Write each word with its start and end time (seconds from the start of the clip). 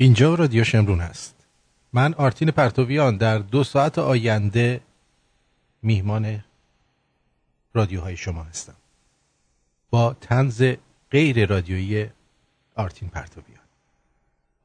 اینجا 0.00 0.34
رادیو 0.34 0.64
شمرون 0.64 1.00
است. 1.00 1.34
من 1.92 2.14
آرتین 2.14 2.50
پرتویان 2.50 3.16
در 3.16 3.38
دو 3.38 3.64
ساعت 3.64 3.98
آینده 3.98 4.80
میهمان 5.82 6.44
رادیوهای 7.74 8.16
شما 8.16 8.42
هستم. 8.42 8.74
با 9.90 10.16
تنز 10.20 10.72
غیر 11.10 11.46
رادیویی 11.46 12.06
آرتین 12.76 13.08
پرتویان. 13.08 13.60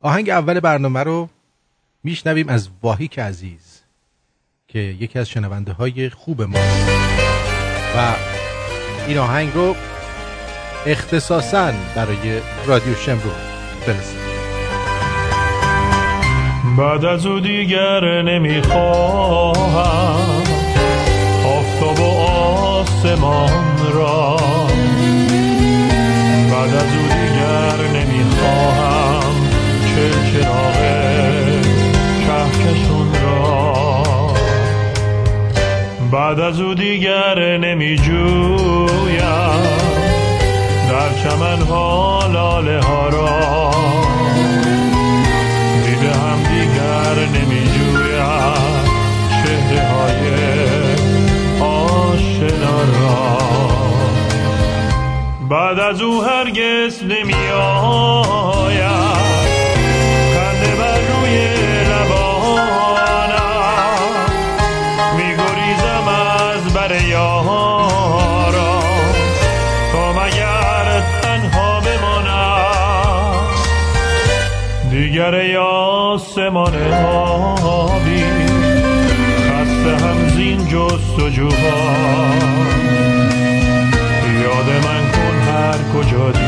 آهنگ 0.01 0.29
اول 0.29 0.59
برنامه 0.59 1.03
رو 1.03 1.29
میشنویم 2.04 2.49
از 2.49 2.70
واهیک 2.81 3.20
عزیز 3.20 3.81
که 4.67 4.79
یکی 4.79 5.20
از 5.20 5.29
شنونده 5.29 5.73
های 5.73 6.09
خوب 6.09 6.41
ما. 6.41 6.59
و 7.97 8.15
این 9.07 9.17
آهنگ 9.17 9.54
رو 9.54 9.75
اختصاصا 10.86 11.71
برای 11.95 12.41
رادیو 12.67 12.95
شمرون 12.95 13.36
فرستاد 13.86 14.25
بعد 16.78 17.05
از 17.05 17.25
او 17.25 17.39
دیگر 17.39 18.21
نمی‌خواهم. 18.21 19.75
آفتاب 21.46 22.00
و 22.00 22.04
آسمان 22.20 23.93
را 23.93 24.38
بعد 26.52 26.75
از 26.75 26.83
او 26.83 27.07
دیگر 27.07 27.78
نمی‌خواهم. 28.00 29.36
چه 29.96 30.10
چراغ 30.32 30.80
کهکشون 32.25 33.09
را 33.23 34.03
بعد 36.11 36.39
از 36.39 36.61
او 36.61 36.73
دیگر 36.73 37.58
نمی 37.58 37.95
جویم 37.95 39.16
در 40.89 41.09
چمن 41.23 41.61
ها 41.61 42.28
لاله 42.28 42.81
ها 42.81 43.09
را 43.09 43.72
دیگر 47.16 47.28
نمی 47.28 47.64
جویم 47.64 48.83
چهره 49.30 49.81
های 49.88 50.23
آشنا 51.61 52.80
را. 52.83 53.38
بعد 55.49 55.80
از 55.80 56.02
او 56.02 56.23
هرگز 56.23 57.03
نمی 57.03 57.52
آید 57.52 59.16
خنده 60.33 60.75
بر 60.80 60.99
روی 60.99 61.36
لبانم 61.83 63.31
می 65.17 65.30
گریزم 65.36 66.08
از 66.08 66.73
بر 66.73 67.02
یارا 67.02 67.89
تا 69.91 70.13
مگر 70.13 71.03
تنها 71.21 71.80
بمانم. 71.80 73.47
دیگر 74.91 75.36
ای 75.36 75.58
آسمان 76.16 76.75
آبی 77.63 78.23
خسته 79.47 80.05
هم 80.05 80.30
زین 80.35 80.67
جستجوها 80.67 81.77
یاد 84.43 84.69
من 84.86 85.11
کن 85.11 85.36
هر 85.52 85.80
کجا 85.93 86.31
دیدی 86.31 86.44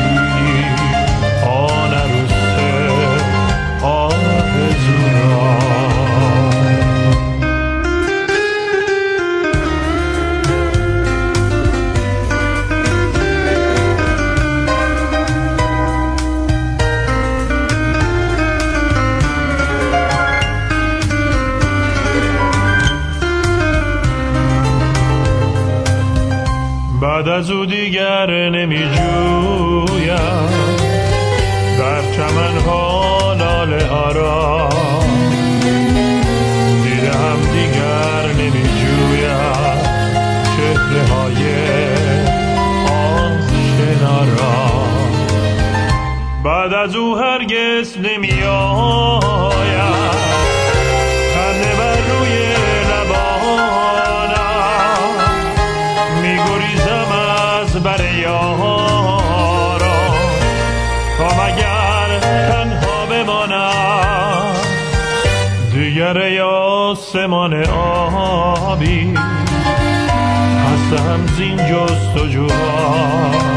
از 27.38 27.50
او 27.50 27.66
دیگر 27.66 28.50
نمی 28.50 28.78
جویم 28.78 30.48
در 31.78 32.02
چمن 32.12 32.56
ها 32.66 33.34
لاله 33.34 33.86
ها 33.86 34.12
را 34.12 34.68
دیگر 37.52 38.26
نمی 38.32 38.62
جویم 38.62 39.78
چهره 40.56 41.02
های 41.06 41.40
آشنا 42.86 44.24
را. 44.24 44.84
بعد 46.44 46.72
از 46.72 46.96
او 46.96 47.16
هرگز 47.16 47.98
نمی 47.98 48.42
آید 48.42 49.27
هستم 71.08 71.26
زین 71.36 71.56
جستجوها. 71.56 73.47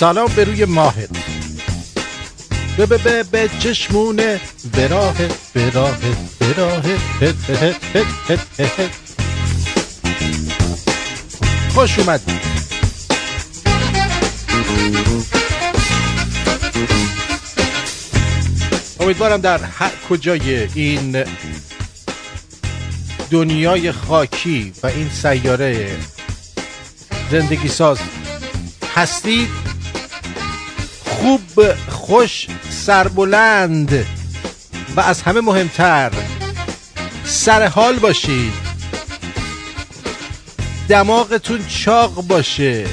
سلام 0.00 0.28
به 0.36 0.44
روی 0.44 0.64
ماهت. 0.64 1.08
به 2.76 2.86
به 2.86 2.98
به 2.98 3.22
به 3.22 3.50
چشمونه. 3.58 4.40
هت 7.20 7.50
هت 7.50 7.50
هت 7.50 7.76
هت 8.28 8.60
هت 8.60 8.80
هت. 8.80 8.90
خوش 11.74 11.98
اومد 11.98 12.20
امیدوارم 19.00 19.40
در 19.40 19.58
هر 19.58 19.90
کجای 20.10 20.68
این 20.74 21.24
دنیای 23.30 23.92
خاکی 23.92 24.72
و 24.82 24.86
این 24.86 25.10
سیاره 25.10 25.96
زندگی 27.30 27.68
ساز 27.68 27.98
هستید 28.96 29.69
خوب 31.20 31.74
خوش 31.88 32.46
سربلند 32.70 34.06
و 34.96 35.00
از 35.00 35.22
همه 35.22 35.40
مهمتر 35.40 36.10
سر 37.24 37.66
حال 37.66 37.98
باشید. 37.98 38.52
دماغتون 40.88 41.66
چاق 41.66 42.14
باشه. 42.14 42.86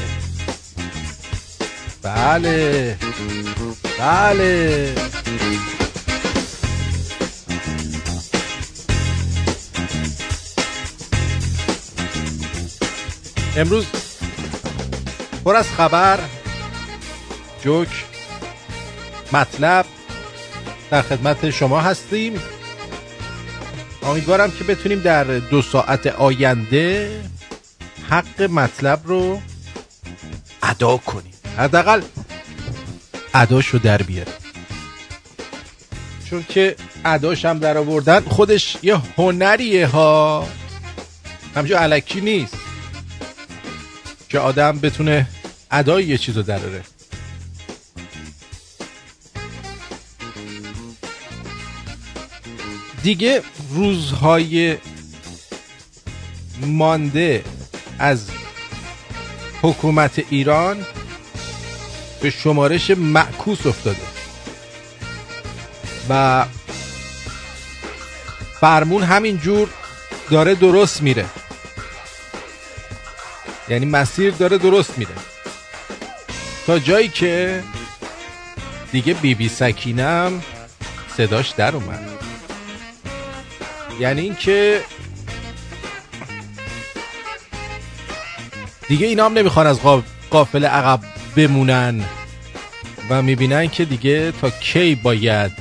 بله 2.01 2.97
بله. 3.99 4.95
امروز 13.57 13.85
پر 15.45 15.55
از 15.55 15.67
خبر 15.77 16.19
جوک. 17.63 18.16
مطلب 19.33 19.85
در 20.91 21.01
خدمت 21.01 21.49
شما 21.49 21.81
هستیم. 21.81 22.41
امیدوارم 24.03 24.51
که 24.51 24.63
بتونیم 24.63 24.99
در 24.99 25.23
دو 25.23 25.61
ساعت 25.61 26.07
آینده 26.07 27.21
حق 28.09 28.41
مطلب 28.41 29.01
رو 29.05 29.41
ادا 30.63 30.97
کنیم. 30.97 31.33
حداقل 31.57 32.01
اداش 33.33 33.67
رو 33.67 33.79
در 33.79 33.97
بیاره 33.97 34.31
چون 36.29 36.45
که 36.49 36.75
اداش 37.05 37.45
هم 37.45 37.59
در 37.59 37.77
آوردن 37.77 38.19
خودش 38.19 38.77
یه 38.83 39.01
هنریه 39.17 39.87
ها. 39.87 40.47
همجا 41.55 41.79
علکی 41.79 42.21
نیست. 42.21 42.57
که 44.29 44.39
آدم 44.39 44.79
بتونه 44.79 45.27
ادای 45.71 46.05
یه 46.05 46.17
چیز 46.17 46.37
رو 46.37 46.43
دراره. 46.43 46.83
دیگه 53.03 53.41
روزهای 53.69 54.77
مانده 56.61 57.43
از 57.99 58.29
حکومت 59.61 60.23
ایران 60.29 60.85
به 62.21 62.29
شمارش 62.29 62.91
معکوس 62.91 63.65
افتاده 63.65 64.01
و 66.09 66.45
فرمون 68.59 69.03
همینجور 69.03 69.69
داره 70.29 70.55
درست 70.55 71.01
میره. 71.01 71.25
یعنی 73.69 73.85
مسیر 73.85 74.33
داره 74.33 74.57
درست 74.57 74.97
میره. 74.97 75.11
تا 76.67 76.79
جایی 76.79 77.07
که 77.07 77.63
دیگه 78.91 79.13
بی 79.13 79.35
بی 79.35 79.49
سکینم 79.49 80.41
صداش 81.17 81.49
در 81.49 81.75
اومد. 81.75 82.16
یعنی 83.99 84.21
اینکه 84.21 84.81
دیگه 88.87 89.07
اینا 89.07 89.25
هم 89.25 89.33
نمی‌خوان 89.33 89.67
از 89.67 89.79
قافل 90.29 90.65
عقب 90.65 90.99
بمونن 91.35 92.05
و 93.09 93.21
می‌بینن 93.21 93.67
که 93.67 93.85
دیگه 93.85 94.31
تا 94.31 94.49
کی 94.49 94.95
باید 94.95 95.51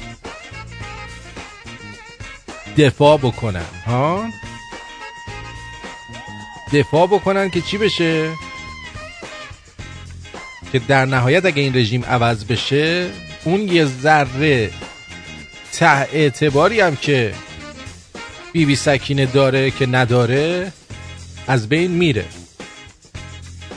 دفاع 2.76 3.18
بکنن 3.18 3.66
ها؟ 3.86 4.24
دفاع 6.72 7.06
بکنن 7.06 7.50
که 7.50 7.60
چی 7.60 7.78
بشه؟ 7.78 8.30
که 10.72 10.78
در 10.78 11.04
نهایت 11.04 11.44
اگه 11.44 11.62
این 11.62 11.76
رژیم 11.76 12.04
عوض 12.04 12.44
بشه 12.44 13.10
اون 13.44 13.68
یه 13.68 13.84
ذره 13.84 14.70
ته 15.72 16.08
اعتباری 16.12 16.80
هم 16.80 16.96
که 16.96 17.34
بی 18.56 18.66
بی 18.66 18.76
سکینه 18.76 19.26
داره 19.26 19.70
که 19.70 19.86
نداره 19.86 20.72
از 21.46 21.68
بین 21.68 21.90
میره. 21.90 22.24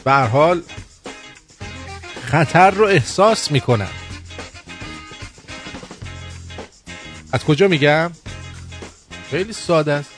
به 0.04 0.14
حال 0.14 0.62
خطر 2.22 2.72
رو 2.72 2.86
احساس 2.86 3.52
می‌کنن 3.52 3.88
از 7.31 7.46
کجا 7.46 7.68
میگم؟ 7.68 8.12
خیلی 9.30 9.54
ساده 9.54 9.94
است. 9.94 10.12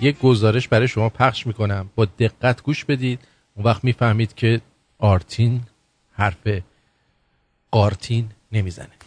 یک 0.00 0.18
گزارش 0.18 0.68
برای 0.68 0.88
شما 0.88 1.08
پخش 1.08 1.46
می‌کنم. 1.46 1.90
با 1.94 2.04
دقت 2.04 2.62
گوش 2.62 2.84
بدید. 2.84 3.20
اون 3.54 3.66
وقت 3.66 3.84
می‌فهمید 3.84 4.34
که 4.34 4.60
آرتین 4.98 5.62
حرف 6.12 6.48
قارتین 7.70 8.30
نمی‌زنه. 8.52 9.01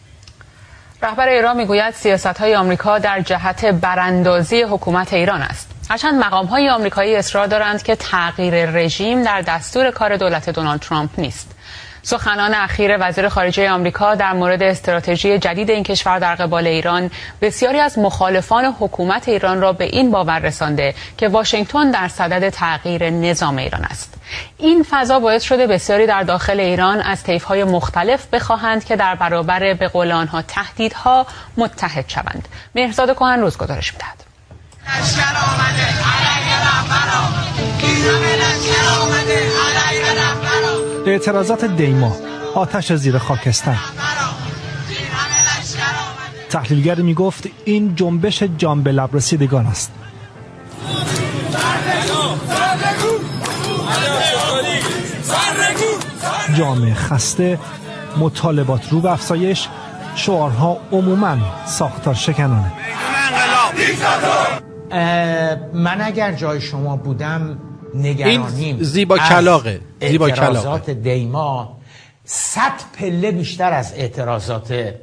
رهبر 1.02 1.28
ایران 1.28 1.56
می‌گوید 1.56 1.94
سیاست 1.94 2.26
های 2.26 2.54
آمریکا 2.54 2.98
در 2.98 3.20
جهت 3.20 3.64
براندازی 3.64 4.62
حکومت 4.62 5.12
ایران 5.12 5.42
است. 5.42 5.70
هرچند 5.90 6.24
مقام 6.24 6.46
های 6.46 6.68
آمریکایی 6.68 7.16
اصرار 7.16 7.46
دارند 7.46 7.82
که 7.82 7.96
تغییر 7.96 8.66
رژیم 8.66 9.22
در 9.22 9.40
دستور 9.40 9.90
کار 9.90 10.16
دولت 10.16 10.50
دونالد 10.50 10.80
ترامپ 10.80 11.10
نیست. 11.18 11.55
سخنان 12.08 12.54
اخیر 12.54 12.96
وزیر 13.00 13.28
خارجه 13.28 13.70
آمریکا 13.70 14.14
در 14.14 14.32
مورد 14.32 14.62
استراتژی 14.62 15.38
جدید 15.38 15.70
این 15.70 15.82
کشور 15.82 16.18
در 16.18 16.34
قبال 16.34 16.66
ایران 16.66 17.10
بسیاری 17.40 17.80
از 17.80 17.98
مخالفان 17.98 18.64
حکومت 18.80 19.28
ایران 19.28 19.60
را 19.60 19.72
به 19.72 19.84
این 19.84 20.10
باور 20.10 20.38
رسانده 20.38 20.94
که 21.18 21.28
واشنگتن 21.28 21.90
در 21.90 22.08
صدد 22.08 22.48
تغییر 22.48 23.10
نظام 23.10 23.56
ایران 23.56 23.84
است. 23.84 24.14
این 24.58 24.86
فضا 24.90 25.18
باعث 25.18 25.42
شده 25.42 25.66
بسیاری 25.66 26.06
در 26.06 26.22
داخل 26.22 26.60
ایران 26.60 27.00
از 27.00 27.22
طیف‌های 27.22 27.64
مختلف 27.64 28.26
بخواهند 28.26 28.84
که 28.84 28.96
در 28.96 29.14
برابر 29.14 29.74
به 29.74 29.88
قول 29.88 30.12
آنها 30.12 30.42
تهدیدها 30.42 31.26
متحد 31.56 32.08
شوند. 32.08 32.48
مهرزاد 32.74 33.14
کهن 33.14 33.40
روز 33.40 33.56
گزارش 33.56 33.92
می‌دهد. 33.92 34.16
اعتراضات 41.10 41.64
دیما 41.64 42.16
آتش 42.54 42.92
زیر 42.92 43.18
خاکستر. 43.18 43.76
تحلیلگر 46.50 46.94
می 46.94 47.14
گفت 47.14 47.46
این 47.64 47.94
جنبش 47.94 48.42
جان 48.42 48.82
به 48.82 48.92
لب 48.92 49.16
رسیدگان 49.16 49.66
است. 49.66 49.92
جامعه 56.54 56.94
خسته 56.94 57.58
مطالبات 58.16 58.92
رو 58.92 59.00
به 59.00 59.10
افزایش 59.10 59.68
شعارها 60.14 60.78
عموما 60.92 61.36
ساختار 61.66 62.14
شکنانه. 62.14 62.72
من 65.74 66.00
اگر 66.00 66.32
جای 66.32 66.60
شما 66.60 66.96
بودم 66.96 67.58
نگرانیم. 67.96 68.82
زیبا 68.82 69.18
کلاقه 69.18 69.80
زیبا 70.00 70.26
اعتراضات 70.26 70.90
دیما 70.90 71.76
صد 72.24 72.80
پله 72.98 73.30
بیشتر 73.30 73.72
از 73.72 73.92
اعتراضات 73.92 74.94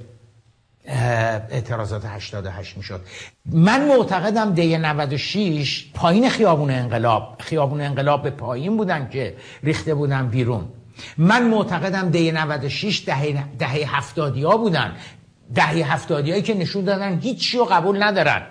اعتراضات 0.87 2.05
88 2.05 2.77
می‌شد. 2.77 3.01
من 3.45 3.87
معتقدم 3.87 4.53
دی 4.53 4.77
96 4.77 5.85
پایین 5.93 6.29
خیابون 6.29 6.69
انقلاب 6.71 7.35
خیابون 7.39 7.81
انقلاب 7.81 8.23
به 8.23 8.29
پایین 8.29 8.77
بودن 8.77 9.09
که 9.09 9.35
ریخته 9.63 9.93
بودن 9.93 10.27
بیرون. 10.27 10.65
من 11.17 11.47
معتقدم 11.47 12.09
دی 12.09 12.31
96 12.31 13.03
دهه 13.05 13.43
دهه 13.59 13.97
هفتادی 13.97 14.43
ها 14.43 14.57
بودن. 14.57 14.95
دهه 15.55 15.93
هفتادی 15.93 16.31
هایی 16.31 16.43
که 16.43 16.53
نشون 16.53 16.83
دادن 16.83 17.19
هیچی 17.19 17.57
رو 17.57 17.65
قبول 17.65 18.03
ندارن. 18.03 18.41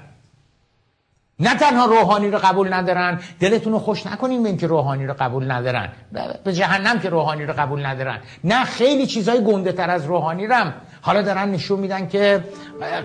نه 1.43 1.55
تنها 1.55 1.87
روحانی 1.87 2.31
رو 2.31 2.39
قبول 2.39 2.73
ندارن 2.73 3.19
دلتون 3.41 3.73
رو 3.73 3.79
خوش 3.79 4.07
نکنین 4.07 4.43
به 4.43 4.49
اینکه 4.49 4.67
روحانی 4.67 5.07
رو 5.07 5.15
قبول 5.19 5.51
ندارن. 5.51 5.89
به 6.45 6.53
جهنم 6.53 6.99
که 7.01 7.09
روحانی 7.11 7.47
رو 7.47 7.53
قبول 7.53 7.87
ندارن. 7.87 8.19
نه 8.45 8.65
خیلی 8.65 9.07
چیزای 9.07 9.45
گنده 9.45 9.73
تر 9.73 9.91
از 9.91 10.07
روحانی 10.07 10.47
رم 10.47 10.75
حالا 11.01 11.23
دارن 11.23 11.51
نشون 11.51 11.81
میدن 11.81 12.09
که 12.09 12.45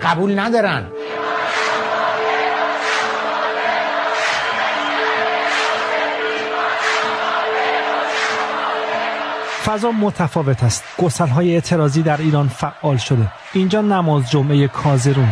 قبول 0.02 0.40
ندارن. 0.40 0.88
فضا 9.66 9.92
متفاوت 9.92 10.64
است. 10.64 10.84
گسل 10.98 11.28
های 11.28 11.54
اعتراضی 11.54 12.02
در 12.02 12.18
ایران 12.18 12.48
فعال 12.48 12.98
شده. 12.98 13.28
اینجا 13.54 13.82
نماز 13.82 14.30
جمعه 14.30 14.68
کازرون. 14.68 15.30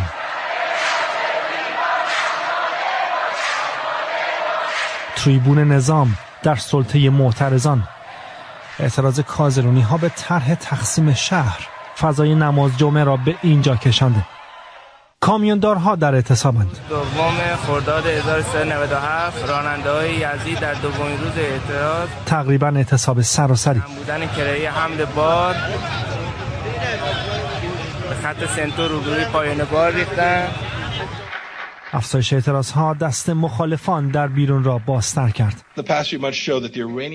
تریبون 5.26 5.58
نظام 5.58 6.14
در 6.42 6.56
سلطه 6.56 7.10
معترضان. 7.10 7.88
اعتراض 8.78 9.20
کازرونی 9.20 9.80
ها 9.80 9.96
به 9.96 10.08
طرح 10.08 10.54
تقسیم 10.54 11.14
شهر 11.14 11.68
فضای 12.00 12.34
نماز 12.34 12.78
جمعه 12.78 13.04
را 13.04 13.16
به 13.16 13.34
اینجا 13.42 13.76
کشانده. 13.76 14.26
کامیوندارها 15.20 15.94
در 15.96 16.14
اعتصابند. 16.14 16.78
دوم 16.88 17.56
خرداد 17.66 18.06
1397 18.06 19.48
راننده 19.48 19.90
های 19.90 20.10
یزید 20.10 20.60
در 20.60 20.74
دومین 20.74 21.18
روز 21.18 21.38
اعتراض. 21.38 22.08
تقریبا 22.26 22.68
اعتصاب 22.68 23.20
سراسری. 23.20 23.82
بودن 23.96 24.26
کرایه 24.26 24.70
حمل 24.70 25.04
بار. 25.04 25.54
به 28.08 28.14
خط 28.22 28.56
سنتور 28.56 28.90
روبروی 28.90 29.24
پایان 29.24 29.64
بار 29.64 29.92
ریختن. 29.92 30.48
افزایش 31.92 32.32
اعتراض 32.32 32.70
ها 32.70 32.94
دست 32.94 33.30
مخالفان 33.30 34.08
در 34.08 34.28
بیرون 34.28 34.64
را 34.64 34.78
بازتر 34.78 35.30
کرد. 35.30 35.62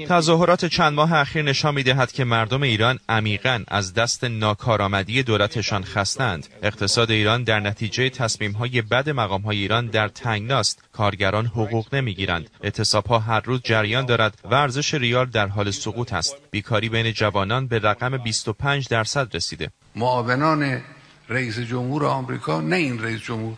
تظاهرات 0.08 0.66
چند 0.66 0.94
ماه 0.94 1.13
اخیر 1.13 1.42
نشان 1.42 1.75
می 1.75 1.84
دهد 1.84 2.12
که 2.12 2.24
مردم 2.24 2.63
ایران 2.63 3.00
عمیقا 3.10 3.63
از 3.68 3.94
دست 3.94 4.24
ناکارآمدی 4.24 5.24
دولتشان 5.24 5.84
خستند. 5.84 6.48
اقتصاد 6.63 7.12
ایران 7.12 7.44
در 7.44 7.60
نتیجه 7.60 8.10
تصمیم 8.10 8.51
های 8.51 8.82
بد 8.82 9.10
مقام 9.10 9.42
های 9.42 9.58
ایران 9.58 9.88
در 9.88 10.08
تنگناست. 10.08 10.84
کارگران 10.94 11.46
حقوق 11.46 11.96
نمی‌گیرند. 11.96 12.50
اعتصاب 12.63 13.06
ها 13.06 13.20
هر 13.20 13.40
روز 13.40 13.62
جریان 13.63 14.06
دارد 14.06 14.38
و 14.44 14.54
ارزش 14.54 14.94
ریال 14.94 15.25
در 15.25 15.48
حال 15.48 15.72
سقوط 15.72 16.13
است. 16.13 16.36
بیکاری 16.51 16.90
بین 16.90 17.12
جوانان 17.12 17.68
به 17.68 17.80
رقم 17.80 18.18
25 18.18 18.88
درصد 18.88 19.36
رسیده. 19.36 19.70
معاونان 19.96 20.82
رئیس 21.30 21.60
جمهور 21.60 22.06
آمریکا 22.06 22.62
نه 22.62 22.75
این 22.75 23.04
رئیس 23.04 23.22
جمهور 23.22 23.58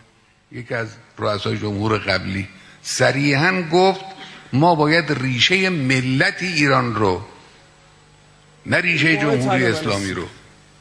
یکی 0.53 0.73
از 0.73 0.87
رؤسای 1.17 1.57
جمهور 1.57 1.97
قبلی 1.97 2.47
صریحا 2.81 3.63
گفت 3.71 4.05
ما 4.53 4.75
باید 4.75 5.11
ریشه 5.11 5.69
ملت 5.69 6.41
ایران 6.41 6.95
رو 6.95 7.21
نه 8.65 8.77
ریشه 8.77 9.17
جمهوری 9.17 9.65
اسلامی 9.65 10.11
رو. 10.11 10.27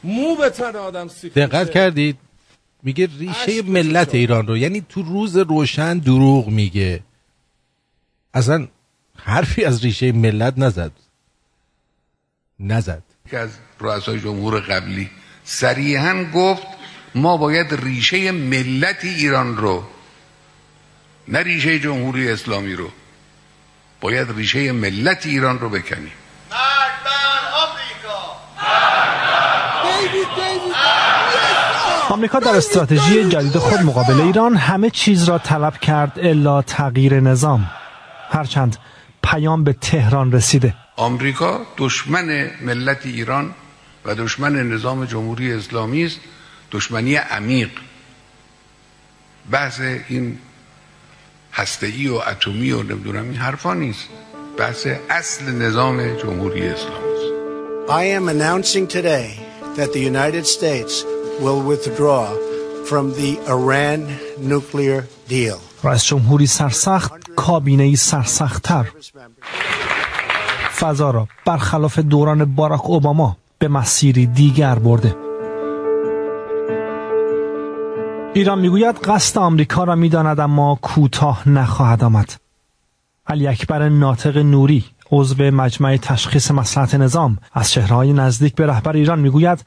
مو 0.05 0.37
به 0.37 0.79
آدم 0.79 1.07
دقت 1.37 1.71
کردید؟ 1.71 2.17
میگه 2.83 3.09
ریشه 3.19 3.62
ملت 3.62 4.14
ایران 4.14 4.47
رو. 4.47 4.57
یعنی 4.57 4.87
تو 4.88 5.02
روز 5.02 5.37
روشن 5.37 5.99
دروغ 5.99 6.49
میگه. 6.49 7.00
اصلا 8.35 8.69
حرفی 9.17 9.64
از 9.64 9.85
ریشه 9.85 10.12
ملت 10.12 10.55
نزد. 10.57 10.93
نزد. 12.61 13.02
که 13.31 13.38
از 13.38 13.50
رؤسای 13.81 14.21
جمهور 14.21 14.61
قبلی 14.61 15.11
صریحا 15.45 16.25
گفت 16.35 16.67
ما 17.14 17.37
باید 17.37 17.75
ریشه 17.75 18.33
ملت 18.33 19.04
ایران 19.04 19.57
رو 19.57 19.85
نه 21.28 21.42
ریشه 21.42 21.78
جمهوری 21.78 22.31
اسلامی 22.31 22.73
رو 22.75 22.90
باید 24.00 24.28
ریشه 24.37 24.73
ملت 24.73 25.26
ایران 25.26 25.59
رو 25.59 25.69
بکنیم. 25.69 26.12
آمریکا 32.11 32.38
در 32.38 32.57
استراتژی 32.57 33.28
جدید 33.28 33.59
خود 33.59 33.81
مقابل 33.81 34.21
ایران 34.21 34.57
همه 34.57 34.90
چیز 34.90 35.25
را 35.25 35.38
طلب 35.38 35.78
کرد 35.78 36.19
الا 36.19 36.62
تغییر 36.62 37.21
نظام. 37.21 37.71
هرچند 38.31 38.76
پیام 39.23 39.64
به 39.64 39.73
تهران 39.73 40.33
رسیده. 40.33 40.75
آمریکا 40.97 41.61
دشمن 41.78 42.50
ملت 42.61 43.07
ایران 43.07 43.54
و 44.04 44.14
دشمن 44.14 44.52
نظام 44.52 45.04
جمهوری 45.04 45.52
اسلامی 45.52 46.04
است. 46.04 46.21
دشمنی 46.73 47.14
عمیق. 47.14 47.71
بحث 49.50 49.81
این 50.09 50.38
هسته‌ای 51.52 52.09
و 52.09 52.14
اتمی 52.14 52.71
و 52.71 52.83
نمی‌دونم 52.83 53.25
این 53.25 53.35
حرفا 53.35 53.75
نیست. 53.75 54.09
بحث 54.59 54.87
اصل 55.11 55.45
نظام 55.45 56.17
جمهوری 56.17 56.69
اسلامی 56.69 57.12
است. 57.14 57.33
I 57.88 58.05
am 58.19 58.29
announcing 58.29 58.87
today 58.87 59.29
that 59.76 59.93
the 59.93 60.00
United 60.00 60.47
States 60.47 61.05
will 61.41 61.61
withdraw 61.71 62.26
from 62.88 63.05
the 63.21 63.31
Iran 63.49 64.00
nuclear 64.52 65.00
deal. 65.29 65.59
رئیس 65.85 66.05
جمهوری 66.05 66.47
سرسخت 66.47 67.12
کابینه 67.37 67.83
ای 67.83 67.97
سرسختتر. 67.97 68.85
فضا 70.81 71.11
را 71.11 71.29
برخلاف 71.47 71.99
دوران 71.99 72.55
باراک 72.55 72.91
اوباما 72.91 73.37
به 73.59 73.69
مسیری 73.69 74.26
دیگر 74.26 74.75
برده. 74.75 75.32
ایران 78.35 78.59
می‌گوید 78.59 78.97
قصد 78.99 79.39
آمریکا 79.39 79.85
را 79.85 79.95
می‌داند 79.95 80.41
اما 80.41 80.79
کوتاه 80.83 81.49
نخواهد 81.49 82.05
آمد. 82.05 82.33
علی 83.27 83.47
اکبر 83.47 83.89
ناطق 83.89 84.39
نوری 84.39 84.85
عضو 85.11 85.51
مجمع 85.51 85.97
تشخیص 85.97 86.51
مسلحت 86.51 86.95
نظام 86.95 87.39
از 87.53 87.71
چهرههای 87.71 88.12
نزدیک 88.12 88.55
به 88.55 88.67
رهبر 88.67 88.97
ایران 88.97 89.19
می‌گوید 89.19 89.65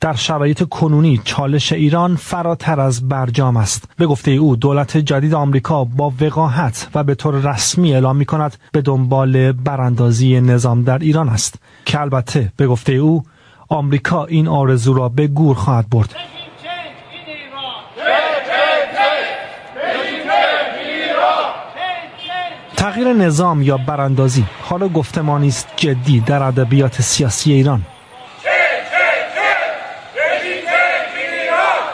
در 0.00 0.14
شرایط 0.14 0.68
کنونی 0.68 1.20
چالش 1.24 1.72
ایران 1.72 2.16
فراتر 2.16 2.80
از 2.80 3.08
برجام 3.08 3.56
است. 3.56 3.88
به 3.96 4.06
گفته 4.06 4.30
او 4.30 4.56
دولت 4.56 4.96
جدید 4.96 5.34
آمریکا 5.34 5.84
با 5.84 6.12
وقاحت 6.20 6.88
و 6.94 7.04
به 7.04 7.14
طور 7.14 7.34
رسمی 7.34 7.94
اعلام 7.94 8.16
می 8.16 8.24
کند 8.24 8.56
به 8.72 8.80
دنبال 8.80 9.52
براندازی 9.52 10.40
نظام 10.40 10.82
در 10.82 10.98
ایران 10.98 11.28
است. 11.28 11.54
که 11.84 12.00
البته 12.00 12.52
به 12.56 12.66
گفته 12.66 12.92
او 12.92 13.22
آمریکا 13.68 14.24
این 14.24 14.48
آرزو 14.48 14.94
را 14.94 15.08
به 15.08 15.26
گور 15.26 15.56
خواهد 15.56 15.90
برد. 15.90 16.14
تغییر 22.92 23.12
نظام 23.12 23.62
یا 23.62 23.76
براندازی 23.76 24.44
حالا 24.62 24.88
گفتمانی 24.88 25.48
است 25.48 25.68
جدی 25.76 26.20
در 26.20 26.42
ادبیات 26.42 27.02
سیاسی 27.02 27.52
ایران. 27.52 27.82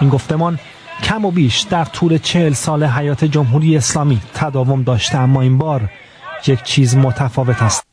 این 0.00 0.10
گفتمان 0.10 0.58
کم 1.02 1.24
و 1.24 1.30
بیش 1.30 1.60
در 1.60 1.84
طول 1.84 2.18
چهل 2.18 2.52
سال 2.52 2.84
حیات 2.84 3.24
جمهوری 3.24 3.76
اسلامی 3.76 4.20
تداوم 4.34 4.82
داشته 4.82 5.18
اما 5.18 5.40
این 5.40 5.58
بار 5.58 5.90
یک 6.46 6.62
چیز 6.62 6.96
متفاوت 6.96 7.62
است. 7.62 7.87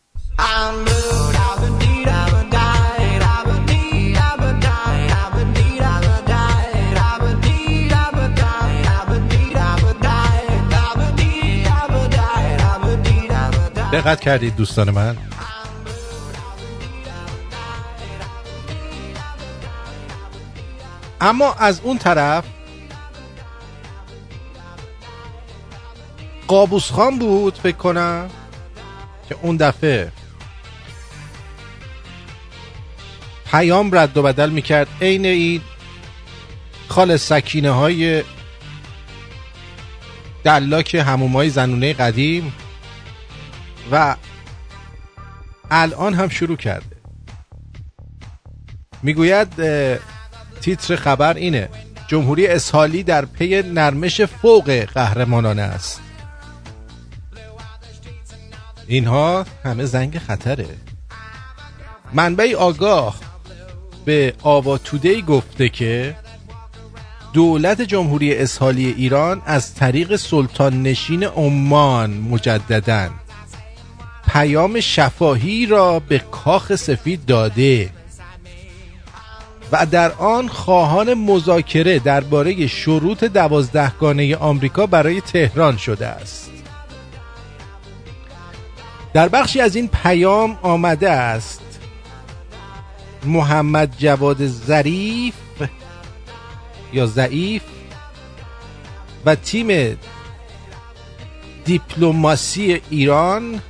دقت 13.95 14.21
کردید 14.21 14.55
دوستان 14.55 14.91
من؟ 14.91 15.17
اما 21.21 21.53
از 21.53 21.81
اون 21.83 21.97
طرف 21.97 22.43
قابوس 26.47 26.91
خان 26.91 27.19
بود 27.19 27.55
فکر 27.55 27.77
کنم 27.77 28.29
که 29.29 29.35
اون 29.41 29.57
دفعه 29.57 30.11
پیام 33.51 33.95
رد 33.95 34.17
و 34.17 34.23
بدل 34.23 34.49
می‌کرد 34.49 34.87
عین 35.01 35.25
این 35.25 35.61
خال 36.87 37.17
سکینه 37.17 37.71
های 37.71 38.23
دلاک 40.43 40.95
هموم 40.95 41.33
های 41.33 41.49
زنونه 41.49 41.93
قدیم 41.93 42.53
و 43.91 44.15
الان 45.71 46.13
هم 46.13 46.29
شروع 46.29 46.57
کرده. 46.57 46.95
می‌گوید 49.03 49.47
تیتر 50.61 50.95
خبر 50.95 51.33
اینه. 51.33 51.69
جمهوری 52.07 52.47
اسحالی 52.47 53.03
در 53.03 53.25
پی 53.25 53.61
نرمش 53.61 54.21
فوق 54.21 54.69
قهرمانانه 54.69 55.61
است. 55.61 56.01
اینها 58.87 59.45
همه 59.63 59.85
زنگ 59.85 60.17
خطره. 60.17 60.67
منبع 62.13 62.55
آگاه 62.55 63.19
به 64.05 64.33
آوا 64.41 64.77
تودی 64.77 65.21
گفته 65.21 65.69
که 65.69 66.15
دولت 67.33 67.81
جمهوری 67.81 68.37
اسحالی 68.37 68.85
ایران 68.85 69.41
از 69.45 69.75
طریق 69.75 70.15
سلطان 70.15 70.83
نشین 70.83 71.23
عمان 71.23 72.09
مجددن 72.09 73.09
پیام 74.35 74.79
شفاهی 74.79 75.65
را 75.65 75.99
به 75.99 76.19
کاخ 76.19 76.75
سفید 76.75 77.25
داده. 77.25 77.89
و 79.71 79.85
در 79.85 80.11
آن 80.11 80.47
خواهان 80.47 81.13
مذاکره 81.13 81.99
درباره 81.99 82.67
شروط 82.67 83.23
دوازدهگانه 83.23 84.35
آمریکا 84.35 84.85
برای 84.85 85.21
تهران 85.21 85.77
شده 85.77 86.07
است. 86.07 86.51
در 89.13 89.29
بخشی 89.29 89.61
از 89.61 89.75
این 89.75 89.87
پیام 89.87 90.57
آمده 90.61 91.09
است 91.09 91.79
محمد 93.25 93.95
جواد 93.97 94.47
ظریف 94.47 95.33
یا 96.93 97.05
ضعیف 97.05 97.61
و 99.25 99.35
تیم 99.35 99.97
دیپلماسی 101.65 102.81
ایران 102.89 103.61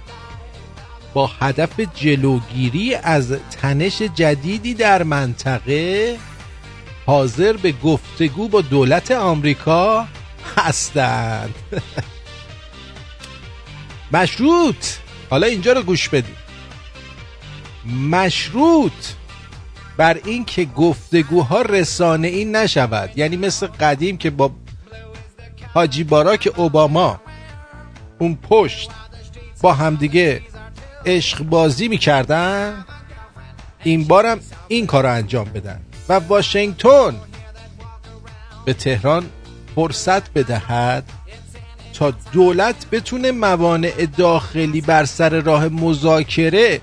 با 1.16 1.28
هدف 1.28 1.80
جلوگیری 1.96 2.96
از 2.96 3.34
تنش 3.62 4.02
جدیدی 4.02 4.74
در 4.74 5.04
منطقه 5.04 6.18
حاضر 7.06 7.54
به 7.54 7.72
گفتگو 7.72 8.48
با 8.48 8.62
دولت 8.62 9.12
آمریکا 9.12 10.08
هستند. 10.58 11.56
مشروط 14.14 14.86
حالا 15.30 15.48
اینجا 15.48 15.74
رو 15.74 15.82
گوش 15.82 16.10
بدید. 16.10 16.38
مشروط 18.12 18.92
بر 19.98 20.20
این 20.26 20.46
که 20.46 20.66
گفتگوها 20.66 21.62
رسانه 21.62 22.28
این 22.28 22.56
نشود. 22.56 23.12
یعنی 23.16 23.38
مثل 23.38 23.68
قدیم 23.68 24.18
که 24.18 24.30
با 24.30 24.52
حاجی 25.74 26.04
باراک 26.04 26.54
اوباما 26.56 27.22
اون 28.20 28.38
پشت 28.50 28.90
با 29.62 29.74
همدیگه 29.74 30.42
عشق 31.06 31.44
بازی 31.44 31.88
می‌کردن 31.88 32.86
این 33.84 34.04
بارم 34.04 34.40
این 34.68 34.88
کار 34.88 35.04
رو 35.04 35.12
انجام 35.12 35.46
بدن. 35.46 35.82
و 36.10 36.14
واشنگتن 36.14 37.16
به 38.66 38.74
تهران 38.74 39.26
فرصت 39.76 40.34
بدهد 40.34 41.04
تا 41.94 42.14
دولت 42.32 42.90
بتونه 42.92 43.32
موانع 43.32 44.06
داخلی 44.18 44.82
بر 44.82 45.06
سر 45.06 45.30
راه 45.30 45.68
مذاکره 45.68 46.82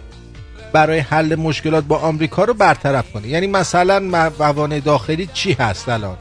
برای 0.72 0.98
حل 0.98 1.34
مشکلات 1.34 1.84
با 1.84 1.98
آمریکا 1.98 2.44
رو 2.44 2.54
برطرف 2.54 3.12
کنه. 3.12 3.28
یعنی 3.28 3.46
مثلا 3.46 4.00
موانع 4.38 4.80
داخلی 4.80 5.28
چی 5.34 5.52
هست 5.52 5.88
الان؟ 5.88 6.16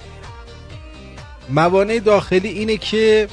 موانع 1.49 1.99
داخلی 1.99 2.49
اینه 2.49 2.77
که 2.77 3.27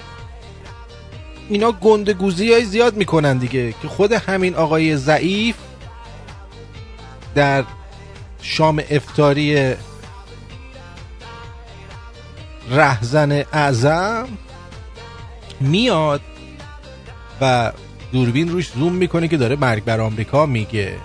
اینا 1.49 1.73
گندگوزی 1.73 2.53
های 2.53 2.65
زیاد 2.65 2.97
می‌کنن 2.97 3.39
دیگه. 3.39 3.73
که 3.73 3.89
خود 3.89 4.13
همین 4.13 4.55
آقای 4.55 4.97
ضعیف 4.97 5.57
در 7.35 7.65
شام 8.43 8.83
افتاری 8.91 9.75
رهزن 12.71 13.33
اعظم 13.53 14.29
میاد 15.61 16.21
و 17.41 17.73
دوربین 18.13 18.49
روش 18.49 18.69
زوم 18.69 18.93
می‌کنه 18.93 19.29
که 19.29 19.37
داره 19.37 19.57
مرگ 19.57 19.85
بر 19.85 20.01
آمریکا 20.01 20.47
میگه. 20.47 20.97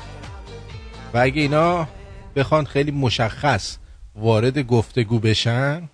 و 1.13 1.17
اگه 1.17 1.41
اینا 1.41 1.87
بخوان 2.35 2.65
خیلی 2.65 2.91
مشخص 2.91 3.77
وارد 4.15 4.59
گفتگو 4.59 5.19
بشن 5.19 5.89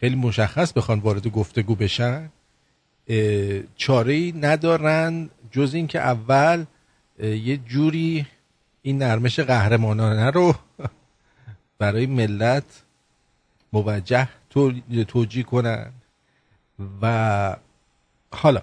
خیلی 0.00 0.16
مشخص 0.16 0.72
بخوان 0.72 0.98
وارد 0.98 1.28
گفتگو 1.28 1.74
بشن 1.74 2.30
چاره 3.76 4.32
ندارن 4.40 5.30
جز 5.50 5.74
اینکه 5.74 6.00
اول 6.00 6.64
یه 7.18 7.56
جوری 7.56 8.26
این 8.82 8.98
نرمش 8.98 9.40
قهرمانانه 9.40 10.30
رو 10.30 10.54
برای 11.78 12.06
ملت 12.06 12.64
موجه 13.72 14.28
توجیه 15.08 15.42
کنن. 15.42 15.92
و 17.02 17.56
حالا 18.30 18.62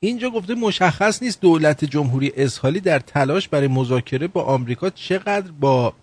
اینجا 0.00 0.30
گفته 0.30 0.54
مشخص 0.54 1.22
نیست 1.22 1.40
دولت 1.40 1.84
جمهوری 1.84 2.32
اسحالی 2.36 2.80
در 2.80 2.98
تلاش 2.98 3.48
برای 3.48 3.68
مذاکره 3.68 4.26
با 4.26 4.42
آمریکا 4.42 4.90
چقدر 4.90 5.50
با 5.50 5.94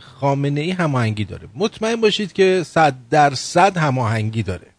خامنه 0.00 0.60
ای 0.60 0.70
هماهنگی 0.70 1.24
داره. 1.24 1.48
مطمئن 1.54 1.96
باشید 1.96 2.32
که 2.32 2.62
صد 2.66 2.94
درصد 3.10 3.76
هماهنگی 3.76 4.42
داره. 4.42 4.73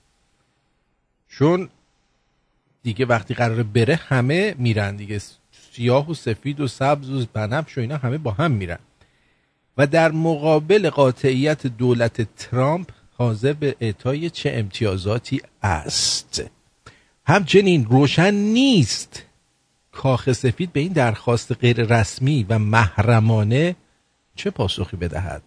چون 1.39 1.69
دیگه 2.83 3.05
وقتی 3.05 3.33
قراره 3.33 3.63
بره 3.63 3.95
همه 3.95 4.55
میرن 4.57 4.95
دیگه. 4.95 5.21
سیاه 5.71 6.09
و 6.09 6.13
سفید 6.13 6.59
و 6.59 6.67
سبز 6.67 7.09
و 7.09 7.25
بنفش 7.33 7.77
و 7.77 7.81
اینا 7.81 7.97
همه 7.97 8.17
با 8.17 8.31
هم 8.31 8.51
میرن. 8.51 8.79
و 9.77 9.87
در 9.87 10.11
مقابل 10.11 10.89
قاطعیت 10.89 11.67
دولت 11.67 12.35
ترامپ 12.35 12.91
حاضر 13.17 13.53
به 13.53 13.75
اعطای 13.79 14.29
چه 14.29 14.51
امتیازاتی 14.53 15.41
است. 15.63 16.43
همچنین 17.25 17.85
روشن 17.85 18.33
نیست 18.33 19.23
کاخ 19.91 20.31
سفید 20.31 20.73
به 20.73 20.79
این 20.79 20.93
درخواست 20.93 21.51
غیر 21.51 21.83
رسمی 21.83 22.45
و 22.49 22.59
محرمانه 22.59 23.75
چه 24.35 24.49
پاسخی 24.49 24.97
بدهد. 24.97 25.43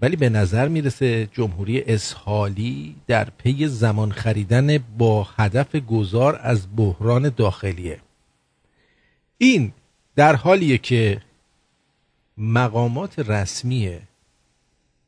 ولی 0.00 0.16
به 0.16 0.28
نظر 0.28 0.68
می‌رسه 0.68 1.28
جمهوری 1.32 1.80
اسحالی 1.80 2.96
در 3.06 3.28
پی 3.38 3.68
زمان 3.68 4.12
خریدن 4.12 4.78
با 4.78 5.28
هدف 5.36 5.76
گذار 5.76 6.40
از 6.42 6.66
بحران 6.76 7.28
داخلیه. 7.28 7.98
این 9.38 9.72
در 10.16 10.36
حالیه 10.36 10.78
که 10.78 11.22
مقامات 12.38 13.18
رسمی 13.18 13.98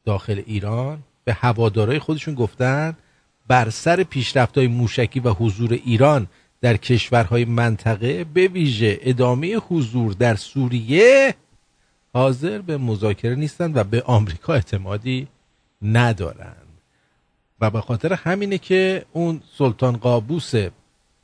داخل 0.04 0.42
ایران 0.46 1.02
به 1.24 1.32
هوادارای 1.32 1.98
خودشون 1.98 2.34
گفتن 2.34 2.96
بر 3.48 3.70
سر 3.70 4.02
پیشرفت‌های 4.02 4.66
موشکی 4.66 5.20
و 5.20 5.30
حضور 5.30 5.72
ایران 5.72 6.26
در 6.60 6.76
کشورهای 6.76 7.44
منطقه 7.44 8.24
به 8.24 8.48
ویژه 8.48 8.98
ادامه 9.02 9.56
حضور 9.56 10.12
در 10.12 10.34
سوریه 10.34 11.34
حاضر 12.12 12.58
به 12.58 12.76
مذاکره 12.76 13.34
نیستند 13.34 13.76
و 13.76 13.84
به 13.84 14.02
آمریکا 14.02 14.54
اعتمادی 14.54 15.28
ندارند 15.82 16.80
و 17.60 17.70
به 17.70 17.80
خاطر 17.80 18.12
همینه 18.12 18.58
که 18.58 19.04
اون 19.12 19.42
سلطان 19.58 19.96
قابوس 19.96 20.52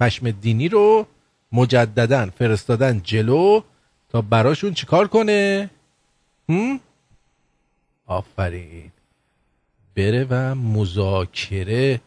پشم 0.01 0.31
دینی 0.31 0.69
رو 0.69 1.07
مجددا 1.53 2.27
فرستادن 2.27 3.01
جلو 3.05 3.61
تا 4.09 4.23
براشون 4.23 4.75
چیکار 4.75 5.09
کنه؟ 5.09 5.71
هم؟ 6.49 6.81
آفرین. 8.07 8.93
بره 9.95 10.27
و 10.31 10.55
مذاکره 10.55 12.01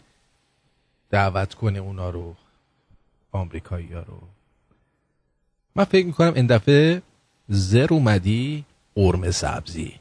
دعوت 1.09 1.53
کنه 1.53 1.79
اونا 1.79 2.09
رو 2.09 2.35
آمریکایی 3.31 3.93
ها 3.93 3.99
رو. 3.99 4.19
من 5.75 5.83
فکر 5.83 6.05
می‌کنم 6.05 6.33
این 6.33 6.47
دفعه 6.47 7.01
زر 7.49 7.87
اومدی 7.89 8.65
قرمه 8.95 9.31
سبزی. 9.31 9.93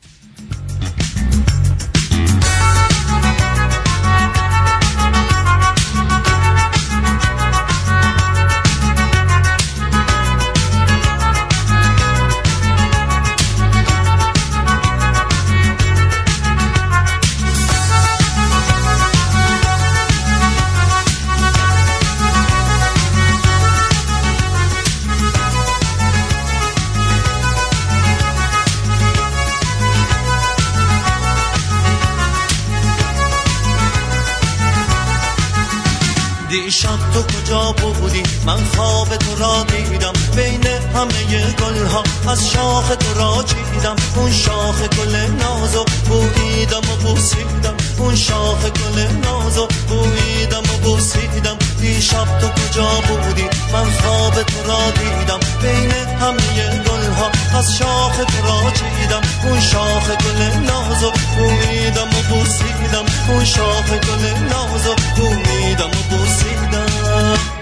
تو 36.48 37.22
کجا 37.22 37.72
بودی؟ 37.72 38.22
من 38.46 38.64
خواب 38.76 39.16
تو 39.16 39.36
را 39.36 39.64
دیدم 39.64 40.12
بین 40.36 40.66
همه 40.66 41.52
گل 41.52 41.86
ها 41.86 42.02
از 42.32 42.50
شاخ 42.50 42.88
تو 42.88 43.20
را 43.20 43.42
چیدم. 43.42 43.96
اون 44.16 44.32
شاخ 44.32 44.80
گل 44.80 45.16
نازو 45.16 45.84
بویدم 46.08 46.78
و 46.78 46.96
بوسیدم. 46.96 47.74
اون 47.98 48.16
شاخ 48.16 48.64
گل 48.64 49.00
نازو 49.24 49.68
بویدم 49.88 50.62
و 50.62 50.76
بوسیدم. 50.82 51.57
دیشب 51.80 52.38
تو 52.40 52.48
کجا 52.48 52.88
بودی؟ 53.08 53.46
من 53.72 53.90
خواب 53.90 54.42
تو 54.42 54.62
را 54.68 54.90
دیدم. 54.90 55.40
بین 55.62 55.90
همه 56.20 56.82
گل 56.86 57.12
ها 57.12 57.58
از 57.58 57.76
شاخ 57.78 58.16
تو 58.16 58.46
را 58.46 58.70
چیدم. 58.70 59.22
اون 59.44 59.60
شاخ 59.60 60.08
گل 60.10 60.40
نازو 60.66 61.12
بویدم 61.36 62.08
و 62.08 62.22
بوسیدم. 62.30 63.04
اون 63.28 63.44
شاخ 63.44 63.90
گل 63.90 64.24
نازو 64.50 64.94
بویدم 65.16 65.90
و 65.90 66.16
بوسیدم. 66.16 67.57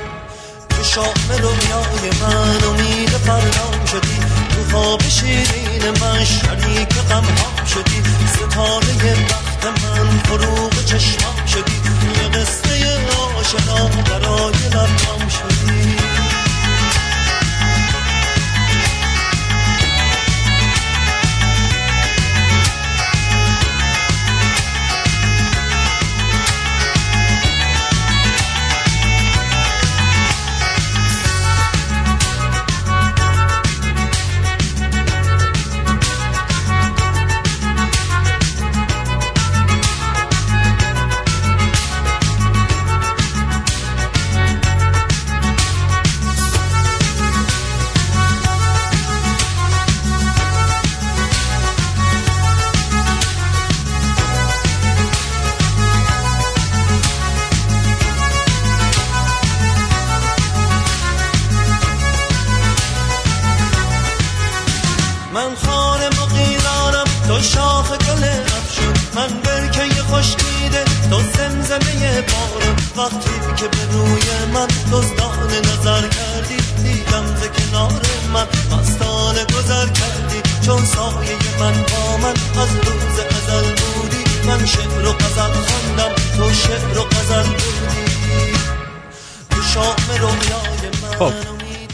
شام 0.97 1.29
رویای 1.29 2.11
من 2.21 2.69
امید 2.69 3.09
فردا 3.09 3.87
شدی. 3.87 4.19
تو 4.51 4.71
خواب 4.71 5.03
شیرین 5.09 5.91
من 6.01 6.25
شریک 6.25 6.95
غم 7.11 7.25
شدی. 7.67 8.03
ستاره 8.35 9.15
وقت 9.31 9.65
من 9.65 10.19
فروغ 10.19 10.85
چشمام 10.85 11.47
شدی. 11.47 11.81
یه 12.23 12.29
قصه 12.29 12.99
آشنا 13.39 13.89
برای 13.89 14.53
لبم 14.73 15.29
شدی. 15.29 16.06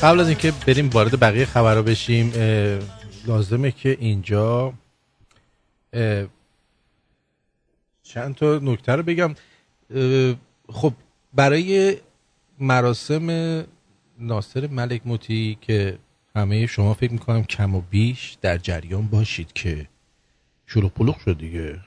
قبل 0.03 0.21
از 0.21 0.29
اینکه 0.29 0.53
بریم 0.67 0.89
وارد 0.89 1.21
بقیه 1.21 1.45
خبرها 1.45 1.83
بشیم 1.83 2.33
لازمه 3.27 3.71
که 3.71 3.97
اینجا 4.01 4.75
چند 8.03 8.35
تا 8.35 8.59
نکته 8.63 8.93
رو 8.93 9.03
بگم. 9.03 9.35
خب 10.69 10.93
برای 11.35 11.97
مراسم 12.59 13.27
ناصر 14.19 14.67
ملک 14.67 15.03
موتی 15.05 15.59
که 15.61 15.99
همه 16.37 16.67
شما 16.67 16.95
فکر 16.95 17.13
می‌کنم 17.13 17.45
کم 17.45 17.75
و 17.75 17.81
بیش 17.81 18.37
در 18.41 18.59
جریان 18.59 19.07
باشید 19.07 19.53
که 19.53 19.89
شروع 20.67 20.91
پلوغ 20.91 21.19
شد 21.19 21.39
دیگه 21.39 21.81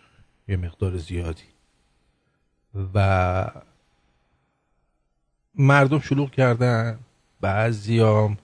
یه 0.48 0.58
مقدار 0.58 0.98
زیادی. 0.98 1.44
و 2.94 3.52
مردم 5.56 6.00
شلوغ 6.00 6.32
کردن. 6.32 7.00
بعضیام 7.46 8.38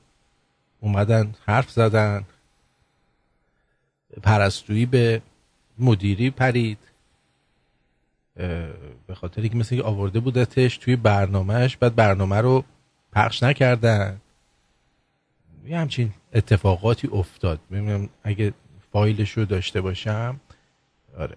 اومدن 0.80 1.34
حرف 1.46 1.72
زدن. 1.72 2.26
پرستویی 4.24 4.86
به 4.86 5.22
مدیری 5.80 6.30
پرید. 6.30 6.78
به 9.08 9.16
خاطر 9.16 9.42
اینکه 9.42 9.58
مثل 9.58 9.82
آورده 9.82 10.20
بودتش 10.20 10.78
توی 10.78 10.96
برنامهش 10.96 11.78
بعد 11.78 11.96
برنامه 11.96 12.38
رو 12.38 12.64
پخش 13.14 13.44
نکردن. 13.44 14.22
یه 15.66 15.80
همچین 15.80 16.14
اتفاقاتی 16.34 17.08
افتاد. 17.08 17.60
ببینم 17.72 18.10
اگه 18.24 18.54
فایلش 18.92 19.32
رو 19.32 19.46
داشته 19.46 19.82
باشم. 19.82 20.40
آره. 21.18 21.36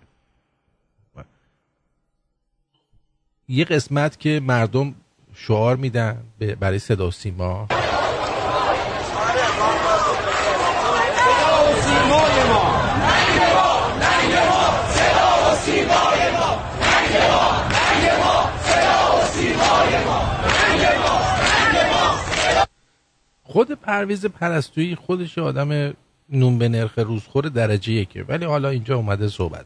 یه 3.48 3.64
قسمت 3.64 4.20
که 4.20 4.40
مردم 4.40 4.94
شعار 5.34 5.76
میدن 5.76 6.22
برای 6.60 6.78
صدا 6.78 7.08
و 7.08 7.10
سیما. 7.10 7.68
خود 23.42 23.72
پرویز 23.72 24.26
پرستویی 24.26 24.94
خودش 24.94 25.38
آدم 25.38 25.94
نون 26.28 26.58
به 26.58 26.68
نرخ 26.68 26.98
روزخور 26.98 27.44
درجه 27.48 27.92
یکه. 27.92 28.22
ولی 28.22 28.44
حالا 28.44 28.68
اینجا 28.68 28.96
اومده 28.96 29.28
صحبت 29.28 29.64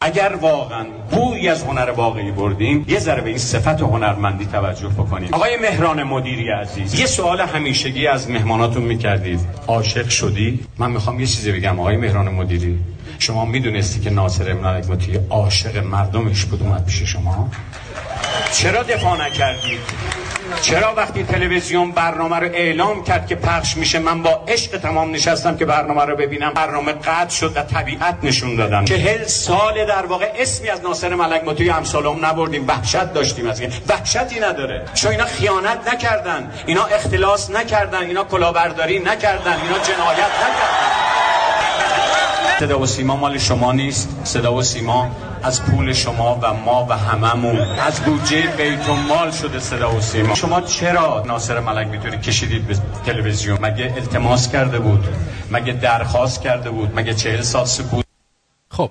اگر 0.00 0.34
واقعا 0.40 0.86
بوی 1.10 1.48
از 1.48 1.62
هنر 1.62 1.90
واقعی 1.90 2.30
بردیم 2.30 2.84
یه 2.88 2.98
ذره 2.98 3.20
به 3.20 3.28
این 3.28 3.38
صفت 3.38 3.80
هنرمندی 3.80 4.46
توجه 4.46 4.88
بکنیم. 4.88 5.28
آقای 5.32 5.56
مهران 5.56 6.02
مدیری 6.02 6.50
عزیز 6.50 7.00
یه 7.00 7.06
سوال 7.06 7.40
همیشگی 7.40 8.06
از 8.06 8.30
مهماناتون 8.30 8.82
می‌کردید. 8.82 9.40
عاشق 9.66 10.08
شدی؟ 10.08 10.60
من 10.78 10.90
می‌خوام 10.90 11.20
یه 11.20 11.26
چیزی 11.26 11.52
بگم 11.52 11.80
آقای 11.80 11.96
مهران 11.96 12.28
مدیری. 12.28 12.78
شما 13.18 13.44
می‌دونستی 13.44 14.00
که 14.00 14.10
ناصر 14.10 14.50
ابن 14.50 14.82
عاشق 15.30 15.76
مردمش 15.76 16.44
بود 16.44 16.62
اومد 16.62 16.86
پیش 16.86 17.02
شما؟ 17.02 17.50
چرا 18.52 18.82
دفاع 18.82 19.26
نکردید؟ 19.26 19.80
چرا 20.62 20.94
وقتی 20.96 21.22
تلویزیون 21.22 21.90
برنامه 21.92 22.36
رو 22.36 22.46
اعلام 22.46 23.04
کرد 23.04 23.26
که 23.26 23.34
پخش 23.34 23.76
میشه 23.76 23.98
من 23.98 24.22
با 24.22 24.44
عشق 24.48 24.76
تمام 24.76 25.10
نشستم 25.10 25.56
که 25.56 25.64
برنامه 25.64 26.04
رو 26.04 26.16
ببینم؟ 26.16 26.52
برنامه 26.54 26.92
قطع 26.92 27.28
شد 27.28 27.56
و 27.56 27.62
طبیعت 27.62 28.16
نشون 28.22 28.56
دادم 28.56 28.84
چهل 28.84 29.24
سال 29.24 29.85
در 29.86 30.06
واقع 30.06 30.32
اسمی 30.36 30.68
از 30.68 30.80
ناصر 30.80 31.14
ملک 31.14 31.44
مطیع 31.44 31.76
امسالم 31.76 32.26
نبردیم. 32.26 32.68
وحشت 32.68 33.12
داشتیم 33.12 33.48
از 33.48 33.60
این. 33.60 33.72
وحشتی 33.88 34.40
نداره. 34.40 34.84
چون 34.94 35.10
اینا 35.10 35.24
خیانت 35.24 35.94
نکردن. 35.94 36.50
اینا 36.66 36.84
اختلاس 36.84 37.50
نکردن. 37.50 37.98
اینا 37.98 38.24
کلاهبرداری 38.24 38.98
نکردن. 38.98 39.52
اینا 39.52 39.78
جنایت 39.78 40.32
نکردن. 40.42 40.96
صدا 42.60 42.78
و 42.78 42.86
سیما 42.86 43.16
مال 43.16 43.38
شما 43.38 43.72
نیست. 43.72 44.08
صدا 44.24 44.54
و 44.54 44.62
سیما 44.62 45.10
از 45.42 45.64
پول 45.64 45.92
شما 45.92 46.38
و 46.42 46.54
ما 46.54 46.86
و 46.88 46.92
هممون. 46.92 47.60
از 47.60 48.00
بودجه 48.00 48.42
بیت 48.42 48.88
مال 49.08 49.30
شده 49.30 49.60
صدا 49.60 49.96
و 49.96 50.00
سیما. 50.00 50.34
شما 50.34 50.60
چرا 50.60 51.22
ناصر 51.26 51.60
ملک 51.60 51.86
می‌تونی 51.86 52.18
کشیدید 52.18 52.66
به 52.66 52.76
تلویزیون؟ 53.06 53.58
مگه 53.60 53.94
التماس 53.96 54.52
کرده 54.52 54.78
بود؟ 54.78 55.04
مگه 55.50 55.72
درخواست 55.72 56.42
کرده 56.42 56.70
بود؟ 56.70 56.92
مگه 56.94 57.14
چهل 57.14 57.42
سال 57.42 57.64
سکوت؟ 57.64 58.04
خب 58.70 58.90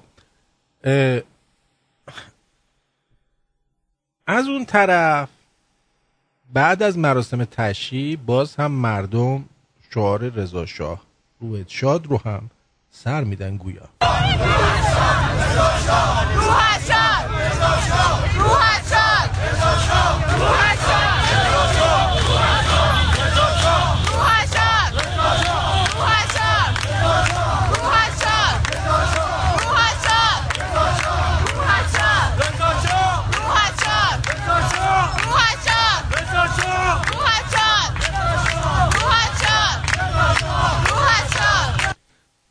از 4.28 4.48
اون 4.48 4.66
طرف 4.66 5.30
بعد 6.54 6.84
از 6.84 6.98
مراسم 6.98 7.46
تشییع 7.46 8.18
باز 8.26 8.56
هم 8.56 8.72
مردم 8.72 9.46
شعار 9.94 10.30
رضا 10.30 10.66
شاه 10.66 11.02
روحت 11.40 11.70
شاد 11.70 12.06
رو 12.06 12.22
هم 12.26 12.50
سر 12.92 13.24
میدن 13.24 13.58
گویا 13.58 13.90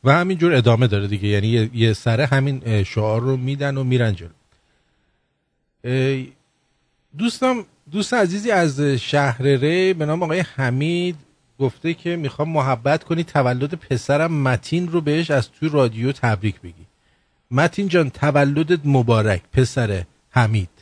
و 0.04 0.12
همینجور 0.12 0.54
ادامه 0.54 0.86
داره 0.86 1.06
دیگه. 1.06 1.28
یعنی 1.28 1.70
یه 1.74 1.92
سره 1.92 2.26
همین 2.26 2.82
شعار 2.82 3.20
رو 3.20 3.36
میدن 3.36 3.76
و 3.76 3.84
میرن 3.84 4.14
جلو. 4.14 4.30
دوستم 7.18 7.64
دوست 7.92 8.14
عزیزی 8.14 8.50
از 8.50 8.80
شهر 8.80 9.42
ری 9.42 9.92
به 9.92 10.06
نام 10.06 10.22
آقای 10.22 10.40
حمید 10.40 11.16
گفته 11.58 11.94
که 11.94 12.16
می‌خوام 12.16 12.48
محبت 12.48 13.04
کنی 13.04 13.24
تولد 13.24 13.74
پسرم 13.74 14.42
متین 14.42 14.88
رو 14.88 15.00
بهش 15.00 15.30
از 15.30 15.50
توی 15.50 15.68
رادیو 15.68 16.12
تبریک 16.12 16.60
بگی. 16.60 16.86
متین 17.50 17.88
جان 17.88 18.10
تولدت 18.10 18.80
مبارک 18.84 19.42
پسر 19.52 20.04
حمید. 20.30 20.73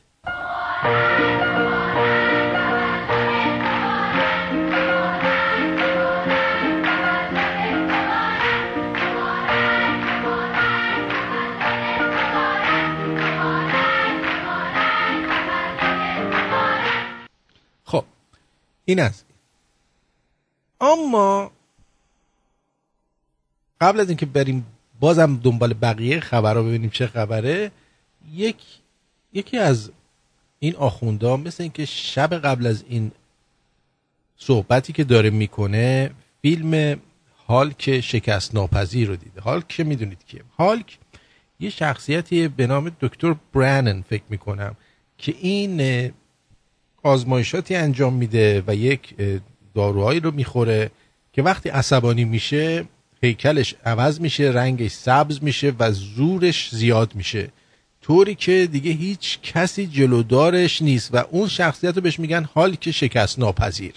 این 18.85 19.01
است. 19.01 19.27
اما 20.81 21.51
قبل 23.81 24.01
از 24.01 24.09
اینکه 24.09 24.27
بریم 24.27 24.67
بازم 25.01 25.37
دنبال 25.37 25.75
بقیه 25.83 26.21
خبر 26.21 26.55
رو 26.55 26.65
ببینیم 26.65 26.91
چه 26.91 27.07
خبره 27.07 27.71
یک 28.33 28.57
یکی 29.33 29.59
از 29.59 29.91
این 30.59 30.77
آخونده 30.77 31.37
مثل 31.37 31.63
اینکه 31.63 31.85
شب 31.85 32.35
قبل 32.35 32.67
از 32.67 32.85
این 32.89 33.13
صحبتی 34.37 34.93
که 34.93 35.05
داره 35.05 35.31
می‌کنه 35.31 36.11
فیلم 36.43 37.01
هالک 37.49 38.01
شکست 38.01 38.55
ناپذیر 38.55 39.09
رو 39.09 39.17
دیده. 39.17 39.41
هالک 39.41 39.69
که 39.69 39.85
می‌دونید 39.85 40.25
که 40.27 40.45
هالک 40.59 40.99
یه 41.61 41.71
شخصیتی 41.71 42.49
به 42.49 42.67
نام 42.67 42.97
دکتر 43.01 43.37
برانن 43.55 44.03
فکر 44.03 44.23
می‌کنم 44.29 44.77
که 45.19 45.35
این 45.39 46.13
آزمایشاتی 47.03 47.75
انجام 47.75 48.13
میده 48.13 48.63
و 48.67 48.75
یک 48.75 49.15
داروهایی 49.75 50.21
رو 50.21 50.31
می‌خوره 50.31 50.91
که 51.33 51.43
وقتی 51.43 51.69
عصبانی 51.69 52.25
میشه 52.25 52.85
هیکلش 53.23 53.75
عوض 53.85 54.21
میشه 54.21 54.45
رنگش 54.45 54.91
سبز 54.91 55.43
میشه 55.43 55.73
و 55.79 55.93
زورش 55.93 56.71
زیاد 56.75 57.15
میشه. 57.15 57.49
طوری 58.03 58.35
که 58.35 58.69
دیگه 58.73 58.91
هیچ 58.91 59.39
کسی 59.43 59.87
جلودارش 59.87 60.83
نیست 60.83 61.15
و 61.15 61.25
اون 61.31 61.49
شخصیت 61.49 61.97
رو 61.97 62.03
بهش 62.03 62.19
میگن 62.19 62.45
حال 62.55 62.75
که 62.75 62.93
شکست 62.93 63.39
ناپذیر 63.39 63.95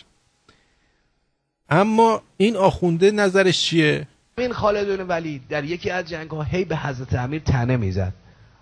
اما 1.70 2.22
این 2.38 2.56
آخونده 2.56 3.12
نظرش 3.12 3.62
چیه؟ 3.62 4.08
این 4.38 4.54
خالد 4.54 5.10
ولید 5.10 5.42
در 5.50 5.64
یکی 5.64 5.90
از 5.90 6.06
جنگ 6.06 6.30
ها 6.32 6.44
هی 6.44 6.66
به 6.66 6.78
حضرت 6.78 7.14
امیر 7.14 7.42
تنه 7.42 7.78
می‌زد. 7.78 8.14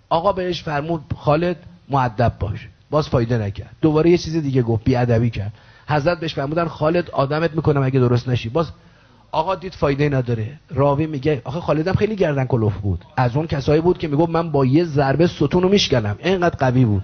آقا 0.10 0.34
بهش 0.34 0.64
فرمود 0.64 1.02
خالد 1.16 1.58
معدب 1.90 2.34
باش. 2.40 2.68
باز 2.94 3.10
فایده 3.10 3.38
نکرد. 3.38 3.76
دوباره 3.82 4.10
یه 4.10 4.18
چیز 4.18 4.36
دیگه 4.36 4.62
گفت 4.62 4.84
ادبی 4.88 5.30
کرد. 5.30 5.54
حضرت 5.88 6.20
بهش 6.20 6.34
فرمودن 6.34 6.68
خالد 6.68 7.10
آدمت 7.10 7.56
می‌کنم 7.56 7.84
اگه 7.84 8.00
درست 8.00 8.30
نشی. 8.30 8.50
باز 8.50 8.72
آقا 9.32 9.56
دید 9.56 9.74
فایده 9.74 10.10
نداره. 10.10 10.60
راوی 10.70 11.08
میگه 11.08 11.42
آخه 11.44 11.60
خالدم 11.60 11.94
خیلی 11.94 12.16
گردن 12.16 12.46
کلوف 12.46 12.78
بود. 12.78 13.06
از 13.18 13.36
اون 13.36 13.48
کسایی 13.48 13.82
بود 13.82 13.98
که 13.98 14.08
می‌گفت 14.08 14.30
من 14.30 14.52
با 14.52 14.66
یه 14.66 14.84
ضربه 14.84 15.28
ستون 15.28 15.62
رو 15.62 15.70
میشکنم. 15.70 16.16
اینقدر 16.24 16.56
قوی 16.56 16.86
بود. 16.86 17.04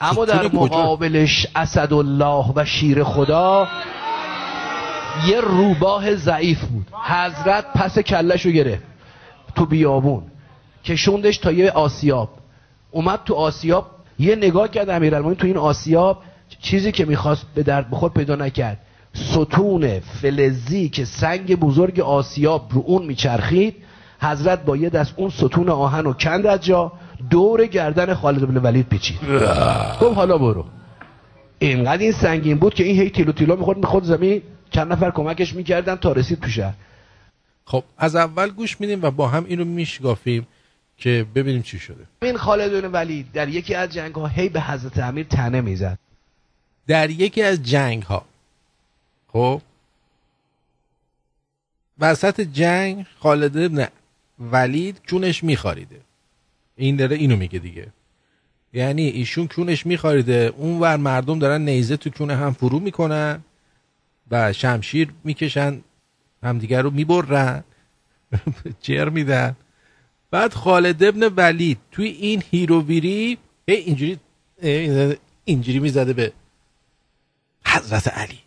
اما 0.00 0.24
در 0.24 0.48
مقابلش 0.52 1.46
اسدالله 1.56 2.52
و 2.56 2.64
شیر 2.64 3.04
خدا 3.04 3.68
یه 5.26 5.40
روباه 5.40 6.14
ضعیف 6.14 6.64
بود. 6.64 6.86
حضرت 7.04 7.72
پس 7.72 7.98
کلش 7.98 8.46
رو 8.46 8.52
گرفت 8.52 8.82
تو 9.54 9.66
بیابون. 9.66 10.22
کشوندش 10.84 11.38
تا 11.38 11.52
یه 11.52 11.70
آسیاب. 11.70 12.28
اومد 12.90 13.20
تو 13.24 13.34
آسیاب 13.34 13.95
یه 14.18 14.36
نگاه 14.36 14.68
کرد 14.68 14.90
امیرالمومنین 14.90 15.38
تو 15.38 15.46
این 15.46 15.56
آسیاب 15.56 16.22
چیزی 16.60 16.92
که 16.92 17.04
می‌خواست 17.04 17.46
به 17.54 17.62
درد 17.62 17.90
بخور 17.90 18.10
پیدا 18.10 18.36
نکرد. 18.36 18.78
ستون 19.14 20.00
فلزی 20.00 20.88
که 20.88 21.04
سنگ 21.04 21.54
بزرگ 21.54 22.00
آسیاب 22.00 22.68
رو 22.72 22.82
اون 22.86 23.06
میچرخید 23.06 23.74
حضرت 24.20 24.64
با 24.64 24.76
یه 24.76 24.90
دست 24.90 25.14
اون 25.16 25.30
ستون 25.30 25.68
آهن 25.68 26.04
رو 26.04 26.12
کند 26.12 26.46
از 26.46 26.60
جا 26.60 26.92
دور 27.30 27.66
گردن 27.66 28.14
خالد 28.14 28.48
بن 28.48 28.56
ولید 28.56 28.88
پیچید. 28.88 29.18
گفت 30.00 30.16
حالا 30.16 30.38
برو. 30.38 30.64
اینقدر 31.58 32.02
این 32.02 32.12
سنگین 32.12 32.58
بود 32.58 32.74
که 32.74 32.84
این 32.84 33.00
هی 33.00 33.10
تیلو 33.10 33.32
تیلو 33.32 33.56
می‌خورد 33.56 33.78
می‌خورد 33.78 34.04
زمین 34.04 34.42
چند 34.70 34.92
نفر 34.92 35.10
کمکش 35.10 35.54
می‌کردن 35.54 35.94
تا 35.96 36.12
رسید 36.12 36.40
تو 36.40 36.70
خب 37.64 37.84
از 37.98 38.16
اول 38.16 38.50
گوش 38.50 38.80
میدیم 38.80 39.02
و 39.02 39.10
با 39.10 39.28
هم 39.28 39.44
اینو 39.48 39.64
میشگافیم 39.64 40.46
که 40.98 41.26
ببینیم 41.34 41.62
چی 41.62 41.78
شده. 41.78 42.06
این 42.22 42.36
خالد 42.36 42.94
ولید 42.94 43.32
در 43.32 43.48
یکی 43.48 43.74
از 43.74 43.88
جنگ 43.88 44.14
ها 44.14 44.26
هی 44.26 44.48
به 44.48 44.60
حضرت 44.60 44.98
امیر 44.98 45.26
تنه 45.26 45.60
می‌زد. 45.60 45.98
در 46.86 47.10
یکی 47.10 47.42
از 47.42 47.62
جنگ 47.62 48.02
ها 48.02 48.24
خب؟ 49.32 49.62
وسط 51.98 52.40
جنگ 52.40 53.06
خالد 53.18 53.56
ابن 53.56 53.88
ولید 54.38 55.00
کونش 55.10 55.44
میخاریده 55.44 56.00
این 56.76 56.96
داره 56.96 57.16
اینو 57.16 57.36
میگه 57.36 57.58
دیگه. 57.58 57.92
یعنی 58.72 59.02
ایشون 59.02 59.48
کونش 59.48 59.86
میخاریده 59.86 60.52
اون 60.56 60.80
ور 60.80 60.96
مردم 60.96 61.38
دارن 61.38 61.60
نیزه 61.64 61.96
تو 61.96 62.10
کونه 62.10 62.36
هم 62.36 62.52
فرو 62.52 62.80
می‌کنن 62.80 63.44
و 64.30 64.52
شمشیر 64.52 65.08
می‌کشن 65.24 65.80
همدیگر 66.42 66.82
رو 66.82 66.90
می‌برن 66.90 67.64
جر 68.80 69.08
میدن. 69.18 69.56
بعد 70.36 70.54
خالد 70.54 71.04
ابن 71.04 71.22
ولید 71.36 71.78
توی 71.92 72.08
این 72.08 72.42
هیروویری 72.50 73.38
اینجوری 73.64 74.18
اینجوری 75.44 75.78
می‌زده 75.78 76.12
به 76.12 76.32
حضرت 77.66 78.08
علی. 78.08 78.38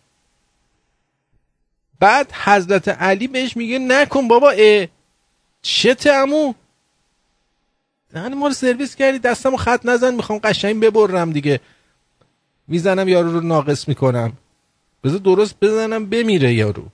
بعد 2.00 2.32
حضرت 2.32 2.88
علی 2.88 3.28
بهش 3.28 3.56
میگه 3.56 3.78
نکن 3.78 4.28
بابا 4.28 4.50
اه 4.50 4.86
چه 5.62 6.12
امو 6.12 6.54
دهن 8.10 8.34
ما 8.34 8.46
رو 8.46 8.52
سرویس 8.52 8.96
کردی 8.96 9.18
دستمو 9.18 9.56
خط 9.56 9.86
نزن 9.86 10.14
می‌خوام 10.14 10.38
قشنگ 10.38 10.80
ببرم 10.80 11.32
دیگه. 11.32 11.60
می‌زنم 12.68 13.08
یارو 13.08 13.32
رو 13.32 13.40
ناقص 13.40 13.88
می‌کنم. 13.88 14.32
بذار 15.04 15.18
درست 15.18 15.60
بزنم 15.60 16.06
بمیره 16.06 16.54
یارو. 16.54 16.86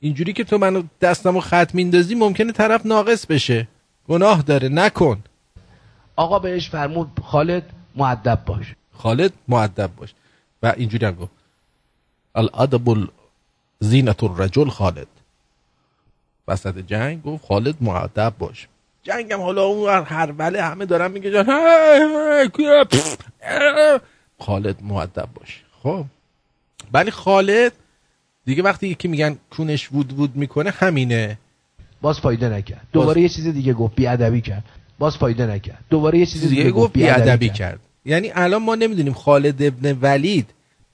اینجوری 0.00 0.32
که 0.32 0.44
تو 0.44 0.58
منو 0.58 0.82
دستمو 1.00 1.40
خط 1.40 1.74
میندازی 1.74 2.14
ممکنه 2.14 2.52
طرف 2.52 2.86
ناقص 2.86 3.26
بشه. 3.26 3.68
گناه 4.08 4.42
داره 4.42 4.68
نکن. 4.68 5.22
آقا 6.16 6.38
بهش 6.38 6.70
فرمود 6.70 7.10
خالد 7.24 7.70
معدب 7.94 8.44
باش. 8.46 8.74
خالد 8.92 9.32
معدب 9.48 9.90
باش. 9.96 10.14
و 10.62 10.72
اینجوری 10.76 11.06
هم 11.06 11.14
گفت. 11.14 11.32
الادب 12.34 13.08
زینت 13.80 14.24
الرجل 14.24 14.68
خالد. 14.68 15.06
وسط 16.48 16.78
جنگ 16.78 17.22
گفت 17.22 17.46
خالد 17.46 17.76
معدب 17.80 18.34
باش. 18.38 18.68
جنگم 19.02 19.40
حالا 19.40 19.62
اون 19.62 20.04
هر 20.06 20.32
وله 20.38 20.62
همه 20.62 20.86
دارن 20.86 21.10
میگه 21.10 21.30
جان. 21.30 21.46
خالد 24.40 24.82
معدب 24.82 25.28
باش. 25.34 25.62
خب. 25.82 26.04
ولی 26.92 27.10
خالد 27.10 27.72
دیگه 28.44 28.62
وقتی 28.62 28.88
یکی 28.88 29.08
میگن 29.08 29.38
کونش 29.50 29.92
وود 29.92 30.12
وود 30.12 30.36
می‌کنه 30.36 30.70
همینه. 30.70 31.38
باز 32.00 32.20
فایده 32.20 32.48
نکرد. 32.48 32.86
دوباره 32.92 33.22
یه 33.22 33.28
چیز 33.28 33.48
دیگه 33.48 33.72
گفت 33.72 33.94
ادبی 33.98 34.40
کرد. 34.40 34.64
باز 34.98 35.16
فایده 35.16 35.46
نکرد. 35.46 35.84
دوباره 35.90 36.18
یه 36.18 36.26
چیز 36.26 36.48
دیگه 36.48 36.70
گفت 36.70 36.92
ادبی 36.96 37.48
کرد. 37.48 37.56
کرد. 37.56 37.80
یعنی 38.04 38.30
الان 38.34 38.62
ما 38.62 38.74
نمی‌دونیم 38.74 39.12
خالد 39.12 39.62
ابن 39.62 39.98
ولید 40.02 40.50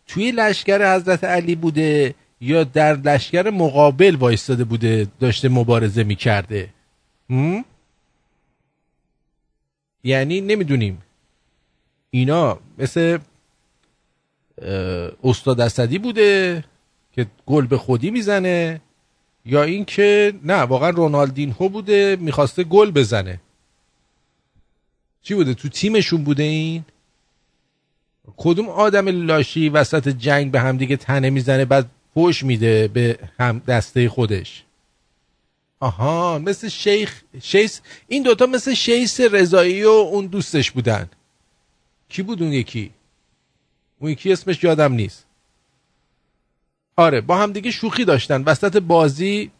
توی 0.06 0.32
لشکر 0.32 0.96
حضرت 0.96 1.24
علی 1.24 1.54
بوده 1.54 2.14
یا 2.40 2.64
در 2.64 2.96
لشکر 2.96 3.50
مقابل 3.50 4.14
وایستاده 4.14 4.64
بوده 4.64 5.06
داشته 5.20 5.48
مبارزه 5.48 6.04
می‌کرده. 6.04 6.68
یعنی 10.04 10.40
نمی‌دونیم. 10.40 11.02
اینا 12.10 12.58
مثل 12.78 13.18
استاد 15.24 15.60
اسدی 15.60 15.98
بوده 15.98 16.64
که 17.12 17.26
گل 17.46 17.66
به 17.66 17.78
خودی 17.78 18.10
می‌زنه. 18.10 18.80
یا 19.44 19.62
اینکه 19.62 20.32
نه 20.44 20.54
واقعا 20.54 20.90
رونالدینهو 20.90 21.68
بوده 21.68 22.16
می‌خواسته 22.20 22.64
گل 22.64 22.90
بزنه. 22.90 23.40
چی 25.22 25.34
بوده؟ 25.34 25.54
تو 25.54 25.68
تیمشون 25.68 26.24
بوده 26.24 26.42
این؟ 26.42 26.84
کدوم 28.36 28.68
آدم 28.68 29.08
لاشی 29.08 29.68
وسط 29.68 30.08
جنگ 30.08 30.50
به 30.50 30.60
همدیگه 30.60 30.96
تنه 30.96 31.30
می‌زنه 31.30 31.64
بعد 31.64 31.90
فوش 32.14 32.42
میده 32.42 32.88
به 32.88 33.18
هم 33.40 33.58
دسته 33.58 34.08
خودش؟ 34.08 34.64
آها 35.80 36.38
مثل 36.38 36.68
شیخ 36.68 37.22
شیس 37.42 37.80
این 38.08 38.22
دوتا 38.22 38.46
مثل 38.46 38.74
شیس 38.74 39.20
رضایی 39.20 39.84
و 39.84 39.88
اون 39.88 40.26
دوستش 40.26 40.70
بودن. 40.70 41.10
کی 42.08 42.22
بود 42.22 42.42
اون 42.42 42.52
یکی؟ 42.52 42.90
اون 43.98 44.10
یکی 44.10 44.32
اسمش 44.32 44.64
یادم 44.64 44.92
نیست. 44.92 45.26
آره 47.02 47.20
با 47.20 47.38
هم 47.38 47.52
دیگه 47.52 47.70
شوخی 47.70 48.04
داشتن. 48.04 48.42
وسط 48.42 48.76
بازی 48.76 49.50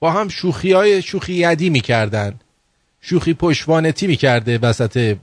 با 0.00 0.10
هم 0.10 0.28
شوخی 0.28 0.72
های 0.72 1.02
شوخی 1.02 1.34
یدی 1.34 1.70
می‌کردن. 1.70 2.34
شوخی 3.00 3.34
پشوانتی 3.34 4.06
می‌کرده 4.06 4.58
وسط 4.58 5.16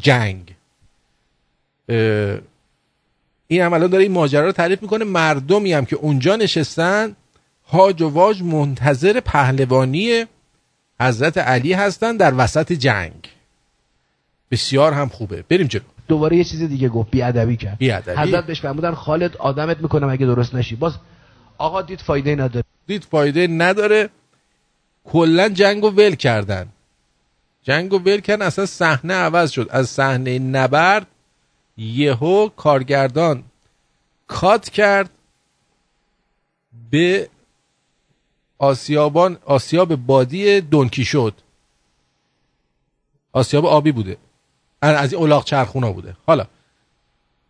جنگ. 0.00 0.54
این 3.48 3.62
هم 3.62 3.72
الان 3.72 3.90
داره 3.90 4.02
این 4.02 4.12
ماجرا 4.12 4.46
رو 4.46 4.52
تعریف 4.52 4.82
می‌کنه. 4.82 5.04
مردمی 5.04 5.72
هم 5.72 5.84
که 5.84 5.96
اونجا 5.96 6.36
نشستن 6.36 7.16
هاج 7.68 8.02
و 8.02 8.08
واج 8.08 8.42
منتظر 8.42 9.20
پهلوانی 9.20 10.24
حضرت 11.00 11.38
علی 11.38 11.72
هستن 11.72 12.16
در 12.16 12.34
وسط 12.36 12.72
جنگ. 12.72 13.28
بسیار 14.50 14.92
هم 14.92 15.08
خوبه. 15.08 15.44
بریم 15.48 15.66
جلو. 15.66 15.82
دوباره 16.10 16.36
یه 16.36 16.44
چیز 16.44 16.62
دیگه 16.62 16.88
گفت 16.88 17.08
ادبی 17.14 17.56
کرد. 17.56 17.82
حضرت 18.22 18.46
بهش 18.46 18.60
فرمودن 18.60 18.94
خالد 18.94 19.36
آدمت 19.36 19.78
می‌کنم 19.80 20.08
اگه 20.08 20.26
درست 20.26 20.54
نشی. 20.54 20.76
باز 20.76 20.94
آقا 21.58 21.82
دید 21.82 22.00
فایده 22.00 22.34
نداره. 22.34 22.64
دید 22.86 23.04
فایده 23.04 23.46
نداره. 23.46 24.10
کلا 25.04 25.48
جنگو 25.48 25.88
ول 25.88 26.14
کردن. 26.14 26.66
جنگو 27.62 27.98
ول 27.98 28.20
کردن 28.20 28.46
اصلا 28.46 28.66
صحنه 28.66 29.14
عوض 29.14 29.50
شد. 29.50 29.66
از 29.70 29.88
صحنه 29.88 30.38
نبرد 30.38 31.06
یهو 31.76 32.48
کارگردان 32.48 33.44
کات 34.26 34.68
کرد 34.70 35.10
به 36.90 37.28
آسیابان 38.58 39.38
آسیاب 39.44 39.96
بادی 39.96 40.60
دونکی 40.60 41.04
شد 41.04 41.34
آسیاب 43.32 43.66
آبی 43.66 43.92
بوده. 43.92 44.16
از 44.82 45.12
این 45.12 45.22
اولاغ 45.22 45.44
چرخونا 45.44 45.92
بوده. 45.92 46.16
حالا 46.26 46.46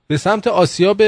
به 0.06 0.16
سمت 0.16 0.46
آسیاب 0.46 1.02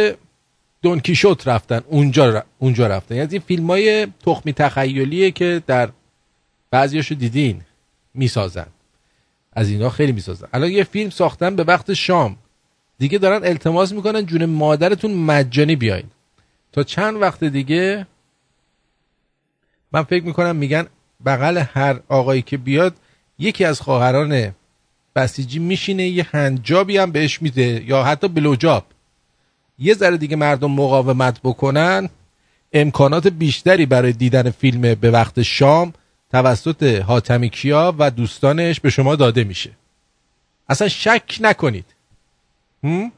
دونکیشوت 0.83 1.49
رفتن 1.49 1.81
اونجا 1.87 2.45
اونجا 2.59 2.87
رفتن. 2.87 3.15
یعنی 3.15 3.29
این 3.33 3.41
فیلم 3.41 3.67
های 3.67 4.07
تخمی 4.07 4.53
تخیلیه 4.53 5.31
که 5.31 5.63
در 5.67 5.91
بعضیاشو 6.71 7.15
دیدین 7.15 7.63
می‌سازن. 8.15 8.67
از 9.53 9.69
اینا 9.69 9.91
خیلی 9.91 10.13
می‌سازن. 10.13 10.49
الان 10.53 10.71
یه 10.71 10.85
فیلم 10.85 11.11
ساختن 11.11 11.57
به 11.57 11.65
وقت 11.65 11.93
شام. 11.93 12.37
دیگه 12.99 13.19
دارن 13.19 13.45
التماس 13.45 13.93
می‌کنن 13.93 14.27
جون 14.27 14.45
مادرتون 14.45 15.15
مجانی 15.15 15.77
بیاین. 15.77 16.07
تا 16.73 16.83
چند 16.83 17.23
وقت 17.23 17.45
دیگه 17.45 18.07
من 19.93 20.03
فکر 20.03 20.25
می‌کنم 20.25 20.57
میگن 20.57 20.87
بغل 21.27 21.59
هر 21.59 22.01
آقایی 22.09 22.43
که 22.43 22.57
بیاد 22.57 22.97
یکی 23.39 23.65
از 23.65 23.81
خواهران 23.81 24.55
بسیجی 25.17 25.59
میشینه 25.59 26.09
یه 26.09 26.27
هنجابی 26.31 26.97
هم 26.97 27.13
بهش 27.13 27.43
میده 27.43 27.85
یا 27.87 28.03
حتی 28.05 28.29
بلوجاب. 28.29 28.85
یه 29.79 29.95
ذره 29.95 30.17
دیگه 30.17 30.37
مردم 30.37 30.71
مقاومت 30.71 31.41
بکنن 31.45 32.09
امکانات 32.73 33.27
بیشتری 33.27 33.87
برای 33.87 34.13
دیدن 34.13 34.51
فیلم 34.51 34.95
به 34.95 35.11
وقت 35.11 35.43
شام 35.43 35.93
توسط 36.31 36.83
حاتمی 36.83 37.51
کیا 37.51 37.95
و 37.99 38.11
دوستانش 38.11 38.81
به 38.81 38.91
شما 38.91 39.17
داده 39.17 39.45
میشه. 39.45 39.71
اصلا 40.69 40.89
شک 40.89 41.39
نکنید. 41.41 41.85
هم؟ 42.85 43.13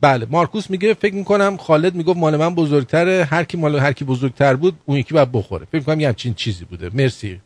بله 0.00 0.26
مارکوس 0.30 0.70
میگه 0.70 0.94
فکر 0.94 1.14
می‌کنم 1.14 1.56
خالد 1.56 1.94
می‌گفت 1.94 2.18
مال 2.18 2.36
من 2.36 2.54
بزرگتره 2.54 3.24
هر 3.24 3.44
کی 3.44 3.56
مال 3.56 3.78
هر 3.78 3.92
کی 3.92 4.04
بزرگتر 4.04 4.56
بود 4.56 4.78
اون 4.86 4.98
یکی 4.98 5.14
باید 5.14 5.32
بخوره. 5.32 5.64
فکر 5.64 5.78
می‌کنم 5.78 6.00
یه 6.00 6.08
همچین 6.08 6.34
چیزی 6.34 6.64
بوده. 6.64 6.90
مرسی. 6.94 7.40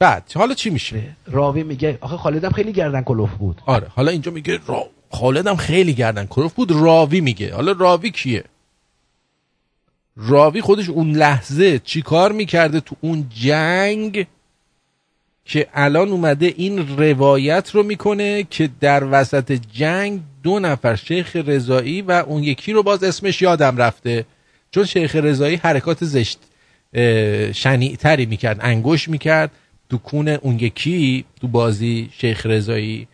بعد 0.00 0.32
حالا 0.34 0.54
چی 0.54 0.70
میشه؟ 0.70 1.02
راوی 1.26 1.62
میگه 1.62 1.98
آخه 2.00 2.16
خالدم 2.16 2.50
خیلی 2.50 2.72
گردن 2.72 3.02
کلوف 3.02 3.30
بود. 3.34 3.62
آره 3.66 3.86
حالا 3.88 4.10
اینجا 4.10 4.32
میگه 4.32 4.60
را... 4.66 4.86
خالدم 5.10 5.56
خیلی 5.56 5.94
گردن 5.94 6.26
کلوف 6.26 6.52
بود 6.52 6.70
راوی 6.70 7.20
میگه. 7.20 7.54
حالا 7.54 7.72
راوی 7.72 8.10
کیه؟ 8.10 8.44
راوی 10.16 10.60
خودش 10.60 10.88
اون 10.88 11.12
لحظه 11.12 11.78
چی 11.78 12.02
کار 12.02 12.32
می‌کرده 12.32 12.80
تو 12.80 12.96
اون 13.00 13.26
جنگ 13.34 14.26
که 15.44 15.68
الان 15.74 16.08
اومده 16.08 16.54
این 16.56 16.98
روایت 16.98 17.70
رو 17.70 17.82
می‌کنه 17.82 18.46
که 18.50 18.70
در 18.80 19.04
وسط 19.10 19.52
جنگ 19.72 20.20
دو 20.42 20.58
نفر 20.58 20.96
شیخ 20.96 21.36
رضایی 21.36 22.02
و 22.02 22.12
اون 22.12 22.42
یکی 22.42 22.72
رو 22.72 22.82
باز 22.82 23.04
اسمش 23.04 23.42
یادم 23.42 23.76
رفته. 23.76 24.26
چون 24.70 24.84
شیخ 24.84 25.16
رضایی 25.16 25.56
حرکات 25.56 26.04
زشت 26.04 26.38
شنیعتری 27.52 28.26
می‌کرد 28.26 28.58
انگوش 28.60 29.08
می‌کرد. 29.08 29.50
تو 29.90 29.98
کون 29.98 30.28
اون 30.28 30.58
یکی 30.58 31.24
تو 31.40 31.48
بازی 31.48 32.10
شیخ 32.12 32.46
رضایی 32.46 33.08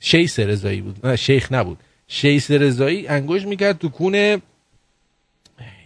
شیخ 0.00 0.38
رضایی 0.38 0.80
بود. 0.80 1.06
نه 1.06 1.16
شیخ 1.16 1.52
نبود. 1.52 1.78
شیس 2.08 2.50
رضایی 2.50 3.08
انگوش 3.08 3.46
می‌کرد 3.46 3.78
تو 3.78 3.88
کونه 3.88 4.42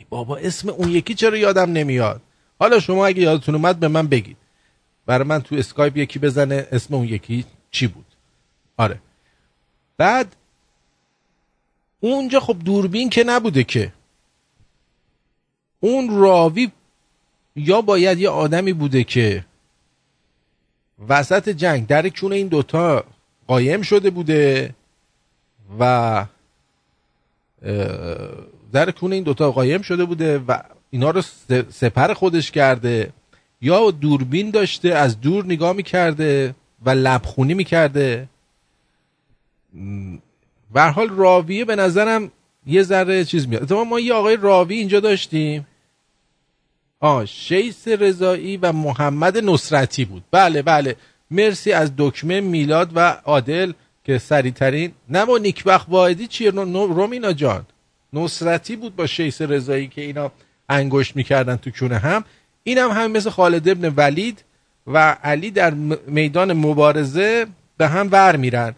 بابا 0.09 0.37
اسم 0.37 0.69
اون 0.69 0.91
یکی 0.91 1.15
چرا 1.15 1.37
یادم 1.37 1.73
نمیاد؟ 1.73 2.21
حالا 2.59 2.81
شما 2.81 3.07
اگه 3.07 3.23
یادتون 3.23 3.55
اومد 3.55 3.81
به 3.81 3.89
من 3.89 4.07
بگید. 4.07 4.37
برای 5.07 5.29
من 5.29 5.43
تو 5.43 5.55
اسکایپ 5.55 5.97
یکی 5.97 6.19
بزنه 6.19 6.67
اسم 6.73 6.95
اون 6.95 7.05
یکی 7.05 7.45
چی 7.71 7.87
بود. 7.87 8.07
آره. 8.77 9.01
بعد 9.97 10.37
اونجا 12.01 12.41
خب 12.41 12.57
دوربین 12.65 13.11
که 13.11 13.25
نبوده 13.25 13.65
که. 13.65 13.93
اون 15.81 16.19
راوی 16.21 16.71
یا 17.57 17.81
باید 17.81 18.19
یه 18.19 18.29
آدمی 18.29 18.73
بوده 18.73 19.05
که 19.05 19.45
وسط 21.09 21.49
جنگ 21.49 21.87
در 21.87 22.09
کون 22.09 22.33
این 22.33 22.49
دوتا 22.49 23.05
قایم 23.47 23.83
شده 23.83 24.11
بوده 24.11 24.75
و 25.81 26.25
در 28.73 28.91
کون 28.91 29.13
این 29.13 29.25
دوتا 29.25 29.53
قایم 29.53 29.83
شده 29.83 30.05
بوده 30.05 30.39
و 30.39 30.59
اینا 30.91 31.11
رو 31.11 31.23
سپر 31.71 32.15
خودش 32.15 32.51
کرده 32.51 33.13
یا 33.61 33.91
دوربین 33.91 34.51
داشته 34.51 34.89
از 34.89 35.21
دور 35.21 35.45
نگاه 35.45 35.73
می‌کرده 35.73 36.55
و 36.85 36.91
لبخونی 36.91 37.55
می‌کرده. 37.55 38.29
به 40.75 40.83
حال 40.83 41.09
راویه 41.09 41.65
به 41.65 41.77
نظرم 41.77 42.31
یه 42.67 42.83
ذره 42.83 43.25
چیز 43.25 43.49
میاد. 43.49 43.73
ما 43.73 44.01
یه 44.01 44.15
آقای 44.15 44.37
راوی 44.37 44.75
اینجا 44.75 45.01
داشتیم. 45.01 45.67
آه 47.01 47.27
شیس 47.27 47.89
رضایی 47.89 48.57
و 48.57 48.73
محمد 48.73 49.39
نصرتی 49.39 50.05
بود. 50.05 50.25
بله 50.31 50.63
بله. 50.63 50.97
مرسی 51.31 51.73
از 51.73 51.93
دکمه 51.99 52.41
میلاد 52.41 52.91
و 52.95 53.01
عادل 53.25 53.73
که 54.05 54.19
سریعترین. 54.19 54.93
نه 55.09 55.25
با 55.25 55.39
نیکبخ 55.39 55.85
واحدی 55.89 56.27
چیه؟ 56.27 56.51
رومینا 56.51 57.33
جان. 57.33 57.67
نصرتی 58.13 58.77
بود 58.77 58.97
با 58.97 59.07
شیس 59.07 59.43
رضایی 59.43 59.89
که 59.89 60.01
اینا 60.01 60.33
انگشت 60.69 61.17
می‌کردن 61.17 61.57
تو 61.57 61.71
کونه 61.71 61.99
هم. 61.99 62.25
این 62.63 62.79
هم 62.79 62.91
همین 62.91 63.17
مثل 63.17 63.31
خالد 63.31 63.69
ابن 63.69 63.95
ولید 63.97 64.45
و 64.87 65.17
علی 65.23 65.51
در 65.51 65.75
میدان 66.07 66.53
مبارزه 66.53 67.47
به 67.77 67.89
هم 67.89 68.09
ور 68.13 68.37
میرن. 68.37 68.75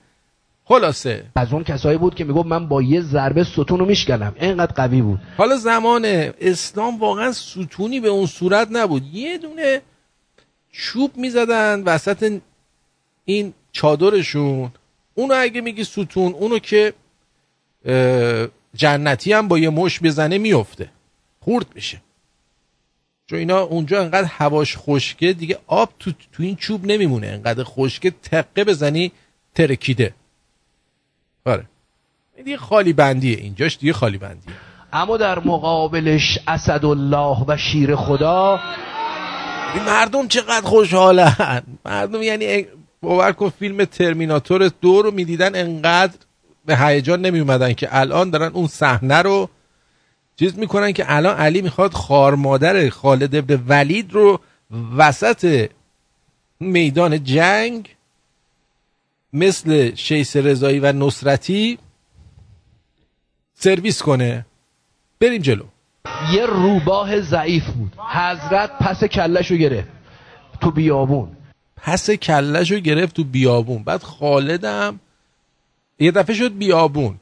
خلاصه. 0.69 1.25
از 1.35 1.53
اون 1.53 1.65
کسایی 1.65 1.99
بود 1.99 2.15
که 2.15 2.25
می‌گفت 2.25 2.47
من 2.49 2.69
با 2.69 2.83
یه 2.83 3.01
ضربه 3.01 3.45
ستون 3.45 3.79
رو 3.79 3.87
میشکنم. 3.87 4.35
اینقدر 4.41 4.73
قوی 4.73 5.03
بود. 5.03 5.21
حالا 5.37 5.57
زمان 5.57 6.05
اسلام 6.41 6.99
واقعا 6.99 7.33
ستونی 7.33 8.01
به 8.01 8.09
اون 8.09 8.27
صورت 8.27 8.69
نبود. 8.71 9.15
یه 9.15 9.39
دونه 9.39 9.81
چوب 10.73 11.17
می‌زدن 11.17 11.83
وسط 11.83 12.41
این 13.25 13.53
چادرشون. 13.73 14.73
اونو 15.15 15.35
اگه 15.39 15.61
میگی 15.61 15.85
ستون 15.85 16.33
اونو 16.33 16.59
که 16.59 16.93
جنتی 18.75 19.33
هم 19.33 19.49
با 19.49 19.59
یه 19.59 19.71
مش 19.71 20.01
بزنه 20.03 20.39
میفته 20.39 20.91
خورد 21.41 21.67
میشه. 21.75 22.01
چون 23.27 23.39
اینا 23.39 23.61
اونجا 23.61 24.01
انقدر 24.01 24.29
هواش 24.31 24.77
خشکه 24.77 25.33
دیگه 25.33 25.59
آب 25.67 25.91
تو, 25.99 26.13
تو 26.33 26.43
این 26.43 26.57
چوب 26.57 26.87
نمیمونه. 26.87 27.27
انقدر 27.27 27.65
خشکه 27.65 28.11
تقه 28.11 28.65
بزنی 28.65 29.13
ترکیده. 29.55 30.15
آره. 31.49 31.65
این 32.37 32.45
دیگه 32.45 32.57
خالی 32.57 32.93
بندیه 32.93 33.37
اینجاش 33.37 33.79
دیگه 33.79 33.93
خالی 33.93 34.19
بندیه. 34.19 34.55
اما 34.93 35.17
در 35.17 35.39
مقابلش 35.39 36.39
اسدالله 36.49 37.45
و 37.49 37.57
شیر 37.57 37.97
خدا. 37.97 38.61
مردم 39.87 40.29
چقدر 40.29 40.67
خوشحالن. 40.67 41.63
مردم 41.85 42.23
یعنی 42.23 42.67
باور 43.03 43.33
کن 43.33 43.49
فیلم 43.49 43.85
ترمیناتور 43.85 44.71
دو 44.81 45.03
رو 45.03 45.11
می‌دیدن 45.11 45.55
انقدر 45.55 46.15
به 46.67 46.77
هیجان 46.77 47.21
نمی 47.21 47.41
اومدن 47.41 47.73
که 47.73 47.89
الان 47.91 48.31
دارن 48.31 48.53
اون 48.53 48.67
صحنه 48.67 49.23
رو 49.23 49.49
چیز 50.37 50.59
می‌کنن 50.59 50.93
که 50.93 51.05
الان 51.09 51.37
علی 51.37 51.63
می‌خواد 51.63 51.93
خار 51.93 52.35
مادر 52.35 52.89
خالد 52.89 53.35
ابن 53.35 53.65
ولید 53.69 54.13
رو 54.13 54.41
وسط 54.97 55.71
میدان 56.61 57.25
جنگ 57.25 57.97
مثل 59.33 59.95
شیس 59.95 60.37
رضایی 60.37 60.81
و 60.81 60.93
نصرتی 60.93 61.79
سرویس 63.55 64.03
کنه. 64.03 64.47
بریم 65.21 65.43
جلو. 65.43 65.65
یه 66.33 66.47
روباه 66.47 67.21
ضعیف 67.21 67.67
بود. 67.67 67.93
حضرت 68.15 68.79
پس 68.79 69.05
کلش 69.05 69.51
رو 69.51 69.57
گرفت 69.57 69.89
تو 70.61 70.71
بیابون. 70.71 71.37
پس 71.77 72.11
کلش 72.11 72.71
رو 72.71 72.79
گرفت 72.79 73.17
تو 73.17 73.25
بیابون. 73.25 73.83
بعد 73.83 74.03
خالدم 74.03 75.01
یه 75.99 76.11
دفعه 76.11 76.37
شد 76.37 76.59
بیابون. 76.59 77.21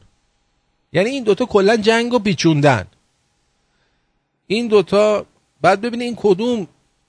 یعنی 0.93 1.11
این 1.11 1.25
دوتا 1.25 1.45
کلا 1.45 1.77
جنگ 1.77 2.13
رو 2.13 2.19
بیچوندن 2.19 2.87
این 4.47 4.69
دوتا 4.69 5.27
بعد 5.61 5.81
ببینید 5.81 6.03
این 6.03 6.17
کدوم 6.17 6.67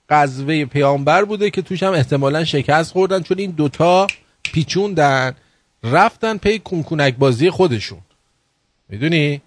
قذوه 0.09 0.65
پیامبر 0.65 1.25
بوده 1.25 1.49
که 1.49 1.61
توش 1.61 1.83
هم 1.83 1.93
احتمالا 1.93 2.45
شکست 2.45 2.91
خوردن 2.91 3.23
چون 3.23 3.39
این 3.39 3.51
دوتا 3.51 4.07
پیچوندن 4.51 5.35
رفتن 5.83 6.37
پی 6.37 6.59
کنکونک 6.59 7.15
بازی 7.15 7.49
خودشون. 7.49 7.99
می‌دونی؟ 8.89 9.41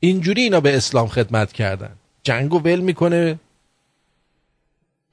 اینجوری 0.00 0.42
اینا 0.42 0.60
به 0.60 0.76
اسلام 0.76 1.08
خدمت 1.08 1.52
کردن. 1.52 1.92
جنگو 2.22 2.58
ول 2.58 2.80
می‌کنه 2.80 3.38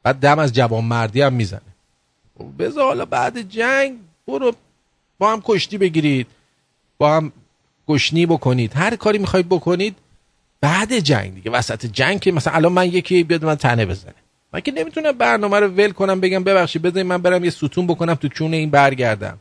بعد 0.03 0.15
دم 0.15 0.39
از 0.39 0.53
جوان 0.53 0.83
مردی 0.83 1.21
هم 1.21 1.33
می‌زنه. 1.33 1.61
بذار 2.59 2.85
حالا 2.85 3.05
بعد 3.05 3.49
جنگ 3.49 3.97
برو 4.27 4.51
با 5.19 5.31
هم 5.31 5.41
کشتی 5.41 5.77
بگیرید 5.77 6.27
با 6.97 7.15
هم 7.17 7.31
گشنی 7.87 8.25
بکنید. 8.25 8.73
هر 8.75 8.95
کاری 8.95 9.17
می‌خواید 9.17 9.49
بکنید 9.49 9.95
بعد 10.61 10.99
جنگ 10.99 11.33
دیگه. 11.33 11.51
وسط 11.51 11.85
جنگ 11.85 12.19
که 12.19 12.31
مثلا 12.31 12.53
الان 12.53 12.71
من 12.71 12.87
یکی 12.87 13.23
بیاد 13.23 13.45
من 13.45 13.55
تنه 13.55 13.85
بزنه. 13.85 14.13
من 14.53 14.59
که 14.59 14.71
نمی‌تونم 14.71 15.11
برنامه 15.11 15.59
رو 15.59 15.67
ول 15.67 15.91
کنم 15.91 16.19
بگم 16.19 16.43
ببخشید 16.43 16.81
بذارید 16.81 17.05
من 17.05 17.17
برم 17.17 17.43
یه 17.43 17.49
ستون 17.49 17.87
بکنم 17.87 18.13
تو 18.13 18.27
چونه 18.27 18.57
این 18.57 18.69
برگردم. 18.69 19.37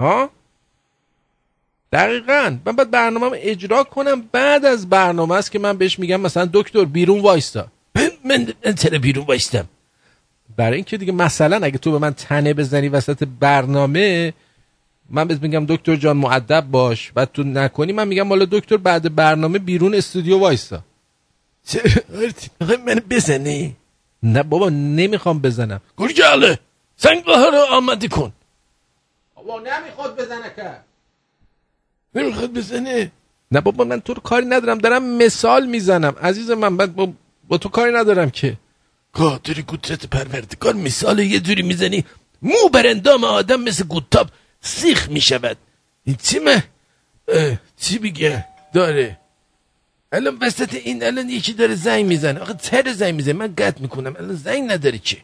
ها؟ 0.00 0.30
دقیقا. 1.92 2.56
من 2.66 2.72
باید 2.76 2.90
برنامه 2.90 3.30
اجرا 3.34 3.84
کنم 3.84 4.22
بعد 4.32 4.64
از 4.64 4.88
برنامه 4.88 5.34
است 5.34 5.52
که 5.52 5.58
من 5.58 5.78
بهش 5.78 5.98
میگم 5.98 6.20
مثلا 6.20 6.48
دکتر 6.52 6.84
بیرون 6.84 7.20
وایستا. 7.20 7.66
من 8.24 8.52
من 8.64 8.98
بیرون 8.98 9.26
وایستم. 9.26 9.68
برای 10.56 10.74
اینکه 10.74 10.96
دیگه 10.96 11.12
مثلا 11.12 11.60
اگه 11.62 11.78
تو 11.78 11.92
به 11.92 11.98
من 11.98 12.10
تنه 12.14 12.54
بزنی 12.54 12.88
وسط 12.88 13.28
برنامه 13.40 14.32
من 15.10 15.28
بهت 15.28 15.42
میگم 15.42 15.66
دکتر 15.68 15.96
جان 15.96 16.16
معدب 16.16 16.64
باش. 16.70 17.12
بعد 17.12 17.32
تو 17.32 17.42
نکنی 17.42 17.92
من 17.92 18.08
میگم 18.08 18.28
حالا 18.28 18.44
دکتر 18.50 18.76
بعد 18.76 19.14
برنامه 19.14 19.58
بیرون 19.58 19.94
استودیو 19.94 20.38
وایستا. 20.38 20.82
من 22.86 23.02
بزنی؟ 23.10 23.76
نه 24.22 24.42
بابا 24.42 24.68
نمی‌خوام 24.70 25.38
بزنم. 25.38 25.80
گرگاله 25.98 26.58
سنگ 26.96 27.24
رو 27.26 27.64
آمده 27.70 28.08
کن. 28.08 28.32
بابا 29.34 29.60
نمی‌خواد 29.60 30.16
بزنه 30.16 30.52
که. 30.56 30.70
نمی‌خواد 32.14 32.52
بزنه. 32.52 33.12
نه 33.52 33.60
بابا 33.60 33.84
من 33.84 34.00
تو 34.00 34.14
رو 34.14 34.20
کاری 34.22 34.46
ندارم. 34.46 34.78
دارم 34.78 35.04
مثال 35.04 35.66
می‌زنم. 35.66 36.14
عزیز 36.22 36.50
من 36.50 36.68
من 36.68 36.86
با, 36.86 37.12
با 37.48 37.58
تو 37.58 37.68
کاری 37.68 37.92
ندارم 37.92 38.30
که. 38.30 38.56
قادر 39.12 39.54
قدرت 39.68 40.06
پروردگار 40.06 40.74
مثال 40.74 41.18
یه 41.18 41.40
جوری 41.40 41.62
می‌زنی. 41.62 42.04
مو 42.42 42.68
بر 42.72 42.86
اندام 42.86 43.24
آدم 43.24 43.60
مثل 43.60 43.84
گوتاب 43.84 44.30
سیخ 44.60 45.08
می‌شود. 45.08 45.56
این 46.04 46.16
چی 46.22 46.38
من 46.38 46.62
چی 47.76 47.98
بگه 47.98 48.46
داره. 48.74 49.18
الان 50.12 50.38
وسط 50.40 50.74
این 50.74 51.04
الان 51.04 51.28
یکی 51.28 51.52
داره 51.52 51.74
زنگ 51.74 52.06
می‌زنه. 52.06 52.40
آخه 52.40 52.54
تر 52.54 52.92
زنگ 52.92 53.14
می‌زنه. 53.14 53.32
من 53.32 53.54
قطع 53.58 53.80
می‌کنم. 53.82 54.14
الان 54.18 54.34
زنگ 54.34 54.70
نداره 54.70 54.98
چی 54.98 55.18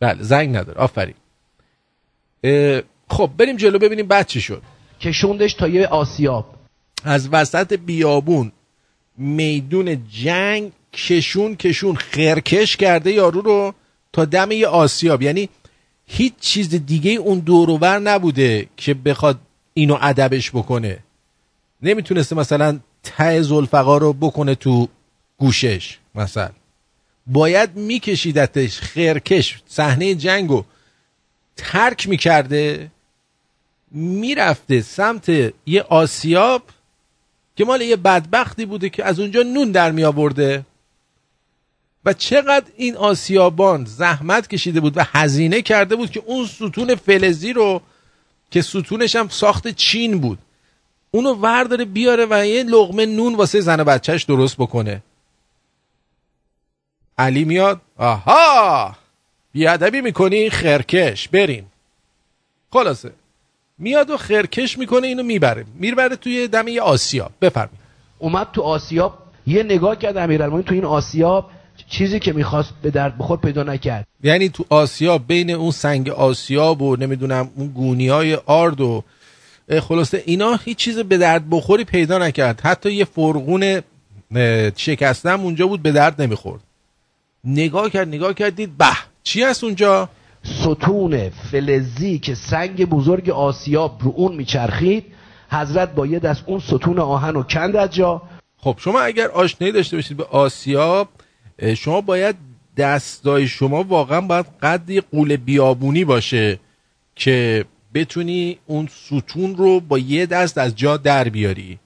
بله 0.00 0.22
زنگ 0.22 0.56
نداره. 0.56 0.78
آفرین. 0.80 1.14
خب 3.08 3.30
بریم 3.38 3.56
جلو 3.56 3.78
ببینیم 3.78 4.06
بعد 4.06 4.26
چی 4.26 4.40
شد. 4.40 4.62
کشوندش 5.00 5.54
تا 5.54 5.68
یه 5.68 5.86
آسیاب. 5.86 6.54
از 7.04 7.28
وسط 7.32 7.72
بیابون 7.72 8.52
میدون 9.18 10.08
جنگ 10.08 10.72
کشون 10.92 11.56
کشون 11.56 11.96
خرکش 11.96 12.76
کرده 12.76 13.12
یارو 13.12 13.40
رو 13.40 13.74
تا 14.12 14.24
دم 14.24 14.50
یه 14.50 14.66
آسیاب. 14.66 15.22
یعنی 15.22 15.48
هیچ 16.06 16.32
چیز 16.40 16.68
دیگه 16.86 17.10
اون 17.10 17.38
دوروور 17.38 17.98
نبوده 17.98 18.66
که 18.76 18.94
بخواد 18.94 19.38
اینو 19.74 19.98
ادبش 20.00 20.50
بکنه. 20.50 20.98
نمی‌تونسته 21.82 22.36
مثلا 22.36 22.78
ته 23.04 23.42
زلفقا 23.42 23.98
رو 23.98 24.12
بکنه 24.12 24.54
تو 24.54 24.88
گوشش 25.38 25.98
مثلا. 26.14 26.50
باید 27.26 27.76
میکشیدتش 27.76 28.80
خرکش 28.80 29.62
صحنه 29.66 30.14
جنگو 30.14 30.64
ترک 31.56 32.08
می‌کرده 32.08 32.90
می‌رفته 33.90 34.80
سمت 34.80 35.28
یه 35.66 35.82
آسیاب 35.82 36.62
که 37.56 37.64
مال 37.64 37.80
یه 37.80 37.96
بدبختی 37.96 38.64
بوده 38.64 38.88
که 38.88 39.04
از 39.04 39.20
اونجا 39.20 39.42
نون 39.42 39.70
در 39.70 39.90
می 39.90 40.04
آورده 40.04 40.66
و 42.04 42.12
چقدر 42.12 42.66
این 42.76 42.96
آسیابان 42.96 43.84
زحمت 43.84 44.48
کشیده 44.48 44.80
بود 44.80 44.96
و 44.96 45.04
هزینه 45.04 45.62
کرده 45.62 45.96
بود 45.96 46.10
که 46.10 46.22
اون 46.26 46.46
ستون 46.46 46.94
فلزی 46.94 47.52
رو 47.52 47.82
که 48.50 48.62
ستونش 48.62 49.16
هم 49.16 49.28
ساخت 49.28 49.68
چین 49.68 50.18
بود. 50.18 50.38
اونو 51.14 51.34
ورداره 51.34 51.84
بیاره 51.84 52.26
و 52.30 52.46
یه 52.46 52.62
لغمه 52.62 53.06
نون 53.06 53.34
واسه 53.34 53.60
زن 53.60 53.80
و 53.80 53.84
بچهش 53.84 54.22
درست 54.22 54.56
بکنه. 54.56 55.02
علی 57.18 57.44
میاد 57.44 57.80
آها! 57.96 58.96
بیادبی 59.52 60.00
می‌کنی؟ 60.00 60.50
خرکش 60.50 61.28
بریم. 61.28 61.72
خلاصه. 62.72 63.12
میاد 63.78 64.10
و 64.10 64.16
خرکش 64.16 64.78
می‌کنه 64.78 65.06
اینو 65.06 65.22
می‌بره. 65.22 65.64
می‌بره 65.74 66.16
توی 66.16 66.48
دمه 66.48 66.80
آسیا 66.80 67.30
بفرمایید. 67.40 67.80
اومد 68.18 68.48
تو 68.52 68.62
آسیاب 68.62 69.18
یه 69.46 69.62
نگاه 69.62 69.96
کرد 69.96 70.16
امیرالمومنین 70.16 70.66
تو 70.66 70.74
این 70.74 70.84
آسیاب 70.84 71.50
چیزی 71.88 72.20
که 72.20 72.32
می‌خواست 72.32 72.70
به 72.82 72.90
درد 72.90 73.18
بخور 73.18 73.38
پیدا 73.38 73.62
نکرد. 73.62 74.06
یعنی 74.22 74.48
تو 74.48 74.64
آسیاب 74.68 75.26
بین 75.26 75.50
اون 75.50 75.70
سنگ 75.70 76.08
آسیاب 76.08 76.82
و 76.82 76.96
نمی‌دونم 76.96 77.50
اون 77.56 77.68
گونی 77.68 78.08
های 78.08 78.34
آرد 78.34 78.80
و 78.80 79.04
خلاصه 79.88 80.22
اینا 80.26 80.56
هیچ 80.64 80.76
چیز 80.76 80.98
به 80.98 81.18
درد 81.18 81.50
بخوری 81.50 81.84
پیدا 81.84 82.18
نکرد. 82.18 82.60
حتی 82.60 82.92
یه 82.92 83.04
فرغون 83.04 83.82
شکستم 84.76 85.40
اونجا 85.40 85.66
بود 85.66 85.82
به 85.82 85.92
درد 85.92 86.22
نمی‌خورد. 86.22 86.60
نگاه 87.44 87.90
کرد 87.90 88.08
نگاه 88.08 88.34
کرد 88.34 88.56
دید 88.56 88.78
به 88.78 88.86
چی 89.22 89.42
هست 89.42 89.64
اونجا؟ 89.64 90.08
ستون 90.42 91.28
فلزی 91.28 92.18
که 92.18 92.34
سنگ 92.34 92.84
بزرگ 92.84 93.30
آسیاب 93.30 94.00
رو 94.02 94.12
اون 94.16 94.36
میچرخید 94.36 95.04
حضرت 95.50 95.94
با 95.94 96.06
یه 96.06 96.18
دست 96.18 96.42
اون 96.46 96.60
ستون 96.60 96.98
آهن 96.98 97.34
رو 97.34 97.42
کند 97.42 97.76
از 97.76 97.90
جا. 97.90 98.22
خب 98.58 98.76
شما 98.78 99.00
اگر 99.00 99.28
آشنایی 99.28 99.72
داشته 99.72 99.96
باشید 99.96 100.16
به 100.16 100.24
آسیاب 100.24 101.08
شما 101.76 102.00
باید 102.00 102.36
دستای 102.76 103.48
شما 103.48 103.82
واقعا 103.82 104.20
باید 104.20 104.46
قدی 104.62 105.00
قول 105.00 105.36
بیابونی 105.36 106.04
باشه 106.04 106.58
که 107.16 107.64
بتونی 107.94 108.58
اون 108.66 108.88
ستون 109.06 109.56
رو 109.56 109.80
با 109.80 109.98
یه 109.98 110.26
دست 110.26 110.58
از 110.58 110.76
جا 110.76 110.96
در 110.96 111.28
بیاری. 111.28 111.78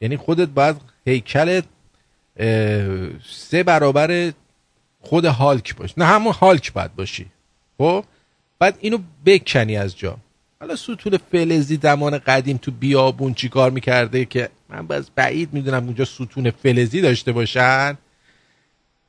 یعنی 0.00 0.16
خودت 0.16 0.48
باید 0.48 0.76
هیکلت 1.06 1.64
سه 3.30 3.62
برابر 3.66 4.32
خود 5.00 5.24
هالک 5.24 5.76
باش 5.76 5.98
نه 5.98 6.04
همون 6.04 6.32
هالک 6.32 6.72
باید 6.72 6.94
باشی. 6.94 7.26
خب؟ 7.78 8.04
بعد 8.58 8.78
اینو 8.80 8.98
بکنی 9.26 9.76
از 9.76 9.98
جا. 9.98 10.16
حالا 10.60 10.76
ستون 10.76 11.18
فلزی 11.32 11.78
زمان 11.82 12.18
قدیم 12.18 12.56
تو 12.56 12.70
بیابون 12.70 13.34
چی 13.34 13.48
کار 13.48 13.70
می‌کرده 13.70 14.24
که 14.24 14.48
من 14.68 14.86
باز 14.86 15.10
بعید 15.14 15.52
می‌دونم 15.52 15.84
اونجا 15.84 16.04
ستون 16.04 16.50
فلزی 16.50 17.00
داشته 17.00 17.32
باشن؟ 17.32 17.98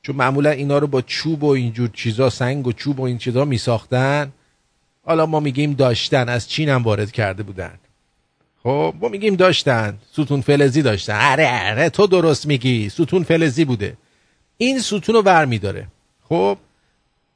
چون 0.01 0.15
معمولا 0.15 0.49
اینا 0.49 0.77
رو 0.77 0.87
با 0.87 1.01
چوب 1.01 1.43
و 1.43 1.47
اینجور 1.47 1.89
چیزا 1.93 2.29
سنگ 2.29 2.67
و 2.67 2.71
چوب 2.71 2.99
و 2.99 3.03
این 3.03 3.17
چیزا 3.17 3.45
میساختن. 3.45 4.31
حالا 5.07 5.25
ما 5.25 5.39
میگیم 5.39 5.73
داشتن 5.73 6.29
از 6.29 6.49
چین 6.49 6.69
هم 6.69 6.83
وارد 6.83 7.11
کرده 7.11 7.43
بودن. 7.43 7.79
خب 8.63 8.93
ما 9.01 9.07
میگیم 9.07 9.35
داشتن 9.35 9.97
ستون 10.11 10.41
فلزی 10.41 10.81
داشتن. 10.81 11.17
اره 11.21 11.47
اره 11.49 11.89
تو 11.89 12.07
درست 12.07 12.45
میگی 12.45 12.89
ستون 12.89 13.23
فلزی 13.23 13.65
بوده. 13.65 13.97
این 14.57 14.79
ستون 14.79 15.15
رو 15.15 15.21
ور 15.21 15.45
میداره 15.45 15.87
خب 16.29 16.57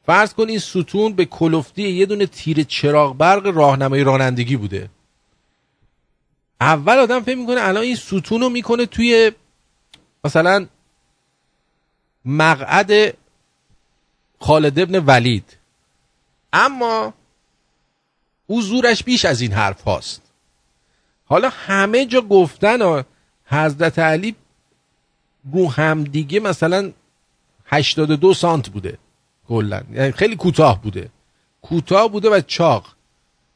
فرض 0.06 0.34
کن 0.34 0.50
این 0.50 0.60
ستون 0.60 1.14
به 1.14 1.26
کلفتی 1.26 1.90
یه 1.90 2.06
دونه 2.06 2.26
تیر 2.26 2.64
چراغ 2.64 3.18
برق 3.18 3.48
راهنمای 3.48 4.04
رانندگی 4.04 4.58
بوده. 4.58 4.90
اول 6.62 6.98
آدم 6.98 7.20
فکر 7.20 7.36
می‌کنه 7.36 7.62
الان 7.62 7.84
این 7.84 7.96
ستون 7.96 8.42
رو 8.42 8.50
می‌کنه 8.50 8.86
توی 8.86 9.32
مثلا 10.24 10.68
مقعد 12.26 13.14
خالد 14.40 14.80
ابن 14.80 15.04
ولید. 15.06 15.58
اما 16.54 17.14
او 18.52 18.62
زورش 18.62 19.04
بیش 19.04 19.26
از 19.26 19.42
این 19.42 19.52
حرف 19.52 19.82
هاست. 19.82 20.22
حالا 21.26 21.50
همه 21.50 22.06
جا 22.06 22.22
گفتن 22.22 23.04
حضرت 23.46 24.00
علی 24.00 24.36
رو 25.54 25.72
همدیگه 25.72 26.40
مثلا 26.40 26.92
82 27.66 28.34
سانت 28.34 28.70
بوده 28.70 28.98
کلا. 29.48 29.82
یعنی 29.94 30.12
خیلی 30.12 30.36
کوتاه 30.36 30.82
بوده. 30.82 31.10
کوتاه 31.62 32.12
بوده 32.12 32.30
و 32.30 32.42
چاق. 32.48 32.86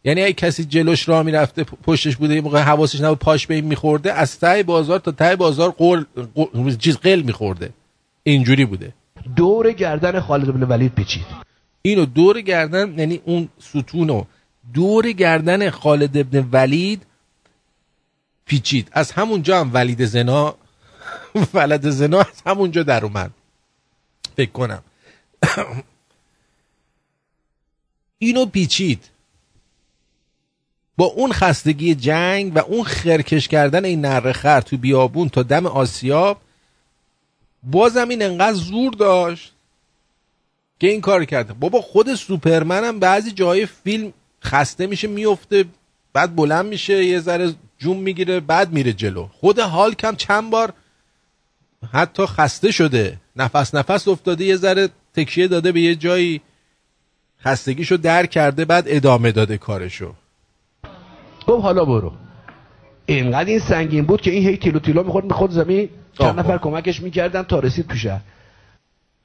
یعنی 0.04 0.22
اگه 0.22 0.34
کسی 0.34 0.66
جلوش 0.66 1.10
راه 1.10 1.24
می‌رفته 1.24 1.64
پشتش 1.64 2.16
بوده 2.16 2.36
یه 2.36 2.41
موقع 2.41 2.62
حواسش 2.62 3.02
نبود 3.02 3.20
پاش 3.20 3.48
به 3.48 3.56
این 3.56 3.66
میخورده 3.66 4.14
از 4.14 4.39
ته 4.39 4.64
بازار 4.64 5.00
تا 5.00 5.12
ته 5.12 5.36
بازار 5.36 5.72
قل 5.78 6.04
چیز 6.80 6.98
قل 6.98 7.22
میخورده. 7.22 7.70
اینجوری 8.24 8.66
بوده. 8.66 8.93
دور 9.36 9.72
گردن 9.72 10.20
خالد 10.20 10.54
بن 10.54 10.64
ولید 10.64 10.96
پیچید. 10.96 11.26
اینو 11.82 12.06
دور 12.06 12.41
گردن 12.41 13.00
یعنی 13.00 13.22
اون 13.26 13.50
ستونو 13.60 14.24
دور 14.74 15.11
گردن 15.11 15.70
خالد 15.70 16.18
ابن 16.18 16.49
ولید 16.51 17.05
پیچید. 18.45 18.89
از 18.91 19.11
همونجا 19.11 19.59
هم 19.59 19.74
ولید 19.74 20.05
زنا 20.05 20.55
ولد 21.53 21.89
زنا 21.89 22.20
از 22.20 22.41
همونجا 22.45 22.84
در 22.84 23.05
اومد. 23.05 23.32
فکر 24.36 24.51
کنم. 24.51 24.84
اینو 28.18 28.45
پیچید. 28.45 29.09
با 30.97 31.05
اون 31.05 31.32
خستگی 31.32 31.95
جنگ 31.95 32.55
و 32.55 32.59
اون 32.59 32.84
خرکش 32.84 33.47
کردن 33.47 33.86
این 33.86 34.01
نره 34.01 34.34
خر 34.34 34.61
تو 34.61 34.78
بیابون 34.78 35.30
تا 35.30 35.43
دم 35.43 35.66
آسیاب 35.66 36.41
بازم 37.63 38.09
این 38.09 38.22
انقدر 38.22 38.53
زور 38.53 38.93
داشت 38.93 39.53
که 40.80 40.88
این 40.88 41.01
کار 41.01 41.26
کرده 41.26 41.53
بابا 41.53 41.82
خود 41.82 42.16
سوپرمن 42.16 42.84
هم 42.84 42.99
بعضی 42.99 43.32
جای 43.32 43.66
فیلم 43.66 44.13
خسته 44.46 44.88
میشه 44.88 45.08
میفته 45.08 45.66
بعد 46.14 46.36
بلند 46.36 46.66
میشه 46.66 47.06
یه 47.06 47.20
ذره 47.20 47.54
جون 47.78 47.98
می‌گیره 47.98 48.39
بعد 48.39 48.72
میره 48.72 48.93
جلو. 48.93 49.28
خود 49.39 49.60
هالک 49.60 50.04
هم 50.04 50.16
چند 50.16 50.50
بار 50.50 50.74
حتی 51.93 52.26
خسته 52.26 52.72
شده. 52.72 53.18
نفس 53.36 53.76
نفس 53.76 54.08
افتاده 54.08 54.46
یه 54.46 54.56
ذره 54.56 54.89
تکیه 55.14 55.48
داده 55.48 55.72
به 55.72 55.82
یه 55.82 55.96
جایی. 55.96 56.41
خستگیشو 57.43 57.98
در 57.98 58.26
کرده 58.26 58.66
بعد 58.66 58.84
ادامه 58.88 59.32
داده 59.32 59.58
کارشو. 59.58 60.14
خب 61.46 61.62
حالا 61.62 61.86
برو. 61.86 62.12
اینقدر 63.06 63.50
این 63.50 63.60
سنگین 63.60 64.06
بود 64.06 64.22
که 64.22 64.32
این 64.32 64.50
هی 64.50 64.58
تیلو 64.58 64.80
تیلو 64.80 65.04
می‌خورد 65.04 65.26
می‌خورد 65.26 65.52
زمین. 65.52 65.89
چند 66.20 66.39
نفر 66.39 66.58
کمکش 66.58 67.02
می‌کردن 67.02 67.43
تا 67.43 67.60
رسید 67.60 67.88
تو 67.88 67.96
شهر. 67.96 68.22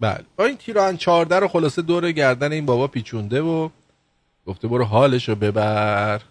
بله. 0.01 0.25
این 0.39 0.57
تیران 0.57 0.97
چارده 0.97 1.39
رو 1.39 1.49
خلاصه 1.49 1.83
دور 1.83 2.12
گردن 2.12 2.53
این 2.53 2.66
بابا 2.66 2.87
پیچونده 2.87 3.41
و 3.41 3.68
گفته 4.51 4.68
برو 4.68 4.84
حالش 4.84 5.28
رو 5.28 5.34
ببر. 5.34 6.22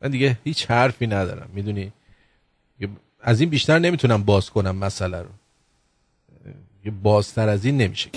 من 0.00 0.10
دیگه 0.10 0.38
هیچ 0.44 0.70
حرفی 0.70 1.06
ندارم. 1.06 1.50
می‌دونی؟ 1.52 1.92
از 3.20 3.40
این 3.40 3.50
بیشتر 3.50 3.78
نمی‌تونم 3.78 4.22
باز 4.22 4.50
کنم 4.50 4.76
مسئله 4.76 5.22
رو. 5.22 5.28
یه 6.84 6.92
بازتر 7.02 7.48
از 7.48 7.64
این 7.64 7.76
نمیشه 7.76 8.10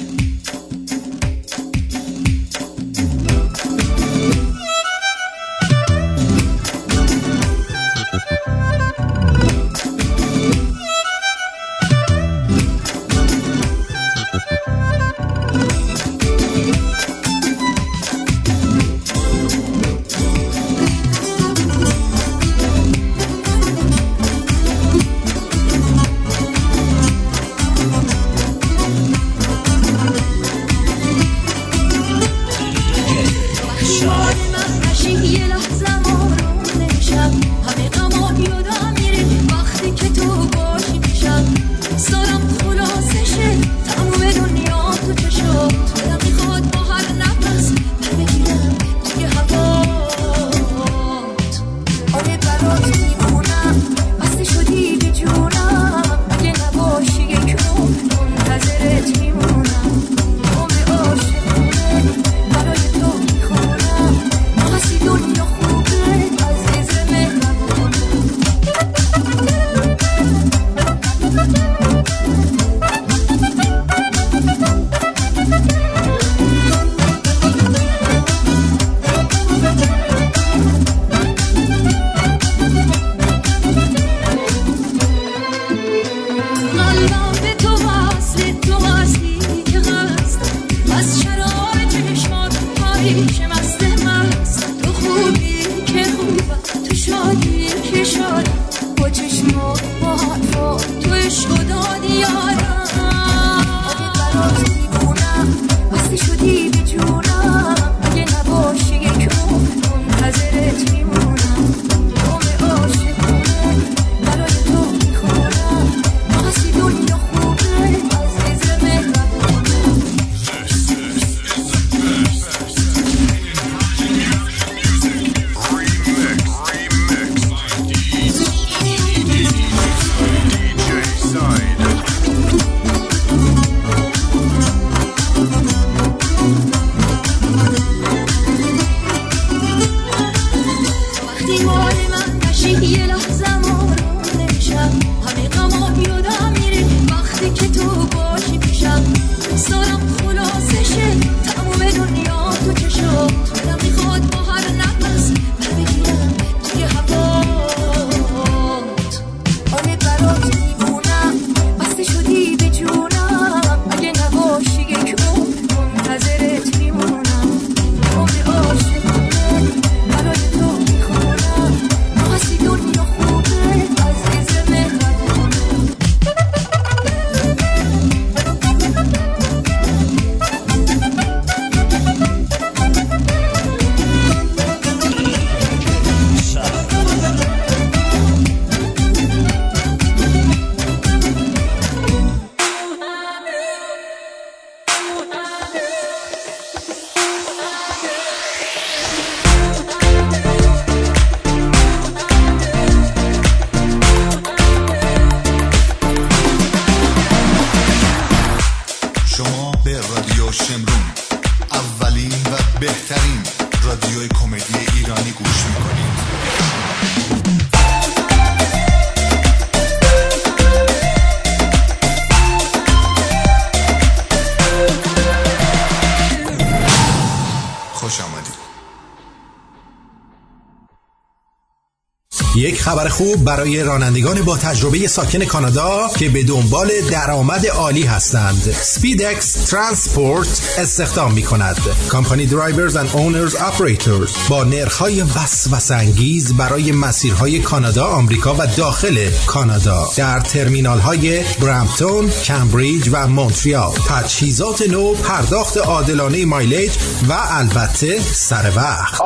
خبر 232.90 233.08
خوب 233.08 233.44
برای 233.44 233.84
رانندگان 233.84 234.42
با 234.42 234.58
تجربه 234.58 235.08
ساکن 235.08 235.46
کانادا 235.46 236.10
که 236.20 236.30
به 236.30 236.44
دنبال 236.44 236.92
درآمد 237.12 237.68
عالی 237.68 238.04
هستند. 238.04 238.76
Speedex 238.82 239.54
Transport 239.54 240.76
استخدام 240.78 241.34
می 241.34 241.44
کند 241.44 241.78
company 242.12 242.46
drivers 242.46 242.96
and 242.96 243.10
owners 243.14 243.56
operators 243.60 244.32
با 244.50 244.64
نرخ‌های 244.64 245.22
وسوسه 245.22 245.96
انگیز 245.96 246.54
برای 246.54 246.92
مسیرهای 246.92 247.60
کانادا 247.60 248.08
آمریکا 248.08 248.56
و 248.60 248.68
داخل 248.68 249.30
کانادا. 249.46 250.10
در 250.18 250.40
ترمینال 250.40 251.00
های 251.00 251.44
برامپتون 251.62 252.30
کمبریج 252.30 253.10
و 253.12 253.28
مونتریال. 253.28 253.92
تجهیزات 254.10 254.82
نو 254.82 255.14
پرداخت 255.14 255.78
عادلانه 255.78 256.46
mileage 256.46 256.92
و 257.30 257.34
البته 257.50 258.20
سر 258.34 258.72
وقت 258.76 259.22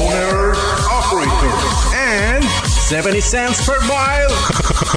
owners, 0.00 0.58
operators, 0.98 1.64
and 1.94 2.44
70 2.44 3.20
cents 3.20 3.66
per 3.66 3.80
mile 3.86 4.30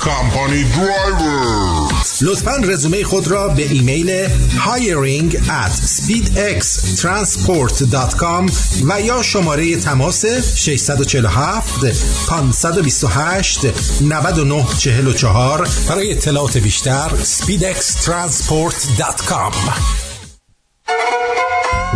company 0.03 0.67
driver 0.75 1.87
لطفا 2.21 2.55
رزومه 2.63 3.03
خود 3.03 3.27
را 3.27 3.47
به 3.47 3.71
ایمیل 3.71 4.27
hiring 4.27 5.33
at 5.33 5.71
speedxtransport.com 5.71 8.51
و 8.89 9.01
یا 9.01 9.23
شماره 9.23 9.77
تماس 9.77 10.25
647 10.25 11.85
528 12.29 13.65
9944 14.01 15.67
برای 15.89 16.11
اطلاعات 16.11 16.57
بیشتر 16.57 17.09
speedxtransport.com 17.23 19.53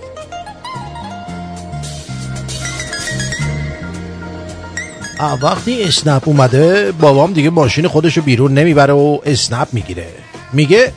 وقتی 5.42 5.84
اسنپ 5.84 6.28
اومده 6.28 6.92
بابام 6.92 7.34
دیگه 7.34 7.50
ماشین 7.50 7.88
خودشو 7.88 8.22
بیرون 8.22 8.54
نمی‌بره 8.54 8.94
و 8.94 9.20
اسنپ 9.26 9.68
می‌گیره. 9.74 10.08
میگه 10.54 10.92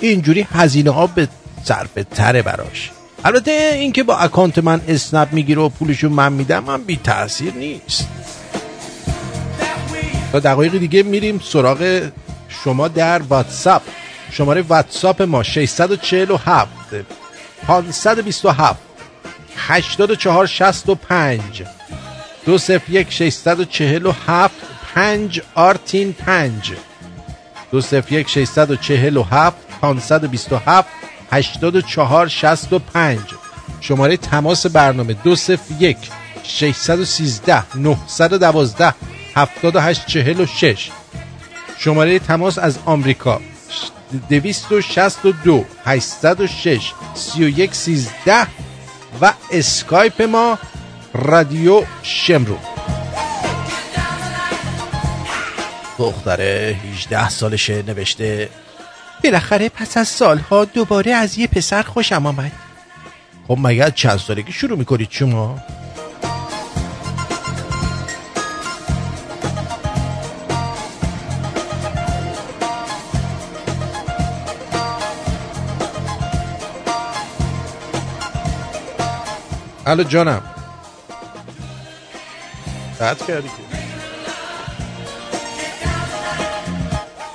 اینجوری 0.00 0.46
هزینه 0.52 0.90
ها 0.90 1.06
به 1.06 1.28
صرفه 1.64 1.98
تره 2.14 2.42
براش. 2.42 2.90
البته 3.24 3.70
اینکه 3.74 4.02
با 4.02 4.16
اکانت 4.16 4.58
من 4.58 4.80
اسنپ 4.88 5.32
می‌گیره 5.32 5.62
و 5.62 5.68
پولشو 5.68 6.08
من 6.08 6.32
میدم 6.32 6.64
من 6.64 6.82
بی 6.82 6.96
تاثیر 6.96 7.54
نیست. 7.54 8.08
تا 10.34 10.40
دقایق 10.40 10.78
دیگه 10.78 11.02
میریم 11.02 11.40
سراغ 11.44 12.10
شما 12.48 12.88
در 12.88 13.22
واتساپ. 13.22 13.82
شماره 14.30 14.62
واتساپ 14.62 15.22
ما 15.22 15.42
647 15.42 16.68
527 17.66 18.80
84 19.56 20.46
65 20.46 21.40
دو 22.46 22.58
صفر 22.58 22.90
یک 22.90 23.12
647 23.12 24.54
5 24.94 25.40
آرتین 25.54 26.12
5 26.12 26.72
دو 27.70 27.80
صفر 27.80 28.12
یک 28.12 28.28
647 28.28 29.56
527 29.80 30.88
84 31.30 32.28
65 32.28 33.18
شماره 33.80 34.16
تماس 34.16 34.66
برنامه 34.66 35.12
دو 35.12 35.36
صفر 35.36 35.74
یک 35.80 35.98
613 36.44 37.76
912 37.76 38.94
78 39.36 40.06
46 40.06 40.90
شماره 41.78 42.18
تماس 42.18 42.58
از 42.58 42.78
آمریکا. 42.84 43.40
262 44.28 45.64
806 45.84 46.92
31 47.14 47.74
13 47.74 48.46
و 49.20 49.32
اسکایپ 49.52 50.22
ما 50.22 50.58
رادیو 51.14 51.82
شمرو. 52.02 52.58
دختره 55.98 56.76
18 56.92 57.28
سالشه 57.28 57.82
نوشته 57.82 58.48
بالاخره 59.24 59.68
پس 59.68 59.96
از 59.96 60.08
سالها 60.08 60.64
دوباره 60.64 61.12
از 61.12 61.38
یه 61.38 61.46
پسر 61.46 61.82
خوشم 61.82 62.26
آمد. 62.26 62.52
خب 63.48 63.58
مگه 63.60 63.90
چند 63.90 64.18
سالگی 64.18 64.52
شروع 64.52 64.78
می‌کنید 64.78 65.08
شما؟ 65.10 65.58
الو 79.86 80.02
جانم. 80.02 80.42
قطع 83.00 83.26
کردی 83.26 83.48
که. 83.48 83.54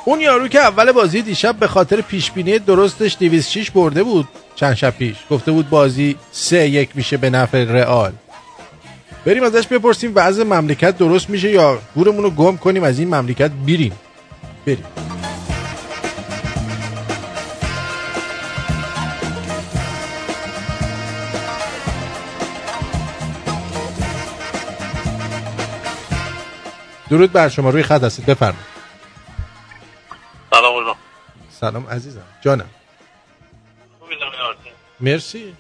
اون 0.06 0.22
یارو 0.22 0.48
که 0.48 0.60
اول 0.60 0.92
بازی 0.92 1.22
دیشب 1.22 1.56
به 1.56 1.68
خاطر 1.68 2.02
پیشبینی 2.02 2.60
درستش 2.60 3.18
206 3.20 3.72
برده 3.72 4.04
بود 4.04 4.28
چند 4.56 4.74
شب 4.74 4.90
پیش. 4.90 5.16
گفته 5.32 5.52
بود 5.52 5.70
بازی 5.70 6.16
سه 6.32 6.68
یک 6.68 6.90
میشه 6.96 7.18
به 7.18 7.30
نفع 7.30 7.64
رئال. 7.64 8.12
بریم 9.26 9.44
ازش 9.44 9.68
بپرسیم 9.68 10.12
وضع 10.16 10.44
مملکت 10.44 10.98
درست 10.98 11.30
میشه 11.30 11.52
یا 11.52 11.80
گورمون 11.96 12.24
رو 12.24 12.30
گم 12.30 12.58
کنیم 12.58 12.84
از 12.84 13.00
این 13.00 13.16
مملکت 13.16 13.52
بیریم. 13.66 13.94
بریم. 14.66 14.84
درود 27.10 27.32
بر 27.32 27.50
شما 27.50 27.70
روی 27.70 27.84
خط 27.84 28.04
هستید. 28.04 28.26
بفرمایید. 28.26 28.66
سلام 30.52 30.76
علیکم 30.76 31.00
سلام 31.50 31.88
عزیزم. 31.88 32.26
جانم. 32.42 32.70
مرسی. 35.00 35.56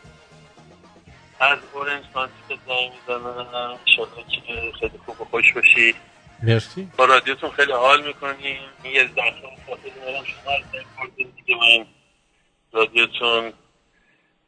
از 1.39 1.57
اورنج 1.73 2.03
به 2.13 2.57
زنگ 2.67 2.91
می‌زنم. 2.91 3.77
انشالله 3.87 4.23
که 4.29 4.71
خیلی 4.79 4.99
خوب 5.05 5.21
و 5.21 5.25
خوش 5.25 5.53
باشی. 5.53 5.95
مرسی. 6.43 6.91
با 6.97 7.05
رادیوتون 7.05 7.51
خیلی 7.51 7.71
حال 7.71 8.07
می‌کنیم. 8.07 8.59
یه 8.83 9.07
زخم 9.07 9.65
خاطر 9.67 9.89
دارم. 10.05 10.23
شما 10.23 10.51
خوردین 10.97 11.33
دیگه 11.35 11.55
من 11.55 11.85
رادیوتون 12.73 13.53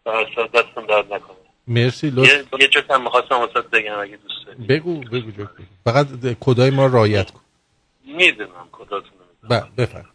به 0.03 0.27
دستم 0.53 0.85
درد 0.85 1.13
نکنه. 1.13 1.40
مرسی 1.71 2.07
یه, 2.07 2.13
لطف. 2.13 2.59
یه 2.59 2.67
جوک 2.67 2.85
هم 2.89 3.03
می‌خواستم 3.03 3.35
واسه 3.35 3.61
بگم 3.61 3.99
اگه 3.99 4.17
دوست 4.17 4.45
داری. 4.45 4.63
بگو 4.67 4.99
بگو 4.99 5.31
جو 5.31 5.45
فقط 5.83 6.07
کدای 6.39 6.69
ما 6.69 6.85
رعایت 6.85 7.31
کن. 7.31 7.41
می‌دونم 8.05 8.67
کداتون 8.71 9.11
ب- 9.49 9.81
بفرم. 9.81 10.09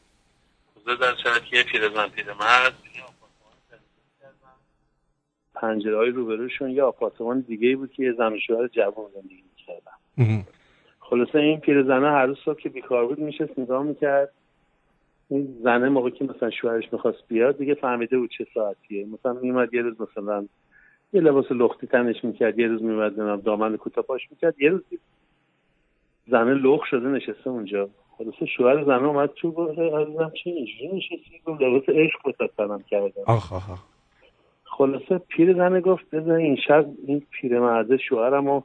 روزه 0.86 1.00
در 1.00 1.40
که 1.40 1.56
یه 1.56 1.62
پیرزن 1.62 2.08
پیرمرد 2.08 2.74
پنجره 5.54 5.96
های 5.96 6.10
روبروشون 6.10 6.70
یه 6.70 6.82
آپارتمان 6.82 7.40
دیگه 7.40 7.68
ای 7.68 7.74
بود 7.74 7.92
که 7.92 8.02
یه 8.02 8.12
زن 8.12 8.32
و 8.32 8.38
شوهر 8.46 8.68
جوان 8.68 9.06
زندگی 9.14 9.42
می‌کردن. 9.56 10.46
خلاصه 11.00 11.38
این 11.38 11.60
پیرزنه 11.60 12.10
هر 12.10 12.26
روز 12.26 12.36
صبح 12.44 12.60
که 12.60 12.68
بیکار 12.68 13.06
بود 13.06 13.18
میشست 13.18 13.58
نگاه 13.58 13.82
می‌کرد. 13.82 14.32
این 15.28 15.58
زنه 15.62 15.88
موقع 15.88 16.10
که 16.10 16.24
مثلا 16.24 16.50
شوهرش 16.50 16.92
می‌خواست 16.92 17.18
بیاد 17.28 17.58
دیگه 17.58 17.74
فهمیده 17.74 18.18
بود 18.18 18.30
چه 18.38 18.46
ساعتیه. 18.54 19.06
مثلا 19.06 19.32
میومد 19.32 19.74
یه 19.74 19.82
روز 19.82 19.94
مثلا 20.00 20.46
یه 21.16 21.22
لباس 21.22 21.52
لختی 21.52 21.86
تنش 21.86 22.24
می‌کرد 22.24 22.58
یه 22.58 22.66
روز 22.66 22.82
میومد 22.82 23.12
نمی‌دونم 23.12 23.40
دامن 23.40 23.76
کوتاه 23.76 24.04
پاش 24.04 24.30
می‌کرد 24.30 24.60
یه 24.60 24.70
روز 24.70 24.82
زنه 26.26 26.54
لخ 26.54 26.84
شده 26.84 27.08
نشسته 27.08 27.50
اونجا. 27.50 27.88
خلاصه 28.18 28.46
شوهر 28.46 28.84
زنه 28.84 29.06
اومد 29.06 29.30
تو 29.36 29.52
گفت 29.52 29.78
عزیزم 29.78 30.32
چه 30.44 30.50
اینجوری 30.50 30.96
نشستی؟ 30.96 31.40
گفت 31.46 31.60
لباس 31.62 31.82
عشق 31.88 32.18
بسات 32.28 32.56
تنم 32.56 32.82
کردم. 32.82 33.22
آخ 33.26 33.52
آخ. 33.52 33.80
خلاصه 34.64 35.18
پیر 35.18 35.54
زنه 35.54 35.80
گفت 35.80 36.10
بذار 36.10 36.36
این 36.36 36.56
شب 36.68 36.86
این 37.06 37.22
پیرمرده 37.30 37.96
شوهرم 37.96 38.48
رو 38.48 38.64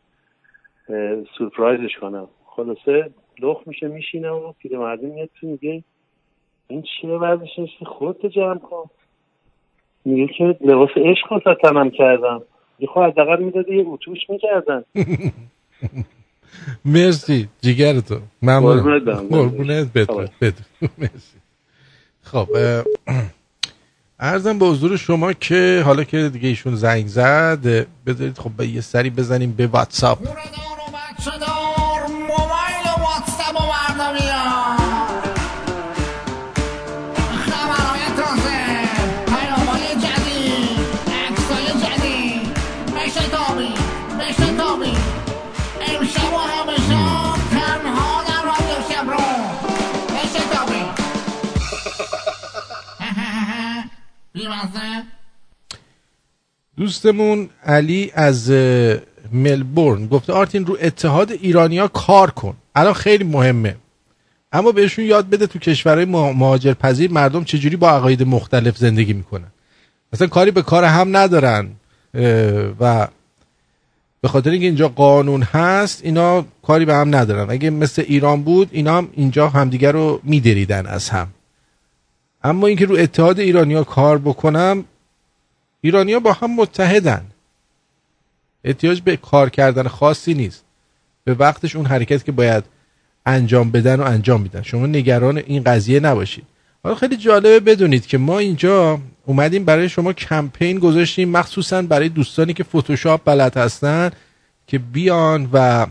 سورپرایزش 1.37 1.97
کنم. 2.01 2.27
خلاصه 2.45 3.09
لخ 3.39 3.57
میشه 3.65 3.87
میشینه 3.87 4.29
و 4.29 4.51
پیرمرده 4.51 5.07
میاد 5.07 5.29
تو 5.39 5.47
میگه 5.47 5.83
این 6.67 6.81
چیه 6.81 7.35
نیستی 7.57 7.85
خودت 7.85 8.25
جمع 8.25 8.59
کن. 8.59 8.89
میگه 10.05 10.33
که 10.37 10.57
لباس 10.61 10.89
عشق 10.95 11.31
واسه 11.31 11.55
تنم 11.61 11.89
کردم. 11.89 12.41
خب 12.93 12.99
حداقل 12.99 13.43
می‌دادی 13.43 13.75
یه 13.75 13.85
اتوش 13.87 14.19
می‌کردن. 14.29 14.83
مرسی. 16.85 17.47
جیگر 17.61 17.99
تو. 17.99 18.19
ممنون 18.41 18.99
قربونت 19.29 19.93
بدرود. 19.93 20.29
مرسی. 20.97 21.37
خب 22.23 22.47
ارزم 24.19 24.59
به 24.59 24.65
حضور 24.65 24.97
شما 24.97 25.33
که 25.33 25.81
حالا 25.85 26.03
که 26.03 26.29
دیگه 26.29 26.49
ایشون 26.49 26.75
زنگ 26.75 27.07
زد 27.07 27.87
بذارید 28.05 28.37
خب 28.37 28.51
به 28.57 28.67
یه 28.67 28.81
سری 28.81 29.09
بزنیم 29.09 29.53
به 29.57 29.67
واتساپ 29.67 30.19
دوستمون 56.81 57.49
علی 57.65 58.11
از 58.15 58.49
ملبورن 59.31 60.07
گفته 60.07 60.33
آرتین 60.33 60.65
رو 60.65 60.77
اتحاد 60.81 61.31
ایرانیا 61.31 61.87
کار 61.87 62.31
کن. 62.31 62.55
الان 62.75 62.93
خیلی 62.93 63.23
مهمه. 63.23 63.75
اما 64.51 64.71
بهشون 64.71 65.05
یاد 65.05 65.29
بده 65.29 65.47
تو 65.47 65.59
کشورهای 65.59 66.05
مها- 66.05 66.33
مهاجرپذیر 66.33 67.11
مردم 67.11 67.43
چجوری 67.43 67.75
با 67.75 67.89
عقاید 67.89 68.23
مختلف 68.23 68.77
زندگی 68.77 69.13
می‌کنن. 69.13 69.47
مثلا 70.13 70.27
کاری 70.27 70.51
به 70.51 70.61
کار 70.61 70.83
هم 70.83 71.17
ندارن 71.17 71.67
و 72.79 73.07
به 74.21 74.27
خاطر 74.27 74.49
اینکه 74.49 74.65
اینجا 74.65 74.87
قانون 74.87 75.41
هست 75.43 76.01
اینا 76.03 76.45
کاری 76.63 76.85
به 76.85 76.95
هم 76.95 77.15
ندارن. 77.15 77.49
اگه 77.49 77.69
مثل 77.69 78.03
ایران 78.07 78.43
بود 78.43 78.69
اینا 78.71 78.97
هم 78.97 79.07
اینجا 79.13 79.49
همدیگه 79.49 79.91
رو 79.91 80.19
میدریدن 80.23 80.85
از 80.85 81.09
هم. 81.09 81.27
اما 82.43 82.67
اینکه 82.67 82.85
رو 82.85 82.95
اتحاد 82.95 83.39
ایرانیا 83.39 83.83
کار 83.83 84.17
بکنم 84.17 84.85
ایرانیا 85.81 86.19
با 86.19 86.33
هم 86.33 86.55
متحدن. 86.55 87.25
احتیاج 88.63 89.01
به 89.01 89.17
کار 89.17 89.49
کردن 89.49 89.87
خاصی 89.87 90.33
نیست. 90.33 90.63
به 91.23 91.33
وقتش 91.33 91.75
اون 91.75 91.85
حرکت 91.85 92.25
که 92.25 92.31
باید 92.31 92.63
انجام 93.25 93.71
بدن 93.71 93.99
و 93.99 94.03
انجام 94.03 94.41
میدن. 94.41 94.61
شما 94.61 94.87
نگران 94.87 95.37
این 95.37 95.63
قضیه 95.63 95.99
نباشید. 95.99 96.43
حالا 96.83 96.95
خیلی 96.95 97.17
جالبه 97.17 97.59
بدونید 97.59 98.05
که 98.05 98.17
ما 98.17 98.39
اینجا 98.39 98.99
اومدیم 99.25 99.65
برای 99.65 99.89
شما 99.89 100.13
کمپین 100.13 100.79
گذاشتیم 100.79 101.29
مخصوصا 101.29 101.81
برای 101.81 102.09
دوستانی 102.09 102.53
که 102.53 102.63
فتوشاپ 102.63 103.21
بلد 103.25 103.57
هستن 103.57 104.11
که 104.67 104.79
بیان 104.79 105.49
و 105.53 105.87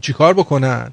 چیکار 0.00 0.34
بکنن. 0.34 0.92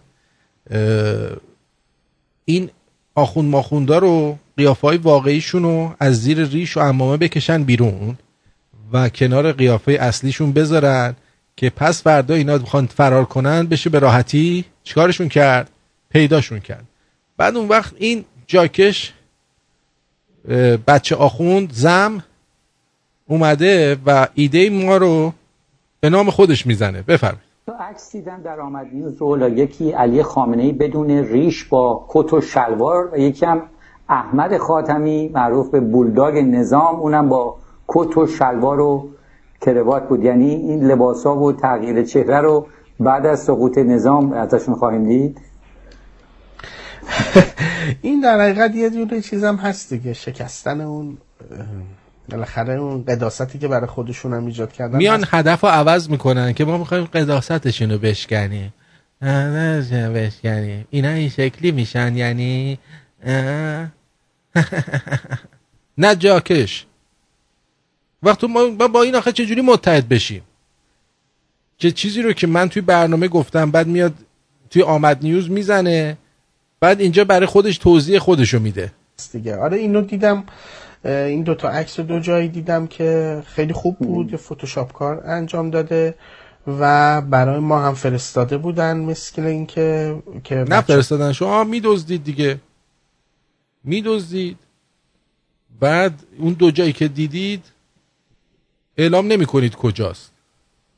این 2.46 2.70
آخون 3.16 3.46
ماخوندا 3.46 3.98
رو 3.98 4.38
قیافه 4.58 4.88
های 4.88 4.98
واقعیشون 4.98 5.64
رو 5.64 5.96
از 6.00 6.22
زیر 6.22 6.46
ریش 6.46 6.78
و 6.78 6.80
امامه 6.80 7.18
بکشن 7.18 7.64
بیرون 7.64 8.18
و 8.94 9.10
کنار 9.10 9.52
قیافه 9.52 9.92
اصلیشون 9.92 10.52
بذارن 10.52 11.16
که 11.56 11.70
پس 11.70 12.04
فردا 12.04 12.36
اینا 12.36 12.58
بخوان 12.58 12.86
فرار 12.86 13.26
کنن 13.26 13.68
بشه 13.68 13.90
به 13.90 14.00
راحتی 14.00 14.66
چیکارشون 14.84 15.30
کرد؟ 15.30 15.70
پیداشون 16.10 16.60
کرد. 16.60 16.86
بعد 17.38 17.58
اون 17.58 17.68
وقت 17.68 17.94
این 17.98 18.26
جاکش 18.48 19.14
بچه 20.88 21.16
آخوند 21.16 21.74
زم 21.74 22.24
اومده 23.28 23.98
و 24.06 24.28
ایده 24.34 24.70
ما 24.70 24.98
رو 24.98 25.34
به 26.00 26.10
نام 26.10 26.30
خودش 26.30 26.66
می‌زنه. 26.66 27.02
بفرمایید. 27.02 27.48
عکس 27.80 28.12
دیدم 28.12 28.42
در 28.42 28.60
آمد. 28.60 28.88
رو 29.20 29.58
یکی 29.58 29.92
علی 29.92 30.24
خامنه 30.24 30.64
ای 30.64 30.72
بدون 30.72 31.10
ریش 31.12 31.64
با 31.64 32.06
کت 32.10 32.34
و 32.34 32.42
شلوار 32.42 33.14
و 33.14 33.18
یکی 33.18 33.46
هم 33.46 33.62
احمد 34.10 34.58
خاتمی 34.58 35.30
معروف 35.34 35.70
به 35.70 35.80
بولداگ 35.80 36.38
نظام 36.38 36.96
اونم 36.96 37.30
با 37.30 37.58
کت 37.88 38.18
و 38.18 38.28
شلوار 38.28 38.80
و 38.80 39.10
کروات 39.62 40.08
بود. 40.10 40.24
یعنی 40.24 40.56
این 40.56 40.84
لباس 40.84 41.24
ها 41.24 41.36
و 41.36 41.54
تغییر 41.54 42.04
چهره 42.04 42.42
رو 42.42 42.68
بعد 43.00 43.26
از 43.26 43.40
سقوط 43.40 43.78
نظام 43.78 44.34
ازشون 44.34 44.76
خواهیم 44.76 45.08
دید. 45.08 45.42
این 48.02 48.22
در 48.22 48.42
حقیقت 48.42 48.76
یه 48.76 48.90
جور 48.90 49.20
چیزم 49.20 49.56
هست 49.56 49.94
دیگه 49.94 50.14
شکستن 50.14 50.82
اون 50.82 51.18
بالاخره 52.30 52.74
اون 52.74 53.04
قداستی 53.04 53.60
که 53.60 53.68
برای 53.68 53.88
خودشون 53.88 54.34
هم 54.34 54.46
ایجاد 54.46 54.72
کردن 54.72 54.98
میان 54.98 55.24
هدف 55.28 55.64
رو 55.64 55.70
عوض 55.70 56.10
می‌کنن 56.10 56.54
که 56.54 56.66
ما 56.66 56.78
می‌خوایم 56.78 57.06
قداستشون 57.06 57.92
رو 57.92 57.98
بشکنیم. 57.98 58.74
بشکنیم. 60.16 60.88
اینا 60.90 61.10
این 61.10 61.30
شکلی 61.30 61.72
میشن 61.72 62.16
یعنی 62.16 62.80
نه 65.98 66.16
جاکش. 66.16 66.86
وقت 68.24 68.44
ما 68.44 68.88
با 68.88 69.02
این 69.02 69.16
آخه 69.16 69.32
چجوری 69.32 69.62
متحد 69.62 70.10
بشیم؟ 70.10 70.42
چه 71.78 71.92
چیزی 71.92 72.22
رو 72.22 72.34
که 72.34 72.48
من 72.48 72.70
توی 72.70 72.82
برنامه 72.82 73.28
گفتم 73.28 73.72
بعد 73.72 73.88
میاد 73.88 74.14
توی 74.70 74.82
آمد 74.82 75.18
نیوز 75.22 75.50
می‌زنه 75.50 76.18
بعد 76.80 77.02
اینجا 77.02 77.26
برای 77.26 77.46
خودش 77.46 77.78
توضیح 77.78 78.20
خودشو 78.20 78.60
میده. 78.60 78.92
دیگه. 79.32 79.58
آره 79.58 79.78
اینو 79.78 80.02
دیدم 80.02 80.44
این 81.06 81.44
دوتا 81.44 81.70
عکس 81.70 82.00
دو 82.00 82.20
جایی 82.20 82.48
دیدم 82.48 82.88
که 82.88 83.42
خیلی 83.46 83.74
خوب 83.74 83.98
بود 83.98 84.32
یه 84.32 84.38
فتوشاپ 84.38 84.94
کار 84.94 85.24
انجام 85.26 85.70
داده 85.70 86.16
و 86.68 87.22
برای 87.22 87.60
ما 87.60 87.82
هم 87.82 87.94
فرستاده 87.94 88.58
بودن 88.58 88.98
مثل 88.98 89.42
اینکه 89.42 90.16
که 90.44 90.56
نه 90.56 90.82
فرستادن 90.82 91.32
شما 91.32 91.64
میدزدید 91.64 92.24
دیگه. 92.24 92.60
میدزدید. 93.88 94.58
بعد 95.80 96.24
اون 96.38 96.54
دو 96.54 96.72
جایی 96.72 96.94
که 96.94 97.08
دیدید 97.08 97.64
اعلام 98.98 99.28
نمی 99.28 99.46
کنید 99.46 99.76
کجاست. 99.76 100.32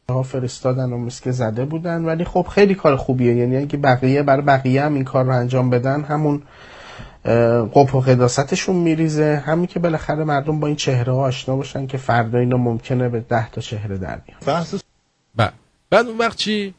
ها 0.10 0.24
فرستادن 0.24 0.94
و 0.94 0.98
مسکه 0.98 1.32
زده 1.32 1.66
بودن 1.66 2.06
ولی 2.06 2.24
خب 2.24 2.48
خیلی 2.52 2.76
کار 2.76 2.96
خوبیه. 2.96 3.36
یعنی 3.36 3.58
اگه 3.58 3.78
بقیه 3.78 4.24
برای 4.24 4.42
بقیه 4.42 4.84
هم 4.84 4.94
این 4.94 5.04
کار 5.04 5.26
رو 5.26 5.32
انجام 5.32 5.70
بدن 5.70 6.04
همون 6.04 6.42
قپ 7.74 7.96
و 7.96 8.02
قداستشون 8.02 8.76
میریزه. 8.76 9.44
همین 9.46 9.68
که 9.68 9.80
بالاخره 9.80 10.24
مردم 10.24 10.60
با 10.60 10.68
این 10.68 10.76
چهره 10.76 11.14
ها 11.14 11.20
آشنا 11.20 11.56
باشن 11.56 11.88
که 11.88 11.98
فردا 11.98 12.40
اینا 12.40 12.58
ممکنه 12.58 13.10
به 13.10 13.20
ده 13.20 13.50
تا 13.50 13.62
چهره 13.62 13.98
در 13.98 14.18
بیان. 14.18 14.66
بعد 15.36 15.54
بعد 15.90 16.08
اون 16.08 16.18
وقت 16.18 16.38
چی؟ 16.38 16.74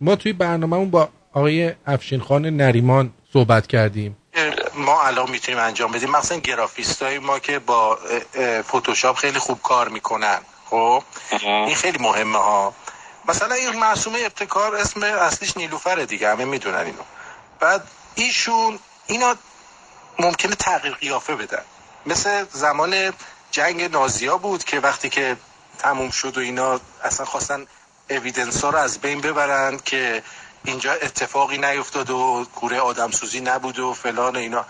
ما 0.00 0.16
توی 0.16 0.32
برنامهمون 0.32 0.90
با 0.90 1.08
آقای 1.32 1.72
افشین 1.86 2.20
خان 2.20 2.46
نریمان 2.46 3.10
صحبت 3.32 3.66
کردیم. 3.66 4.16
ما 4.80 5.02
الان 5.02 5.30
می‌تونیم 5.30 5.60
انجام 5.60 5.92
بدیم. 5.92 6.10
مثلا 6.10 6.38
گرافیست 6.38 7.02
های 7.02 7.18
ما 7.18 7.38
که 7.38 7.58
با 7.58 7.98
فتوشاپ 8.62 9.16
خیلی 9.16 9.38
خوب 9.38 9.62
کار 9.62 9.88
می‌کنن 9.88 10.38
خب؟ 10.70 11.02
این 11.40 11.74
خیلی 11.74 11.98
مهمه 11.98 12.38
ها. 12.38 12.74
مثلا 13.28 13.54
این 13.54 13.76
معصومه 13.76 14.18
ابتکار 14.18 14.76
اسم 14.76 15.02
اصلیش 15.02 15.56
نیلوفره 15.56 16.06
دیگه 16.06 16.30
همه 16.30 16.44
می‌دونن 16.44 16.78
اینو. 16.78 17.02
بعد 17.60 17.88
ایشون 18.14 18.78
اینا 19.06 19.34
ممکنه 20.18 20.54
تغییر 20.54 20.94
قیافه 20.94 21.34
بدن. 21.34 21.62
مثل 22.06 22.44
زمان 22.52 23.12
جنگ 23.50 23.82
نازیا 23.92 24.38
بود 24.38 24.64
که 24.64 24.80
وقتی 24.80 25.08
که 25.08 25.36
تموم 25.78 26.10
شد 26.10 26.38
و 26.38 26.40
اینا 26.40 26.80
اصلا 27.04 27.26
خواستن 27.26 27.66
اویدنس 28.10 28.64
ها 28.64 28.70
رو 28.70 28.78
از 28.78 28.98
بین 28.98 29.20
ببرن 29.20 29.78
که 29.84 30.22
اینجا 30.68 30.92
اتفاقی 30.92 31.58
نیفتاد 31.58 32.10
و 32.10 32.46
کوره 32.54 32.80
آدمسوزی 32.80 33.40
نبود 33.40 33.78
و 33.78 33.94
فلان 33.94 34.36
اینا. 34.36 34.64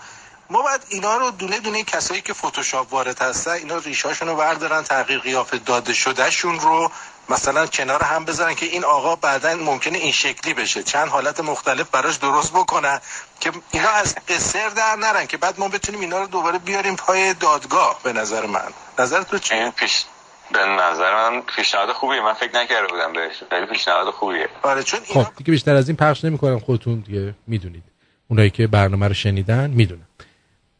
ما 0.49 0.61
باید 0.61 0.81
اینا 0.89 1.17
رو 1.17 1.31
دونه 1.31 1.59
دونه 1.59 1.83
کسایی 1.83 2.21
که 2.21 2.33
فتوشاپ 2.33 2.93
وارد 2.93 3.21
هستن 3.21 3.51
اینا 3.51 3.77
ریشاشون 3.77 4.27
رو 4.27 4.35
بردارن 4.35 4.83
تغییر 4.83 5.19
قیافه 5.19 5.57
داده 5.57 5.93
شدهشون 5.93 6.59
رو 6.59 6.91
مثلا 7.29 7.67
کنار 7.67 8.03
هم 8.03 8.25
بذارن 8.25 8.55
که 8.55 8.65
این 8.65 8.83
آقا 8.83 9.15
بعدا 9.15 9.55
ممکنه 9.55 9.97
این 9.97 10.11
شکلی 10.11 10.53
بشه. 10.53 10.83
چند 10.83 11.07
حالت 11.07 11.39
مختلف 11.39 11.89
براش 11.89 12.15
درست 12.15 12.51
بکنن 12.51 13.01
که 13.39 13.51
اینا 13.71 13.89
از 13.89 14.15
قصر 14.27 14.69
در 14.69 14.95
نرن 14.95 15.27
که 15.27 15.37
بعد 15.37 15.59
ما 15.59 15.67
بتونیم 15.67 16.01
اینا 16.01 16.19
رو 16.19 16.27
دوباره 16.27 16.57
بیاریم 16.57 16.95
پای 16.95 17.33
دادگاه 17.33 17.99
به 18.03 18.13
نظر 18.13 18.45
من. 18.45 18.73
نظر 18.99 19.23
تو 19.23 19.39
چیه؟ 19.39 19.73
پیش 19.75 20.05
به 20.53 20.59
نظر 20.59 21.29
من 21.29 21.41
پیشنهاد 21.55 21.89
خوبیه. 21.91 22.21
من 22.21 22.33
فکر 22.33 22.55
نکرده 22.55 22.87
بودم 22.87 23.13
بهش. 23.13 23.43
خیلی 23.49 23.65
پیشنهاد 23.65 24.09
خوبیه. 24.13 24.47
آره 24.63 24.83
چون 24.83 24.99
خب 24.99 25.25
دیگه 25.37 25.51
بیشتر 25.51 25.75
از 25.75 25.89
این 25.89 25.97
پخش 25.97 26.25
نمی‌کنم. 26.25 26.59
خودتون 26.59 26.99
دیگه 26.99 27.33
می‌دونید. 27.47 27.83
اونایی 28.27 28.49
که 28.49 28.67
برنامه 28.67 29.07
رو 29.07 29.13
شنیدن 29.13 29.69
می‌دونن. 29.69 30.07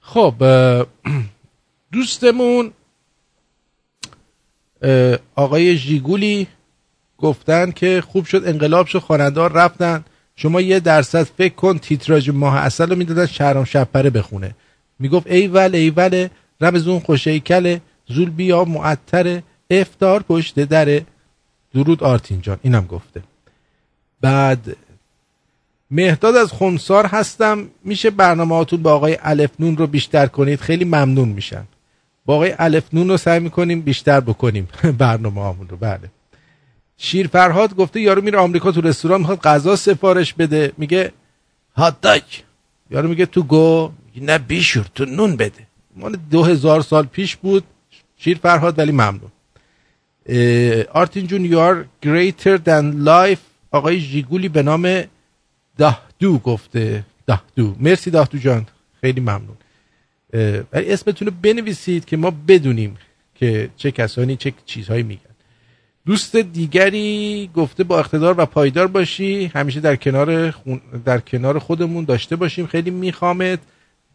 خب 0.01 0.34
دوستمون 1.93 2.72
آقای 5.36 5.76
ژیگولی 5.76 6.47
گفتن 7.17 7.72
که 7.72 8.03
خوب 8.07 8.26
شد 8.26 8.47
انقلاب 8.47 8.88
شد 8.88 8.99
خاندار 8.99 9.51
رفتن. 9.53 10.05
شما 10.36 10.61
یه 10.61 10.80
درصد 10.80 11.24
فکر 11.24 11.53
کن 11.53 11.78
تیتراژ 11.78 12.30
ماه 12.30 12.55
اصل 12.57 12.89
رو 12.89 12.95
می‌دادن 12.95 13.26
شهرام 13.26 13.65
شپره 13.65 14.09
بخونه. 14.09 14.55
می‌گفت 14.99 15.28
ایول 15.28 15.76
ایول 15.76 16.28
رمزون 16.61 16.99
خوشه 16.99 17.39
کله 17.39 17.82
زول 18.07 18.30
بیا 18.30 18.63
معطر 18.63 19.41
افتار 19.70 20.24
پشت 20.24 20.59
دره 20.59 21.05
درود 21.74 22.03
آرتین 22.03 22.41
جان 22.41 22.57
اینم 22.61 22.86
گفته. 22.86 23.24
بعد 24.22 24.78
مهداد 25.91 26.36
از 26.36 26.51
خونسار 26.51 27.05
هستم 27.05 27.67
میشه 27.84 28.09
برنامه 28.09 28.55
هاتون 28.55 28.82
با 28.82 28.93
آقای 28.93 29.17
الفنون 29.22 29.78
رو 29.78 29.88
بیشتر 29.88 30.28
کنید 30.28 30.59
خیلی 30.61 30.86
ممنون 30.86 31.30
میشن. 31.30 31.63
با 32.26 32.36
آقای 32.36 32.55
الفنون 32.59 33.09
رو 33.09 33.17
سعی 33.17 33.39
می‌کنیم 33.39 33.82
بیشتر 33.82 34.20
بکنیم 34.20 34.67
برنامه 34.97 35.41
هامون 35.41 35.67
رو 35.67 35.78
بله. 35.78 36.11
شیر 36.97 37.28
فرهاد 37.28 37.76
گفته 37.76 38.01
یارو 38.01 38.22
میره 38.22 38.39
آمریکا 38.39 38.72
تو 38.72 38.82
رستوران 38.82 39.20
می‌خواد 39.20 39.41
غذا 39.41 39.76
سفارش 39.76 40.34
بده. 40.34 40.72
میگه 40.78 41.11
هات 41.78 42.24
یارو 42.91 43.09
میگه 43.09 43.26
تو 43.26 43.43
گو. 43.43 43.91
نه 44.15 44.38
بیشور 44.38 44.86
تو 44.95 45.05
نون 45.05 45.36
بده. 45.36 45.67
مال 45.95 46.17
دو 46.32 46.43
هزار 46.43 46.82
سال 46.82 47.05
پیش 47.05 47.36
بود 47.36 47.63
شیر 48.17 48.38
فرهاد 48.38 48.80
ولی 48.80 48.91
ممنون. 48.91 49.32
آرتین 50.91 51.28
جون 51.28 51.45
یار 51.45 51.86
greater 52.05 52.57
than 52.65 53.05
life 53.05 53.39
آقای 53.72 54.01
جیگولی 54.01 54.49
به 54.49 54.63
نام 54.63 55.03
دهدو 55.78 56.38
گفته. 56.38 57.05
دهدو. 57.28 57.76
مرسی 57.80 58.11
دهدو 58.11 58.38
جان. 58.38 58.67
خیلی 59.01 59.22
ممنون. 59.22 59.57
ولی 60.74 60.93
اسمتون 60.93 61.28
رو 61.28 61.34
بنویسید 61.41 62.05
که 62.05 62.17
ما 62.17 62.32
بدونیم 62.47 62.97
که 63.36 63.70
چه 63.78 63.91
کسانی 63.91 64.36
چه 64.36 64.53
چیزهایی 64.65 65.03
میگن. 65.03 65.22
دوست 66.05 66.36
دیگری 66.36 67.49
گفته 67.55 67.84
با 67.84 67.99
اقتدار 67.99 68.36
و 68.38 68.45
پایدار 68.45 68.88
باشی. 68.88 69.45
همیشه 69.45 69.80
در 69.80 69.95
کنار 69.95 70.53
در 71.05 71.20
کنار 71.20 71.59
خودمون 71.59 72.05
داشته 72.05 72.36
باشیم. 72.36 72.67
خیلی 72.67 72.91
میخوامت. 72.91 73.59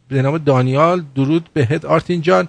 به 0.08 0.22
نام 0.22 0.38
دانیال. 0.38 1.04
درود 1.14 1.48
بهت 1.52 1.84
آرتین 1.84 2.20
جان. 2.22 2.48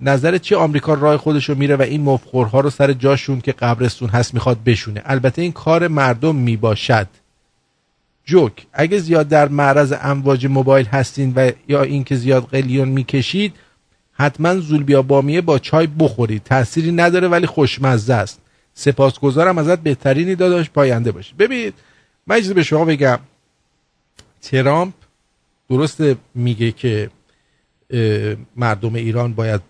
نظر 0.00 0.38
چی 0.38 0.54
آمریکا 0.54 0.94
راه 0.94 1.16
خودش 1.16 1.48
رو 1.48 1.54
میره 1.54 1.76
و 1.76 1.82
این 1.82 2.00
مفخورها 2.00 2.60
رو 2.60 2.70
سر 2.70 2.92
جاشون 2.92 3.40
که 3.40 3.52
قبرستون 3.52 4.08
هست 4.08 4.34
می‌خواد 4.34 4.64
بشونه؟ 4.64 5.02
البته 5.04 5.42
این 5.42 5.52
کار 5.52 5.88
مردم 5.88 6.34
می‌باشد. 6.34 7.06
جوک 8.24 8.66
اگه 8.72 8.98
زیاد 8.98 9.28
در 9.28 9.48
معرض 9.48 9.94
امواج 10.02 10.46
موبایل 10.46 10.86
هستین 10.86 11.32
و 11.36 11.50
یا 11.68 11.82
اینکه 11.82 12.16
زیاد 12.16 12.44
قلیون 12.44 12.88
می‌کشید 12.88 13.54
حتما 14.12 14.56
زولبیا 14.56 15.02
بامیه 15.02 15.40
با 15.40 15.58
چای 15.58 15.86
بخورید. 15.86 16.42
تأثیری 16.42 16.92
نداره 16.92 17.28
ولی 17.28 17.46
خوشمزه 17.46 18.14
است. 18.14 18.40
سپاسگزارم 18.74 19.58
ازت 19.58 19.78
بهترینی 19.78 20.34
داداش 20.34 20.70
پاینده 20.70 21.12
باشی. 21.12 21.34
ببینید 21.34 21.74
من 22.26 22.36
چیزی 22.36 22.54
به 22.54 22.62
شما 22.62 22.84
بگم. 22.84 23.18
ترامپ 24.42 24.94
درست 25.70 26.02
میگه 26.34 26.72
که 26.72 27.10
مردم 28.56 28.94
ایران 28.94 29.32
باید 29.34 29.60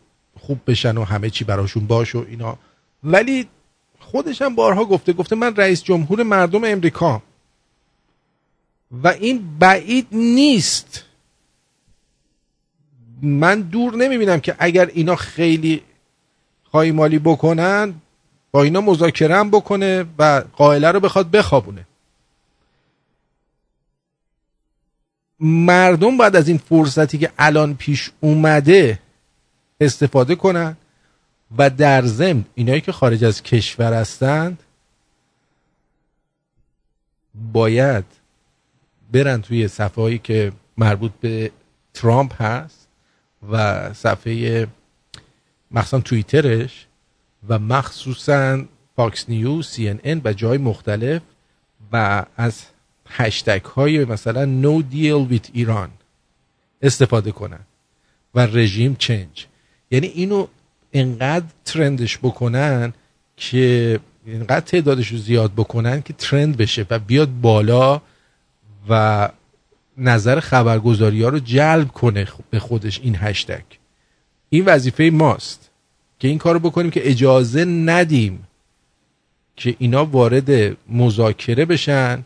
خوب 0.51 0.61
بشن 0.66 0.96
و 0.96 1.05
همه 1.05 1.30
چی 1.30 1.44
براشون 1.44 1.86
باش 1.86 2.14
و 2.14 2.24
اینا. 2.28 2.59
ولی 3.05 3.48
خودش 4.01 4.42
هم 4.42 4.55
بارها 4.55 4.84
گفته 4.84 5.12
گفته 5.12 5.36
من 5.36 5.57
رئیس 5.57 5.82
جمهور 5.82 6.22
مردم 6.22 6.64
امریکا. 6.64 7.22
و 9.03 9.09
این 9.09 9.59
بعید 9.59 10.07
نیست. 10.12 11.05
من 13.22 13.61
دور 13.61 13.96
نمی‌بینم 13.96 14.40
که 14.40 14.57
اگر 14.59 14.86
اینا 14.86 15.16
خیلی 15.16 15.82
خواهی 16.70 16.90
مالی 16.90 17.18
بکنن 17.18 17.94
با 18.51 18.62
اینا 18.62 18.80
مذاکره 18.80 19.44
بکنه 19.44 20.05
و 20.18 20.42
قائله 20.57 20.90
رو 20.90 21.01
بخواد 21.01 21.30
بخوابونه. 21.30 21.86
مردم 25.40 26.16
باید 26.16 26.36
از 26.36 26.48
این 26.48 26.59
فرصتی 26.59 27.18
که 27.18 27.30
الان 27.38 27.74
پیش 27.74 28.11
اومده 28.20 28.98
استفاده 29.80 30.34
کنن 30.34 30.76
و 31.58 31.70
در 31.70 32.06
ضمن 32.06 32.44
اینایی 32.54 32.80
که 32.80 32.92
خارج 32.92 33.24
از 33.24 33.42
کشور 33.42 33.92
هستند 33.92 34.62
باید 37.52 38.04
برن 39.12 39.42
توی 39.42 39.68
صفحه 39.68 40.02
هایی 40.02 40.18
که 40.18 40.52
مربوط 40.76 41.12
به 41.20 41.50
ترامپ 41.94 42.42
هست 42.42 42.88
و 43.50 43.92
صفحه 43.94 44.66
مخصوصا 45.70 46.00
توییترش 46.00 46.86
و 47.48 47.58
مخصوصا 47.58 48.64
فاکس 48.96 49.28
نیوز 49.28 49.68
سی 49.68 49.88
ان 49.88 50.00
ان 50.04 50.20
و 50.24 50.32
جای 50.32 50.58
مختلف 50.58 51.22
و 51.92 52.26
از 52.36 52.64
هشتگ 53.08 53.64
های 53.64 54.04
مثلا 54.04 54.62
no 54.62 54.82
deal 54.92 55.32
with 55.32 55.50
Iran 55.52 55.90
استفاده 56.82 57.32
کنن 57.32 57.60
و 58.34 58.40
regime 58.40 58.96
change. 58.96 59.46
یعنی 59.91 60.07
اینو 60.07 60.47
انقدر 60.93 61.47
ترندش 61.64 62.18
بکنن 62.18 62.93
که 63.36 64.01
اینقدر 64.26 64.61
تعدادش 64.61 65.09
رو 65.09 65.18
زیاد 65.18 65.53
بکنن 65.53 66.03
که 66.03 66.12
ترند 66.12 66.57
بشه 66.57 66.86
و 66.91 66.99
بیاد 66.99 67.41
بالا 67.41 68.01
و 68.88 69.28
نظر 69.99 70.41
خبرگزاری 70.41 71.22
ها 71.22 71.28
رو 71.28 71.38
جلب 71.38 71.88
کنه 71.88 72.26
به 72.51 72.59
خودش 72.59 73.01
این 73.01 73.16
هشتگ 73.16 73.62
این 74.49 74.64
وظیفه 74.64 75.11
ماست 75.12 75.70
که 76.18 76.28
این 76.28 76.38
کار 76.38 76.55
رو 76.55 76.61
بکنیم 76.61 76.91
که 76.91 77.11
اجازه 77.11 77.64
ندیم 77.64 78.47
که 79.57 79.76
اینا 79.78 80.05
وارد 80.05 80.76
مذاکره 80.88 81.64
بشن 81.64 82.24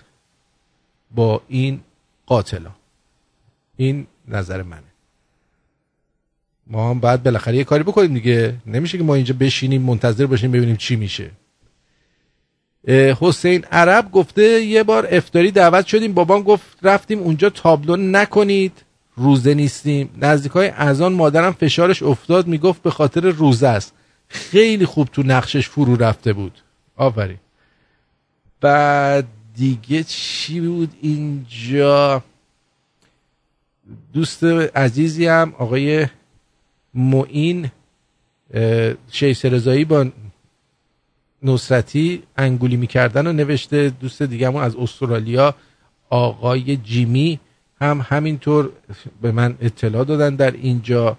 با 1.15 1.43
این 1.49 1.81
قاتلا. 2.27 2.71
این 3.77 4.07
نظر 4.29 4.63
منه. 4.63 4.94
ما 6.67 6.91
هم 6.91 7.01
باید 7.01 7.23
بالاخره 7.23 7.57
یه 7.57 7.65
کاری 7.65 7.83
بکنیم 7.83 8.15
دیگه. 8.15 8.55
نمیشه 8.67 8.99
که 8.99 9.05
ما 9.05 9.15
اینجا 9.15 9.35
بشینیم 9.41 9.83
منتظر 9.83 10.27
باشیم 10.27 10.53
ببینیم 10.53 10.77
چی 10.77 10.97
میشه. 10.97 11.31
حسین 13.21 13.65
عرب 13.65 14.11
گفته 14.11 14.43
یه 14.43 14.83
بار 14.83 15.09
افتاری 15.11 15.51
دعوت 15.51 15.87
شدیم. 15.87 16.15
بابام 16.15 16.43
گفت 16.43 16.79
رفتیم 16.83 17.19
اونجا 17.19 17.51
تابلو 17.51 17.97
نکنید. 17.97 18.73
روزه 19.17 19.55
نیستیم. 19.55 20.11
نزدیک 20.21 20.53
های 20.53 20.69
ازان 20.69 21.13
مادرم 21.13 21.53
فشارش 21.53 22.03
افتاد. 22.03 22.47
می‌گفت 22.47 22.83
به 22.83 22.91
خاطر 22.91 23.21
روزه 23.21 23.69
است. 23.69 23.95
خیلی 24.29 24.87
خوب 24.87 25.09
تو 25.13 25.23
نقشش 25.23 25.69
فرو 25.69 25.97
رفته 25.97 26.33
بود. 26.33 26.63
آفرین. 26.97 27.39
بعد 28.61 29.27
دیگه 29.57 30.03
چی 30.03 30.61
بود 30.61 30.91
اینجا؟ 31.01 32.23
دوست 34.13 34.45
عزیزی 34.45 35.27
هم 35.27 35.55
آقای 35.59 36.07
معین 36.95 37.71
شیس 39.11 39.45
رضایی 39.45 39.85
با 39.85 40.07
نصرتی 41.43 42.23
انگولی 42.37 42.77
می‌کردن 42.77 43.27
و 43.27 43.33
نوشته 43.33 43.91
دوست 43.91 44.23
دیگهمون 44.23 44.63
از 44.63 44.77
استرالیا 44.77 45.55
آقای 46.11 46.77
جیمی 46.77 47.41
هم 47.81 48.07
همینطور 48.09 48.73
به 49.23 49.33
من 49.33 49.57
اطلاع 49.61 50.05
دادن 50.05 50.35
در 50.37 50.51
اینجا. 50.51 51.19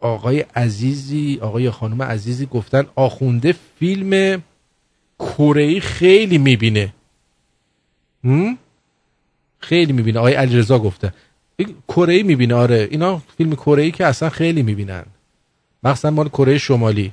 آقای 0.00 0.40
عزیزی 0.40 1.38
آقای 1.42 1.70
خانم 1.70 2.02
عزیزی 2.02 2.46
گفتن 2.46 2.86
آخونده 2.94 3.54
فیلم 3.78 4.42
کره 5.18 5.80
خیلی 5.80 6.38
می‌بینه. 6.38 6.94
خیلی 9.58 9.92
می‌بینه. 9.92 10.18
آقای 10.18 10.34
علیرضا 10.34 10.78
گفته. 10.78 11.14
کره 11.88 12.22
می‌بینه 12.22 12.54
آره. 12.54 12.88
اینا 12.90 13.22
فیلم 13.36 13.52
کره 13.52 13.90
که 13.90 14.06
اصلا 14.06 14.30
خیلی 14.30 14.62
می‌بینن. 14.62 15.04
مخصوصا 15.82 16.10
مال 16.10 16.28
کره 16.28 16.58
شمالی. 16.58 17.12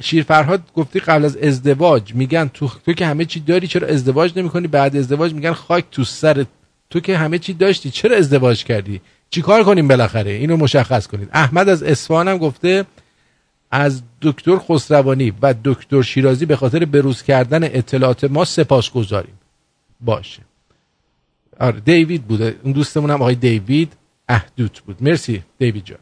شیر 0.00 0.22
فرهاد 0.22 0.62
گفتی 0.74 1.00
قبل 1.00 1.24
از 1.24 1.36
ازدواج 1.36 2.14
میگن 2.14 2.50
تو, 2.54 2.70
تو 2.86 2.92
که 2.92 3.06
همه 3.06 3.24
چی 3.24 3.40
داری 3.40 3.66
چرا 3.66 3.88
ازدواج 3.88 4.38
نمی‌کنی؟ 4.38 4.66
بعد 4.66 4.96
ازدواج 4.96 5.34
میگن 5.34 5.52
خاک 5.52 5.84
تو 5.90 6.04
سر 6.04 6.44
تو 6.90 7.00
که 7.00 7.18
همه 7.18 7.38
چی 7.38 7.52
داشتی 7.52 7.90
چرا 7.90 8.16
ازدواج 8.16 8.64
کردی؟ 8.64 9.00
چیکار 9.30 9.64
کنیم 9.64 9.88
بالاخره؟ 9.88 10.30
اینو 10.30 10.56
مشخص 10.56 11.06
کنید. 11.06 11.28
احمد 11.32 11.68
از 11.68 11.82
اصفهان 11.82 12.28
هم 12.28 12.38
گفته 12.38 12.84
از 13.70 14.02
دکتر 14.22 14.58
خسروانی 14.58 15.32
و 15.42 15.54
دکتر 15.64 16.02
شیرازی 16.02 16.46
به 16.46 16.56
خاطر 16.56 16.84
بروز 16.84 17.22
کردن 17.22 17.64
اطلاعات 17.64 18.24
ما 18.24 18.44
سپاس 18.44 18.90
گذاریم 18.90 19.38
باشه. 20.00 20.42
آره 21.62 21.80
دیوید 21.80 22.22
بوده. 22.22 22.56
اون 22.62 22.84
هم 22.96 23.10
آقای 23.10 23.34
دیوید 23.34 23.92
اهدوت 24.28 24.80
بود. 24.80 24.96
مرسی 25.00 25.42
دیوید 25.58 25.84
جان. 25.84 25.98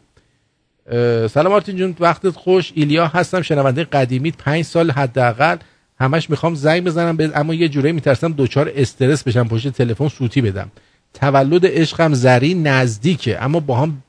سلام 1.28 1.52
آرتین 1.52 1.76
جون 1.76 1.96
وقتت 2.00 2.30
خوش. 2.36 2.72
ایلیا 2.74 3.06
هستم 3.06 3.42
شنونده 3.42 3.84
قدیمیت 3.84 4.36
پنج 4.36 4.62
سال 4.62 4.90
حداقل. 4.90 5.56
همش 6.00 6.30
می‌خوام 6.30 6.54
زنگ 6.54 6.84
بزنم 6.84 7.16
به 7.16 7.30
اما 7.34 7.54
یه 7.54 7.68
جوره 7.68 7.92
میترسم 7.92 8.32
دوچار 8.32 8.72
استرس 8.76 9.22
بشم 9.22 9.48
پشت 9.48 9.68
تلفن 9.68 10.08
سوتی 10.08 10.40
بدم. 10.40 10.70
تولد 11.14 11.66
عشقم 11.66 12.14
زری 12.14 12.54
نزدیکه 12.54 13.44
اما 13.44 13.61
با 13.61 13.76
هم 13.76 14.02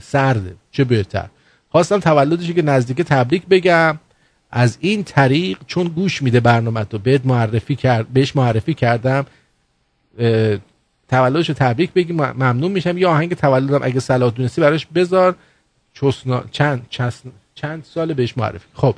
سرده. 0.00 0.54
چه 0.70 0.84
بهتر. 0.84 1.28
خواستم 1.68 2.00
تولدشی 2.00 2.54
که 2.54 2.62
نزدیک 2.62 3.00
تبریک 3.02 3.46
بگم. 3.46 3.98
از 4.50 4.78
این 4.80 5.04
طریق 5.04 5.58
چون 5.66 5.88
گوش 5.88 6.22
میده 6.22 6.40
برنامه 6.40 6.84
تو 6.84 6.98
بهت 6.98 7.26
معرفی 7.26 7.76
کرد 7.76 8.08
بهش 8.08 8.36
معرفی 8.36 8.74
کردم 8.74 9.26
تولدش 11.08 11.48
رو 11.48 11.54
تبریک 11.54 11.92
بگی. 11.92 12.12
ممنون 12.12 12.72
میشم. 12.72 12.98
یا 12.98 13.10
آهنگ 13.10 13.34
تولدم 13.34 13.80
اگه 13.82 14.00
صلاح 14.00 14.30
دونستی 14.32 14.60
براش 14.60 14.86
بذار. 14.86 15.36
چسنا... 15.94 16.44
چند 16.50 16.86
چسن... 16.90 17.30
چند 17.54 17.84
سال 17.84 18.14
بهش 18.14 18.38
معرفی. 18.38 18.66
خب 18.74 18.94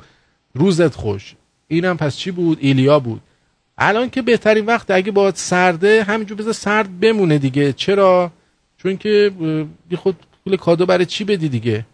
روزت 0.53 0.95
خوش. 0.95 1.35
اینم 1.67 1.97
پس 1.97 2.17
چی 2.17 2.31
بود؟ 2.31 2.57
ایلیا 2.61 2.99
بود. 2.99 3.21
الان 3.77 4.09
که 4.09 4.21
بهترین 4.21 4.65
وقت 4.65 4.91
اگه 4.91 5.11
باید 5.11 5.35
سرده 5.35 6.03
همینجور 6.03 6.37
بذار 6.37 6.53
سرد 6.53 6.99
بمونه 6.99 7.37
دیگه. 7.37 7.73
چرا؟ 7.73 8.31
چون 8.77 8.97
که 8.97 9.31
بی 9.89 9.95
خود 9.95 10.15
پول 10.43 10.57
کادو 10.57 10.85
برای 10.85 11.05
چی 11.05 11.23
بدی 11.23 11.49
دیگه؟ 11.49 11.85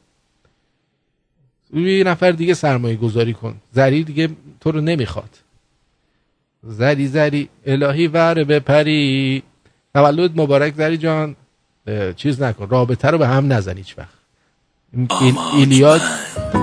یه 1.74 2.04
نفر 2.04 2.32
دیگه 2.32 2.54
سرمایه 2.54 2.96
گذاری 2.96 3.34
کن. 3.34 3.56
زری 3.72 4.04
دیگه 4.04 4.30
تو 4.60 4.72
رو 4.72 4.82
نمی‌خواد. 4.82 5.30
زری 6.64 7.08
زری 7.08 7.50
الهی 7.66 8.08
ور 8.08 8.44
بپری. 8.44 9.44
تولد 9.98 10.42
مبارک 10.42 10.74
زری 10.76 10.98
جان 10.98 11.36
چیز 12.16 12.42
نکن 12.42 12.68
رابطه 12.70 13.08
رو 13.08 13.18
به 13.18 13.28
هم 13.28 13.54
نزن 13.54 13.78
هیچ 13.78 13.96
وقت. 13.98 14.18
ایلیاد 15.54 16.02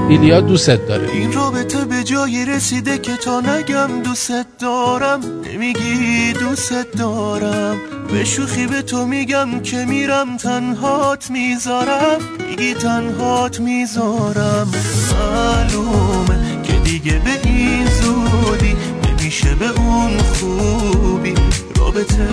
ایلیاد 0.09 0.47
دوست 0.47 0.71
داره. 0.71 1.11
این 1.11 1.33
رابطه 1.33 1.85
به 1.85 2.05
جایی 2.05 2.45
رسیده 2.45 2.99
که 2.99 3.17
تا 3.17 3.41
نگم 3.41 4.03
دوست 4.03 4.59
دارم. 4.59 5.21
نمیگی 5.41 6.33
دوست 6.33 6.93
دارم. 6.99 7.77
به 8.13 8.25
شوخی 8.25 8.67
به 8.67 8.83
تو 8.83 9.07
میگم 9.07 9.61
که 9.61 9.85
میرم 9.85 10.37
تنهات 10.37 11.31
می‌ذارم. 11.31 12.19
میگی 12.49 12.75
تنهات 12.75 13.61
می‌ذارم. 13.61 14.71
معلومه 15.13 16.63
که 16.63 16.73
دیگه 16.73 17.19
به 17.19 17.49
این 17.49 17.87
زودی 17.87 18.77
نمیشه 19.09 19.55
به 19.55 19.69
اون 19.81 20.19
خوبی. 20.19 21.35
رابطه. 21.95 22.29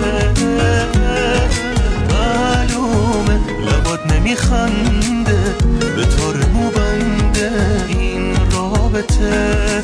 معلومه 2.10 3.40
لبات 3.60 4.12
نمیخنده 4.12 5.54
به 5.96 6.04
طور 6.04 6.36
بنده 6.74 7.50
این 7.88 8.36
رابطه. 8.50 9.82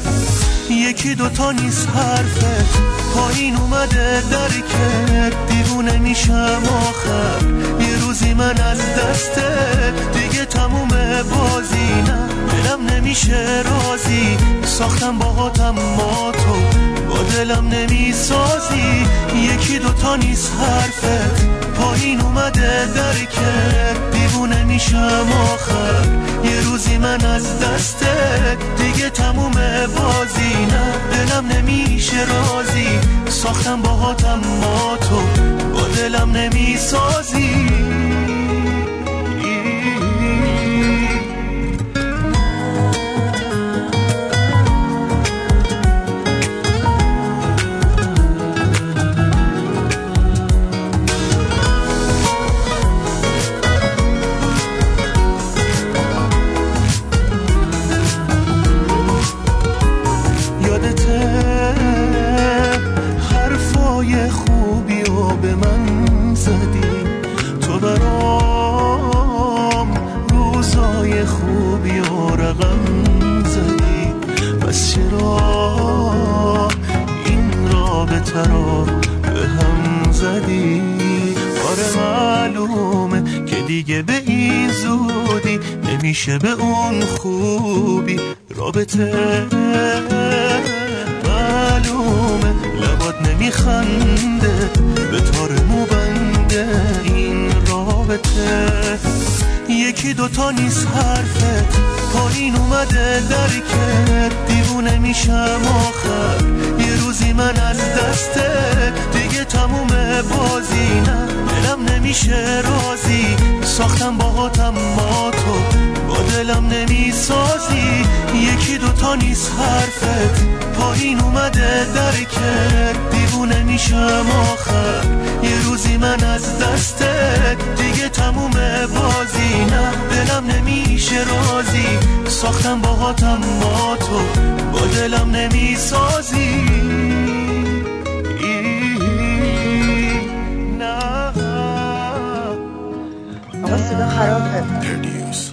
یکی 0.70 1.14
دوتا 1.14 1.53
نیست 1.53 1.89
حرفت 1.89 2.79
پایین 3.14 3.57
اومده 3.57 4.22
درکت 4.31 5.47
دیوونه 5.49 5.99
میشم 5.99 6.62
آخر 6.89 7.39
یه 7.81 8.01
روزی 8.01 8.35
من 8.35 8.61
از 8.61 8.79
دستت 8.79 10.12
دیگه 10.12 10.45
تموم 10.45 10.89
بازی 11.31 12.03
نه 12.07 12.29
دلم 12.51 12.87
نمیشه 12.87 13.62
رازی 13.62 14.37
ساختم 14.64 15.18
باهاتم 15.18 15.70
ما 15.70 16.33
تو. 16.33 16.78
با 17.19 17.25
دلم 17.25 17.69
نمی‌سازی. 17.69 19.07
یکی 19.37 19.79
دوتا 19.79 20.16
نیست 20.16 20.53
حرفت 20.61 21.45
پایین 21.75 22.21
اومده 22.21 22.87
درکت 22.95 24.11
دیوونه 24.12 24.64
میشم 24.64 25.27
آخر. 25.55 26.05
یه 26.45 26.61
روزی 26.61 26.99
من 26.99 27.25
از 27.25 27.61
دستت 27.61 28.59
دیگه 28.77 29.11
تموم 29.11 29.53
بازی. 29.97 30.55
نه 30.71 30.93
دلم 31.12 31.47
نمیشه 31.47 32.16
رازی 32.16 32.89
ساختم 33.29 33.83
باهاتم 33.83 34.41
ما 34.61 34.97
تو 34.97 35.21
با 35.73 35.89
دلم 35.89 36.31
نمی‌سازی. 36.31 37.69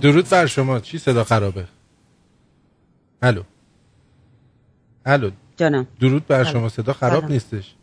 درود 0.05 0.29
بر 0.29 0.45
شما. 0.45 0.79
چی 0.79 0.97
صدا 0.97 1.23
خرابه؟ 1.23 1.65
الو. 3.21 3.43
الو. 5.05 5.29
جانم. 5.57 5.87
درود 5.99 6.27
بر. 6.27 6.43
شما. 6.43 6.69
صدا 6.69 6.93
خراب 6.93 7.19
سلام. 7.19 7.31
نیستش. 7.31 7.75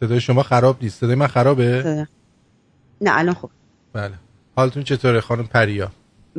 صدای 0.00 0.20
شما 0.20 0.42
خراب 0.42 0.76
نیست. 0.82 1.00
صدای 1.00 1.14
من 1.14 1.26
خرابه؟ 1.26 1.82
صدا. 1.82 2.06
نه 3.00 3.10
الان 3.18 3.34
خوب. 3.34 3.50
بله. 3.92 4.14
حالتون 4.56 4.82
چطوره 4.82 5.20
خانم 5.20 5.46
پریا؟ 5.46 5.92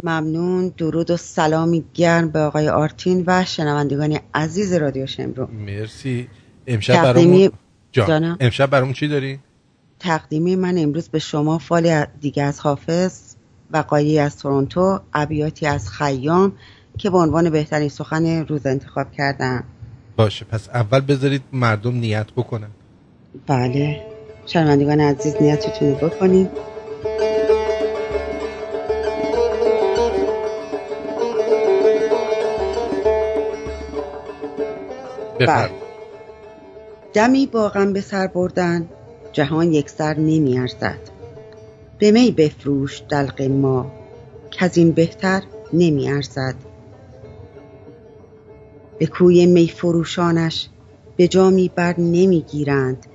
ممنون. 0.03 0.73
درود 0.77 1.11
و 1.11 1.17
سلامی 1.17 1.85
گرم 1.93 2.29
به 2.29 2.39
آقای 2.39 2.69
آرتین 2.69 3.23
و 3.27 3.45
شنوندگان 3.45 4.19
عزیز 4.33 4.73
رادیو 4.73 5.05
شمرو 5.05 5.47
مرسی. 5.47 6.27
امشب 6.67 6.93
تقدیمی- 6.93 7.31
برامون 7.47 7.51
جان. 7.91 8.07
جانم. 8.07 8.37
امشب 8.39 8.69
برامون 8.69 8.93
چی 8.93 9.07
داری؟ 9.07 9.39
تقدیمی 9.99 10.55
من 10.55 10.77
امروز 10.77 11.09
به 11.09 11.19
شما 11.19 11.57
فالی 11.57 12.05
دیگه 12.21 12.43
از 12.43 12.59
حافظ 12.59 13.35
وقایعی 13.71 14.19
از 14.19 14.37
تورنتو 14.37 14.99
ابیاتی 15.13 15.65
از 15.65 15.89
خیام 15.89 16.53
که 16.97 17.09
به 17.09 17.17
عنوان 17.17 17.49
بهترین 17.49 17.89
سخن 17.89 18.45
روز 18.45 18.65
انتخاب 18.65 19.11
کردم 19.11 19.63
باشه 20.15 20.45
پس 20.45 20.69
اول 20.69 20.99
بذارید 20.99 21.43
مردم 21.53 21.95
نیت 21.95 22.31
بکنن. 22.31 22.69
بله. 23.47 24.01
شنوندگان 24.45 24.99
عزیز 24.99 25.35
نیتتون 25.41 25.89
رو 25.89 25.95
بکنید 26.09 26.49
بفرم 35.39 35.69
دمی 37.13 37.45
با 37.45 37.69
غم 37.69 37.93
به 37.93 38.01
سر 38.01 38.27
بردن 38.27 38.89
جهان 39.31 39.73
یک 39.73 39.89
سر 39.89 40.17
نمی 40.17 40.59
ارزد 40.59 41.18
به 41.99 42.11
می 42.11 42.31
بفروش 42.31 43.03
دلق 43.09 43.41
ما 43.41 43.91
که 44.51 44.65
از 44.65 44.77
این 44.77 44.91
بهتر 44.91 45.43
نمی 45.73 46.09
ارزد. 46.11 46.55
به 48.99 49.05
کوی 49.05 49.45
می 49.45 49.67
فروشانش 49.67 50.69
به 51.17 51.27
جامی 51.27 51.71
بر 51.75 51.99
نمی 51.99 52.41
گیرند. 52.41 53.05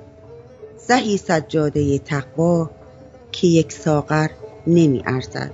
زهی 0.76 1.16
سجاده 1.16 1.98
تقوا 1.98 2.70
که 3.32 3.46
یک 3.46 3.72
ساغر 3.72 4.28
نمی 4.66 5.02
ارزد. 5.06 5.50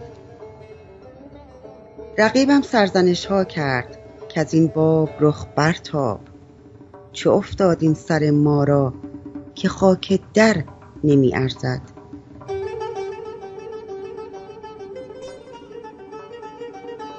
رقیبم 2.19 2.63
سرزنش 2.63 3.27
ها 3.27 3.45
کرد 3.45 3.99
که 4.29 4.41
از 4.41 4.55
این 4.55 4.67
باب 4.67 5.11
رخ 5.21 5.47
برتاب. 5.57 6.21
چه 7.13 7.31
افتاد 7.31 7.79
این 7.81 7.95
سر 7.95 8.31
ما 8.31 8.65
را 8.65 8.95
که 9.55 9.69
خاک 9.69 10.21
در 10.35 10.65
نمی 11.05 11.35
ارزد؟ 11.35 12.00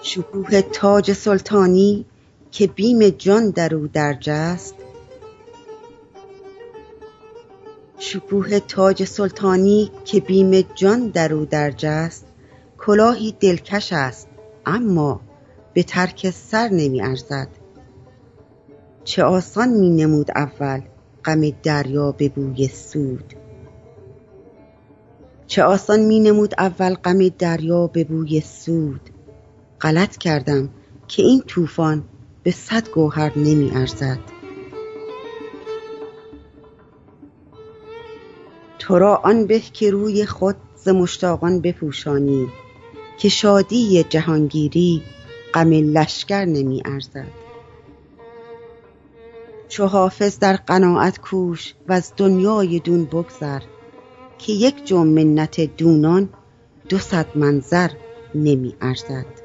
شکوه 0.02 0.62
تاج 0.62 1.14
سلطانی 1.14 2.06
که 2.52 2.68
بیم 2.68 3.10
جان 3.10 3.49
در 3.49 3.76
او 3.76 3.88
درج 3.88 4.30
است 4.30 4.76
شکوه 7.97 8.60
تاج 8.60 9.04
سلطانی 9.04 9.91
که 10.06 10.20
بیم 10.20 10.62
جان 10.76 11.08
در 11.08 11.34
او 11.34 11.45
درج 11.45 11.86
است 11.86 12.26
کلاهی 12.78 13.36
دلکش 13.39 13.93
است 13.93 14.28
اما 14.66 15.22
به 15.74 15.84
ترک 15.84 16.30
سر 16.30 16.68
نمی 16.68 17.02
ارزد. 17.02 17.47
چه 19.04 19.24
آسان 19.24 19.70
می 19.70 19.89
نمود 19.89 20.32
اول 20.36 20.82
غم 21.26 21.49
دریا 21.64 22.12
به 22.12 22.30
بوی 22.30 22.68
سود. 22.68 23.34
چه 25.47 25.64
آسان 25.64 25.99
می 25.99 26.20
نمود 26.20 26.54
اول 26.58 26.93
غم 26.93 27.30
دریا 27.30 27.88
به 27.88 28.04
بوی 28.04 28.41
سود. 28.41 29.10
غلط 29.82 30.18
کردم 30.18 30.70
که 31.08 31.24
این 31.24 31.42
طوفان 31.42 32.04
به 32.44 32.52
صد 32.52 32.90
گوهر 32.90 33.32
نمی 33.36 33.72
ارزد. 33.76 34.20
تو 38.80 39.00
را 39.00 39.16
آن 39.16 39.46
به 39.46 39.60
که 39.60 39.92
روی 39.92 40.26
خود 40.26 40.56
ز 40.76 40.88
مشتاقان 40.88 41.60
بپوشانی 41.60 42.48
که 43.18 43.30
شادی 43.30 44.04
جهانگیری 44.04 45.02
غم 45.54 45.70
لشکر 45.70 46.46
نمی 46.46 46.82
ارزد. 46.86 47.28
چو 49.68 49.86
حافظ 49.86 50.40
در 50.40 50.56
قناعت 50.56 51.20
کوش 51.20 51.74
و 51.88 51.94
از 51.94 52.14
دنیای 52.18 52.80
دون 52.80 53.06
بگذر 53.06 53.62
که 54.38 54.54
یک 54.54 54.86
جو 54.86 55.04
منت 55.04 55.78
دونان 55.78 56.30
دو 56.90 56.98
صد 56.98 57.38
منظر 57.38 57.90
نمی 58.36 58.76
ارزد. 58.82 59.41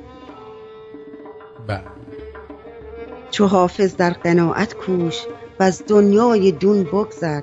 بله. 1.67 1.83
چو 3.31 3.47
حافظ 3.47 3.97
در 3.97 4.11
قناعت 4.11 4.75
کوش 4.75 5.23
و 5.61 5.63
از 5.63 5.83
دنیای 5.87 6.53
دون 6.53 6.83
بگذر 6.83 7.41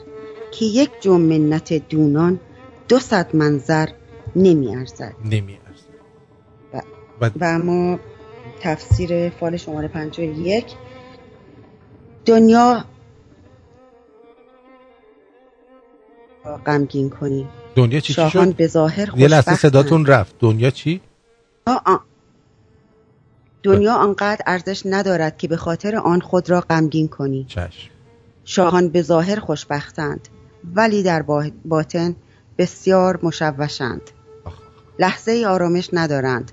که 0.52 0.66
یک 0.66 0.90
جو 1.02 1.18
منت 1.18 1.74
دونان 1.74 2.40
دو 2.88 3.00
صد 3.00 3.36
منظر 3.36 3.90
نمی 4.36 4.76
ارزد. 4.76 5.16
نمی 5.26 5.58
و, 6.74 6.82
و- 7.22 7.30
و 7.40 7.44
اما 7.44 8.00
تفسیر 8.62 9.30
فال 9.30 9.58
شماره 9.58 9.88
51 9.88 10.66
دنیا 12.26 12.86
غمگین 16.66 17.10
کنی 17.10 17.48
دنیا 17.76 18.00
چی 18.00 18.14
شد؟ 18.14 18.56
به 18.56 18.68
ظاهر 18.68 19.10
یه 19.18 19.28
لحظه. 19.28 19.56
صداتون 19.56 20.06
رفت. 20.06 20.36
دنیا 20.40 20.70
چی؟ 20.70 21.02
آ- 21.68 21.72
آ. 21.86 21.96
دنیا 23.64 23.94
آنقدر 23.96 24.42
ارزش 24.46 24.82
ندارد 24.86 25.38
که 25.38 25.48
به 25.48 25.58
خاطر 25.58 25.96
آن 25.96 26.20
خود 26.20 26.50
را 26.50 26.62
غمگین 26.62 27.08
کنی. 27.08 27.46
چشم. 27.50 27.90
شاهان 28.46 28.90
به 28.90 29.02
ظاهر 29.02 29.40
خوشبختند 29.40 30.28
ولی 30.76 31.04
در 31.04 31.22
با- 31.22 31.50
باطن 31.66 32.16
بسیار 32.58 33.20
مشوشند. 33.24 34.02
لحظه 35.00 35.32
ای 35.32 35.46
آرامش 35.46 35.90
ندارند. 35.94 36.52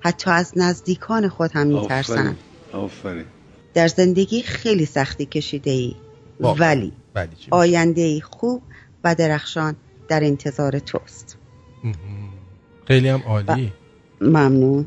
حتی 0.00 0.30
از 0.30 0.52
نزدیکان 0.56 1.28
خود 1.28 1.50
هم 1.54 1.66
میترسند. 1.66 2.36
آفرین. 2.72 3.24
در 3.74 3.88
زندگی 3.88 4.42
خیلی 4.42 4.86
سختی 4.86 5.26
کشیده 5.26 5.70
ای. 5.70 5.94
ولی 6.40 6.92
آینده 7.50 8.00
ای 8.00 8.20
خوب 8.20 8.62
و 9.04 9.14
درخشان 9.14 9.76
در 10.08 10.24
انتظار 10.24 10.78
توست. 10.78 11.36
خیلی 12.88 13.08
هم 13.08 13.22
عالی. 13.26 13.72
ممنون. 14.20 14.86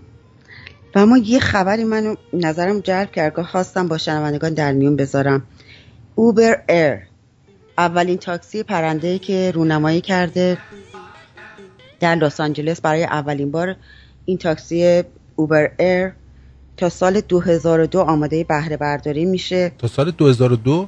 و 0.95 0.99
اما 0.99 1.17
یه 1.17 1.39
خبری 1.39 1.83
منو 1.83 2.15
نظرم 2.33 2.79
جلب 2.79 3.11
کرد 3.11 3.35
که 3.35 3.43
خواستم 3.43 3.87
با 3.87 3.97
شنوندگان 3.97 4.53
در 4.53 4.73
میون 4.73 4.95
بذارم. 4.95 5.43
Uber 6.15 6.61
Air 6.69 6.99
اولین 7.77 8.17
تاکسی 8.17 8.63
پرنده 8.63 9.19
که 9.19 9.51
رونمایی 9.55 10.01
کرده 10.01 10.57
در 11.99 12.15
لس 12.15 12.39
آنجلس 12.39 12.81
برای 12.81 13.03
اولین 13.03 13.51
بار 13.51 13.75
این 14.25 14.37
تاکسی 14.37 15.03
Uber 15.35 15.71
Air 15.79 16.11
تا 16.77 16.89
سال 16.89 17.21
2002 17.21 17.99
آماده 17.99 18.43
بهره 18.43 18.77
برداری 18.77 19.25
میشه. 19.25 19.71
تا 19.77 19.87
سال 19.87 20.11
2002 20.11 20.87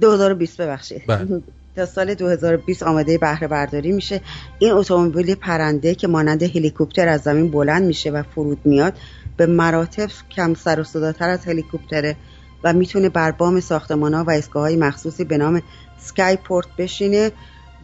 2020 0.00 0.60
ببخشید. 0.60 1.02
بله. 1.06 1.42
تا 1.76 1.86
سال 1.86 2.14
2020 2.14 2.82
آماده 2.82 3.18
بهره 3.18 3.48
برداری 3.48 3.92
میشه. 3.92 4.20
این 4.58 4.72
اتومبیل 4.72 5.34
پرنده 5.34 5.94
که 5.94 6.08
مانند 6.08 6.42
هلیکوپتر 6.42 7.08
از 7.08 7.22
زمین 7.22 7.50
بلند 7.50 7.82
میشه 7.82 8.10
و 8.10 8.22
فرود 8.34 8.58
میاد 8.64 8.94
به 9.36 9.46
مراتب 9.46 10.08
کم 10.30 10.54
سر 10.54 10.80
و 10.80 10.84
صداتر 10.84 11.28
از 11.28 11.46
هلیکوپتره 11.46 12.16
و 12.64 12.72
می‌تونه 12.72 13.08
بر 13.08 13.30
بام 13.30 13.60
ساختمان 13.60 14.14
ها 14.14 14.24
و 14.24 14.30
ایستگاه 14.30 14.62
های 14.62 14.76
مخصوصی 14.76 15.24
به 15.24 15.38
نام 15.38 15.62
سکای 15.98 16.36
پورت 16.36 16.66
بشینه 16.78 17.30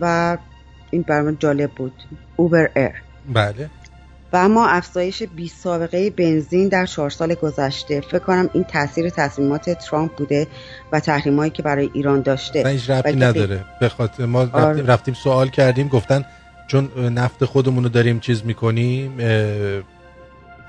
و 0.00 0.38
این 0.90 1.02
برام 1.02 1.36
جالب 1.40 1.70
بود. 1.70 1.92
اوبر 2.36 2.70
ایر. 2.76 2.92
بله. 3.34 3.70
و 4.32 4.36
اما 4.36 4.66
افزایش 4.66 5.22
بی 5.22 5.48
سابقه 5.48 6.10
بنزین 6.10 6.68
در 6.68 6.86
چهار 6.86 7.10
سال 7.10 7.34
گذشته. 7.34 8.00
فکر 8.00 8.18
کنم 8.18 8.50
این 8.52 8.64
تاثیر 8.64 9.10
تصمیمات 9.10 9.70
ترامپ 9.70 10.16
بوده 10.16 10.46
و 10.92 11.00
تحریمایی 11.00 11.50
که 11.50 11.62
برای 11.62 11.90
ایران 11.92 12.22
داشته. 12.22 12.68
هیچ 12.68 12.90
ربطی 12.90 13.16
نداره. 13.16 13.64
به 13.80 13.88
خاطر 13.88 14.26
ما 14.26 14.40
آره. 14.40 14.68
رفتیم, 14.68 14.86
رفتیم 14.86 15.14
سوال 15.14 15.48
کردیم 15.48 15.88
گفتن 15.88 16.24
چون 16.66 17.08
نفت 17.08 17.44
خودمون 17.44 17.82
رو 17.84 17.88
داریم 17.88 18.20
چیز 18.20 18.44
می‌کنیم 18.44 19.16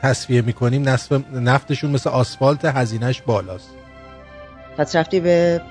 تصفیه 0.04 0.42
می‌کنیم 0.42 0.90
نفت 0.90 1.12
نفتشون 1.34 1.92
مثل 1.92 2.10
آسفالت 2.10 2.66
هزینهش 2.66 3.22
بالاست. 3.22 3.70
پس 4.78 4.96
رفتی 4.96 5.20
به 5.20 5.62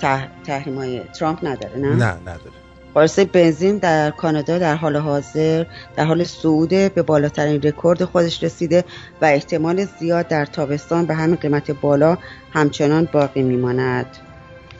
تح... 0.00 0.26
تحریم 0.46 0.78
های 0.78 1.00
ترامپ 1.00 1.38
نداره 1.42 1.76
نه؟ 1.76 1.88
نه 1.88 2.12
نداره. 2.20 2.64
خلاصه 2.94 3.24
بنزین 3.24 3.78
در 3.78 4.10
کانادا 4.10 4.58
در 4.58 4.74
حال 4.74 4.96
حاضر 4.96 5.64
در 5.96 6.04
حال 6.04 6.24
صعود 6.24 6.68
به 6.68 7.02
بالاترین 7.02 7.62
رکورد 7.62 8.04
خودش 8.04 8.42
رسیده 8.42 8.84
و 9.22 9.24
احتمال 9.24 9.84
زیاد 9.84 10.28
در 10.28 10.46
تابستان 10.46 11.06
به 11.06 11.14
همین 11.14 11.36
قیمت 11.36 11.70
بالا 11.70 12.18
همچنان 12.52 13.08
باقی 13.12 13.42
میماند. 13.42 14.06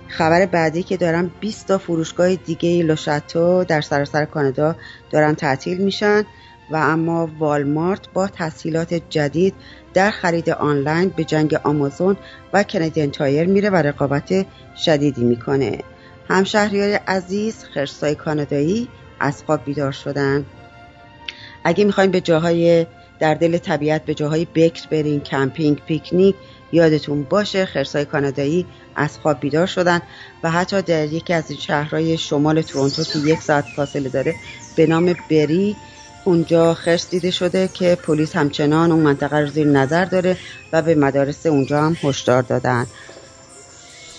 خبر 0.08 0.46
بعدی 0.46 0.82
که 0.82 0.96
دارم 0.96 1.30
20 1.40 1.68
تا 1.68 1.78
فروشگاه 1.78 2.34
دیگه 2.34 2.82
لوشاتو 2.82 3.64
در 3.64 3.80
سراسر 3.80 4.24
کانادا 4.24 4.76
دارن 5.10 5.34
تعطیل 5.34 5.78
میشن. 5.78 6.24
و 6.70 6.76
اما 6.76 7.28
والمارت 7.38 8.12
با 8.12 8.28
تسهیلات 8.28 8.94
جدید 9.10 9.54
در 9.94 10.10
خرید 10.10 10.50
آنلاین 10.50 11.08
به 11.08 11.24
جنگ 11.24 11.54
آمازون 11.54 12.16
و 12.52 12.62
کندین 12.62 13.10
تایر 13.10 13.46
میره 13.46 13.70
و 13.70 13.76
رقابت 13.76 14.46
شدیدی 14.76 15.24
می‌کنه. 15.24 15.78
همشهریای 16.28 16.94
عزیز 16.94 17.64
خرسای 17.64 18.14
کانادایی 18.14 18.88
از 19.20 19.42
خواب 19.42 19.64
بیدار 19.64 19.92
شدن. 19.92 20.44
اگه 21.64 21.84
می‌خوایم 21.84 22.10
به 22.10 22.20
جاهای 22.20 22.86
در 23.18 23.34
دل 23.34 23.58
طبیعت 23.58 24.04
به 24.04 24.14
جاهای 24.14 24.46
بکر 24.54 24.88
برین 24.90 25.20
کمپینگ 25.20 25.80
پیکنیک 25.86 26.34
یادتون 26.72 27.22
باشه 27.22 27.66
خرسای 27.66 28.04
کانادایی 28.04 28.66
از 28.96 29.18
خواب 29.18 29.40
بیدار 29.40 29.66
شدن 29.66 30.00
و 30.42 30.50
حتی 30.50 30.82
در 30.82 31.04
یکی 31.04 31.32
از 31.32 31.50
این 31.50 31.60
شهرهای 31.60 32.18
شمال 32.18 32.62
تورنتو 32.62 33.02
که 33.04 33.18
یک 33.18 33.40
ساعت 33.40 33.64
فاصله 33.76 34.08
داره 34.08 34.34
به 34.76 34.86
نام 34.86 35.14
بری 35.30 35.76
اونجا 36.24 36.74
خرس 36.74 37.10
دیده 37.10 37.30
شده 37.30 37.68
که 37.74 37.98
پلیس 38.02 38.36
همچنان 38.36 38.92
اون 38.92 39.00
منطقه 39.00 39.36
رو 39.36 39.46
زیر 39.46 39.66
نظر 39.66 40.04
داره 40.04 40.36
و 40.72 40.82
به 40.82 40.94
مدارس 40.94 41.46
اونجا 41.46 41.82
هم 41.82 41.96
هشدار 42.02 42.42
دادن. 42.42 42.86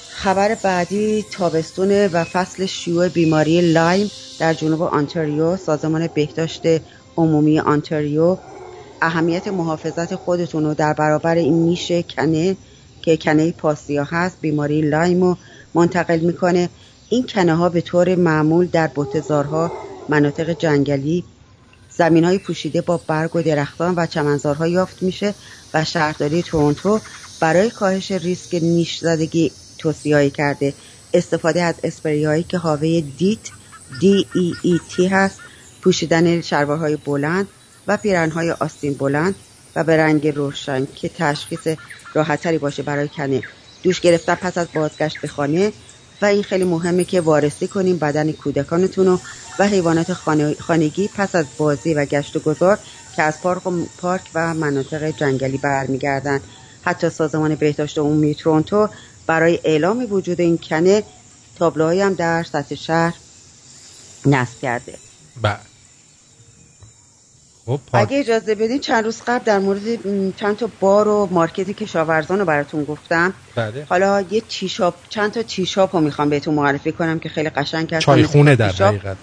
خبر 0.09 0.55
بعدی 0.63 1.25
تابستون 1.31 1.91
و 1.91 2.23
فصل 2.23 2.65
شیوع 2.65 3.07
بیماری 3.07 3.61
لایم 3.61 4.11
در 4.39 4.53
جنوب 4.53 4.81
آنتاریو 4.81 5.57
سازمان 5.57 6.07
بهداشت 6.13 6.61
عمومی 7.17 7.59
آنتاریو 7.59 8.37
اهمیت 9.01 9.47
محافظت 9.47 10.15
خودتون 10.15 10.65
رو 10.65 10.73
در 10.73 10.93
برابر 10.93 11.35
این 11.35 11.53
نیش 11.53 11.91
کنه 11.91 12.55
که 13.01 13.17
کنه 13.17 13.51
پاسیا 13.51 14.03
هست. 14.03 14.37
بیماری 14.41 14.81
لایم 14.81 15.23
رو 15.23 15.37
منتقل 15.73 16.19
می‌کنه. 16.19 16.69
این 17.09 17.27
کنه 17.27 17.55
ها 17.55 17.69
به 17.69 17.81
طور 17.81 18.15
معمول 18.15 18.67
در 18.67 18.87
بوتزارها 18.87 19.71
مناطق 20.09 20.49
جنگلی 20.49 21.23
زمین 21.97 22.23
های 22.23 22.37
پوشیده 22.37 22.81
با 22.81 22.97
برگ 23.07 23.35
و 23.35 23.41
درختان 23.41 23.95
و 23.95 24.05
چمنزارها 24.05 24.67
یافت 24.67 25.03
میشه 25.03 25.33
و 25.73 25.85
شهرداری 25.85 26.43
تورنتو 26.43 26.99
برای 27.39 27.69
کاهش 27.69 28.11
ریسک 28.11 28.59
نیش 28.61 28.99
زدگی 28.99 29.51
توصیه 29.77 30.29
کرده. 30.29 30.73
استفاده 31.13 31.61
از 31.61 31.75
اسپری 31.83 32.25
هایی 32.25 32.43
که 32.43 32.57
حاوی 32.57 33.01
دیت 33.01 33.39
دی 33.99 34.27
ای 34.35 34.53
ای 34.63 34.79
تی 34.89 35.07
هست 35.07 35.39
پوشیدن 35.81 36.41
شلوارهای 36.41 36.95
بلند 36.95 37.47
و 37.87 37.97
پیرنهای 37.97 38.51
آستین 38.51 38.93
بلند 38.93 39.35
و 39.75 39.83
به 39.83 39.97
رنگ 39.97 40.27
روشن 40.27 40.87
که 40.95 41.09
تشخیص 41.09 41.67
راحتتری 42.13 42.57
باشه 42.57 42.83
برای 42.83 43.07
کنه. 43.07 43.41
دوش 43.83 43.99
گرفتن 43.99 44.35
پس 44.35 44.57
از 44.57 44.67
بازگشت 44.73 45.21
به 45.21 45.27
خانه 45.27 45.71
و 46.21 46.25
این 46.25 46.43
خیلی 46.43 46.63
مهمه 46.63 47.03
که 47.03 47.21
وارسی 47.21 47.67
کنیم 47.67 47.97
بدن 47.97 48.31
کودکانتون 48.31 49.05
رو 49.05 49.19
و 49.59 49.67
حیوانات 49.67 50.13
خانگی 50.59 51.09
پس 51.15 51.35
از 51.35 51.45
بازی 51.57 51.93
و 51.93 52.05
گشت 52.05 52.35
و 52.35 52.39
گذار 52.39 52.79
که 53.15 53.23
از 53.23 53.41
پارک 53.41 53.67
و, 53.67 53.85
پارک 53.97 54.21
و 54.33 54.53
مناطق 54.53 55.03
جنگلی 55.17 55.57
برمیگردن 55.57 56.39
حتی 56.81 57.09
سازمان 57.09 57.55
بهداشت 57.55 57.97
عمومی 57.97 58.35
تورنتو 58.35 58.89
برای 59.27 59.59
اعلام 59.63 60.07
وجود 60.09 60.41
این 60.41 60.57
کنه 60.57 61.03
تابلوهایی 61.59 62.01
هم 62.01 62.13
در 62.13 62.43
سطح 62.43 62.75
شهر 62.75 63.13
نصب 64.25 64.59
کرده. 64.61 64.97
بله. 65.41 65.57
خب 67.65 67.79
اگه 67.93 68.19
اجازه 68.19 68.55
بدین 68.55 68.79
چند 68.79 69.05
روز 69.05 69.21
قبل 69.27 69.43
در 69.45 69.59
مورد 69.59 69.81
چند 70.35 70.57
تا 70.57 70.69
بار 70.79 71.07
و 71.07 71.29
مارکت 71.31 71.69
کشاورزان 71.69 72.39
رو 72.39 72.45
براتون 72.45 72.83
گفتم. 72.83 73.33
بله. 73.55 73.85
حالا 73.89 74.21
یه 74.21 74.41
تیشاپ 74.41 74.95
چند 75.09 75.31
تا 75.31 75.43
تیشاپ 75.43 75.95
رو 75.95 76.01
می‌خوام 76.01 76.29
بهتون 76.29 76.53
معرفی 76.53 76.91
کنم 76.91 77.19
که 77.19 77.29
خیلی 77.29 77.49
قشنگ 77.49 77.99
چای 77.99 78.23
خونه 78.23 78.55
در. 78.55 78.71
حقیقت. 78.71 79.17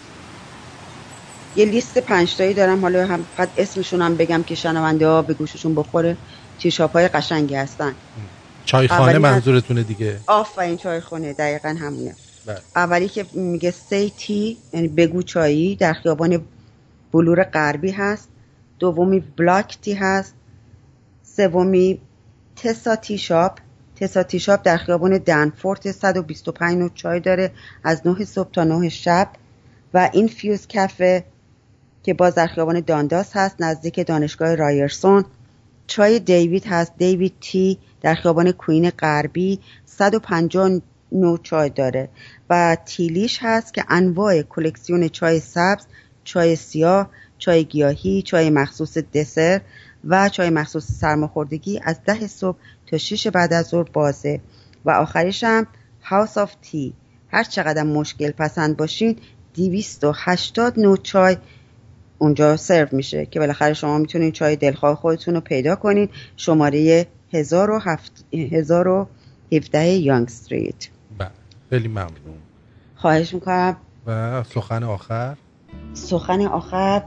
یه 1.57 1.65
لیست 1.65 1.99
پنج 1.99 2.37
تایی 2.37 2.55
دارم. 2.55 2.81
حالا 2.81 3.07
هم 3.07 3.25
فقط 3.37 3.49
اسمشون 3.57 4.03
هم 4.03 4.17
بگم 4.17 4.43
که 4.43 4.55
شنونده 4.55 5.07
ها 5.07 5.23
به 5.23 5.35
گوششون 5.35 5.75
بخوره. 5.75 6.17
tea 6.59 6.73
shop 6.73 6.93
های 6.93 7.09
قشنگی 7.09 7.55
هستن. 7.55 7.95
چای 8.65 8.89
خانه 8.89 9.03
اولی 9.03 9.17
از- 9.17 9.23
منظورتونه 9.23 9.83
دیگه؟ 9.83 10.17
آفرین 10.27 10.77
چای 10.77 11.01
خونه 11.01 11.33
دقیقا 11.33 11.69
همونه. 11.69 12.15
بله. 12.47 12.59
اولی 12.77 13.09
که 13.09 13.27
میگه 13.33 13.71
Say 13.71 14.13
Tea 14.19 14.57
یعنی 14.73 14.89
بگو 14.89 15.23
چایی 15.23 15.77
در 15.77 15.93
خیابان 15.93 16.43
بلور 17.13 17.43
غربی 17.43 17.91
هست. 17.91 18.29
دومی 18.79 19.21
Black 19.21 19.79
Tea 19.81 19.95
هست. 19.95 20.35
سومی 21.37 22.01
Tsaa 22.57 22.97
Tea 22.97 23.19
Shop 23.19 23.59
Tsaa 23.97 24.23
Tea 24.23 24.39
Shop 24.41 24.63
در 24.63 24.77
خیابان 24.77 25.19
دنفورت 25.19 25.91
125 25.93 26.79
نوع 26.79 26.91
چای 26.95 27.21
داره 27.21 27.51
از 27.85 28.07
9 28.07 28.25
صبح 28.25 28.51
تا 28.51 28.65
9 28.65 28.89
شب. 28.89 29.29
و 29.95 30.11
این 30.13 30.29
Fuse 30.29 30.67
کافه 30.75 31.25
که 32.03 32.15
باز 32.15 32.35
در 32.35 32.47
خیابان 32.47 32.81
دانداس 32.81 33.37
هست 33.37 33.57
نزدیک 33.61 34.07
دانشگاه 34.07 34.55
رایرسون. 34.55 35.25
چای 35.87 36.19
دیوید 36.19 36.67
هست. 36.67 36.93
دیوید 36.99 37.35
تی 37.41 37.79
در 38.01 38.15
خیابان 38.15 38.53
کویین 38.53 38.91
غربی 38.91 39.61
150 39.87 40.81
نوع 41.13 41.39
چای 41.43 41.71
داره. 41.71 42.09
و 42.51 42.77
Tealish 42.85 43.39
هست 43.43 43.75
که 43.75 43.85
انواع 43.89 44.43
کلکسیون 44.43 45.09
چای 45.09 45.41
سبز 45.41 45.87
چای 46.25 46.57
سیاه 46.57 47.11
چای 47.39 47.65
گیاهی 47.65 48.23
چای 48.23 48.51
مخصوص 48.51 48.99
دسر 48.99 49.61
و 50.05 50.29
چای 50.29 50.51
مخصوص 50.51 50.93
سرماخوردگی 50.93 51.81
از 51.85 52.01
ده 52.05 52.27
صبح 52.27 52.59
تا 52.87 52.99
6 52.99 53.27
بعد 53.27 53.53
از 53.53 53.67
ظهر 53.67 53.89
بازه. 53.93 54.41
و 54.85 54.91
آخریش 54.91 55.45
هم 55.45 55.67
House 56.03 56.39
of 56.39 56.55
Tea 56.63 56.95
هر 57.29 57.45
چقدر 57.45 57.83
مشکل 57.83 58.31
پسند 58.31 58.77
باشین 58.77 59.17
280 59.55 60.81
نوع 60.81 60.97
چای 60.97 61.37
اونجا 62.23 62.57
سرو 62.57 62.89
میشه 62.93 63.27
که 63.27 63.41
بالاخره 63.41 63.75
شما 63.75 63.99
می‌تونید 63.99 64.35
چای 64.35 64.57
دلخواه 64.57 64.95
خودتون 64.95 65.35
رو 65.35 65.41
پیدا 65.41 65.77
کنید 65.77 66.11
شماره 66.37 67.07
1017 67.33 69.87
یانگ 69.87 70.27
استریت. 70.27 70.89
بله 71.19 71.31
خیلی 71.71 71.89
ممنون. 71.89 72.11
خواهش 72.97 73.35
می‌کنم. 73.35 73.77
و 74.07 74.43
سخن 74.43 74.83
آخر؟ 74.83 75.37
سخن 75.95 76.41
آخر 76.41 77.03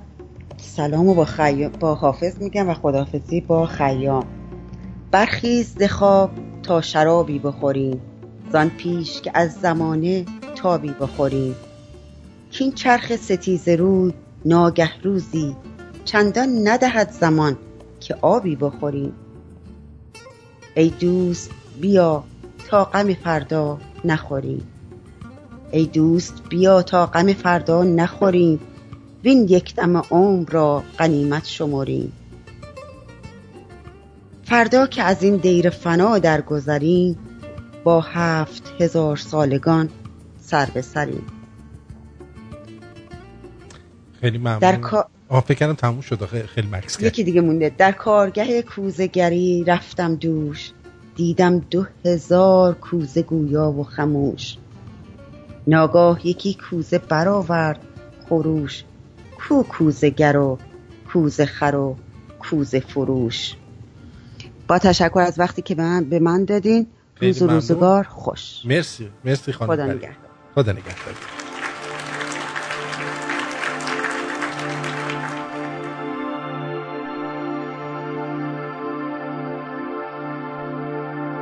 سلام 0.58 1.14
با, 1.14 1.26
خی... 1.26 1.68
با 1.68 1.96
حافظ 1.96 2.42
میگم 2.42 2.70
و 2.70 2.74
خداحافظی 2.74 3.42
با 3.42 3.66
خیام. 3.66 4.26
برخیز 5.12 5.84
خواب 5.84 6.32
تا 6.64 6.82
شرابی 6.82 7.40
بخوریم. 7.40 8.02
زان 8.52 8.70
پیش 8.70 9.22
که 9.22 9.32
از 9.34 9.54
زمانه 9.54 10.26
تابی 10.56 10.96
بخوریم. 11.02 11.56
کین 12.52 12.72
چرخ 12.72 13.16
ستیز 13.16 13.68
روی 13.68 14.14
ناگه 14.46 15.02
روزی 15.02 15.56
چندان 16.06 16.68
ندهد 16.68 17.12
زمان 17.12 17.58
که 18.00 18.16
آبی 18.22 18.56
بخوریم. 18.56 19.14
ای 20.76 20.90
دوست 20.90 21.52
بیا 21.82 22.24
تا 22.70 22.86
غم 22.86 23.14
فردا 23.14 23.78
نخوریم. 24.06 24.68
ای 25.72 25.86
دوست 25.86 26.44
بیا 26.50 26.82
تا 26.82 27.06
غم 27.06 27.34
فردا 27.34 27.84
نخوریم. 27.84 28.60
وین 29.24 29.46
یک 29.50 29.76
دم 29.76 29.98
عمر 29.98 30.50
را 30.50 30.84
غنیمت 31.00 31.46
شمریم. 31.46 32.12
فردا 34.44 34.88
که 34.88 35.04
از 35.04 35.24
این 35.24 35.36
دیر 35.36 35.70
فنا 35.70 36.20
درگذریم 36.20 37.18
با 37.84 38.02
هفت 38.02 38.74
هزار 38.80 39.18
سالگان 39.18 39.90
سر 40.40 40.66
به 40.74 40.82
سریم. 40.82 41.35
خیلی 44.26 44.38
ممنون. 44.38 44.60
در 44.60 44.76
کا... 44.76 45.08
آه 45.30 45.42
فکر 45.42 45.58
کردم 45.58 45.74
تموم 45.74 46.02
شد. 46.02 46.26
خیلی, 46.26 46.48
خیلی 46.48 46.68
مکس 46.72 46.98
کرد. 46.98 47.08
یکی 47.08 47.24
دیگه 47.24 47.42
مونده. 47.42 47.72
در 47.78 47.92
کارگه 47.92 48.62
کوزگری 48.62 49.64
رفتم 49.68 50.16
دوش. 50.16 50.72
دیدم 51.16 51.60
دو 51.60 51.86
هزار 52.06 52.74
کوزه 52.74 53.22
گویا 53.22 53.72
و 53.72 53.84
خموش. 53.84 54.58
ناگاه 55.68 56.28
یکی 56.28 56.58
کوزه 56.70 56.98
برآورد. 56.98 57.80
خروش. 58.30 58.84
کو 59.48 59.64
کوزه 59.64 60.10
گر 60.10 60.38
و 60.38 60.58
کوزه 61.14 61.46
خر 61.46 61.76
و 61.76 61.96
کوزه 62.40 62.80
فروش. 62.80 63.56
با 64.68 64.80
تشکر 64.80 65.20
از 65.20 65.40
وقتی 65.40 65.62
که 65.62 65.76
به 65.76 65.84
من, 65.84 66.04
به 66.04 66.20
من 66.20 66.46
دادین. 66.46 66.88
روز 67.22 67.42
و 67.42 67.48
روزگار 67.48 68.04
خوش. 68.04 68.62
مرسی. 68.66 69.10
مرسی 69.26 69.52
خانم 69.52 69.74
خدا 69.74 69.86
نگهدار. 69.86 70.16
خدا 70.56 70.72
نگهدار. 70.72 71.45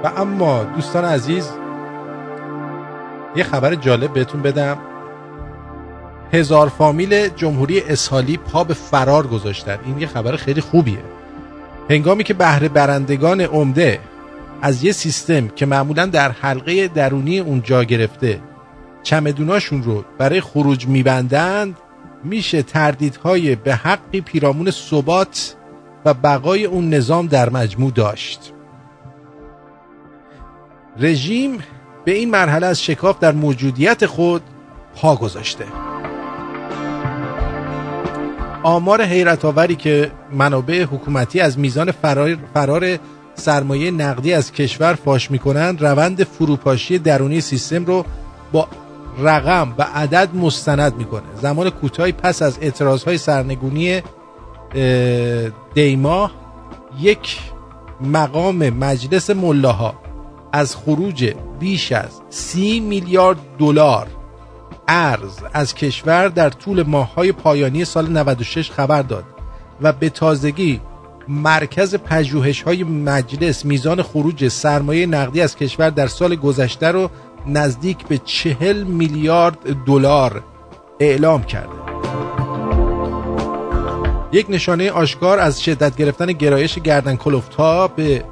و 0.04 0.12
اما 0.18 0.64
دوستان 0.64 1.06
عزیز 1.06 1.50
یه 3.36 3.44
خبر 3.44 3.76
جالب 3.76 4.14
بهتون 4.14 4.42
بدم. 4.42 4.78
هزار 6.34 6.70
فامیل 6.70 7.28
جمهوری 7.28 7.82
اسحالی 7.82 8.38
پا 8.38 8.64
به 8.64 8.74
فرار 8.74 9.28
گذاشتن. 9.28 9.80
این 9.86 10.00
یه 10.00 10.08
خبر 10.08 10.36
خیلی 10.36 10.62
خوبیه. 10.62 11.04
هنگامی 11.90 12.24
که 12.24 12.34
بهره 12.34 12.70
برندگان 12.70 13.42
عمده 13.42 14.00
از 14.62 14.84
یه 14.84 14.92
سیستم 14.92 15.48
که 15.48 15.66
معمولا 15.66 16.06
در 16.06 16.32
حلقه 16.32 16.88
درونی 16.88 17.40
اون 17.40 17.62
جا 17.62 17.84
گرفته 17.84 18.40
چمدوناشون 19.04 19.84
رو 19.84 20.04
برای 20.18 20.42
خروج 20.42 20.88
میبندند 20.88 21.78
میشه 22.24 22.64
تردیدهای 22.64 23.56
به 23.56 23.76
حقی 23.76 24.22
پیرامون 24.22 24.72
ثبات 24.72 25.56
و 26.06 26.14
بقای 26.14 26.66
اون 26.66 26.90
نظام 26.90 27.28
در 27.28 27.50
مجموع 27.50 27.92
داشت. 27.92 28.53
رژیم 31.00 31.58
به 32.06 32.12
این 32.12 32.32
مرحله 32.32 32.68
از 32.68 32.84
شکاف 32.84 33.20
در 33.20 33.32
موجودیت 33.32 34.06
خود 34.06 34.42
پا 34.96 35.16
گذاشته. 35.16 35.66
آمار 38.64 39.02
حیرت 39.02 39.46
آوری 39.46 39.76
که 39.76 40.12
منابع 40.32 40.84
حکومتی 40.84 41.40
از 41.40 41.60
میزان 41.60 41.92
فرار, 41.92 42.38
فرار 42.54 42.98
سرمایه 43.36 43.92
نقدی 43.92 44.34
از 44.34 44.52
کشور 44.52 44.94
فاش 44.94 45.32
می‌کنند 45.32 45.82
روند 45.86 46.24
فروپاشی 46.24 46.98
درونی 46.98 47.42
سیستم 47.42 47.86
رو 47.86 48.06
با 48.52 48.68
رقم 49.20 49.74
و 49.78 49.88
عدد 49.96 50.36
مستند 50.36 50.96
می‌کنه. 50.98 51.24
زمان 51.42 51.70
کوتاهی 51.70 52.12
پس 52.12 52.42
از 52.42 52.58
اعتراض 52.62 53.04
های 53.04 53.18
سرنگونی 53.18 54.02
دیما 55.74 56.32
یک 57.00 57.40
مقام 58.02 58.70
مجلس 58.70 59.30
ملاها 59.30 60.03
از 60.54 60.76
خروج 60.76 61.34
بیش 61.60 61.92
از 61.92 62.22
سی 62.30 62.80
میلیارد 62.80 63.38
دلار 63.60 64.08
ارز 64.88 65.40
از 65.54 65.76
کشور 65.76 66.28
در 66.28 66.50
طول 66.50 66.84
ماههای 66.84 67.32
پایانی 67.32 67.86
سال 67.86 68.10
96 68.12 68.72
خبر 68.72 69.02
داد 69.02 69.24
و 69.82 69.94
به 69.94 70.10
تازگی 70.10 70.82
مرکز 71.28 71.96
پژوهش 71.96 72.62
های 72.62 72.84
مجلس 72.84 73.66
میزان 73.66 74.02
خروج 74.02 74.48
سرمایه 74.48 75.06
نقدی 75.06 75.42
از 75.42 75.56
کشور 75.56 75.90
در 75.90 76.08
سال 76.08 76.36
گذشته 76.36 76.92
رو 76.92 77.10
نزدیک 77.48 78.08
به 78.08 78.18
چهل 78.18 78.84
میلیارد 78.84 79.86
دلار 79.86 80.44
اعلام 81.00 81.44
کرده. 81.44 81.84
یک 84.32 84.46
نشانه 84.50 84.92
آشکار 84.92 85.40
از 85.40 85.64
شدت 85.64 85.96
گرفتن 85.96 86.26
گرایش 86.26 86.80
گردن 86.80 87.16
کلفت 87.16 87.56
ها 87.56 87.88
به 87.88 88.24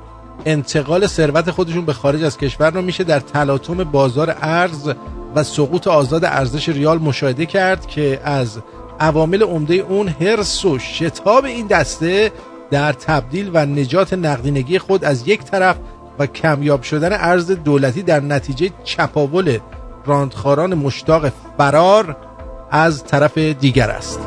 انتقال 0.45 1.07
ثروت 1.07 1.51
خودشون 1.51 1.85
به 1.85 1.93
خارج 1.93 2.23
از 2.23 2.37
کشور 2.37 2.71
رو 2.71 2.81
میشه 2.81 3.03
در 3.03 3.19
تلاطم 3.19 3.83
بازار 3.83 4.35
ارز 4.41 4.89
و 5.35 5.43
سقوط 5.43 5.87
آزاد 5.87 6.25
ارزش 6.25 6.69
ریال 6.69 6.99
مشاهده 6.99 7.45
کرد 7.45 7.87
که 7.87 8.21
از 8.23 8.59
عوامل 8.99 9.43
عمده 9.43 9.73
اون 9.73 10.07
هرس 10.07 10.65
و 10.65 10.79
شتاب 10.79 11.45
این 11.45 11.67
دسته 11.67 12.31
در 12.71 12.93
تبدیل 12.93 13.51
و 13.53 13.65
نجات 13.65 14.13
نقدینگی 14.13 14.79
خود 14.79 15.05
از 15.05 15.27
یک 15.27 15.43
طرف 15.43 15.75
و 16.19 16.27
کمیاب 16.27 16.81
شدن 16.81 17.13
ارز 17.13 17.51
دولتی 17.51 18.01
در 18.01 18.19
نتیجه 18.19 18.69
چپاول 18.83 19.57
راندخاران 20.05 20.73
مشتاق 20.73 21.31
فرار 21.57 22.17
از 22.71 23.03
طرف 23.03 23.37
دیگر 23.37 23.89
است. 23.89 24.19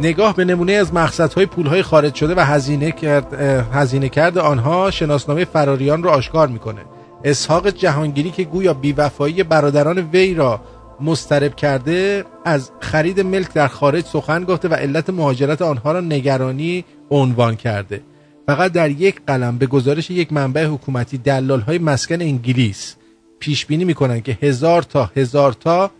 نگاه 0.00 0.36
به 0.36 0.44
نمونه 0.44 0.72
از 0.72 0.94
مقصدهای 0.94 1.46
پولهای 1.46 1.82
خارج 1.82 2.14
شده 2.14 2.34
و 2.34 2.40
هزینه 2.40 2.92
کرد, 2.92 3.34
هزینه 3.72 4.08
کرد 4.08 4.38
آنها 4.38 4.90
شناسنامه 4.90 5.44
فراریان 5.44 6.02
را 6.02 6.12
آشکار 6.12 6.48
می‌کنه. 6.48 6.80
اسحاق 7.24 7.68
جهانگیری 7.68 8.30
که 8.30 8.44
گویا 8.44 8.74
بیوفایی 8.74 9.42
برادران 9.42 9.98
وی 9.98 10.34
را 10.34 10.60
مسترب 11.00 11.54
کرده 11.54 12.24
از 12.44 12.70
خرید 12.80 13.20
ملک 13.20 13.52
در 13.52 13.68
خارج 13.68 14.04
سخن 14.04 14.44
گفته 14.44 14.68
و 14.68 14.74
علت 14.74 15.10
مهاجرت 15.10 15.62
آنها 15.62 15.92
را 15.92 16.00
نگرانی 16.00 16.84
عنوان 17.10 17.56
کرده. 17.56 18.00
فقط 18.46 18.72
در 18.72 18.90
یک 18.90 19.20
قلم 19.26 19.58
به 19.58 19.66
گزارش 19.66 20.10
یک 20.10 20.32
منبع 20.32 20.64
حکومتی 20.64 21.18
دلال 21.18 21.60
های 21.60 21.78
مسکن 21.78 22.20
انگلیس 22.22 22.96
پیش 23.40 23.66
بینی 23.66 23.84
می‌کنن 23.84 24.20
که 24.20 24.38
هزار 24.42 24.82
تا 24.82 25.10
هزار 25.16 25.52
تا 25.52 25.90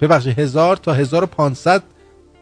ببخشید 0.00 0.38
هزار 0.38 0.76
تا 0.76 0.92
1500 0.92 1.82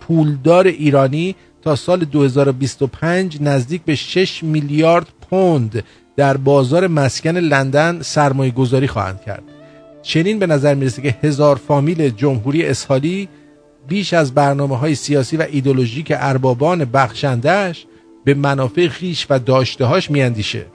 پولدار 0.09 0.67
ایرانی 0.67 1.35
تا 1.63 1.77
سال 1.77 2.05
2025 2.05 3.39
نزدیک 3.41 3.83
به 3.83 3.95
6 3.95 4.45
میلیارد 4.45 5.07
پوند 5.31 5.85
در 6.17 6.37
بازار 6.37 6.87
مسکن 6.87 7.37
لندن 7.37 8.03
سرمایه 8.03 8.51
گذاری 8.51 8.87
خواهند 8.87 9.21
کرد. 9.27 9.43
چنین 10.03 10.39
به 10.39 10.47
نظر 10.47 10.75
می‌رسه 10.75 11.03
که 11.03 11.17
هزار 11.23 11.57
فامیل 11.57 12.09
جمهوری 12.09 12.67
اسحالی 12.67 13.29
بیش 13.89 14.15
از 14.15 14.35
برنامه 14.35 14.79
های 14.79 14.95
سیاسی 14.95 15.37
و 15.37 15.47
ایدولوژیک 15.51 16.13
اربابان 16.17 16.85
بخشندهش 16.85 17.87
به 18.25 18.35
منافع 18.35 18.89
خیش 18.89 19.27
و 19.31 19.39
داشتهاش 19.39 20.11
میاندیشه. 20.11 20.67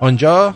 آنجا 0.00 0.54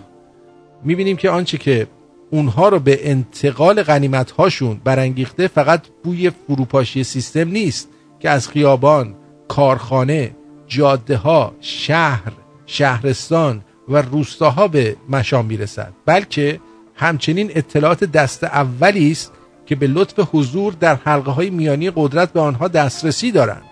می‌بینیم 0.84 1.16
که 1.16 1.30
آنچه 1.30 1.58
که 1.58 1.86
اونها 2.30 2.68
رو 2.68 2.78
به 2.78 3.10
انتقال 3.10 3.82
غنیمت 3.82 4.30
هاشون 4.30 4.80
برانگیخته 4.84 5.48
فقط 5.48 5.82
بوی 6.04 6.30
فروپاشی 6.30 7.04
سیستم 7.04 7.48
نیست. 7.48 7.88
که 8.22 8.30
از 8.30 8.48
خیابان، 8.48 9.14
کارخانه، 9.48 10.30
جاده 10.66 11.16
ها، 11.16 11.52
شهر، 11.60 12.32
شهرستان 12.66 13.62
و 13.88 14.02
روستاها 14.02 14.68
به 14.68 14.96
مشام 15.08 15.46
می‌رسد. 15.46 15.92
بلکه 16.06 16.60
همچنین 16.94 17.50
اطلاعات 17.54 18.04
دست 18.04 18.44
اولی 18.44 19.10
است 19.10 19.32
که 19.66 19.74
به 19.76 19.86
لطف 19.86 20.28
حضور 20.32 20.72
در 20.72 20.94
حلقه 20.94 21.30
های 21.30 21.50
میانی 21.50 21.92
قدرت 21.96 22.32
به 22.32 22.40
آنها 22.40 22.68
دسترسی 22.68 23.32
دارند. 23.32 23.62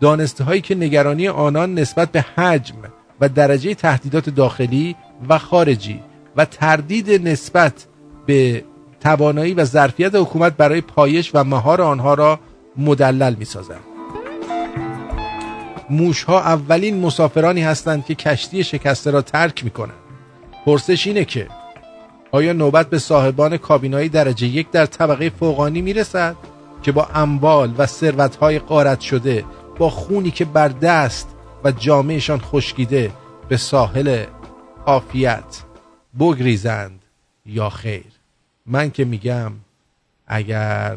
دانسته 0.00 0.44
هایی 0.44 0.60
که 0.60 0.74
نگرانی 0.74 1.28
آنان 1.28 1.74
نسبت 1.74 2.12
به 2.12 2.20
حجم 2.20 2.76
و 3.20 3.28
درجه 3.28 3.74
تهدیدات 3.74 4.30
داخلی 4.30 4.96
و 5.28 5.38
خارجی 5.38 6.00
و 6.36 6.44
تردید 6.44 7.28
نسبت 7.28 7.86
به 8.26 8.64
توانایی 9.00 9.54
و 9.54 9.64
ظرفیت 9.64 10.14
حکومت 10.14 10.56
برای 10.56 10.80
پایش 10.80 11.30
و 11.34 11.44
مهار 11.44 11.82
آنها 11.82 12.14
را 12.14 12.40
مدلل 12.78 13.34
می 13.34 13.44
سازند. 13.44 13.80
موش 15.90 16.22
ها 16.22 16.40
اولین 16.40 17.00
مسافرانی 17.00 17.62
هستند 17.62 18.04
که 18.04 18.14
کشتی 18.14 18.64
شکسته 18.64 19.10
را 19.10 19.22
ترک 19.22 19.64
می 19.64 19.70
کنند. 19.70 19.98
پرسش 20.66 21.06
اینه 21.06 21.24
که 21.24 21.48
آیا 22.32 22.52
نوبت 22.52 22.90
به 22.90 22.98
صاحبان 22.98 23.56
کابینایی 23.56 24.08
درجه 24.08 24.46
یک 24.46 24.70
در 24.70 24.86
طبقه 24.86 25.30
فوقانی 25.30 25.82
می 25.82 25.92
رسد 25.92 26.36
که 26.82 26.92
با 26.92 27.08
اموال 27.14 27.74
و 27.78 27.86
ثروتهای 27.86 28.58
قارت 28.58 29.00
شده 29.00 29.44
با 29.78 29.90
خونی 29.90 30.30
که 30.30 30.44
بر 30.44 30.68
دست 30.68 31.28
و 31.64 31.72
جامعشان 31.72 32.40
خشکیده 32.40 33.10
به 33.48 33.56
ساحل 33.56 34.24
عافیت 34.86 35.62
بگریزند 36.20 37.02
یا 37.46 37.70
خیر 37.70 38.12
من 38.66 38.90
که 38.90 39.04
میگم 39.04 39.52
اگر 40.26 40.96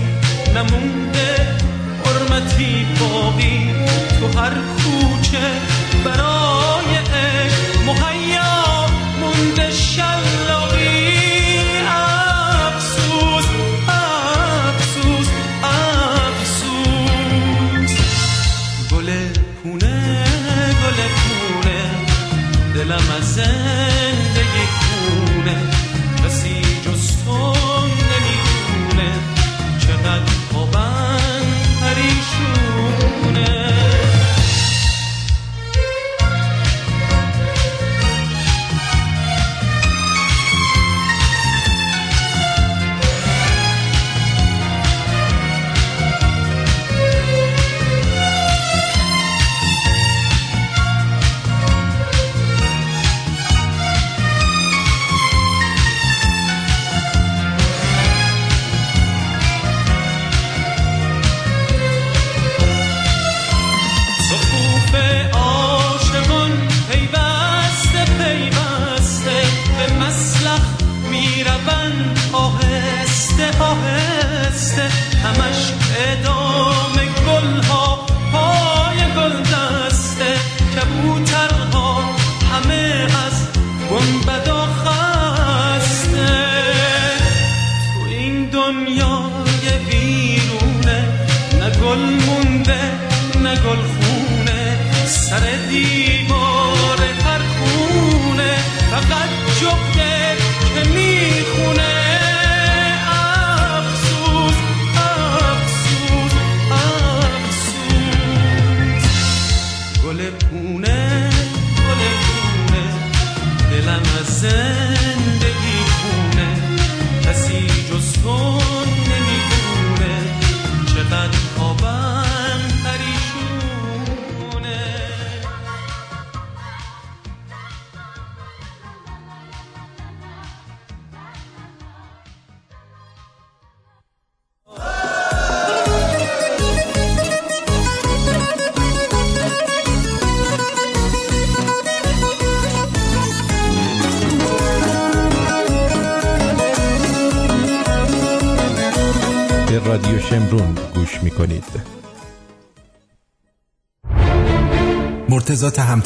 نمونده 0.55 1.57
حرمتی 2.05 2.85
باقی 2.99 3.71
تو 4.19 4.39
هر 4.39 4.53
کوچه. 4.53 5.70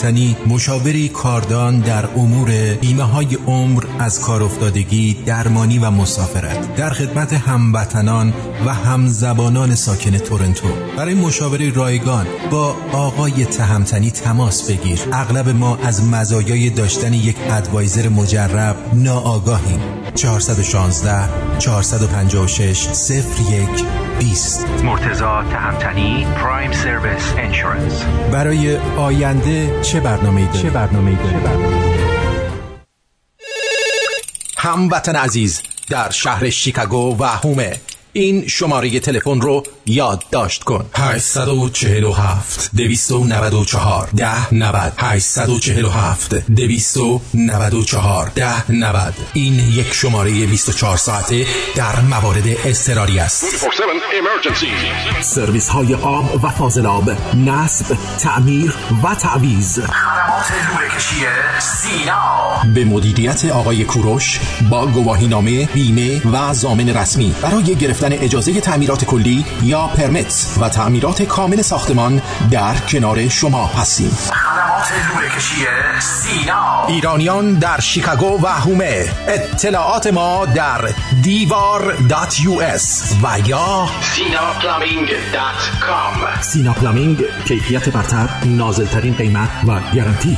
تهمتنی 0.06 0.38
مشاوری 0.48 1.10
کاردان 1.10 1.80
در 1.80 2.06
امور 2.06 2.52
بیمه 2.82 3.04
های 3.04 3.36
عمر 3.48 3.84
از 4.00 4.20
کار 4.20 4.44
افتادگی 4.44 5.14
درمانی 5.26 5.80
و 5.80 5.92
مسافرت. 5.92 6.76
در 6.76 6.90
خدمت 6.90 7.34
هموطنان 7.34 8.34
و 8.66 8.74
همزبانان 8.74 9.76
ساکن 9.76 10.18
تورنتو. 10.18 10.68
برای 10.98 11.14
مشاوره 11.14 11.74
رایگان 11.74 12.26
با 12.52 12.76
آقای 12.92 13.46
تهمتنی 13.46 14.12
تماس 14.12 14.72
بگیر. 14.72 15.00
اغلب 15.14 15.50
ما 15.50 15.78
از 15.78 16.04
مزایای 16.04 16.70
داشتن 16.70 17.14
یک 17.14 17.36
ادوایزر 17.50 18.10
مجرب 18.10 18.76
ناآگاهیم. 18.94 19.80
416 20.16 21.60
456 21.60 22.88
01 23.50 24.05
20 24.20 24.66
مرتزا 24.84 25.44
تهمتنی 25.44 26.26
پرایم 26.36 26.72
سرویس 26.72 27.34
انشورنس 27.38 28.04
برای 28.32 28.78
آینده 28.78 29.82
چه 29.82 30.00
برنامه 30.00 30.46
داری؟ 30.46 30.60
چه 30.60 30.70
برنامه 30.70 31.18
هموطن 34.58 35.16
عزیز 35.16 35.62
در 35.90 36.10
شهر 36.10 36.50
شیکاگو 36.50 37.18
و 37.20 37.24
هومه 37.24 37.80
این 38.18 38.48
شماره 38.48 39.00
تلفن 39.00 39.42
رو 39.42 39.64
یادداشت 39.86 40.64
کن. 40.64 40.86
847 40.94 42.70
294 42.78 44.10
ده 44.18 44.54
90 44.54 44.94
847 44.98 46.36
294 46.52 48.32
ده 48.36 48.72
90 48.72 49.14
این 49.34 49.54
یک 49.54 49.94
شماره 49.94 50.46
24 50.46 50.98
ساعته 50.98 51.46
در 51.76 52.02
موارد 52.02 52.44
اضطراری 52.66 53.20
است. 53.20 53.46
سرویس 55.22 55.70
های 55.70 55.94
آب 55.94 56.44
و 56.44 56.50
فاضلاب 56.50 57.12
نصب 57.46 57.98
تعمیر 58.20 58.76
و 59.04 59.16
تعویز 59.16 59.80
سینا 61.60 62.62
به 62.74 62.86
مدیریت 62.86 63.46
آقای 63.46 63.84
کوروش 63.84 64.40
با 64.70 64.88
گواهینامه 64.88 65.66
بیمه 65.66 66.22
و 66.32 66.54
زامن 66.54 66.90
رسمی 66.90 67.36
برای 67.42 67.76
گرفتن 67.76 68.14
اجازه 68.14 68.62
تعمیرات 68.62 69.06
کلی 69.06 69.46
یا 69.64 69.88
پرمیت 69.88 70.46
و 70.62 70.70
تعمیرات 70.70 71.22
کامل 71.22 71.62
ساختمان 71.62 72.22
در 72.52 72.76
کنار 72.76 73.30
شما 73.30 73.66
هستیم. 73.66 74.18
خدمات 74.86 75.38
کشی 75.38 75.66
سینا 76.00 76.86
ایرانیان 76.88 77.54
در 77.54 77.80
شیکاگو 77.80 78.40
و 78.44 78.48
هومه. 78.48 79.10
اطلاعات 79.28 80.08
ما 80.08 80.46
در 80.46 80.90
دیوار 81.22 81.96
dot 82.10 82.40
US 82.42 83.16
و 83.24 83.40
یا 83.46 83.88
سینا 84.02 84.54
Plumbing 84.62 85.10
dot 85.34 85.80
com 85.82 86.42
سینا 86.42 86.74
Plumbing 86.74 87.24
کیفیت 87.48 87.90
برتر 87.90 88.30
نازلترین 88.46 89.14
قیمت 89.14 89.50
و 89.68 89.80
گارانتی. 89.96 90.38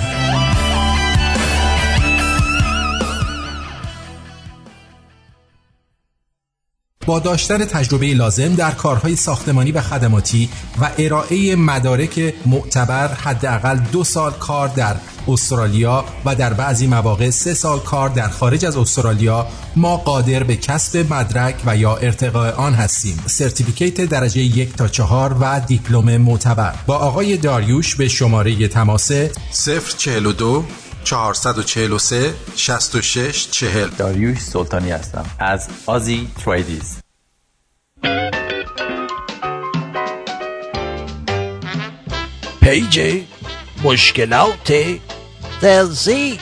با 7.07 7.19
داشتن 7.19 7.65
تجربه 7.65 8.13
لازم 8.13 8.55
در 8.55 8.71
کارهای 8.71 9.15
ساختمانی 9.15 9.71
و 9.71 9.81
خدماتی 9.81 10.49
و 10.81 10.89
ارائه 10.97 11.55
مدارک 11.55 12.33
معتبر 12.45 13.07
حداقل 13.07 13.77
دو 13.91 14.03
سال 14.03 14.31
کار 14.31 14.67
در 14.67 14.95
استرالیا 15.27 16.05
و 16.25 16.35
در 16.35 16.53
بعضی 16.53 16.87
مواقع 16.87 17.29
سه 17.29 17.53
سال 17.53 17.79
کار 17.79 18.09
در 18.09 18.29
خارج 18.29 18.65
از 18.65 18.77
استرالیا 18.77 19.47
ما 19.75 19.97
قادر 19.97 20.43
به 20.43 20.55
کسب 20.55 21.13
مدرک 21.13 21.55
و 21.65 21.77
یا 21.77 21.95
ارتقاء 21.95 22.51
آن 22.51 22.73
هستیم. 22.73 23.23
certificate 23.25 24.01
درجه 24.01 24.41
یک 24.41 24.75
تا 24.75 24.87
چهار 24.87 25.35
و 25.39 25.61
دیپلم 25.67 26.17
معتبر. 26.17 26.75
با 26.87 26.95
آقای 26.95 27.37
داریوش 27.37 27.95
به 27.95 28.07
شماره 28.07 28.67
تماس 28.67 29.11
042 29.97 30.65
443 31.07 32.33
66 32.55 33.47
40 33.51 33.89
داریوش 33.89 34.39
سلطانی 34.39 34.91
هستم. 34.91 35.25
از 35.39 35.67
Aussie 35.85 36.31
Tradies. 36.45 36.97
page 42.61 43.21
مشکلات 43.83 44.73
تلزی 45.61 46.39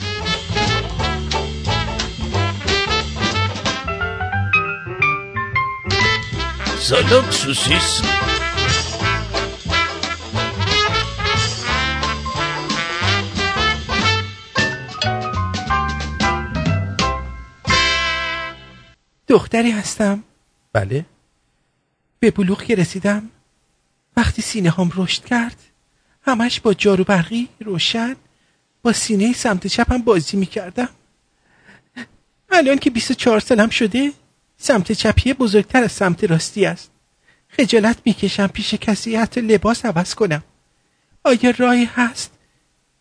سلام 6.80 7.32
سوسیس 7.32 8.02
دختری 19.36 19.72
هستم. 19.72 20.24
بله. 20.74 21.06
به 22.20 22.32
بلوغ 22.32 22.64
که 22.64 22.76
رسیدم 22.76 23.30
وقتی 24.18 24.42
سینه 24.42 24.70
هم 24.72 24.92
رشد 24.96 25.26
کرد 25.26 25.56
همش 26.22 26.60
با 26.60 26.74
جارو 26.74 27.04
برقی 27.04 27.48
روشن 27.60 28.16
با 28.84 28.94
سینه 28.94 29.34
سمت 29.34 29.68
چپم 29.68 29.98
بازی 29.98 30.38
می‌کردم. 30.38 30.90
الان 32.52 32.78
که 32.78 32.90
24 32.90 33.40
سالم 33.40 33.70
شده 33.70 34.12
سمت 34.58 34.92
چپی 34.92 35.34
بزرگتر 35.34 35.84
از 35.84 35.92
سمت 35.92 36.24
راستی 36.24 36.66
است. 36.66 36.92
خجالت 37.50 37.98
می‌کشم 38.06 38.48
پیش 38.48 38.74
کسی 38.74 39.16
حتی 39.16 39.42
لباس 39.42 39.86
عوض 39.86 40.16
کنم. 40.16 40.44
آیا 41.24 41.54
راهی 41.58 41.86
هست 41.86 42.32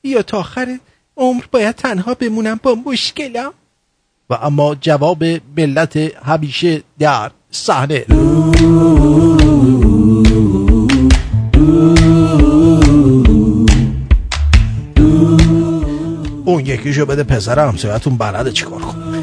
یا 0.02 0.22
تا 0.22 0.38
آخر 0.38 0.78
عمر 1.16 1.44
باید 1.50 1.74
تنها 1.74 2.14
بمونم 2.14 2.60
با 2.62 2.74
مشکلم. 2.74 3.52
و 4.30 4.34
اما 4.34 4.74
جواب 4.74 5.24
ملت 5.56 5.96
همیشه 5.96 6.82
در 6.98 7.30
صحنه. 7.50 8.04
اون 16.44 16.66
یکیشو 16.66 17.06
بده 17.06 17.22
پسر 17.22 17.58
همسایتون 17.58 18.16
بلده 18.16 18.52
چیکار 18.52 18.80
کن 18.80 19.14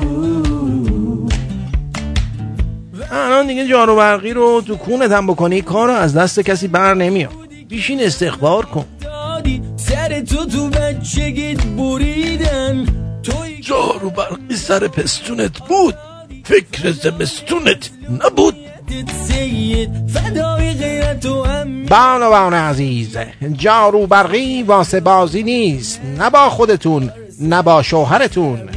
الان 3.11 3.47
دیگه 3.47 3.67
جارو 3.67 3.95
برقی 3.95 4.33
رو 4.33 4.61
تو 4.61 4.75
کونت 4.75 5.11
هم 5.11 5.27
بکنی 5.27 5.61
کار 5.61 5.87
رو 5.87 5.93
از 5.93 6.17
دست 6.17 6.39
کسی 6.39 6.67
بر 6.67 6.93
نمیاد. 6.93 7.31
بیشین 7.69 8.03
استخبار 8.03 8.65
کن. 8.65 8.85
سر 9.75 10.21
تو 10.21 10.45
تو 10.45 10.69
بچگیت 10.69 11.65
بریدن. 11.65 12.85
جارو 13.71 14.09
برقی 14.09 14.55
سر 14.55 14.87
پستونت 14.87 15.59
بود. 15.59 15.95
فکر 16.43 16.91
زمستونت 16.91 17.89
نبود. 18.25 18.55
بانو 21.89 22.29
بانو 22.29 22.55
عزیز 22.55 23.17
جارو 23.53 24.07
برقی 24.07 24.63
واسه 24.63 24.99
بازی 24.99 25.43
نیست. 25.43 26.01
نه 26.17 26.29
با 26.29 26.49
خودتون 26.49 27.11
نه 27.41 27.61
با 27.61 27.83
شوهرتون. 27.83 28.69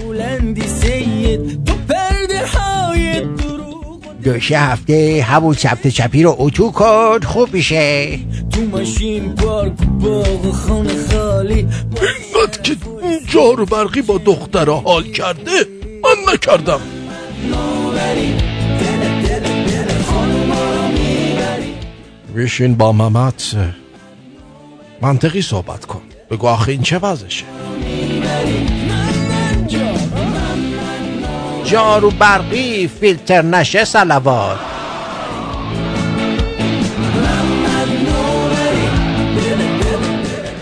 دوشه 4.25 4.59
هفته 4.59 5.27
همون 5.29 5.55
سبت 5.55 5.89
چپی 5.89 6.23
رو 6.23 6.37
اتو 6.39 6.71
کن 6.71 7.21
خوب 7.21 7.55
میشه. 7.55 8.19
تو 8.53 8.61
ماشین 8.61 9.35
پارک 9.35 9.73
باغ 10.01 10.51
خانه 10.51 11.09
خالی. 11.13 11.55
اینقدر 11.55 12.63
که 12.63 12.77
جارو 13.29 13.67
برقی 13.67 14.03
با 14.03 14.19
دخترها 14.19 14.77
حال 14.77 15.03
کرده 15.03 15.51
من 16.05 16.33
نکردم. 16.33 16.81
بشین 22.37 22.75
با 22.75 22.93
ممت 22.93 23.57
منطقی 25.03 25.43
صحبت 25.43 25.85
کن. 25.85 26.01
بگو 26.31 26.47
آخه 26.47 26.73
این 26.73 26.83
چه 26.83 26.99
وضعشه؟ 26.99 27.45
جارو 31.75 32.11
برقی 32.11 32.89
فیلتر 32.89 33.43
نشه 33.43 33.85
سلوات 33.85 34.59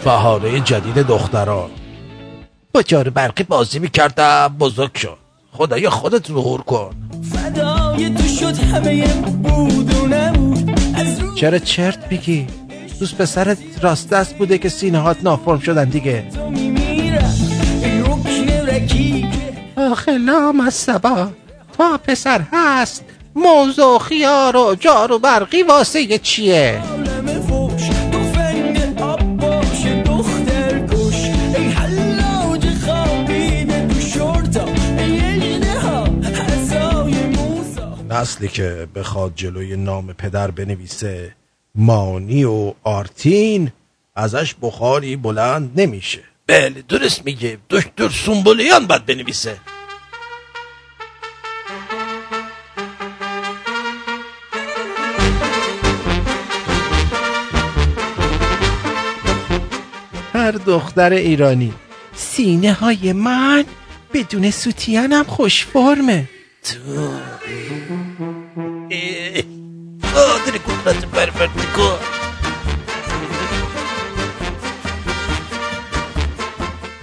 بهاره 0.05 0.61
جدید 0.61 0.95
دختران. 0.95 1.71
با 2.73 2.83
جارو 2.83 3.11
برقی 3.11 3.43
بازی 3.43 3.79
می‌کردم 3.79 4.57
بزرگ 4.61 4.95
شد 4.95 5.19
خدای 5.53 5.89
خودت 5.89 6.29
ظهور 6.29 6.61
کن. 6.61 6.95
فدای 7.33 8.11
تو 8.11 8.29
شد 8.29 8.59
همه 8.59 9.07
بود. 9.43 9.95
و 9.95 10.07
نبود 10.07 10.81
از 10.95 11.21
رو 11.21 11.35
چرا 11.35 11.59
چرت 11.59 12.13
میگی؟ 12.13 12.47
دوست 13.01 13.19
پسرت 13.19 13.59
راست 13.81 14.11
دست 14.11 14.35
بوده 14.35 14.59
که 14.59 14.69
سینه 14.69 14.99
هات 14.99 15.17
نافرم 15.23 15.59
شدن 15.59 15.85
دیگه. 15.85 16.25
آخه 19.91 20.19
لام 20.19 20.61
از 20.61 20.75
سبا 20.75 21.31
تا 21.79 21.97
پسر 21.97 22.43
هست 22.53 23.05
موضوع 23.35 23.99
خیار 23.99 24.57
و 24.57 24.75
جارو 24.75 25.19
برقی 25.19 25.63
واسه 25.63 26.19
چیه؟ 26.19 26.83
نسلی 38.11 38.49
که 38.49 38.89
بخواد 38.95 39.33
جلوی 39.37 39.77
نام 39.77 40.13
پدر 40.13 40.51
بنویسه 40.51 41.35
مانی 41.75 42.45
و 42.45 42.75
آرتین 42.83 43.73
ازش 44.15 44.55
بخاری 44.63 45.17
بلند 45.17 45.81
نمیشه. 45.81 46.21
بله 46.47 46.83
درست 46.89 47.25
میگه. 47.25 47.59
دکتر 47.71 48.09
سنبولیان 48.09 48.87
باید 48.87 49.07
بنویسه. 49.07 49.57
هر 60.53 60.59
دختر 60.59 61.13
ایرانی. 61.13 61.73
سینه 62.15 62.73
های 62.73 63.13
من 63.13 63.65
بدون 64.15 64.51
سوتیانم 64.51 65.25
خوش 65.25 65.65
فرمه. 65.65 66.29
تو 66.63 66.79
قادر 70.15 70.59
قدرت 70.67 71.05
پروردگار 71.05 71.99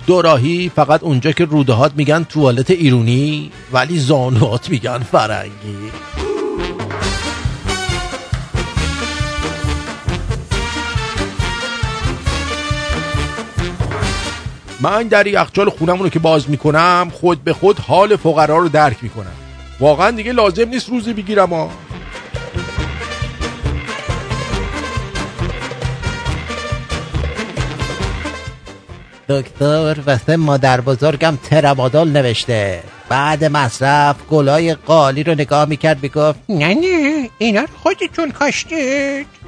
دوراهی 0.08 0.72
فقط 0.76 1.04
اونجا 1.04 1.32
که 1.32 1.46
رودهات 1.46 1.92
میگن 1.96 2.24
توالت 2.24 2.72
ایرونی 2.72 3.52
ولی 3.72 4.00
زانوات 4.00 4.70
میگن 4.70 5.00
فرنگی. 5.00 5.92
من 14.82 15.04
در 15.04 15.28
یخچال 15.28 15.70
خونمون 15.70 16.00
رو 16.00 16.10
که 16.10 16.20
باز 16.20 16.50
می‌کنم 16.50 17.12
خود 17.14 17.44
به 17.44 17.54
خود 17.54 17.80
حال 17.80 18.16
فقرا 18.16 18.58
رو 18.58 18.70
درک 18.70 18.98
می‌کنم. 19.02 19.34
واقعا 19.80 20.12
دیگه 20.12 20.32
لازم 20.32 20.70
نیست 20.70 20.90
روزی 20.90 21.14
بگیرم 21.14 21.54
ها 21.54 21.72
دکتر 29.30 30.00
واسه 30.06 30.38
مادر 30.38 30.82
بزرگم 30.82 31.38
ترامادول 31.50 32.10
نوشته. 32.10 32.84
بعد 33.10 33.46
مصرف 33.46 34.16
گلای 34.30 34.74
قالی 34.74 35.24
رو 35.24 35.34
نگاه 35.34 35.66
می‌کرد 35.66 36.04
می‌گفت 36.04 36.40
نه 36.50 36.74
نه 36.74 37.30
اینا 37.38 37.66
خودتون 37.84 38.32
کاشتید. 38.32 39.39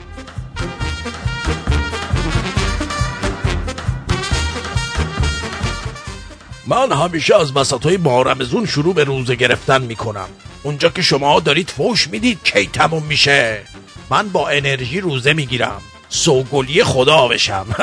من 6.72 6.92
همیشه 6.92 7.36
از 7.36 7.58
وسط 7.58 7.84
های 7.84 7.98
مارمزون 7.98 8.66
شروع 8.66 8.94
به 8.94 9.04
روزه 9.04 9.36
گرفتن 9.36 9.82
می‌کنم. 9.82 10.28
اونجا 10.64 10.90
که 10.90 11.02
شما 11.02 11.40
دارید 11.40 11.70
فوش 11.70 12.08
می‌دید 12.08 12.40
کی 12.44 12.68
تموم 12.68 13.04
میشه. 13.04 13.62
من 14.10 14.30
با 14.30 14.50
انرژی 14.50 15.00
روزه 15.00 15.34
می‌گیرم. 15.34 15.82
سوگلی 16.10 16.84
خدا 16.84 17.28
بشم. 17.28 17.66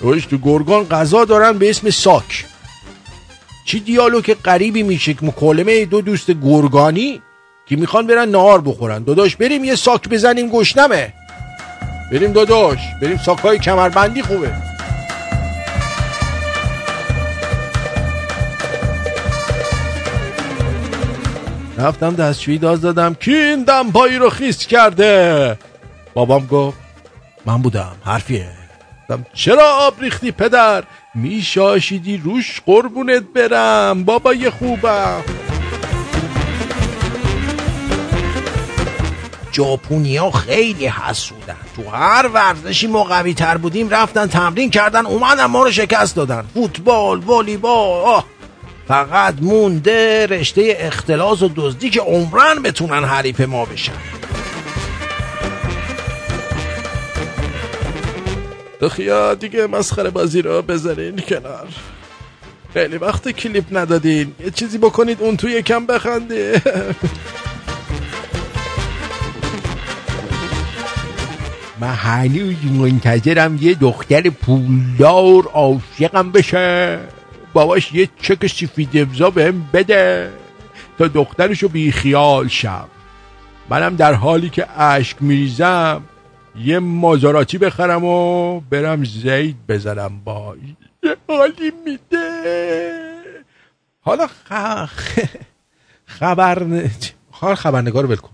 روش 0.00 0.26
تو 0.26 0.38
گرگان 0.38 0.88
غذا 0.88 1.24
دارن 1.24 1.58
به 1.58 1.70
اسم 1.70 1.90
ساک. 1.90 2.44
چی 3.64 3.80
دیالوگ 3.80 4.34
غریبی 4.34 4.82
میشه 4.82 5.14
که 5.14 5.26
مکالمه 5.26 5.84
دو 5.84 6.00
دوست 6.00 6.30
گرگانی 6.30 7.22
که 7.66 7.76
می‌خوان 7.76 8.06
برن 8.06 8.28
نهار 8.28 8.60
بخورن. 8.60 9.04
داداش 9.04 9.36
بریم 9.36 9.64
یه 9.64 9.74
ساک 9.74 10.08
بزنیم 10.08 10.48
گشنمه. 10.48 11.12
بریم 12.12 12.32
داداش 12.32 12.78
بریم 13.00 13.16
ساکای 13.16 13.58
کمربندی 13.58 14.22
خوبه. 14.22 14.52
رفتم 21.78 22.14
دستشویی 22.14 22.58
داز 22.58 22.80
دادم 22.80 23.14
کی 23.14 23.34
این 23.34 23.64
دمپایی 23.64 24.16
رو 24.16 24.30
خیس 24.30 24.66
کرده. 24.66 25.58
بابام 26.14 26.46
گفت 26.46 26.78
من 27.46 27.62
بودم 27.62 27.92
حرفیه. 28.04 28.48
گفتم 29.02 29.26
چرا 29.34 29.68
آب 29.68 30.00
ریختی 30.00 30.32
پدر؟ 30.32 30.84
میشاشیدی 31.14 32.16
روش 32.16 32.60
قربونت 32.66 33.22
برم 33.34 34.04
بابای 34.04 34.50
خوبم. 34.50 35.22
ژاپنیا 39.52 40.30
خیلی 40.30 40.86
حسودن. 40.86 41.56
تو 41.76 41.90
هر 41.90 42.28
ورزشی 42.28 42.86
ما 42.86 43.04
قوی 43.04 43.34
تر 43.34 43.56
بودیم 43.56 43.90
رفتن 43.90 44.26
تمرین 44.26 44.70
کردن 44.70 45.06
اومدن 45.06 45.44
ما 45.44 45.62
رو 45.62 45.70
شکست 45.70 46.16
دادن. 46.16 46.44
فوتبال 46.54 47.18
والیبال 47.18 48.04
آه. 48.04 48.24
فقط 48.88 49.34
مونده 49.40 50.26
رشته 50.26 50.76
اختلاس 50.78 51.42
و 51.42 51.50
دزدی 51.56 51.90
که 51.90 52.00
عمرن 52.00 52.62
بتونن 52.62 53.04
حریف 53.04 53.40
ما 53.40 53.64
بشن. 53.64 53.92
دخیا 58.80 59.34
دیگه 59.34 59.66
مسخره 59.66 60.10
بازی 60.10 60.42
رو 60.42 60.62
بذارین 60.62 61.18
کنار. 61.18 61.68
خیلی 62.74 62.96
وقت 62.96 63.28
کلیپ 63.28 63.64
ندادین. 63.72 64.34
یه 64.44 64.50
چیزی 64.50 64.78
بکنید 64.78 65.20
اون 65.20 65.36
تو 65.36 65.48
یکم 65.48 65.86
بخنده. 65.86 66.62
من 71.82 71.94
هنوز 71.94 72.64
منتظرم 72.64 73.58
یه 73.60 73.74
دختر 73.74 74.30
پولدار 74.30 75.44
عاشقم 75.44 76.32
بشه. 76.32 76.98
باباش 77.52 77.94
یه 77.94 78.08
چک 78.20 78.46
سفید 78.46 78.88
امضا 78.94 79.30
بهم 79.30 79.68
بده 79.72 80.32
تا 80.98 81.08
دخترشو 81.08 81.68
بی 81.68 81.92
خیال 81.92 82.48
شم. 82.48 82.88
منم 83.70 83.96
در 83.96 84.14
حالی 84.14 84.50
که 84.50 84.80
اشک 84.80 85.16
میریزم 85.20 86.02
یه 86.56 86.78
مازاراتی 86.78 87.58
بخرم 87.58 88.04
و 88.04 88.60
برم 88.60 89.04
زید 89.04 89.56
بزنم 89.68 90.20
با 90.24 90.56
یه 91.02 91.16
حالی 91.28 91.72
میده. 91.84 92.42
حالا 94.00 94.26
خ... 94.26 94.52
خبر 96.06 96.66
حال 97.30 97.54
خبرنگار 97.54 98.06
ول 98.06 98.16
کن. 98.16 98.30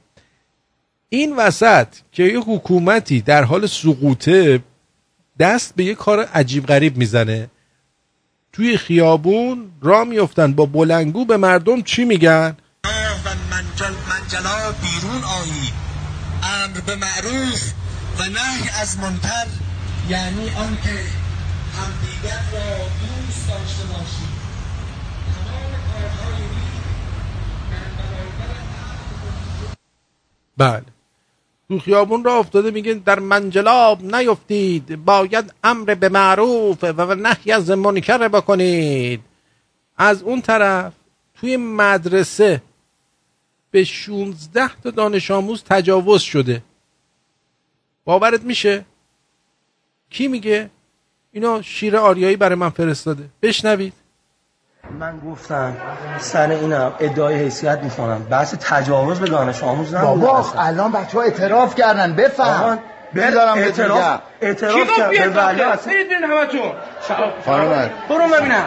این 1.09 1.37
وسط 1.37 1.89
که 2.13 2.23
یه 2.23 2.41
حکومتی 2.41 3.21
در 3.21 3.45
حال 3.45 3.67
سقوطه 3.67 4.63
دست 5.39 5.75
به 5.77 5.85
یه 5.85 5.95
کار 5.95 6.21
عجیب 6.21 6.67
غریب 6.67 6.97
می‌زنه 6.97 7.51
توی 8.53 8.77
خیابون 8.77 9.71
را 9.83 10.05
میفتن 10.05 10.53
با 10.53 10.67
بلنگو 10.67 11.25
به 11.25 11.37
مردم 11.37 11.83
چی 11.83 12.05
میگن؟ 12.05 12.57
و 12.85 12.89
منجل 13.51 13.95
منجلا 14.09 14.73
بیرون 14.73 15.25
آیی. 15.25 15.73
امر 16.43 16.81
به 16.81 16.97
معروف 16.97 17.73
و 18.19 18.23
نهی 18.23 18.69
از 18.83 18.99
منکر. 18.99 19.47
یعنی 20.09 20.51
آنکه 20.51 20.99
همدیگر 21.77 22.43
را 22.53 22.77
دوست 22.79 23.49
داشته 23.49 23.85
باشید 23.85 24.39
تمام 25.35 25.73
کارهای 25.93 26.43
بله. 30.57 30.98
تو 31.69 31.79
خیابون 31.79 32.25
را 32.25 32.39
افتاده 32.39 32.71
میگه 32.71 32.95
در 32.95 33.19
منجلاب 33.19 34.15
نیفتید 34.15 35.05
باید 35.05 35.53
امر 35.65 35.95
به 35.95 36.09
معروف 36.09 36.85
و 36.85 37.15
نهی 37.15 37.53
از 37.53 37.71
منکر 37.71 38.29
بکنید. 38.29 39.21
از 39.97 40.23
اون 40.23 40.41
طرف 40.41 40.93
توی 41.35 41.57
مدرسه 41.57 42.63
به 43.71 43.85
16 43.85 44.71
تا 44.83 44.91
دانش 44.91 45.31
آموز 45.31 45.65
تجاوز 45.65 46.23
شده. 46.23 46.63
باورت 48.05 48.43
میشه؟ 48.43 48.85
کی 50.11 50.29
میگه؟ 50.29 50.71
اینا 51.33 51.63
شیر 51.63 51.97
آریایی 51.97 52.37
برای 52.37 52.55
من 52.55 52.71
فرستاده. 52.71 53.29
بشنوید. 53.43 53.93
من 54.85 55.19
گفتم 55.19 55.77
سر 56.19 56.51
اینم 56.51 56.93
ادعای 57.01 57.35
حیثیت 57.35 57.79
می‌کنم 57.83 58.23
بحث 58.31 58.55
تجاوز 58.55 59.21
به 59.21 59.27
دانش 59.27 59.63
آموز 59.63 59.95
نبوده 59.95 60.27
بابا. 60.27 60.53
الان 60.59 60.93
بچه 60.93 61.19
ها 61.19 61.25
اعتراف 61.25 61.75
کردن 61.75 62.15
بفهم. 62.15 62.79
بیدارم 63.13 63.55
به 63.55 63.61
اعتراف. 63.61 64.21
اعتراف 64.41 64.97
کرد؟ 64.97 65.11
به 65.11 65.29
ولی 65.29 65.63
اصلا 65.63 65.93
برید 65.93 66.13
همتون. 66.13 66.73
خانم 67.45 67.91
برو 68.09 68.29
ببینم. 68.29 68.65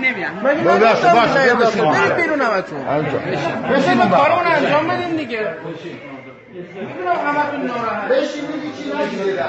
نمیرم 0.00 0.40
باشه، 0.42 1.14
من 1.14 1.54
باشه،. 1.54 1.84
برید 1.84 2.14
بیرون 2.14 2.40
همتون. 2.40 2.80
همینجا. 2.86 3.18
بشین 3.72 3.94
ما 3.94 4.16
کارمون 4.16 4.46
انجام 4.46 4.88
بدیم 4.88 5.16
دیگه. 5.16 5.54
می‌دونم 6.52 7.16
همتون 7.26 7.66
ناراحت. 7.66 8.08
بشین 8.08 8.42
میگی 8.46 8.72
چی 8.82 8.92
نگیره 8.98 9.44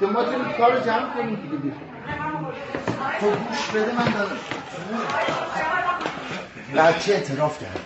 که 0.00 0.06
ما 0.06 0.24
تو 0.24 0.30
کار 0.58 0.80
جمع 0.80 1.14
کنیم 1.16 1.34
دیگه. 1.34 1.74
تو 3.20 3.26
گوش 3.30 3.68
بده 3.68 3.92
من 3.98 4.04
دادم 4.12 4.36
بچه 6.76 7.12
اعتراف 7.12 7.58
کرده 7.58 7.80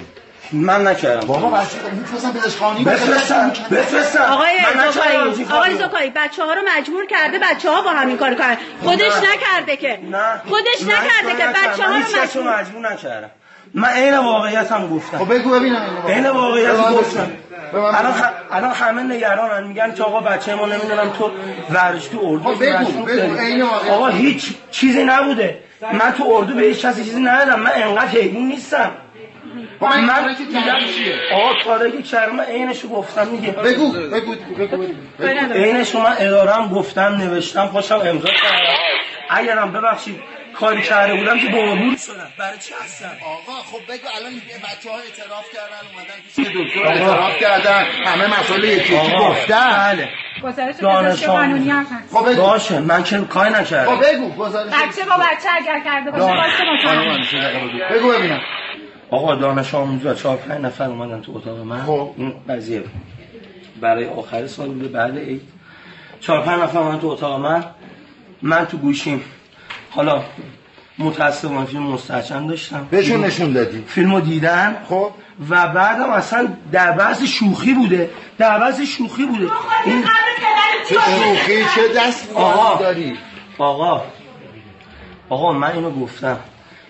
من 0.53 0.87
نکردم. 0.87 1.27
بابا 1.27 1.51
بچه 1.51 1.77
میفرستم 1.93 2.33
پزشخانی 2.33 2.85
بفرستم 2.85 3.53
بفرستم. 3.71 4.21
آقای 4.21 4.57
زکایی 4.93 5.17
آقای. 5.51 5.77
زکایی 5.77 6.13
بچه 6.17 6.45
ها 6.45 6.53
رو 6.53 6.63
مجبور 6.77 7.07
کرده 7.07 7.39
بچه 7.39 7.71
ها 7.71 7.83
با 7.83 7.91
همین 7.91 8.17
کار 8.17 8.35
کنن. 8.35 8.57
خودش 8.83 9.01
نه. 9.01 9.33
نکرده 9.33 9.77
که. 9.77 9.99
نه. 10.11 10.43
خودش 10.49 10.83
نکرده 10.83 11.37
که. 11.39 11.47
بچه 11.47 11.85
ها 11.85 11.91
رو 11.91 12.23
مجبور 12.23 12.61
مجبور 12.61 12.93
نکردم. 12.93 13.31
من 13.75 13.89
عین 13.89 14.19
واقعیت 14.19 14.73
هم 14.73 14.89
گفتم. 14.97 15.19
خب 15.19 15.35
بگو 15.35 15.51
ببینم 15.51 16.03
عین 16.09 16.29
واقعیت 16.29 16.77
گفتم. 16.77 17.31
الان 17.75 18.15
الان 18.51 18.71
همه 18.71 19.03
نگرانن. 19.03 19.67
میگن 19.67 19.95
که 19.95 20.03
آقا 20.03 20.21
بچه 20.21 20.55
ما 20.55 20.67
نمی‌دونم 20.67 21.11
تو 21.11 21.31
ورش 21.71 22.07
تو 22.07 22.19
اردو 22.23 22.55
خب 22.55 22.65
بگو، 22.65 23.03
بگو،. 23.03 23.39
عین 23.39 23.63
واقعیت. 23.63 23.93
آقا 23.93 24.09
هیچ 24.09 24.55
چیزی 24.71 25.05
نبوده. 25.05 25.59
من 25.83 26.13
تو 26.13 26.25
اردو 26.27 26.55
به 26.55 26.63
هیچ 26.63 26.87
کسی 26.87 27.05
چیزی 27.05 27.21
ندادم. 27.21 27.61
من 27.61 27.71
انقدر 27.75 28.07
حیوان 28.09 28.43
نیستم. 28.43 28.93
خب 29.81 29.87
کردی 30.67 30.93
چیه؟ 30.95 31.17
آقا 31.35 31.55
کاری 31.65 31.93
که 31.93 32.03
کردم 32.03 32.37
من 32.37 32.45
عینشو 32.45 32.89
گفتم 32.89 33.25
دیگه 33.25 33.51
بگو 33.51 33.93
بگو 33.93 34.35
بگو 34.59 34.77
بگو. 35.19 35.53
عینش 35.53 35.95
من 35.95 36.15
ادارم 36.19 36.69
گفتم 36.69 37.03
نوشتم 37.03 37.67
پاشم 37.67 37.95
امضا 37.95 38.29
کردم. 38.29 38.77
اگرم 39.31 39.73
ببخشید 39.73 40.21
کاری 40.61 40.83
کرده 40.83 41.15
بودم 41.15 41.39
که 41.39 41.49
بابور 41.49 41.97
شدم 41.97 42.33
برای 42.39 42.59
چی 42.59 42.75
هستم؟ 42.85 43.11
آقا 43.27 43.53
خب 43.53 43.93
بگو 43.93 44.09
الان 44.17 44.33
بچه 44.35 44.91
ها 44.91 44.97
اعتراف 44.97 45.45
کردن 45.55 45.83
اومدن 45.93 46.15
پیش 46.37 46.47
دکتر 46.47 46.89
اعتراف 46.89 47.37
کردن. 47.41 47.85
همه 48.05 48.41
مسئله 48.41 48.69
یکی 48.69 48.95
یکی 48.95 49.17
گفتن. 49.17 49.95
بله. 49.95 50.09
گزارش 50.43 51.25
قانونی 51.25 51.71
هم 51.71 51.87
هست. 51.93 52.17
خب 52.17 52.37
باشه 52.37 52.81
من 52.81 53.03
که 53.03 53.19
کاری 53.19 53.51
نکردم. 53.55 53.97
خب 53.97 54.13
بگو. 54.13 54.31
گزارش 54.31 54.73
بچه 54.73 55.05
با 55.05 55.17
بچه 55.17 55.49
اگر 55.57 55.81
کرده 55.85 56.11
باشه. 56.11 56.25
واسه 56.25 56.65
بگو. 57.95 58.13
ببینم. 58.13 58.41
آقا 59.11 59.35
دانش 59.35 59.75
آموزا 59.75 60.15
چهار 60.15 60.37
پنج 60.37 60.61
نفر 60.61 60.85
اومدن 60.85 61.21
تو 61.21 61.37
اتاق 61.37 61.59
من. 61.59 61.85
خب. 61.85 62.15
این 62.17 62.35
قضیه. 62.49 62.81
بود. 62.81 62.91
برای 63.81 64.09
آخر 64.09 64.47
سال 64.47 64.69
بوده. 64.69 64.89
بعد 64.89 65.19
عید. 65.19 65.43
چهار 66.21 66.43
پنج 66.43 66.63
نفر 66.63 66.83
من 66.83 67.01
تو 67.01 67.07
اتاق 67.07 67.41
من. 67.41 67.65
من 68.43 68.67
تو 68.67 68.77
گوشیم. 68.77 69.25
حالا 69.91 70.23
متاسفانه 70.99 71.65
فیلم 71.65 71.83
مستحچن 71.83 72.47
داشتم. 72.47 72.89
بهشون 72.91 73.25
نشون 73.25 73.53
دادی؟ 73.53 73.85
فیلمو 73.89 74.21
دیدن. 74.21 74.77
خب. 74.89 75.11
و 75.51 75.69
بعدم 75.69 76.11
اصلا 76.11 76.49
در 76.73 76.93
بحث 76.93 77.23
شوخی 77.23 77.75
بوده. 77.75 78.11
در 78.39 78.59
بحث 78.59 78.81
شوخی 78.81 79.27
بوده. 79.27 79.51
این 79.85 80.05
چه 80.89 80.95
شوخی 80.95 81.65
چه 81.75 81.95
دست 81.97 82.33
آقا 82.35 82.83
داری؟ 82.83 83.19
آقا 83.59 84.03
آقا 85.29 85.53
من 85.53 85.73
اینو 85.73 85.91
گفتم. 85.91 86.41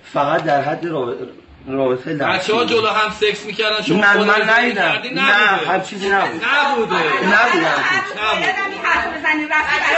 فقط 0.05 0.45
در 0.45 0.62
حد 0.62 0.87
رابطه 0.87 1.27
رابطه 1.69 2.15
بچه 2.15 2.55
ها 2.55 2.65
جلو 2.65 2.86
هم 2.86 3.11
سکس 3.20 3.47
می‌کردن 3.47 3.82
شما 3.82 4.03
خودت 4.03 4.27
من 4.27 4.51
ندیدم؟ 4.51 4.93
نه. 5.15 5.20
هم 5.23 5.82
چیزی 5.82 6.09
نبود 6.09 6.43
نبوده 6.45 6.97
نبوده 7.27 7.66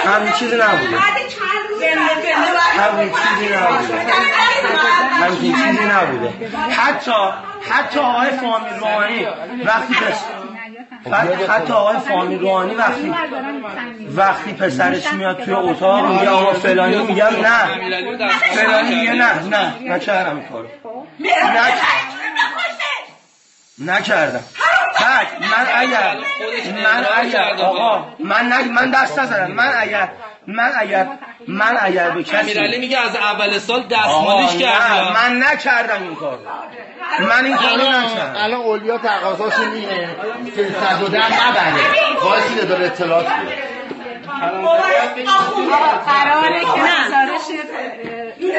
هم 0.07 0.33
چیزی 0.39 0.57
نبوده 0.57 0.99
همین 0.99 1.29
چیزی 3.13 3.55
نبوده 3.55 3.95
همین 5.23 5.55
چیزی 5.55 5.85
نبوده 5.85 6.49
حتی 6.71 7.13
حتی 7.71 8.01
آقای 8.01 8.31
فامیل 8.31 8.73
روحانی 8.81 9.27
وقتی 9.65 9.95
پس 9.95 10.25
حتی 11.49 11.73
آقای 11.73 11.99
فامیل 11.99 12.41
روحانی 12.41 12.75
وقتی 12.75 13.15
وقتی 14.17 14.53
پسرش 14.53 15.13
میاد 15.13 15.45
توی 15.45 15.55
اتاق 15.55 16.07
میگه 16.13 16.29
آقا 16.29 16.53
فلانی 16.53 16.97
میگم 16.97 17.27
نه. 17.27 17.67
فلانی 18.55 18.95
میگه 18.95 19.13
نه 19.13 19.43
نه. 19.43 19.95
نکردم 19.95 20.37
این 20.37 20.49
کارو. 20.49 20.69
نکردم. 23.79 24.45
بعد 25.01 25.27
من 25.41 25.67
اگر 25.77 26.17
من 26.85 27.07
اگر 27.17 27.65
آقا 27.65 28.05
من 28.19 28.53
نگ... 28.53 28.71
من 28.71 28.91
دست 28.91 29.19
نزدم 29.19 29.51
من 29.53 29.73
اگر 29.77 30.09
من 30.47 30.73
اگر 30.79 31.09
من 31.49 31.77
اگر 31.81 32.11
به 32.11 32.23
کسی 32.23 32.37
امیرعلی 32.37 32.79
میگه 32.79 32.99
از 32.99 33.17
اول 33.17 33.59
سال 33.59 33.83
دستمالش 33.83 34.57
کردم. 34.57 35.13
من 35.13 35.43
نکردم 35.43 36.03
این 36.03 36.15
کار 36.15 36.39
من 37.19 37.45
این 37.45 37.57
کارو 37.57 37.73
الان 37.73 38.05
نکردم. 38.05 38.35
الان 38.45 38.61
اولیا 38.61 38.99
تقاضاشون 38.99 39.73
اینه 39.73 40.17
که 40.57 40.69
صد 40.81 41.17
نبره. 41.17 41.75
وایسی 42.25 42.67
داره 42.67 42.87
اطلاعات 42.87 43.27
بیاره. 43.27 43.71
قراره 46.07 46.61
که 46.61 46.67
گزارش 46.67 47.47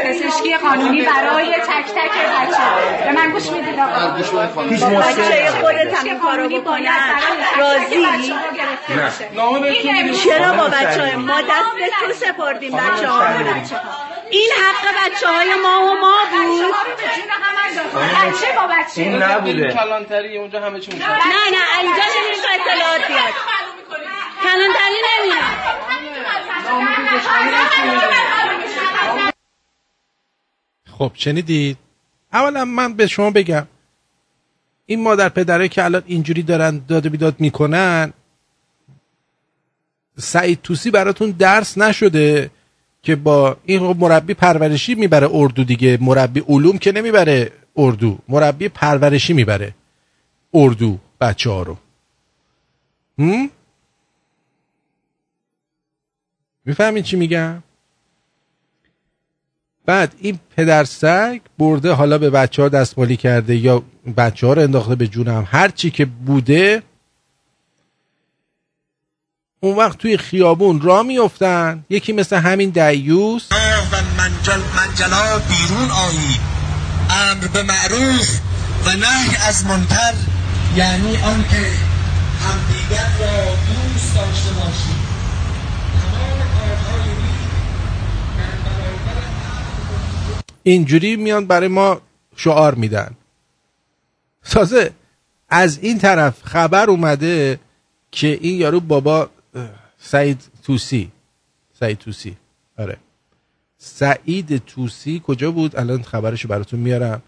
پزشکی 0.06 0.58
قانونی 0.58 1.02
برای 1.02 1.54
تک 1.54 1.86
تک 1.86 2.12
بچه. 2.12 3.06
به 3.06 3.12
من 3.12 3.32
گوش 3.32 3.50
می‌دید 3.50 3.80
آقا. 3.80 4.16
هیچ 4.70 4.84
بچه. 4.84 5.52
خودت 5.62 5.94
هم 5.94 6.20
کارو 6.20 6.50
بکنن 6.50 6.90
راضی. 7.60 8.08
چرا 10.24 10.54
با 10.54 10.68
بچه 10.68 11.16
ما 11.16 11.42
دست 11.42 11.76
به 11.76 11.90
تو 12.08 12.14
سپردیم 12.14 12.72
بچه 12.72 13.08
ها 13.08 13.24
این 14.32 14.52
حق 14.64 14.84
بچه 14.98 15.28
های 15.28 15.50
ما 15.64 15.82
و 15.82 15.94
ما 16.02 16.18
بود. 16.32 16.74
بچه 17.94 18.52
با 18.56 18.68
بچه. 18.68 19.02
این 19.02 19.24
نبوده. 19.24 19.74
کلانتری 19.74 20.38
اونجا 20.38 20.62
همه 20.62 20.80
چی 20.80 20.92
میشه 20.92 21.10
نه 21.10 21.16
نه 21.52 21.80
اینجا 21.82 22.04
نمیشه 22.18 22.42
تا 22.42 22.50
اطلاعات 22.54 23.08
بیاد؟ 23.08 23.34
کلانتری 24.44 25.00
نمیاد. 25.10 25.44
خب 30.98 31.12
شنیدید؟ 31.14 31.78
اولا 32.34 32.66
من 32.66 32.94
به 32.94 33.08
شما 33.08 33.32
بگم 33.32 33.68
این 34.86 35.04
مادر 35.04 35.30
پدره 35.30 35.68
که 35.70 35.84
الان 35.84 36.04
اینجوری 36.06 36.44
دارن 36.44 36.82
داد 36.88 37.06
و 37.06 37.10
بیداد 37.10 37.36
می‌کنن 37.40 38.14
سعید 40.18 40.62
توسی 40.62 40.92
براتون 40.92 41.32
درس 41.32 41.78
نشده. 41.78 42.52
که 43.04 43.16
با 43.16 43.58
این 43.66 43.82
مربی 43.84 44.34
پرورشی 44.34 44.96
می‌بره 44.96 45.30
اردو 45.34 45.64
دیگه. 45.64 45.98
مربی 46.02 46.40
علوم 46.48 46.78
که 46.78 46.92
نمی‌بره 46.92 47.52
اردو. 47.78 48.18
مربی 48.30 48.70
پرورشی 48.70 49.34
می‌بره 49.34 49.74
اردو 50.54 50.98
بچه 51.22 51.50
ها 51.50 51.64
رو. 51.64 51.78
هم؟ 53.20 53.50
می‌فهمین 56.66 57.04
چی 57.04 57.16
میگم؟ 57.16 57.64
بعد 59.86 60.16
این 60.20 60.40
پدر 60.56 60.84
سگ 60.84 61.42
برده 61.58 61.92
حالا 61.92 62.18
به 62.18 62.30
بچه 62.30 62.62
ها 62.62 62.70
دستمالی 62.70 63.18
کرده 63.18 63.56
یا 63.56 63.84
بچه 64.18 64.48
ها 64.48 64.54
رو 64.54 64.62
انداخته 64.62 64.96
به 64.96 65.08
جونم. 65.08 65.48
هر 65.48 65.70
چی 65.70 65.92
که 65.92 66.06
بوده 66.06 66.84
اون 69.64 69.76
وقت 69.78 69.98
توی 69.98 70.18
خیابون 70.18 70.82
را 70.82 71.04
میفتن 71.04 71.86
یکی 71.90 72.14
مثل 72.14 72.36
همین 72.36 72.70
دیوس. 72.70 73.48
و 73.52 73.56
منجل 74.18 74.60
منجلا 74.76 75.40
بیرون 75.40 75.92
آیی. 75.92 76.40
امر 77.10 77.48
به 77.48 77.64
معروف 77.64 78.40
و 78.86 78.90
نهی 78.90 79.36
از 79.48 79.66
منکر 79.66 80.14
یعنی 80.76 81.18
آنکه 81.18 81.72
همدیگر 82.42 83.10
را 83.20 83.46
دوست 83.46 84.16
داشته 84.16 84.50
باشید 84.50 85.02
اینجوری 90.64 91.16
میان 91.16 91.46
برای 91.46 91.68
ما 91.68 92.02
شعار 92.36 92.76
میدن. 92.76 93.12
تازه 94.50 94.92
از 95.50 95.80
این 95.82 96.00
طرف 96.00 96.44
خبر 96.44 96.90
اومده 96.90 97.60
که 98.12 98.40
این 98.42 98.60
یارو 98.60 98.80
بابا 98.80 99.30
سعید 99.98 100.42
توسی. 100.64 101.12
سعید 101.80 101.98
توسی. 101.98 102.38
آره. 102.78 102.98
سعید 103.78 104.58
توسی 104.58 105.22
کجا 105.28 105.52
بود؟ 105.52 105.76
الان 105.76 106.02
خبرشو 106.04 106.48
براتون 106.48 106.80
میارم 106.80 107.22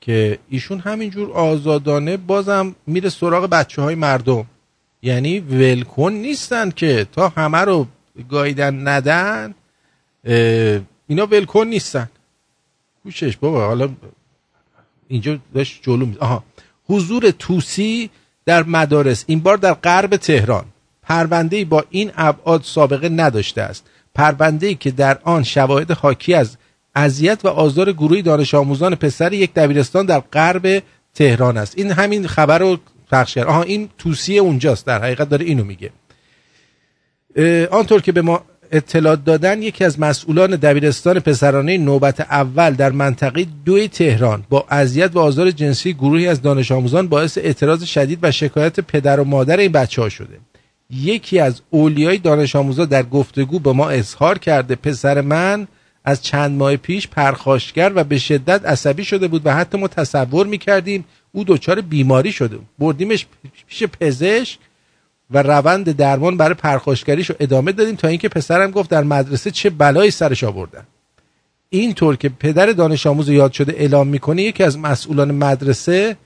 که 0.00 0.38
ایشون 0.48 0.78
همینجور 0.78 1.32
آزادانه 1.32 2.16
بازم 2.16 2.74
میره 2.86 3.08
سراغ 3.08 3.46
بچه 3.46 3.82
های 3.82 3.94
مردم. 3.94 4.46
یعنی 5.02 5.40
ولکن 5.40 6.12
نیستن 6.12 6.70
که 6.70 7.06
تا 7.12 7.28
همه 7.28 7.58
رو 7.58 7.86
گایدن 8.28 8.88
ندن 8.88 9.54
اینا 11.06 11.26
ولکن 11.26 11.66
نیستن. 11.66 12.08
کوشش 13.02 13.36
بابا 13.36 13.66
حالا 13.66 13.88
اینجا 15.08 15.38
داشت 15.54 15.82
جلو 15.82 16.06
می 16.06 16.16
آها. 16.20 16.44
حضور 16.84 17.30
توسی 17.30 18.10
در 18.44 18.62
مدارس 18.62 19.24
این 19.26 19.40
بار 19.40 19.56
در 19.56 19.74
غرب 19.74 20.16
تهران. 20.16 20.64
پرونده 21.10 21.64
با 21.64 21.84
این 21.90 22.10
ابعاد 22.16 22.62
سابقه 22.64 23.08
نداشته 23.08 23.62
است. 23.62 23.84
پرونده 24.14 24.74
که 24.74 24.90
در 24.90 25.18
آن 25.24 25.42
شواهد 25.42 25.90
حاکی 25.90 26.34
از 26.34 26.56
اذیت 26.94 27.40
و 27.44 27.48
آزار 27.48 27.92
گروهی 27.92 28.22
دانش 28.22 28.54
آموزان 28.54 28.94
پسر 28.94 29.32
یک 29.32 29.54
دبیرستان 29.54 30.06
در 30.06 30.20
غرب 30.20 30.82
تهران 31.14 31.56
است. 31.56 31.78
این 31.78 31.90
همین 31.90 32.26
خبر 32.26 32.58
رو 32.58 32.78
پخش 33.12 33.34
کرد. 33.34 33.46
آها 33.46 33.62
این 33.62 33.88
توسی 33.98 34.38
اونجاست. 34.38 34.86
در 34.86 35.02
حقیقت 35.02 35.28
داره 35.28 35.44
اینو 35.44 35.64
میگه. 35.64 35.90
آنطور 37.70 38.00
که 38.02 38.12
به 38.12 38.22
ما 38.22 38.42
اطلاع 38.72 39.16
دادن 39.16 39.62
یکی 39.62 39.84
از 39.84 40.00
مسئولان 40.00 40.50
دبیرستان 40.50 41.20
پسرانه 41.20 41.78
نوبت 41.78 42.20
اول 42.20 42.74
در 42.74 42.92
منطقه 42.92 43.46
دوی 43.64 43.88
تهران 43.88 44.44
با 44.48 44.66
اذیت 44.70 45.16
و 45.16 45.18
آزار 45.18 45.50
جنسی 45.50 45.94
گروهی 45.94 46.28
از 46.28 46.42
دانش 46.42 46.72
آموزان 46.72 47.08
باعث 47.08 47.38
اعتراض 47.38 47.84
شدید 47.84 48.18
و 48.22 48.30
شکایت 48.30 48.80
پدر 48.80 49.20
و 49.20 49.24
مادر 49.24 49.56
این 49.56 49.72
بچه 49.72 50.02
ها 50.02 50.08
شده. 50.08 50.49
یکی 50.90 51.38
از 51.38 51.60
اولیای 51.70 52.18
دانش 52.18 52.56
آموزا 52.56 52.84
در 52.84 53.02
گفتگو 53.02 53.58
به 53.58 53.72
ما 53.72 53.90
اظهار 53.90 54.38
کرده 54.38 54.74
پسر 54.74 55.20
من 55.20 55.68
از 56.04 56.22
چند 56.22 56.58
ماه 56.58 56.76
پیش 56.76 57.08
پرخاشگر 57.08 57.92
و 57.94 58.04
به 58.04 58.18
شدت 58.18 58.66
عصبی 58.66 59.04
شده 59.04 59.28
بود 59.28 59.42
و 59.44 59.54
حتی 59.54 59.78
ما 59.78 59.88
تصور 59.88 60.46
می‌کردیم 60.46 61.04
او 61.32 61.44
دچار 61.44 61.80
بیماری 61.80 62.32
شده. 62.32 62.58
بردیمش 62.78 63.26
پیش 63.68 63.84
پزشک 63.84 64.58
و 65.30 65.42
روند 65.42 65.96
درمان 65.96 66.36
برای 66.36 66.54
پرخاشگریش 66.54 67.30
رو 67.30 67.36
ادامه 67.40 67.72
دادیم 67.72 67.96
تا 67.96 68.08
اینکه 68.08 68.28
پسرم 68.28 68.70
گفت 68.70 68.90
در 68.90 69.04
مدرسه 69.04 69.50
چه 69.50 69.70
بلایی 69.70 70.10
سرش 70.10 70.44
آوردن 70.44 70.86
اینطور 71.68 72.16
که 72.16 72.28
پدر 72.28 72.66
دانش 72.66 73.06
آموز 73.06 73.28
یاد 73.28 73.52
شده 73.52 73.72
اعلام 73.72 74.06
می‌کنه 74.06 74.42
یکی 74.42 74.62
از 74.62 74.78
مسئولان 74.78 75.30
مدرسه 75.30 76.16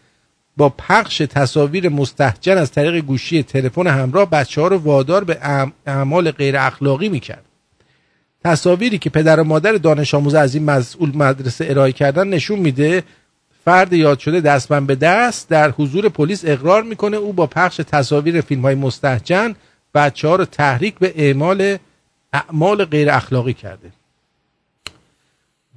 با 0.56 0.68
پخش 0.68 1.18
تصاویر 1.18 1.88
مستحجن 1.88 2.58
از 2.58 2.72
طریق 2.72 3.04
گوشی 3.04 3.42
تلفن 3.42 3.86
همراه 3.86 4.30
بچه 4.30 4.60
ها 4.60 4.68
رو 4.68 4.78
وادار 4.78 5.24
به 5.24 5.38
اعم- 5.42 5.72
اعمال 5.86 6.30
غیر 6.30 6.56
اخلاقی 6.56 7.08
می‌کرد. 7.08 7.44
تصاویری 8.44 8.98
که 8.98 9.10
پدر 9.10 9.40
و 9.40 9.44
مادر 9.44 9.72
دانش 9.72 10.14
آموز 10.14 10.34
از 10.34 10.54
این 10.54 10.64
مسئول 10.64 11.16
مدرسه 11.16 11.66
ارائه 11.70 11.92
کردن 11.92 12.28
نشون 12.28 12.58
میده 12.58 13.02
فرد 13.64 13.92
یاد 13.92 14.18
شده 14.18 14.40
دستبند 14.40 14.86
به 14.86 14.94
دست 14.94 15.48
در 15.48 15.70
حضور 15.70 16.08
پلیس 16.08 16.42
اقرار 16.44 16.82
می‌کنه 16.82 17.16
او 17.16 17.32
با 17.32 17.46
پخش 17.46 17.76
تصاویر 17.76 18.40
فیلم 18.40 18.62
های 18.62 18.74
مستحجن 18.74 19.54
بچه 19.94 20.28
ها 20.28 20.36
رو 20.36 20.44
تحریک 20.44 20.98
به 20.98 21.12
اعمال 21.16 21.76
اعمال 22.32 22.84
غیر 22.84 23.10
اخلاقی 23.10 23.52
کرده. 23.52 23.92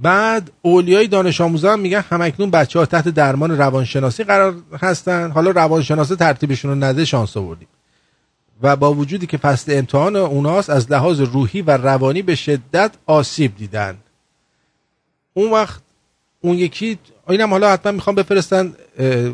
بعد 0.01 0.51
اولیای 0.61 1.07
دانش 1.07 1.41
آموزان 1.41 1.79
میگن 1.79 1.99
همکنون 1.99 2.51
بچه 2.51 2.79
ها 2.79 2.85
تحت 2.85 3.07
درمان 3.07 3.57
روانشناسی 3.57 4.23
قرار 4.23 4.55
هستن. 4.81 5.31
حالا 5.31 5.51
روانشناسی 5.51 6.15
ترتیبشون 6.15 6.71
رو 6.71 6.77
نده 6.77 7.05
شانس 7.05 7.37
آوردیم. 7.37 7.67
و 8.61 8.75
با 8.75 8.93
وجودی 8.93 9.27
که 9.27 9.37
فصل 9.37 9.77
امتحان 9.77 10.15
اوناست 10.15 10.69
از 10.69 10.91
لحاظ 10.91 11.21
روحی 11.21 11.61
و 11.61 11.77
روانی 11.77 12.21
به 12.21 12.35
شدت 12.35 12.91
آسیب 13.05 13.55
دیدن. 13.55 13.97
اون 15.33 15.51
وقت 15.51 15.81
اون 16.41 16.57
یکی 16.57 16.99
اینم 17.29 17.49
حالا 17.49 17.71
حتما 17.71 17.91
می‌خوام 17.91 18.15
بفرستن 18.15 18.73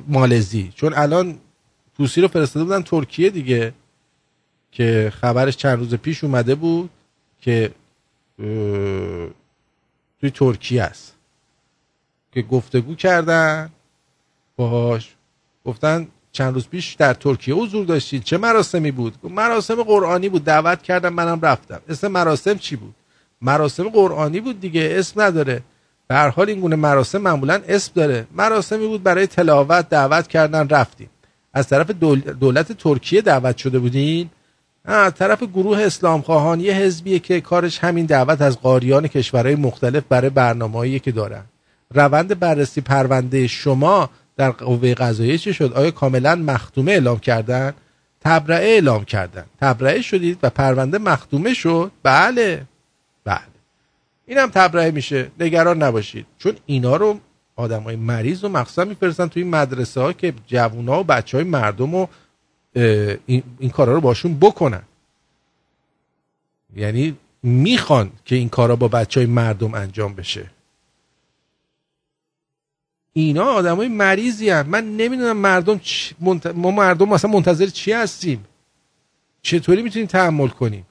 مالزی. 0.08 0.72
چون 0.76 0.94
الان 0.94 1.38
توسی 1.98 2.22
رو 2.22 2.28
فرستاده 2.28 2.64
بودن 2.64 2.82
ترکیه 2.82 3.30
دیگه 3.30 3.74
که 4.72 5.14
خبرش 5.22 5.58
چند 5.58 5.80
روز 5.80 5.94
پیش 5.94 6.24
اومده 6.24 6.56
بود 6.56 6.90
که 7.42 7.72
توی 10.24 10.32
ترکیه 10.32 10.84
است. 10.84 11.14
که 12.32 12.42
گفتگو 12.42 12.96
کردن 12.96 13.70
باهاش 14.56 15.16
گفتن 15.66 16.08
چند 16.32 16.54
روز 16.54 16.68
پیش 16.68 16.94
در 16.94 17.14
ترکیه 17.14 17.56
حضور 17.56 17.86
داشتید 17.86 18.24
چه 18.24 18.38
مراسمی 18.38 18.92
بود؟ 18.92 19.14
مراسم 19.24 19.84
قرآنی 19.84 20.30
بود 20.30 20.44
دعوت 20.44 20.82
کردم 20.82 21.14
منم 21.14 21.42
رفتم. 21.42 21.82
اسم 21.90 22.08
مراسم 22.08 22.58
چی 22.58 22.76
بود؟ 22.76 22.96
مراسم 23.42 23.90
قرآنی 23.90 24.40
بود 24.40 24.60
دیگه 24.60 24.96
اسم 24.96 25.22
نداره. 25.22 25.64
به 26.08 26.16
هر 26.16 26.30
حال 26.30 26.50
این 26.50 26.60
گونه 26.60 26.76
مراسم 26.76 27.18
معمولا 27.18 27.62
اسم 27.68 27.92
داره. 27.96 28.28
مراسمی 28.32 28.88
بود 28.88 29.04
برای 29.04 29.28
تلاوت 29.28 29.90
دعوت 29.90 30.28
کردن 30.28 30.70
رفتیم. 30.70 31.10
از 31.54 31.68
طرف 31.68 31.90
دول- 31.92 32.34
دولت 32.34 32.72
ترکیه 32.72 33.22
دعوت 33.22 33.58
شده 33.58 33.80
بودین؟ 33.80 34.30
از 34.86 35.14
طرف 35.14 35.44
گروه 35.44 35.82
اسلام 35.82 36.22
خواهان 36.22 36.60
یه 36.60 36.74
حزبیه 36.74 37.20
که 37.20 37.42
کارش 37.42 37.80
همین 37.80 38.06
دعوت 38.06 38.42
از 38.42 38.62
قاریان 38.62 39.08
کشورهای 39.08 39.56
مختلف 39.56 40.04
برای 40.10 40.30
برنامه‌ای 40.30 41.00
که 41.00 41.12
دارن. 41.12 41.44
روند 41.92 42.40
بررسی 42.40 42.82
پرونده 42.82 43.48
شما 43.48 44.10
در 44.38 44.52
قوه 44.52 44.94
قضاییه 44.94 45.38
چی 45.38 45.54
شد؟ 45.54 45.74
آیا 45.74 45.92
کاملا 45.92 46.36
مختومه 46.36 46.92
اعلام 46.92 47.20
کردن؟ 47.20 47.74
تبرئه 48.22 48.68
اعلام 48.68 49.06
کردن. 49.06 49.46
تبرئه 49.62 50.02
شدید 50.02 50.38
و 50.44 50.50
پرونده 50.50 50.98
مختومه 50.98 51.54
شد؟ 51.54 51.92
بله. 52.04 52.62
بله. 53.26 53.40
اینم 54.26 54.50
تبرئه 54.50 54.92
میشه. 54.92 55.32
نگران 55.40 55.84
نباشید. 55.84 56.26
چون 56.38 56.54
اینا 56.66 56.96
رو 56.96 57.20
آدم 57.56 57.84
های 57.84 57.96
مریض 57.96 58.44
و 58.44 58.50
مخصوصا 58.50 58.84
میفرستن 58.84 59.28
توی 59.28 59.44
مدرسه 59.44 60.02
ها 60.02 60.14
که 60.14 60.34
جوونا 60.48 61.00
و 61.00 61.04
بچه 61.04 61.38
های 61.38 61.44
مردم 61.44 61.96
اه، 61.96 62.10
این, 62.76 63.44
این 63.60 63.70
کارا 63.70 63.94
رو 63.94 64.02
باشون 64.02 64.38
بکنن. 64.40 64.84
یعنی 66.76 67.18
می‌خوان 67.44 68.12
که 68.26 68.36
این 68.36 68.50
کارا 68.50 68.76
با 68.76 68.88
بچه 68.88 69.20
های 69.20 69.28
مردم 69.28 69.74
انجام 69.74 70.14
بشه. 70.14 70.52
اینا 73.14 73.44
آدم 73.44 73.76
های 73.76 73.88
مریضی 73.88 74.50
هم. 74.50 74.68
من 74.68 74.98
نمی‌دونم 74.98 75.38
مردم 75.38 75.80
چ... 75.80 76.14
منت... 76.20 76.48
ما 76.48 76.72
مردم 76.72 77.10
مثلا 77.10 77.32
منتظر 77.32 77.66
چی 77.66 77.92
هستیم؟ 77.92 78.46
چطوری 79.42 79.82
می‌تونیم 79.82 80.08
تحمل 80.08 80.48
کنیم؟ 80.48 80.86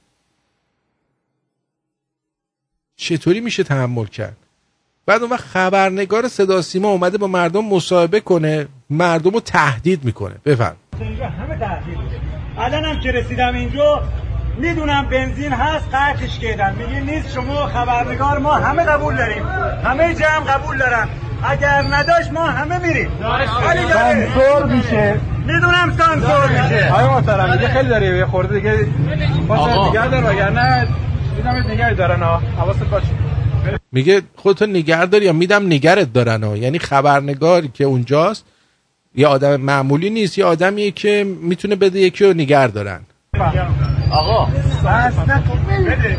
چطوری 2.97 3.41
میشه 3.41 3.63
تحمل 3.63 4.07
کرد؟ 4.07 4.37
بعد 5.07 5.23
اون 5.23 5.31
وقت 5.31 5.45
خبرنگار 5.45 6.29
صدا 6.29 6.63
سیما 6.63 6.89
اومده 6.89 7.19
با 7.19 7.27
مردم 7.27 7.65
مصاحبه 7.65 8.21
کنه 8.21 8.69
مردم 8.91 9.31
رو 9.31 9.41
تهدید 9.41 10.05
می‌کنه. 10.05 10.41
بفهم 10.45 10.77
اینجا 11.01 11.27
همه 11.27 11.59
تحقیل 11.59 11.95
بوده 11.95 12.21
الانم 12.59 13.01
که 13.01 13.13
رسیدم 13.13 13.55
اینجا 13.55 14.03
می‌دونم 14.59 15.07
بنزین 15.11 15.53
هست 15.53 15.89
قطعش 15.95 16.39
کردن 16.39 16.75
میگه 16.75 17.01
نیست 17.01 17.35
شما 17.35 17.67
خبرنگار 17.67 18.39
ما 18.39 18.53
همه 18.53 18.85
قبول 18.85 19.17
داریم. 19.17 19.43
همه 19.85 20.15
جمع 20.15 20.45
قبول 20.45 20.79
دارن. 20.79 21.09
اگر 21.45 21.85
نداشت 21.91 22.33
ما 22.33 22.47
همه 22.47 22.79
میریم. 22.79 23.11
ولی 23.67 23.83
داره. 23.83 24.29
سانسور 24.29 24.67
میشه. 24.67 25.21
می‌دونم 25.47 25.97
سانسور 25.99 26.49
میشه. 26.49 26.93
آقای 26.93 27.07
محترم 27.07 27.57
دیگه 27.57 27.69
خیلی 27.69 27.89
داره 27.89 28.07
یه 28.07 28.27
خورده 28.27 28.55
دیگه 28.55 28.87
باشه. 29.49 29.89
نگه 29.89 30.09
دار 30.09 30.25
وگرنه 30.25 30.89
میدم 31.37 31.73
نگه 31.73 31.95
دارن 31.95 32.23
ها 32.23 32.43
حواست 32.59 32.85
باشه 32.85 33.07
میگه 33.93 34.23
خودتو 34.37 34.67
نگر 34.67 35.05
داری 35.05 35.25
یا 35.25 35.33
میدم 35.33 35.67
نگرت 35.67 36.13
دارن 36.13 36.45
ها 36.45 36.57
یعنی 36.57 36.79
خبرنگاری 36.79 37.69
که 37.75 37.85
اونجاست 37.85 38.45
یه 39.15 39.27
آدم 39.27 39.57
معمولی 39.57 40.11
نیست 40.11 40.39
یه 40.39 40.45
آدمیه 40.45 40.91
که 40.91 41.27
می‌تونه 41.43 41.77
بده 41.77 42.01
یکی 42.01 42.25
رو 42.25 42.31
نگر 42.31 42.67
دارن. 42.67 43.01
آقا. 44.13 44.45
بس 44.45 45.19
نکن 45.29 45.67
بده. 45.71 46.19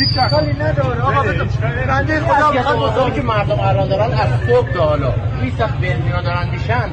یک 0.00 0.08
اشکالی 0.18 0.52
نداره. 0.52 1.00
آقا 1.00 1.22
بده. 1.22 1.44
بنده 1.86 2.20
خدا 2.20 2.52
می‌خواد 2.52 3.14
که 3.14 3.22
مردم 3.22 3.60
الان 3.60 3.88
دارن 3.88 4.12
از 4.12 4.28
صبح 4.48 4.72
تا 4.72 4.84
حالا. 4.84 5.14
20 5.42 5.58
تا 5.58 5.66
بنزینا 5.66 6.22
دارن 6.22 6.48
میشن. 6.50 6.90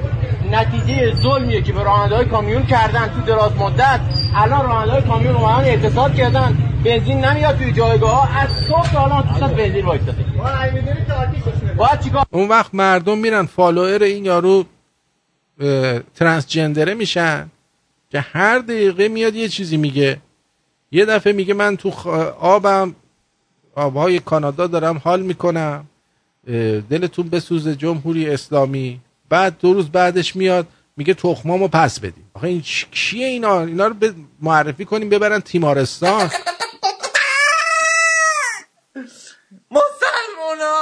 نتیجه 0.52 1.14
ظلمیه 1.16 1.62
که 1.62 1.74
به 1.74 1.84
راننده 1.84 2.16
های 2.16 2.26
کامیون 2.26 2.66
کردن 2.66 3.08
تو 3.08 3.22
دراز 3.22 3.52
مدت. 3.56 4.00
الان 4.36 4.66
راننده 4.66 4.92
های 4.92 5.02
کامیون 5.02 5.36
اومدن 5.36 5.64
اعتصاد 5.64 6.16
کردن. 6.16 6.58
بنزین 6.86 7.26
نمیاد 7.26 7.58
توی 7.58 7.72
جایگاه 7.72 8.12
ها 8.12 8.42
از 8.42 8.50
صبح 8.68 8.92
تا 8.94 9.00
حالا 9.00 9.22
تو 9.22 9.40
صد 9.40 9.56
بنزین 9.56 9.86
وایساده 9.86 10.26
باید 11.78 12.00
چیکار 12.00 12.26
اون 12.32 12.50
وقت 12.50 12.76
مردم 12.76 13.18
میرن 13.18 13.46
فالوور 13.46 14.04
این 14.04 14.26
یارو 14.26 14.66
ترنسجندره 16.16 16.94
میشن 16.94 17.50
که 18.10 18.20
هر 18.20 18.60
دقیقه 18.60 19.08
میاد 19.08 19.36
یه 19.36 19.48
چیزی 19.50 19.78
میگه. 19.78 20.22
یه 20.92 21.06
دفعه 21.06 21.34
میگه 21.34 21.54
من 21.54 21.78
تو 21.78 21.90
آبم 22.40 22.96
آبهای 23.76 24.20
کانادا 24.20 24.68
دارم 24.68 24.98
حال 25.04 25.22
می‌کنم. 25.22 25.86
دلتون 26.90 27.30
بسوزه 27.30 27.76
جمهوری 27.76 28.30
اسلامی. 28.30 29.00
بعد 29.30 29.58
دو 29.60 29.74
روز 29.74 29.90
بعدش 29.90 30.36
میاد 30.36 30.68
میگه 30.98 31.14
تخمامو 31.14 31.68
پس 31.68 32.00
بدیم 32.00 32.32
آخه 32.34 32.48
این 32.48 32.62
کیه 32.92 33.28
اینا؟ 33.28 33.62
اینا 33.62 33.88
رو 33.88 33.94
به- 33.94 34.14
معرفی 34.42 34.86
کنیم 34.86 35.10
ببرن 35.10 35.40
تیمارستان. 35.40 36.32
مسلمونا 39.72 40.78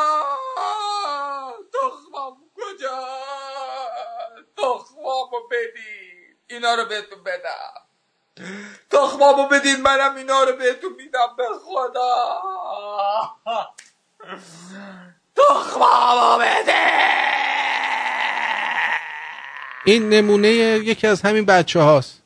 تخمام 1.74 2.38
کجا 2.56 3.00
تخمامو 5.30 5.48
بدین. 5.52 6.36
اینا 6.48 6.76
رو 6.76 6.86
بهتون 6.86 7.24
بدم. 7.24 7.74
تخمامو 8.92 9.48
بدین 9.48 9.82
منم 9.82 10.16
اینا 10.16 10.44
رو 10.44 10.56
بهتون 10.56 10.92
میدم 10.98 11.36
به 11.38 11.44
خدا. 11.66 12.42
تخمامو 15.36 16.44
بده 16.44 16.74
این 19.86 20.10
نمونه 20.10 20.50
یکی 20.50 21.08
از 21.08 21.22
همین 21.22 21.46
بچه 21.46 21.80
هاست 21.80 22.22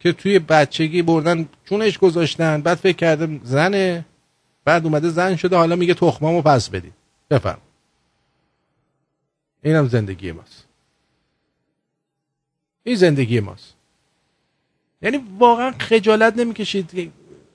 که 0.00 0.12
توی 0.12 0.38
بچگی 0.38 1.02
بردن 1.02 1.48
چونش 1.64 1.98
گذاشتن 1.98 2.62
بعد 2.62 2.78
فکر 2.78 2.96
کرده 2.96 3.40
زنه 3.42 4.04
بعد 4.64 4.84
اومده 4.84 5.08
زن 5.08 5.36
شده 5.36 5.56
حالا 5.56 5.76
میگه 5.76 5.94
تخمامو 5.94 6.42
پس 6.42 6.68
بدید 6.68 6.92
بفرم 7.30 7.60
اینم 9.62 9.88
زندگی 9.88 10.32
ماست. 10.32 10.59
این 12.84 12.96
زندگی 12.96 13.40
ماست. 13.40 13.74
یعنی 15.02 15.24
واقعا 15.38 15.70
خجالت 15.70 16.36
نمی‌کشید 16.36 17.12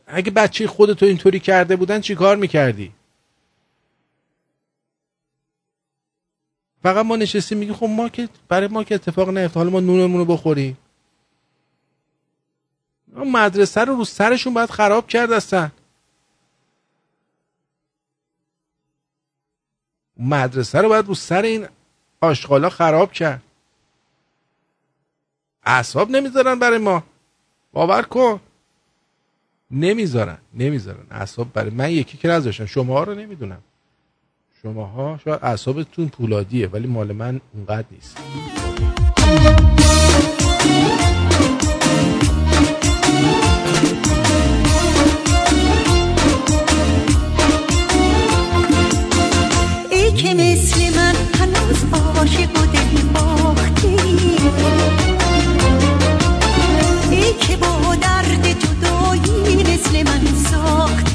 اگه 0.07 0.31
بچه 0.31 0.67
خودتو 0.67 1.05
اینطوری 1.05 1.39
کرده 1.39 1.75
بودن 1.75 2.01
چی 2.01 2.15
کار 2.15 2.35
می‌کردی؟ 2.35 2.91
فقط 6.83 7.05
ما 7.05 7.15
نشستیم 7.15 7.57
میگیم 7.57 7.75
خب 7.75 7.85
ما 7.85 8.09
که 8.09 8.29
برای 8.47 8.67
ما 8.67 8.83
که 8.83 8.95
اتفاق 8.95 9.29
نیفته. 9.29 9.59
حالا 9.59 9.69
ما 9.69 9.79
نونمون 9.79 10.17
رو 10.17 10.25
بخوریم. 10.25 10.77
مدرسه 13.07 13.81
رو 13.81 13.95
رو 13.95 14.05
سرشون 14.05 14.53
باید 14.53 14.69
خراب 14.69 15.07
کرد 15.07 15.31
هستن 15.31 15.71
مدرسه 20.17 20.81
رو 20.81 20.89
باید 20.89 21.05
رو 21.05 21.15
سر 21.15 21.41
این 21.41 21.67
آشغالا 22.21 22.69
خراب 22.69 23.11
کرد. 23.11 23.41
اعصاب 25.65 26.09
نمی‌ذارن 26.09 26.59
برای 26.59 26.77
ما. 26.77 27.03
باور 27.73 28.01
کن. 28.01 28.39
نمی‌ذارن 29.71 30.37
نمی‌ذارن. 30.53 31.05
اعصاب 31.11 31.53
برای 31.53 31.69
من 31.69 31.91
یکی 31.91 32.17
که 32.17 32.27
نذاشتن. 32.27 32.65
شما 32.65 33.03
رو 33.03 33.15
نمی‌دونم. 33.15 33.61
شماها 34.61 35.19
شاید 35.25 35.39
اعصابتون 35.43 36.07
پولادیه 36.07 36.67
ولی 36.67 36.87
مال 36.87 37.11
من 37.11 37.41
اونقدر 37.53 37.87
نیست. 37.91 38.17
مثل 59.75 60.03
من 60.03 60.35
ساختی 60.35 61.14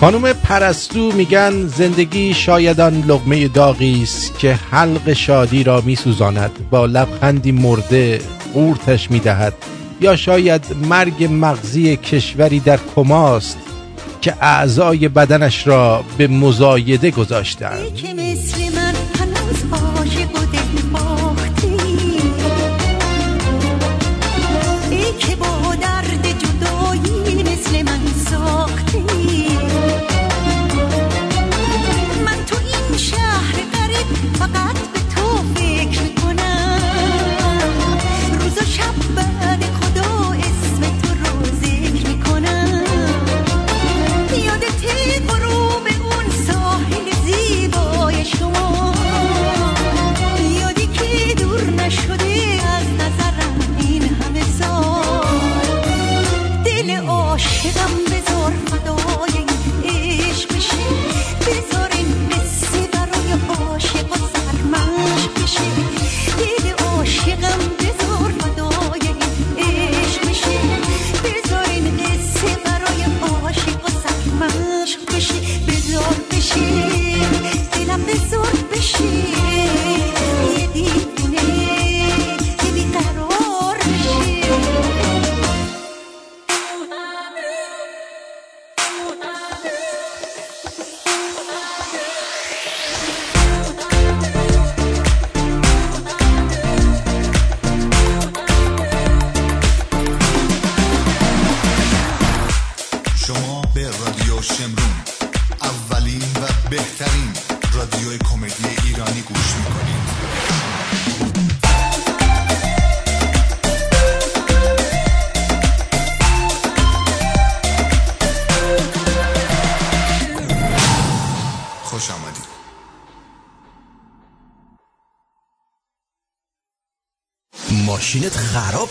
خانم 0.00 0.32
پرستو 0.32 1.12
میگن 1.12 1.66
زندگی 1.66 2.34
شاید 2.34 2.80
آن 2.80 3.04
لغمه 3.06 3.48
داغی 3.48 4.02
است 4.02 4.38
که 4.38 4.58
حلق 4.70 5.12
شادی 5.12 5.64
را 5.64 5.80
میسوزاند. 5.80 6.50
با 6.70 6.86
لبخندی 6.86 7.52
مرده 7.52 8.20
قورتش 8.54 9.10
می‌دهد. 9.10 9.54
یا 10.00 10.16
شاید 10.16 10.64
مرگ 10.88 11.28
مغزی 11.30 11.96
کشوری 11.96 12.60
در 12.60 12.78
کماست 12.96 13.58
که 14.20 14.34
اعضای 14.40 15.08
بدنش 15.08 15.66
را 15.66 16.04
به 16.18 16.26
مزایده 16.26 17.10
گذاشتند. 17.10 18.17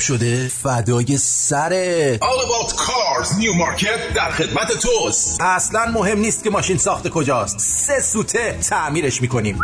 شده 0.08 0.52
فدای 0.64 1.18
سرت 1.18 2.18
All 2.18 2.26
About 2.26 2.72
Cars 2.72 3.28
New 3.28 3.54
Market 3.66 4.16
در 4.16 4.32
خدمت 4.32 4.72
توست. 4.72 5.42
اصلا 5.42 5.86
مهم 5.86 6.20
نیست 6.20 6.44
که 6.44 6.50
ماشین 6.50 6.78
ساخت 6.78 7.10
کجاست. 7.10 7.60
سه 7.60 8.02
سوته 8.02 8.60
تعمیرش 8.70 9.22
می‌کنیم. 9.22 9.60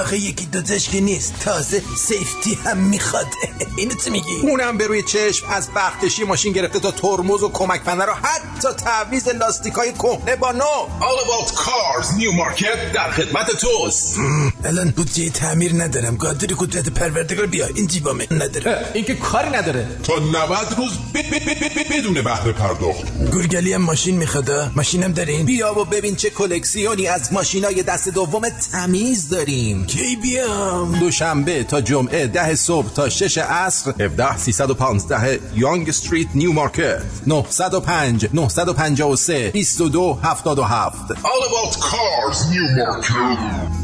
آخه 0.00 0.18
یکی 0.18 0.46
دوتش 0.46 0.88
که 0.88 1.00
نیست. 1.00 1.34
تازه 1.40 1.82
سیفتی 1.96 2.58
هم 2.64 2.76
می‌خواد. 2.76 3.26
اینو 3.78 3.94
چی 4.04 4.10
میگی؟ 4.10 4.40
اونم 4.42 4.78
به 4.78 4.86
روی 4.86 5.02
چشم. 5.02 5.46
از 5.50 5.70
بختشی 5.70 6.24
ماشین 6.24 6.52
گرفته 6.52 6.80
تا 6.80 6.90
ترمز 6.90 7.42
و 7.42 7.48
کمک 7.48 7.82
پنه 7.82 8.04
رو 8.04 8.12
حتی 8.12 8.68
تعویز 8.84 9.28
لاستیکای 9.28 9.92
کهنه 9.92 10.36
با 10.36 10.52
نو. 10.52 10.64
All 11.00 11.20
About 11.24 11.50
Cars 11.50 12.06
New 12.06 12.32
Market 12.40 12.94
در 12.94 13.10
خدمت 13.10 13.50
توست. 13.50 14.16
الان 14.64 14.90
بودجه 14.90 15.30
تعمیر 15.30 15.72
ندارم. 15.82 16.16
قادر 16.16 16.46
قدرت 16.58 16.88
پروردگار 16.88 17.46
بیا 17.46 17.66
این 17.74 17.86
جیبامه. 17.86 18.26
نداره 18.30 18.86
این 18.94 19.04
که 19.04 19.14
کاری 19.14 19.48
نداره. 19.50 19.86
تا 20.02 20.12
90 20.18 20.74
روز 20.76 20.92
ب- 21.14 21.18
ب- 21.18 21.20
ب- 21.20 21.92
ب- 21.92 21.98
بدون 21.98 22.14
بهره 22.14 22.52
پرداخت. 22.52 23.30
گورگلی 23.32 23.72
هم 23.72 23.82
ماشین 23.82 24.16
می‌خواد 24.16 24.50
ماشینم 24.76 25.12
دارین 25.12 25.46
بیا 25.46 25.78
و 25.78 25.84
ببین 25.84 26.16
چه 26.16 26.30
کلکسیونی 26.30 27.06
از 27.06 27.32
ماشینای 27.32 27.82
دست 27.82 28.08
دوم 28.08 28.42
تمیز 28.72 29.28
داریم. 29.28 29.86
کی 29.86 30.16
بیام؟ 30.16 30.98
دوشنبه 30.98 31.64
تا 31.64 31.80
جمعه 31.80 32.26
ده 32.26 32.54
صبح 32.54 32.92
تا 32.94 33.08
شش 33.08 33.38
عصر. 33.38 33.90
17 34.00 34.38
315 34.38 35.40
یانگ 35.56 35.88
استریت 35.88 36.28
نیو 36.34 36.52
مارکت. 36.52 37.02
905 37.26 38.28
953 38.34 39.50
22 39.50 40.18
77 40.22 41.12
All 41.12 41.14
About 41.14 41.74
Cars 41.74 42.36
New 42.52 42.66
Market. 42.78 43.83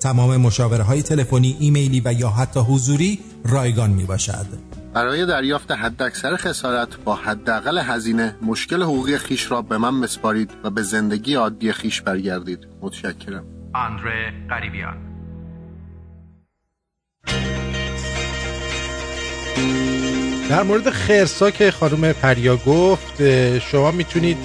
تمام 0.00 0.36
مشاوره 0.36 0.82
های 0.82 1.02
تلفنی، 1.02 1.56
ایمیلی 1.60 2.02
و 2.04 2.12
یا 2.12 2.28
حتی 2.28 2.60
حضوری 2.60 3.18
رایگان 3.44 3.90
می 3.90 4.04
باشد. 4.04 4.46
برای 4.94 5.26
دریافت 5.26 5.70
حداکثر 5.70 6.36
خسارت 6.36 6.96
با 7.04 7.14
حداقل 7.14 7.78
هزینه 7.78 8.36
مشکل 8.42 8.82
حقوقی 8.82 9.18
خیش 9.18 9.50
را 9.50 9.62
به 9.62 9.78
من 9.78 9.94
مسپارید 9.94 10.50
و 10.64 10.70
به 10.70 10.82
زندگی 10.82 11.34
عادی 11.34 11.72
خیش 11.72 12.00
برگردید. 12.00 12.58
متشکرم. 12.80 13.44
آندره 13.74 14.32
قریبیان. 14.48 14.96
در 20.50 20.62
مورد 20.62 20.90
خرسا 20.90 21.50
که 21.50 21.70
خانم 21.70 22.12
پریا 22.12 22.56
گفت 22.56 23.22
شما 23.58 23.90
می‌تونید 23.90 24.36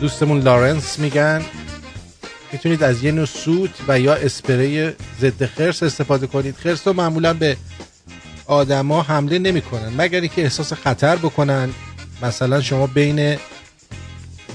دوستمون 0.00 0.40
لارنس 0.40 0.98
میگن. 0.98 1.42
می‌تونید 2.54 2.82
از 2.82 3.04
یه 3.04 3.12
نوع 3.12 3.26
سوت 3.26 3.70
و 3.88 4.00
یا 4.00 4.14
اسپری 4.14 4.90
ضد 5.20 5.46
خرس 5.46 5.82
استفاده 5.82 6.26
کنید. 6.26 6.56
خرس 6.56 6.86
رو 6.86 6.92
معمولا 6.92 7.34
به 7.34 7.56
آدما 8.46 9.02
حمله 9.02 9.38
نمی‌کنن 9.38 9.92
مگر 9.98 10.20
اینکه 10.20 10.42
احساس 10.42 10.72
خطر 10.72 11.16
بکنن. 11.16 11.70
مثلا 12.22 12.60
شما 12.60 12.86
بین 12.86 13.36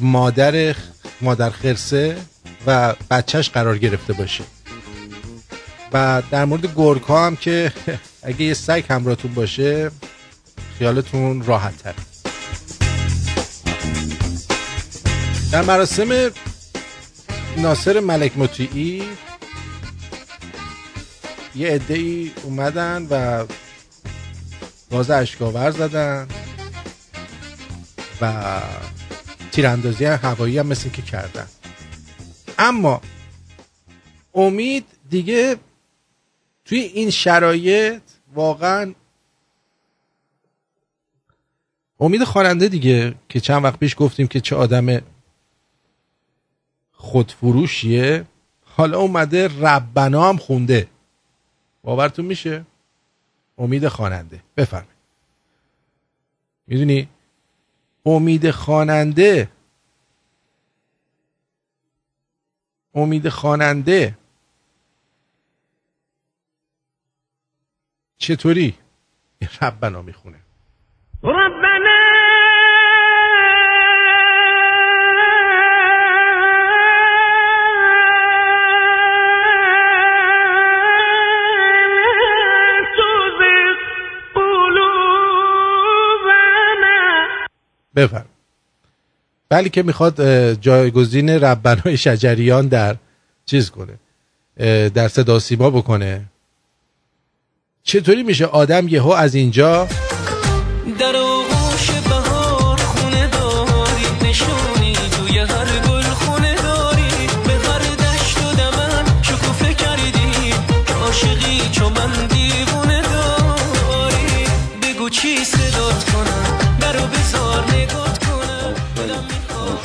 مادر 0.02 0.76
مادر 1.22 1.50
خرسه 1.50 2.18
و 2.68 2.96
بچهش 3.12 3.50
قرار 3.50 3.78
گرفته 3.78 4.14
باشه 4.14 4.44
و 5.94 6.24
در 6.32 6.46
مورد 6.46 6.76
گرگ 6.76 7.02
ها 7.02 7.26
هم 7.26 7.36
که 7.36 7.72
اگه 8.24 8.42
یه 8.42 8.54
سگ 8.54 8.84
همراهتون 8.90 9.34
باشه 9.34 9.92
خیالتون 10.78 11.44
راحت 11.44 11.78
تر. 11.84 11.94
در 15.52 15.62
مراسم 15.62 16.32
ناصر 17.58 18.00
ملک 18.00 18.38
مطیعی 18.38 19.04
یه 21.56 21.70
عده 21.70 21.94
ای 21.94 22.32
اومدن 22.44 23.08
و 23.10 23.46
گاز 24.92 25.10
اشکاور 25.10 25.72
زدن 25.72 26.28
و 28.22 28.62
تیراندازی 29.52 30.06
هوایی 30.06 30.58
هم 30.58 30.68
مثل 30.68 30.90
که 30.90 31.02
کردن. 31.02 31.48
اما 32.60 33.02
امید 34.34 34.86
دیگه 35.10 35.58
توی 36.66 36.80
این 36.80 37.10
شرایط 37.10 38.02
واقعا 38.34 38.94
امید 42.00 42.24
خواننده 42.24 42.68
دیگه 42.68 43.16
که 43.30 43.40
چند 43.40 43.64
وقت 43.64 43.80
پیش 43.80 43.96
گفتیم 43.98 44.28
که 44.28 44.40
چه 44.40 44.56
آدم 44.56 45.02
خودفروشیه. 47.00 48.26
حالا 48.66 49.00
اومده 49.00 49.48
ربنا 49.62 50.30
هم 50.30 50.38
خونده. 50.38 50.88
باورتون 51.84 52.26
میشه؟ 52.26 52.66
امید 53.58 53.88
خواننده. 53.88 54.44
بفرمایید. 54.58 55.00
می‌دونی؟ 56.68 57.10
امید 58.06 58.52
خواننده. 58.52 59.50
امید 62.96 63.30
خواننده. 63.30 64.18
چطوری؟ 68.18 68.78
ربنا 69.62 70.02
می‌خونه. 70.02 70.40
ربنا 71.24 71.59
بفرم 87.96 88.26
بلی 89.50 89.70
که 89.70 89.84
می‌خواد 89.84 90.22
جایگزین 90.54 91.30
ربنای 91.30 91.98
شجریان 91.98 92.68
در 92.68 92.96
چیز 93.46 93.72
کنه 93.72 93.94
در 94.90 95.08
صدا 95.08 95.40
سیما 95.40 95.70
بکنه. 95.70 96.26
چطوری 97.84 98.24
میشه؟ 98.24 98.46
آدم 98.46 98.88
یهو 98.88 99.10
از 99.10 99.36
اینجا 99.36 99.88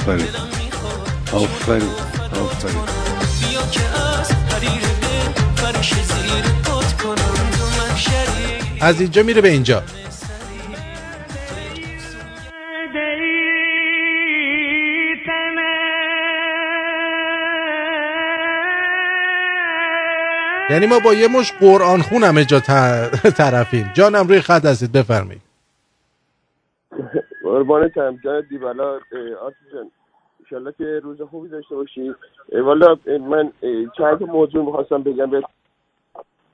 آفرین. 0.05 0.27
آفرین. 1.33 1.91
آفرین. 2.33 2.79
از 3.21 3.27
زیر 3.29 3.59
از 8.81 9.01
اینجا 9.01 9.23
میره 9.23 9.41
به 9.41 9.49
اینجا. 9.49 9.83
یعنی 20.71 20.87
ما 20.87 20.99
با 20.99 21.15
یه 21.15 21.29
مش 21.29 21.53
قرآن 21.53 22.03
خون 22.03 22.25
همه 22.25 22.45
جا 22.45 22.61
طرفیم. 23.39 23.91
جانم 23.95 24.29
روی 24.29 24.41
خط 24.41 24.65
هستید 24.65 24.93
بفرمایید. 24.93 25.43
قربانتم 27.55 28.19
جای 28.25 28.43
دیبالا 28.43 28.91
آرتی 29.41 29.57
جان. 29.73 29.91
انشالله 30.41 30.73
که 30.79 31.01
روز 31.03 31.23
خوبی 31.23 31.49
داشته 31.49 31.75
باشی. 31.75 32.15
والا 32.53 32.97
من 33.31 33.53
چند 33.99 34.23
موضوع 34.23 34.65
می‌خواستم 34.65 35.03
بگم. 35.03 35.31
به 35.31 35.43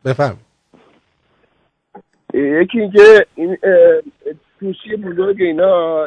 بفرمایید 0.04 0.46
یکی 2.34 2.80
اینکه 2.80 3.26
این 3.34 3.58
توسی 4.60 4.96
بزرگ 4.96 5.42
اینا 5.42 6.06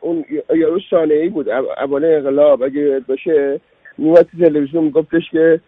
اون 0.00 0.24
یارو 0.54 0.80
ای 1.10 1.28
بود 1.28 1.48
او- 1.48 1.72
اول 1.72 2.04
انقلاب. 2.04 2.62
اگه 2.62 3.00
باشه 3.08 3.60
میومد 3.98 4.26
تلویزیون 4.40 4.84
میگفتش 4.84 5.30
که 5.30 5.60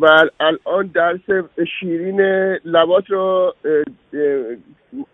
و 0.00 0.06
ال- 0.06 0.30
الان 0.40 0.86
درس 0.94 1.46
شیرین 1.80 2.20
لبات 2.64 3.10
رو 3.10 3.54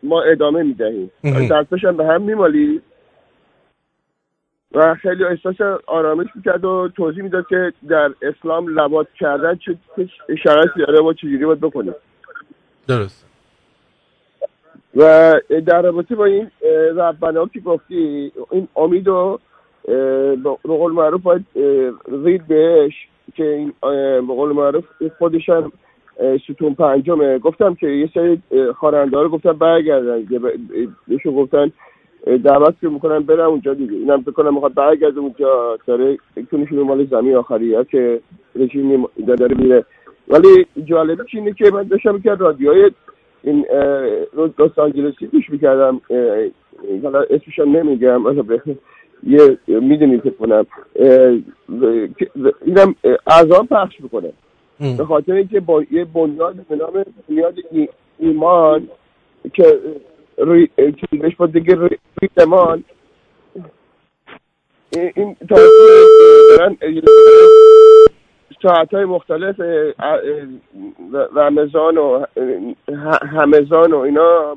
ما 0.02 0.23
ادامه 0.23 0.62
می‌دهیم. 0.62 1.11
درسش 1.48 1.85
هم 1.85 1.97
به 1.97 2.06
هم 2.06 2.23
میمالی 2.23 2.81
و 4.73 4.94
خیلی 4.94 5.24
احساس 5.24 5.61
آرامش 5.86 6.27
می‌کرد 6.35 6.65
و 6.65 6.89
توضیح 6.97 7.23
می‌داد 7.23 7.47
که 7.47 7.73
در 7.89 8.11
اسلام 8.23 8.69
لبات 8.69 9.06
کردن 9.20 9.56
چه 9.56 9.77
شرایطی 10.43 10.78
داره 10.86 11.01
و 11.01 11.12
چجوری 11.12 11.44
باید 11.47 11.61
بکنیم. 11.61 11.94
درست. 12.89 13.27
و 14.97 15.35
در 15.66 15.82
رابطه 15.82 16.15
با 16.15 16.24
این 16.24 16.51
ربنا 16.97 17.47
که 17.47 17.61
گفتی 17.61 18.32
این 18.51 18.69
امید 18.77 19.09
و 19.09 19.39
اه، 19.89 20.36
به 20.36 20.51
قول 20.62 20.93
معروف 20.93 21.23
باید 21.23 21.47
رید 22.24 22.47
بهش. 22.47 23.09
که 23.34 23.44
این 23.44 23.72
به 24.26 24.34
قول 24.34 24.52
معروف 24.52 24.84
خودش 25.18 25.48
هم 25.48 25.72
ستون 26.44 26.74
پنجمه. 26.74 27.38
گفتم 27.38 27.74
که 27.74 27.86
یه 27.88 28.10
سری 28.14 28.42
خواننده 28.76 29.16
رو 29.22 29.28
گفتن 29.28 29.52
برگردن. 29.52 30.26
که 30.26 30.38
ب- 30.38 30.52
بهشون 31.09 31.34
گفتن 31.34 31.72
دعوت 32.44 32.74
که 32.80 32.88
می‌کنن 32.88 33.18
برن 33.18 33.40
اونجا 33.40 33.74
دیگه. 33.74 33.92
اینم 33.92 34.22
فکر 34.22 34.30
کنم 34.30 34.55
می‌خواد 34.55 34.74
برگرده 34.74 35.20
اونجا. 35.20 35.78
داره 35.86 36.18
کنشون 36.52 36.78
مال 36.78 37.05
زمین 37.05 37.36
آخری 37.36 37.74
ها 37.74 37.84
که 37.84 38.20
رژیم 38.56 39.06
داره 39.26 39.56
میره. 39.56 39.84
ولی 40.28 40.66
جالبش 40.84 41.34
اینه 41.34 41.52
که 41.52 41.70
من 41.70 41.82
داشتم 41.82 42.20
که 42.20 42.34
رادیوهای 42.34 42.90
این 43.42 43.66
لس 44.36 44.51
لس 44.59 44.78
آنجلسی 44.78 45.26
گوش 45.26 45.51
می‌کردم. 45.51 46.01
حالا 47.02 47.20
اسمش 47.30 47.59
هم 47.59 47.76
نمیگم 47.76 48.26
یه 49.26 49.59
می‌دونیم 49.66 50.20
فکر 50.20 50.34
کنم 50.34 50.66
که- 52.18 52.30
اینم 52.64 52.94
اذان 53.26 53.66
پخش 53.66 54.01
می‌کنه. 54.01 54.32
به 54.96 55.05
خاطر 55.05 55.32
اینکه 55.32 55.60
با 55.60 55.82
یه 55.90 56.05
بنیاد 56.05 56.55
به 56.68 56.76
نام 56.76 57.05
بنیاد 57.28 57.55
ای- 57.70 57.88
ایمان 58.18 58.88
که 59.52 59.78
که 60.72 61.16
بهش 61.16 61.36
با 61.36 61.46
دیگه 61.46 61.78
ایمان. 62.38 62.84
این- 65.16 65.36
تا 65.48 65.56
دارن 66.59 66.76
ساعت 68.62 68.94
های 68.94 69.05
مختلف 69.05 69.60
رمضان 71.36 71.98
و 71.98 72.24
همزان 73.22 73.92
و 73.92 73.98
اینا 73.98 74.56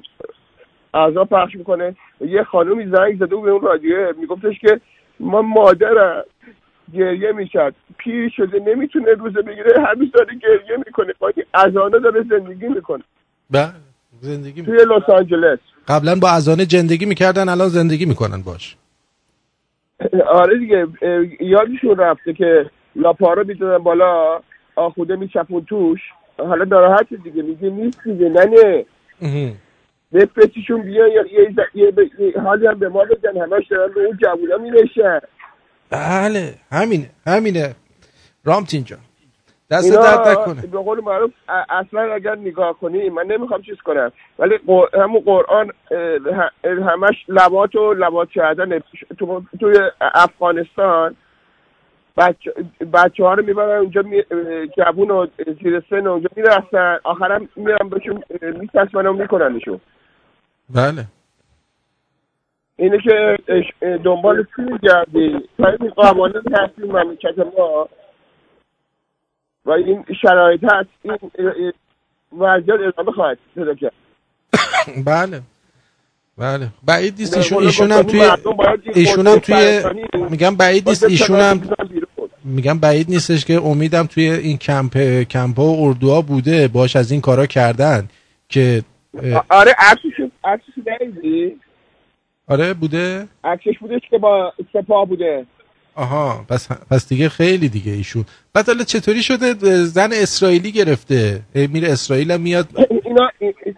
اعضا 0.94 1.26
پخش 1.26 1.56
می‌کنه. 1.56 1.96
یه 2.22 2.44
خانومی 2.44 2.86
زنگ 2.86 3.16
زده 3.16 3.36
بود 3.36 3.46
به 3.46 3.52
اون 3.52 3.62
رادیو 3.62 4.14
میگفتش 4.20 4.60
که 4.60 4.82
ما 5.20 5.42
مادرم 5.42 6.24
گریه 6.94 7.32
می‌کرد. 7.32 7.76
پیر 7.98 8.30
شده 8.36 8.60
نمی‌تونه 8.60 9.12
روزه 9.12 9.42
بگیره 9.42 9.74
هنوز 9.88 10.12
داره 10.12 10.36
گریه 10.36 10.78
می‌کنه. 10.78 11.14
با 11.20 11.32
این 11.36 11.46
اذانه 11.54 12.00
داره 12.00 12.26
زندگی 12.30 12.68
می‌کنه. 12.68 13.04
بله 13.52 13.72
زندگی 14.22 14.64
توی 14.64 14.78
لس 14.78 15.10
آنجلس. 15.10 15.60
قبلا 15.88 16.16
با 16.16 16.30
ازانه 16.30 16.66
زندگی 16.70 17.06
می‌کردن 17.06 17.50
الان 17.50 17.68
زندگی 17.68 18.06
می‌کنن 18.06 18.42
باش. 18.42 18.76
آره 20.28 20.60
دیگه 20.60 20.88
یادشون 21.40 21.98
رفته 21.98 22.34
که 22.34 22.70
لاپارا 22.96 23.44
می‌دادن 23.44 23.84
بالا 23.84 24.40
آخوده 24.76 25.16
میچپون 25.16 25.66
توش. 25.66 26.00
حالا 26.38 26.64
ناراحت 26.64 27.14
دیگه 27.24 27.42
میگه 27.42 27.70
نیست 27.70 28.04
دیگه 28.04 28.30
ننه 28.30 28.86
بفرستیشون 30.14 30.82
بیان 30.82 31.10
یا 31.12 31.26
یه, 31.42 31.52
ز- 31.56 31.76
یه, 31.78 31.92
ب- 31.92 32.20
یه 32.22 32.42
حالی 32.42 32.68
هم 32.68 32.80
به 32.80 32.90
ما 32.90 33.06
بدن 33.06 33.42
همش 33.42 33.68
دارن 33.68 33.94
به 33.94 34.02
اون 34.06 34.18
جوونا 34.22 34.58
مینشن 34.58 35.20
بله 35.90 36.54
همینه 36.72 37.10
همینه. 37.28 37.76
رامتین 38.46 38.84
جان 38.84 39.00
دست 39.72 39.94
درد 39.94 40.28
نکنه. 40.28 40.62
به 40.62 40.78
قول 40.78 41.02
معروف 41.04 41.32
اصلا 41.70 42.14
اگر 42.14 42.36
نگاه 42.36 42.80
کنی 42.80 43.10
من 43.10 43.26
نمی‌خوام 43.26 43.62
چیز 43.62 43.76
کنم 43.86 44.12
ولی 44.40 44.58
قر- 44.68 44.98
همون 45.04 45.20
قرآن 45.22 45.72
همش 46.66 47.26
لبات 47.28 47.76
و 47.76 47.94
لبات 47.94 48.30
کردن 48.30 48.80
تو 49.20 49.42
توی 49.60 49.76
افغانستان 50.02 51.16
بچه, 52.18 52.54
بچه 52.94 53.24
ها 53.24 53.34
رو 53.34 53.46
می‌برن 53.46 53.80
اونجا 53.80 54.02
می... 54.02 54.24
جوون 54.78 55.12
و 55.12 55.28
زیر 55.64 55.84
سن 55.90 56.08
اونجا 56.08 56.30
می‌رسن 56.36 57.00
آخرم 57.04 57.50
میرن 57.56 57.90
بهشون 57.90 58.24
میتسمن 58.42 59.06
و 59.08 59.14
میکننشون. 59.14 59.80
بله. 60.70 61.06
اینه 62.78 62.98
که 63.04 63.38
دنبال 64.06 64.46
چی 64.56 64.62
میگردی؟ 64.62 65.48
این 65.60 65.90
قوانین 65.96 66.42
هستی 66.54 66.82
مملکت 66.82 67.40
ما. 67.58 67.90
و 69.66 69.72
این 69.72 70.06
شرایط 70.22 70.64
هست 70.64 70.90
این 71.04 71.74
وضعیت 72.40 72.80
ادامه 72.88 73.12
خواهد 73.12 73.38
پیدا 73.56 73.76
کرد. 73.76 73.94
بله. 75.06 75.42
بله. 76.38 76.68
بعید 76.86 77.16
نیست 77.20 77.38
ایشون 77.38 77.64
ایشون 77.64 77.92
هم 77.92 78.02
توی 78.02 78.22
ایشون 78.94 79.28
هم 79.28 79.40
توی 79.40 79.82
میگم 80.30 80.56
بعید 80.56 80.90
نیست 80.90 81.04
ایشون 81.04 81.40
هم. 81.40 81.62
میگم 82.44 82.80
بعید 82.80 83.10
نیستش 83.10 83.46
که 83.46 83.62
امیدم 83.62 84.06
توی 84.06 84.30
این 84.30 84.58
کمپ 84.58 84.98
کمپ 85.24 85.60
ها 85.60 85.66
و 85.66 85.88
اردوها 85.88 86.22
بوده 86.22 86.68
باش 86.68 86.96
از 86.96 87.12
این 87.12 87.22
کارا 87.22 87.46
کردن 87.46 88.08
که 88.50 88.84
آره 89.50 89.76
عکسش 89.80 90.27
عکسش 90.48 90.74
ندیدی 91.02 91.60
آره 92.48 92.74
بوده؟ 92.74 93.28
عکسش 93.44 93.80
بودش 93.80 94.02
که 94.10 94.18
با 94.18 94.54
سپاه 94.74 95.06
بوده. 95.06 95.46
آها 95.96 96.46
پس 96.50 96.72
پس 96.72 97.10
دیگه 97.10 97.30
خیلی 97.30 97.70
دیگه 97.70 97.92
ایشون. 97.92 98.26
بعد 98.54 98.68
حالا 98.68 98.84
چطوری 98.84 99.24
شده؟ 99.24 99.54
زن 99.84 100.10
اسرائیلی 100.14 100.72
گرفته. 100.72 101.42
هی 101.54 101.68
میره 101.68 101.92
اسرائیل 101.92 102.32
هم 102.32 102.42
میاد. 102.42 102.68
اینا 103.06 103.30
این- 103.40 103.54
این- 103.66 103.76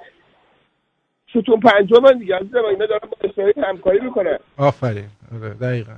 ستون 1.29 1.59
پنجم 1.59 1.99
من 2.03 2.17
دیگه 2.17 2.35
عزیزم 2.35 2.65
اینا 2.65 2.85
دارن 2.85 3.09
با 3.09 3.29
اسرائیل 3.29 3.53
همکاری 3.65 3.99
می‌کنن. 3.99 4.37
آفرین. 4.57 5.05
آره 5.35 5.49
دقیقا. 5.53 5.93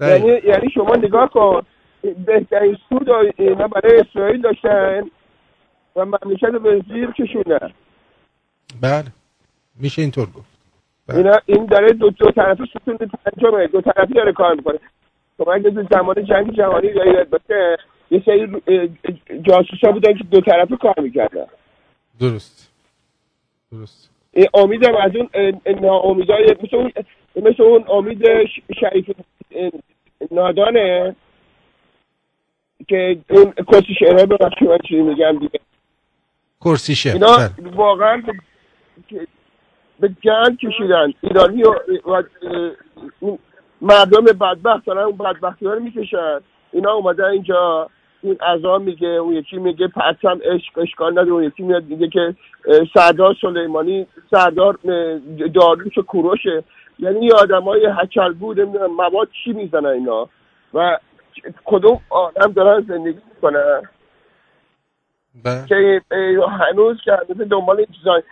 دقیقا. 0.00 0.28
یعنی 0.28 0.40
یعنی 0.48 0.70
شما 0.74 0.96
نگاه 0.96 1.30
کن 1.30 1.62
بهترین 2.26 2.76
سود 2.88 3.08
اینا 3.36 3.68
برای 3.68 4.00
اسرائیل 4.00 4.40
داشتن 4.42 5.00
و 5.96 6.04
مملکت 6.04 6.50
به 6.62 6.82
زیر 6.88 7.10
کشوندن. 7.10 7.70
بله. 8.80 9.04
میشه 9.80 10.02
اینطور 10.02 10.26
گفت. 10.26 10.50
اینا 11.08 11.38
این 11.46 11.66
داره 11.66 11.92
دو, 11.92 12.10
دو 12.10 12.30
طرفه 12.30 12.64
ستون 12.64 12.96
پنجمه. 12.96 13.66
دو 13.66 13.80
طرفی 13.80 14.14
داره 14.14 14.32
کار 14.32 14.54
می‌کنه. 14.54 14.78
شما 15.38 15.52
اگه 15.52 15.70
تو 15.70 15.86
زمان 15.90 16.24
جنگ 16.24 16.56
جهانی 16.56 16.86
یاد 16.86 17.28
باشه 17.28 17.76
یه 18.10 18.22
سری 18.24 18.60
جاسوسا 19.42 19.92
بودن 19.92 20.14
که 20.14 20.24
دو 20.24 20.40
طرفه 20.40 20.76
کار 20.76 21.00
می‌کردن. 21.00 21.46
درست. 22.20 22.70
درست. 23.72 24.10
این 24.32 24.46
امیدم 24.54 24.96
از 24.96 25.12
اون 25.16 25.28
ناامیدای 25.80 26.56
مثل 26.62 26.76
اون 26.76 26.92
مثل 27.36 27.62
اون 27.62 27.84
امید 27.88 28.24
شریف 28.80 29.10
نادانه 30.30 31.16
که 32.88 33.18
اون 33.30 33.52
کسی 33.72 33.94
شعرهای 33.98 34.26
ببخشید 34.26 34.68
من 34.68 34.78
چی 34.88 34.96
میگم 34.96 35.38
دیگه. 35.38 35.60
کرسی 36.60 36.94
شم 36.94 37.10
اینا 37.10 37.36
بله. 37.36 37.70
واقعا 37.74 38.22
به- 40.00 40.10
جنگ 40.20 40.58
کشیدن. 40.58 41.12
ایرانی 41.20 41.62
و, 41.62 41.74
و 42.06 42.22
مردم 43.80 44.24
بدبخت 44.24 44.86
دارن 44.86 45.02
اون 45.02 45.16
بدبختی 45.16 45.66
ها 45.66 45.72
رو 45.74 45.80
می‌کشن. 45.80 46.40
اینا 46.72 46.92
اومدن 46.92 47.24
اینجا. 47.24 47.88
این 48.22 48.36
ازا 48.40 48.78
میگه 48.78 49.08
اون 49.08 49.34
یکی 49.34 49.56
میگه 49.58 49.88
پرچم 49.88 50.38
عشق 50.44 50.78
اشکال 50.78 51.12
نداره. 51.12 51.30
اون 51.32 51.44
یکی 51.44 51.62
میاد 51.62 51.84
میگه 51.84 52.08
که 52.08 52.34
سردار 52.94 53.36
سلیمانی 53.40 54.06
سردار 54.30 54.78
اه، 54.84 55.48
داریوش 55.48 55.98
و 55.98 56.02
کوروشه. 56.02 56.64
یعنی 56.98 57.26
یه 57.26 57.32
آدم 57.34 57.62
های 57.62 57.86
هچل 57.86 58.32
بود 58.32 58.60
مواد 58.60 59.28
چی 59.44 59.52
می‌زنن 59.52 59.86
اینا. 59.86 60.28
و 60.74 60.98
کدوم 61.64 62.00
آدم 62.10 62.52
دارن 62.52 62.80
زندگی 62.88 63.18
می‌کنن؟ 63.34 63.82
بله. 65.44 65.66
که 65.68 66.02
هنوز 66.70 66.96
که 67.04 67.12
هنوز 67.12 67.48
دنبال 67.48 67.76
این 67.76 67.86
چیزا 67.98 68.22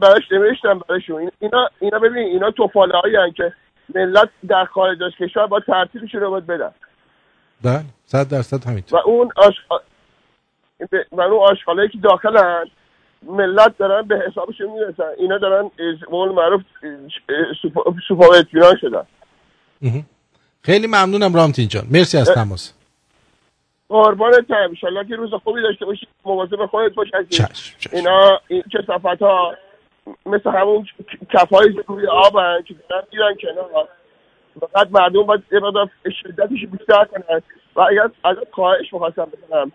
براش 0.00 0.32
نوشتم 0.32 0.78
براشون 0.78 1.18
این- 1.20 1.30
اینا 1.40 1.68
اینا 1.80 1.98
ببین 1.98 2.22
اینا 2.26 2.50
توفاله 2.50 2.98
هایی 2.98 3.32
که 3.36 3.52
ملت 3.94 4.28
در 4.48 4.64
خارج 4.64 5.02
از 5.02 5.12
کشور 5.20 5.46
با 5.46 5.60
ترتیبشون 5.60 6.20
رو 6.20 6.30
باید 6.30 6.46
بدن. 6.46 6.70
بله 7.64 7.84
صد 8.04 8.28
درصد 8.28 8.66
و 8.66 8.70
همینطور 8.70 9.00
اون 9.00 9.30
آش... 9.36 9.54
و 11.12 11.20
اون 11.20 11.50
آشغالایی 11.50 11.88
که 11.88 11.98
داخلن 11.98 12.64
ملت 13.22 13.78
دارن 13.78 14.08
به 14.08 14.22
حسابشون 14.28 14.70
می‌رسن. 14.70 15.02
اینا 15.18 15.38
دارن 15.38 15.64
از- 15.64 16.08
قول 16.10 16.32
معروف 16.32 16.62
سوپا 18.08 18.34
شدن. 18.80 19.06
خیلی 20.62 20.86
ممنونم 20.86 21.34
رامتین 21.34 21.68
جان. 21.68 21.84
مرسی 21.90 22.18
از 22.18 22.30
تماس. 22.30 22.74
قربانت 23.88 24.50
هم 24.50 24.56
انشالله 24.56 25.04
که 25.04 25.16
روز 25.16 25.34
خوبی 25.34 25.62
داشته 25.62 25.86
باشی. 25.86 26.06
مواظب 26.24 26.66
خودت 26.66 26.94
باش 26.94 27.08
عزیز. 27.14 27.76
اینا 27.92 28.40
این 28.48 28.62
کسافت 28.72 29.22
ها 29.22 29.54
مثل 30.26 30.50
همون 30.50 30.86
کف 31.32 31.52
های 31.52 31.74
روی 31.86 32.06
آب 32.06 32.36
هن 32.36 32.62
که 32.62 32.74
دارن 32.88 33.04
میرن 33.12 33.34
کنار. 33.34 33.88
فقط 34.60 34.88
مردم 34.90 35.22
باید 35.22 35.42
یه 35.52 35.58
مقدار 35.58 35.90
شدتش 36.22 36.66
بیشتر 36.66 37.04
کنن. 37.04 37.42
و 37.76 37.80
اگر 37.80 38.10
ازت 38.24 38.52
خواهش 38.52 38.92
می‌خواستم 38.92 39.24
بکنم 39.24 39.72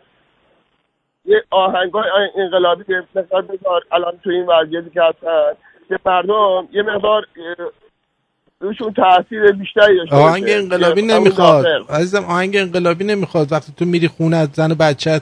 یه 1.25 1.43
آهنگ 1.49 1.93
های 1.93 2.29
انقلابی 2.35 2.83
به 2.83 3.03
مقدار 3.15 3.41
بذار 3.41 3.83
الان 3.91 4.19
تو 4.23 4.29
این 4.29 4.45
وضعیتی 4.45 4.89
که 4.89 5.01
هستن. 5.01 5.53
که 5.89 5.99
مردم 6.05 6.67
یه 6.71 6.81
مقدار 6.81 7.25
روشون 8.59 8.93
تاثیر 8.93 9.51
بیشتری 9.51 9.97
داشته. 9.97 10.15
آهنگ 10.15 10.43
انقلابی 10.47 11.01
همون 11.01 11.11
نمی‌خواد. 11.13 11.65
عزیزم 11.89 12.23
آهنگ 12.23 12.57
انقلابی 12.57 13.03
نمی‌خواد. 13.03 13.51
وقتی 13.51 13.73
تو 13.77 13.85
میری 13.85 14.07
خونت 14.07 14.53
زن 14.53 14.71
و 14.71 14.75
بچت 14.75 15.21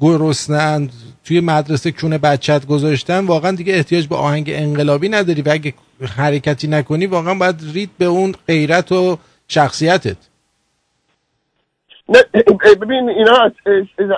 گرسنه‌اند 0.00 0.92
توی 1.24 1.40
مدرسه 1.40 1.92
کونه 1.92 2.18
بچت 2.18 2.66
گذاشتن 2.66 3.26
واقعا 3.26 3.50
دیگه 3.50 3.74
احتیاج 3.74 4.06
به 4.08 4.16
آهنگ 4.16 4.50
انقلابی 4.50 5.08
نداری 5.08 5.42
و 5.42 5.48
اگه 5.50 5.74
حرکتی 6.16 6.68
نکنی 6.68 7.06
واقعا 7.06 7.34
باید 7.34 7.56
رید 7.74 7.90
به 7.98 8.04
اون 8.04 8.34
غیرت 8.48 8.92
و 8.92 9.18
شخصیتت. 9.48 10.16
نه 12.08 12.22
ببین 12.80 13.08
اینا 13.08 13.36
از- 13.36 13.52
از- 13.66 14.10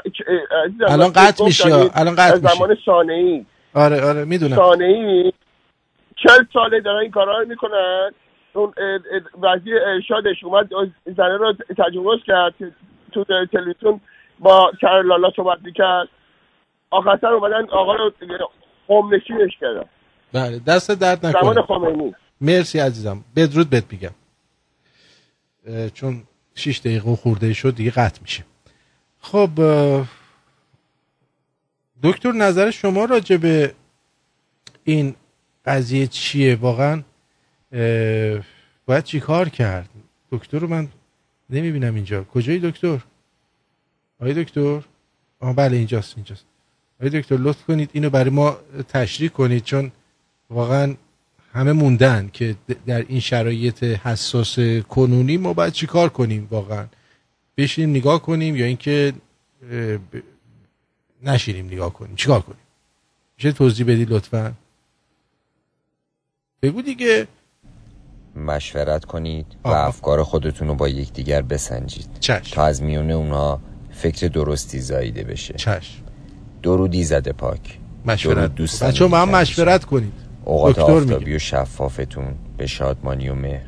از- 0.65 0.91
الان 0.91 1.13
قطع 1.13 1.45
گفتن 1.45 1.91
الان 1.95 2.15
قطع 2.15 2.35
از 2.35 2.43
میشی. 2.43 2.55
زمان 2.57 2.77
ثانیی 2.87 3.47
آره 3.75 4.05
آره 4.05 4.25
می‌دونم. 4.25 4.57
ثانیی 4.57 5.33
چل 6.17 6.45
ساله 6.53 6.81
دارن 6.81 6.99
این 7.03 7.11
کارا 7.11 7.39
رو 7.39 7.49
می‌کنن. 7.49 8.11
اون 8.59 8.73
وزیر 9.43 9.75
ارشادش 9.87 10.45
اومد 10.45 10.69
زنه 11.07 11.37
رو 11.37 11.55
تجاوز 11.79 12.21
کرد 12.27 12.55
تو 13.13 13.25
تلویزیون 13.53 14.01
با 14.39 14.73
سر 14.81 15.03
لالا 15.03 15.31
صحبت 15.37 15.59
می‌کرد. 15.65 16.09
آخر 16.91 17.27
اومدن 17.27 17.71
آقا 17.71 17.95
رو 17.95 18.13
قوم 18.87 19.15
نشینش 19.15 19.53
کردن. 19.61 19.85
بله 20.33 20.59
دست 20.59 20.91
درد 20.91 21.21
زمان 21.21 21.59
نکنه 21.59 21.63
خمینی. 21.63 22.15
مرسی 22.41 22.79
عزیزم. 22.79 23.25
بدرود 23.37 23.71
بهت 23.71 23.85
میگم. 23.93 24.15
چون 25.95 26.23
6 26.55 26.79
دقیقه 26.79 27.17
خورده 27.17 27.53
شد 27.53 27.75
دیگه 27.75 27.91
قطع 27.91 28.23
میشه. 28.23 28.45
خب 29.21 29.49
دکتر 32.03 32.33
نظر 32.33 32.71
شما 32.71 33.05
راجع 33.05 33.37
به 33.37 33.75
این 34.85 35.17
قضیه 35.67 36.07
چیه؟ 36.07 36.57
واقعا 36.57 37.03
باید 38.87 39.05
چی 39.05 39.21
کار 39.21 39.49
کرد؟ 39.49 39.89
دکتر 40.31 40.59
رو 40.59 40.69
من 40.69 40.89
نمی‌بینم 41.51 41.95
اینجا. 41.95 42.25
کجایی 42.25 42.59
دکتر؟ 42.59 42.99
آقای 44.21 44.45
دکتر؟ 44.45 44.83
آه 45.41 45.55
بله 45.55 45.77
اینجاست 45.77 46.13
اینجاست. 46.17 46.45
آقای 47.01 47.21
دکتر 47.21 47.37
لطف 47.37 47.65
کنید 47.65 47.91
اینو 47.93 48.11
برای 48.11 48.31
ما 48.31 48.59
تشریح 48.89 49.31
کنید 49.31 49.65
چون 49.65 49.93
واقعا 50.51 50.95
همه 51.53 51.73
موندن 51.73 52.31
که 52.33 52.57
در 52.87 53.05
این 53.09 53.21
شرایط 53.21 53.85
حساس 53.85 54.59
کنونی 54.89 55.37
ما 55.37 55.53
باید 55.53 55.73
چی 55.73 55.87
کار 55.87 56.09
کنیم 56.09 56.49
واقعا؟ 56.51 56.87
بشینیم 57.57 57.91
نگاه 57.91 58.23
کنیم 58.23 58.57
یا 58.57 58.67
اینکه 58.67 59.13
نشینیم 61.23 61.67
نگاه 61.67 61.93
کنیم. 61.93 62.17
چیکار 62.17 62.41
کنیم؟ 62.41 62.61
میشه 63.37 63.53
توضیح 63.53 63.87
بدی 63.87 64.05
لطفا؟ 64.05 64.55
بگو 66.63 66.83
دیگه. 66.83 67.29
مشورت 68.39 69.05
کنید 69.05 69.47
و 69.65 69.69
افکار 69.69 70.23
خودتون 70.23 70.69
رو 70.69 70.75
با 70.75 70.89
یکدیگر 70.89 71.43
بسنجید. 71.43 72.07
چشم. 72.21 72.55
تا 72.55 72.65
از 72.65 72.83
میونه 72.83 73.15
اونها 73.15 73.61
فکر 73.91 74.29
درستی 74.29 74.81
زاییده 74.81 75.25
بشه. 75.25 75.55
چشم. 75.55 76.03
درودی 76.63 77.05
زده 77.05 77.33
پاک. 77.33 77.79
مشورت 78.07 78.55
دوستان 78.55 78.89
بچه 78.89 79.07
با 79.07 79.19
هم 79.19 79.29
مشورت 79.29 79.85
کنید. 79.85 80.13
اوقات 80.45 80.79
آفتابی 80.79 81.25
میگه. 81.25 81.37
و 81.37 81.39
شفافتون 81.39 82.35
به 82.57 82.67
شادمانی 82.67 83.29
و 83.29 83.35
مهر. 83.35 83.67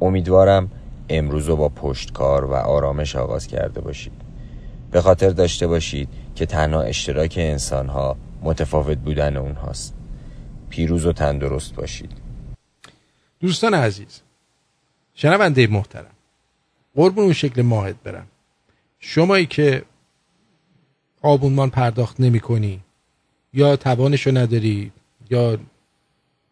امیدوارم 0.00 0.70
امروز 1.08 1.48
رو 1.48 1.56
با 1.56 1.68
پشتکار 1.68 2.44
و 2.44 2.54
آرامش 2.54 3.16
آغاز 3.16 3.46
کرده 3.46 3.80
باشید. 3.80 4.12
به 4.90 5.00
خاطر 5.00 5.30
داشته 5.30 5.66
باشید 5.66 6.08
که 6.34 6.46
تنها 6.46 6.82
اشتراک 6.82 7.34
انسانها 7.36 8.16
متفاوت 8.42 8.98
بودن 8.98 9.36
اونهاست. 9.36 9.94
پیروز 10.70 11.06
و 11.06 11.12
تندرست 11.12 11.74
باشید. 11.74 12.12
دوستان 13.40 13.74
عزیز 13.74 14.20
شنونده 15.14 15.66
محترم 15.66 16.10
قربون 16.94 17.24
اون 17.24 17.32
شکل 17.32 17.62
ماهد 17.62 18.02
برم. 18.02 18.26
شمایی 19.00 19.46
که 19.46 19.84
آبونمان 21.22 21.70
پرداخت 21.70 22.20
نمی 22.20 22.40
کنی 22.40 22.80
یا 23.52 23.76
توانشو 23.76 24.30
نداری 24.30 24.92
یا 25.30 25.58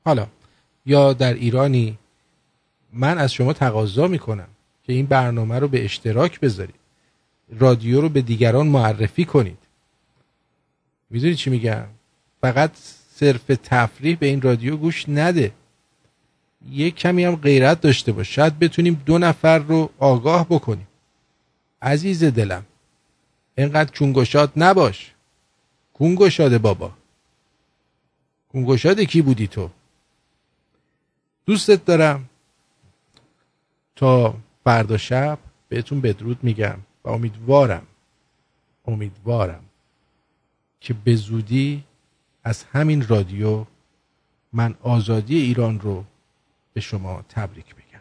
حالا 0.05 0.27
یا 0.87 1.13
در 1.13 1.35
ایرانی 1.35 1.99
من 2.93 3.19
از 3.19 3.33
شما 3.33 3.53
تقاضا 3.53 4.07
می‌کنم 4.07 4.49
که 4.85 4.93
این 4.93 5.07
برنامه 5.07 5.59
رو 5.59 5.69
به 5.69 5.85
اشتراک 5.85 6.41
بذارید. 6.41 6.75
رادیو 7.59 8.01
رو 8.01 8.09
به 8.09 8.23
دیگران 8.23 8.67
معرفی 8.67 9.25
کنید. 9.25 9.59
می‌دونی 11.11 11.35
چی 11.35 11.51
میگم؟ 11.51 11.87
فقط 12.41 12.71
صرف 13.15 13.47
تفریح 13.47 14.17
به 14.17 14.27
این 14.27 14.43
رادیو 14.43 14.77
گوش 14.77 15.09
نده. 15.09 15.53
یک 16.71 16.95
کمی 16.95 17.25
هم 17.25 17.37
غیرت 17.37 17.81
داشته 17.81 18.13
باش. 18.13 18.35
شاید 18.35 18.59
بتونیم 18.59 19.03
دو 19.07 19.19
نفر 19.19 19.59
رو 19.59 19.91
آگاه 19.99 20.47
بکنیم. 20.51 20.89
عزیز 21.83 22.25
دلم 22.25 22.65
اینقدر 23.59 23.99
کونگشاد 23.99 24.53
نباش. 24.57 25.15
کونگشاده 25.95 26.59
بابا. 26.59 26.93
کونگشاده 28.49 29.07
کی 29.07 29.23
بودی 29.23 29.47
تو؟ 29.47 29.71
دوستت 31.47 31.85
دارم. 31.85 32.29
تا 33.97 34.35
فردا 34.65 34.97
شب 34.97 35.39
بهتون 35.69 36.01
بدرود 36.01 36.39
میگم 36.45 36.79
و 37.05 37.09
امیدوارم 37.09 37.87
امیدوارم 38.87 39.65
که 40.81 40.95
به 40.95 41.15
زودی 41.15 41.85
از 42.45 42.65
همین 42.65 43.09
رادیو 43.09 43.65
من 44.53 44.75
آزادی 44.83 45.39
ایران 45.39 45.81
رو 45.81 46.05
به 46.77 46.83
شما 46.83 47.23
تبریک 47.29 47.75
بگم 47.75 48.01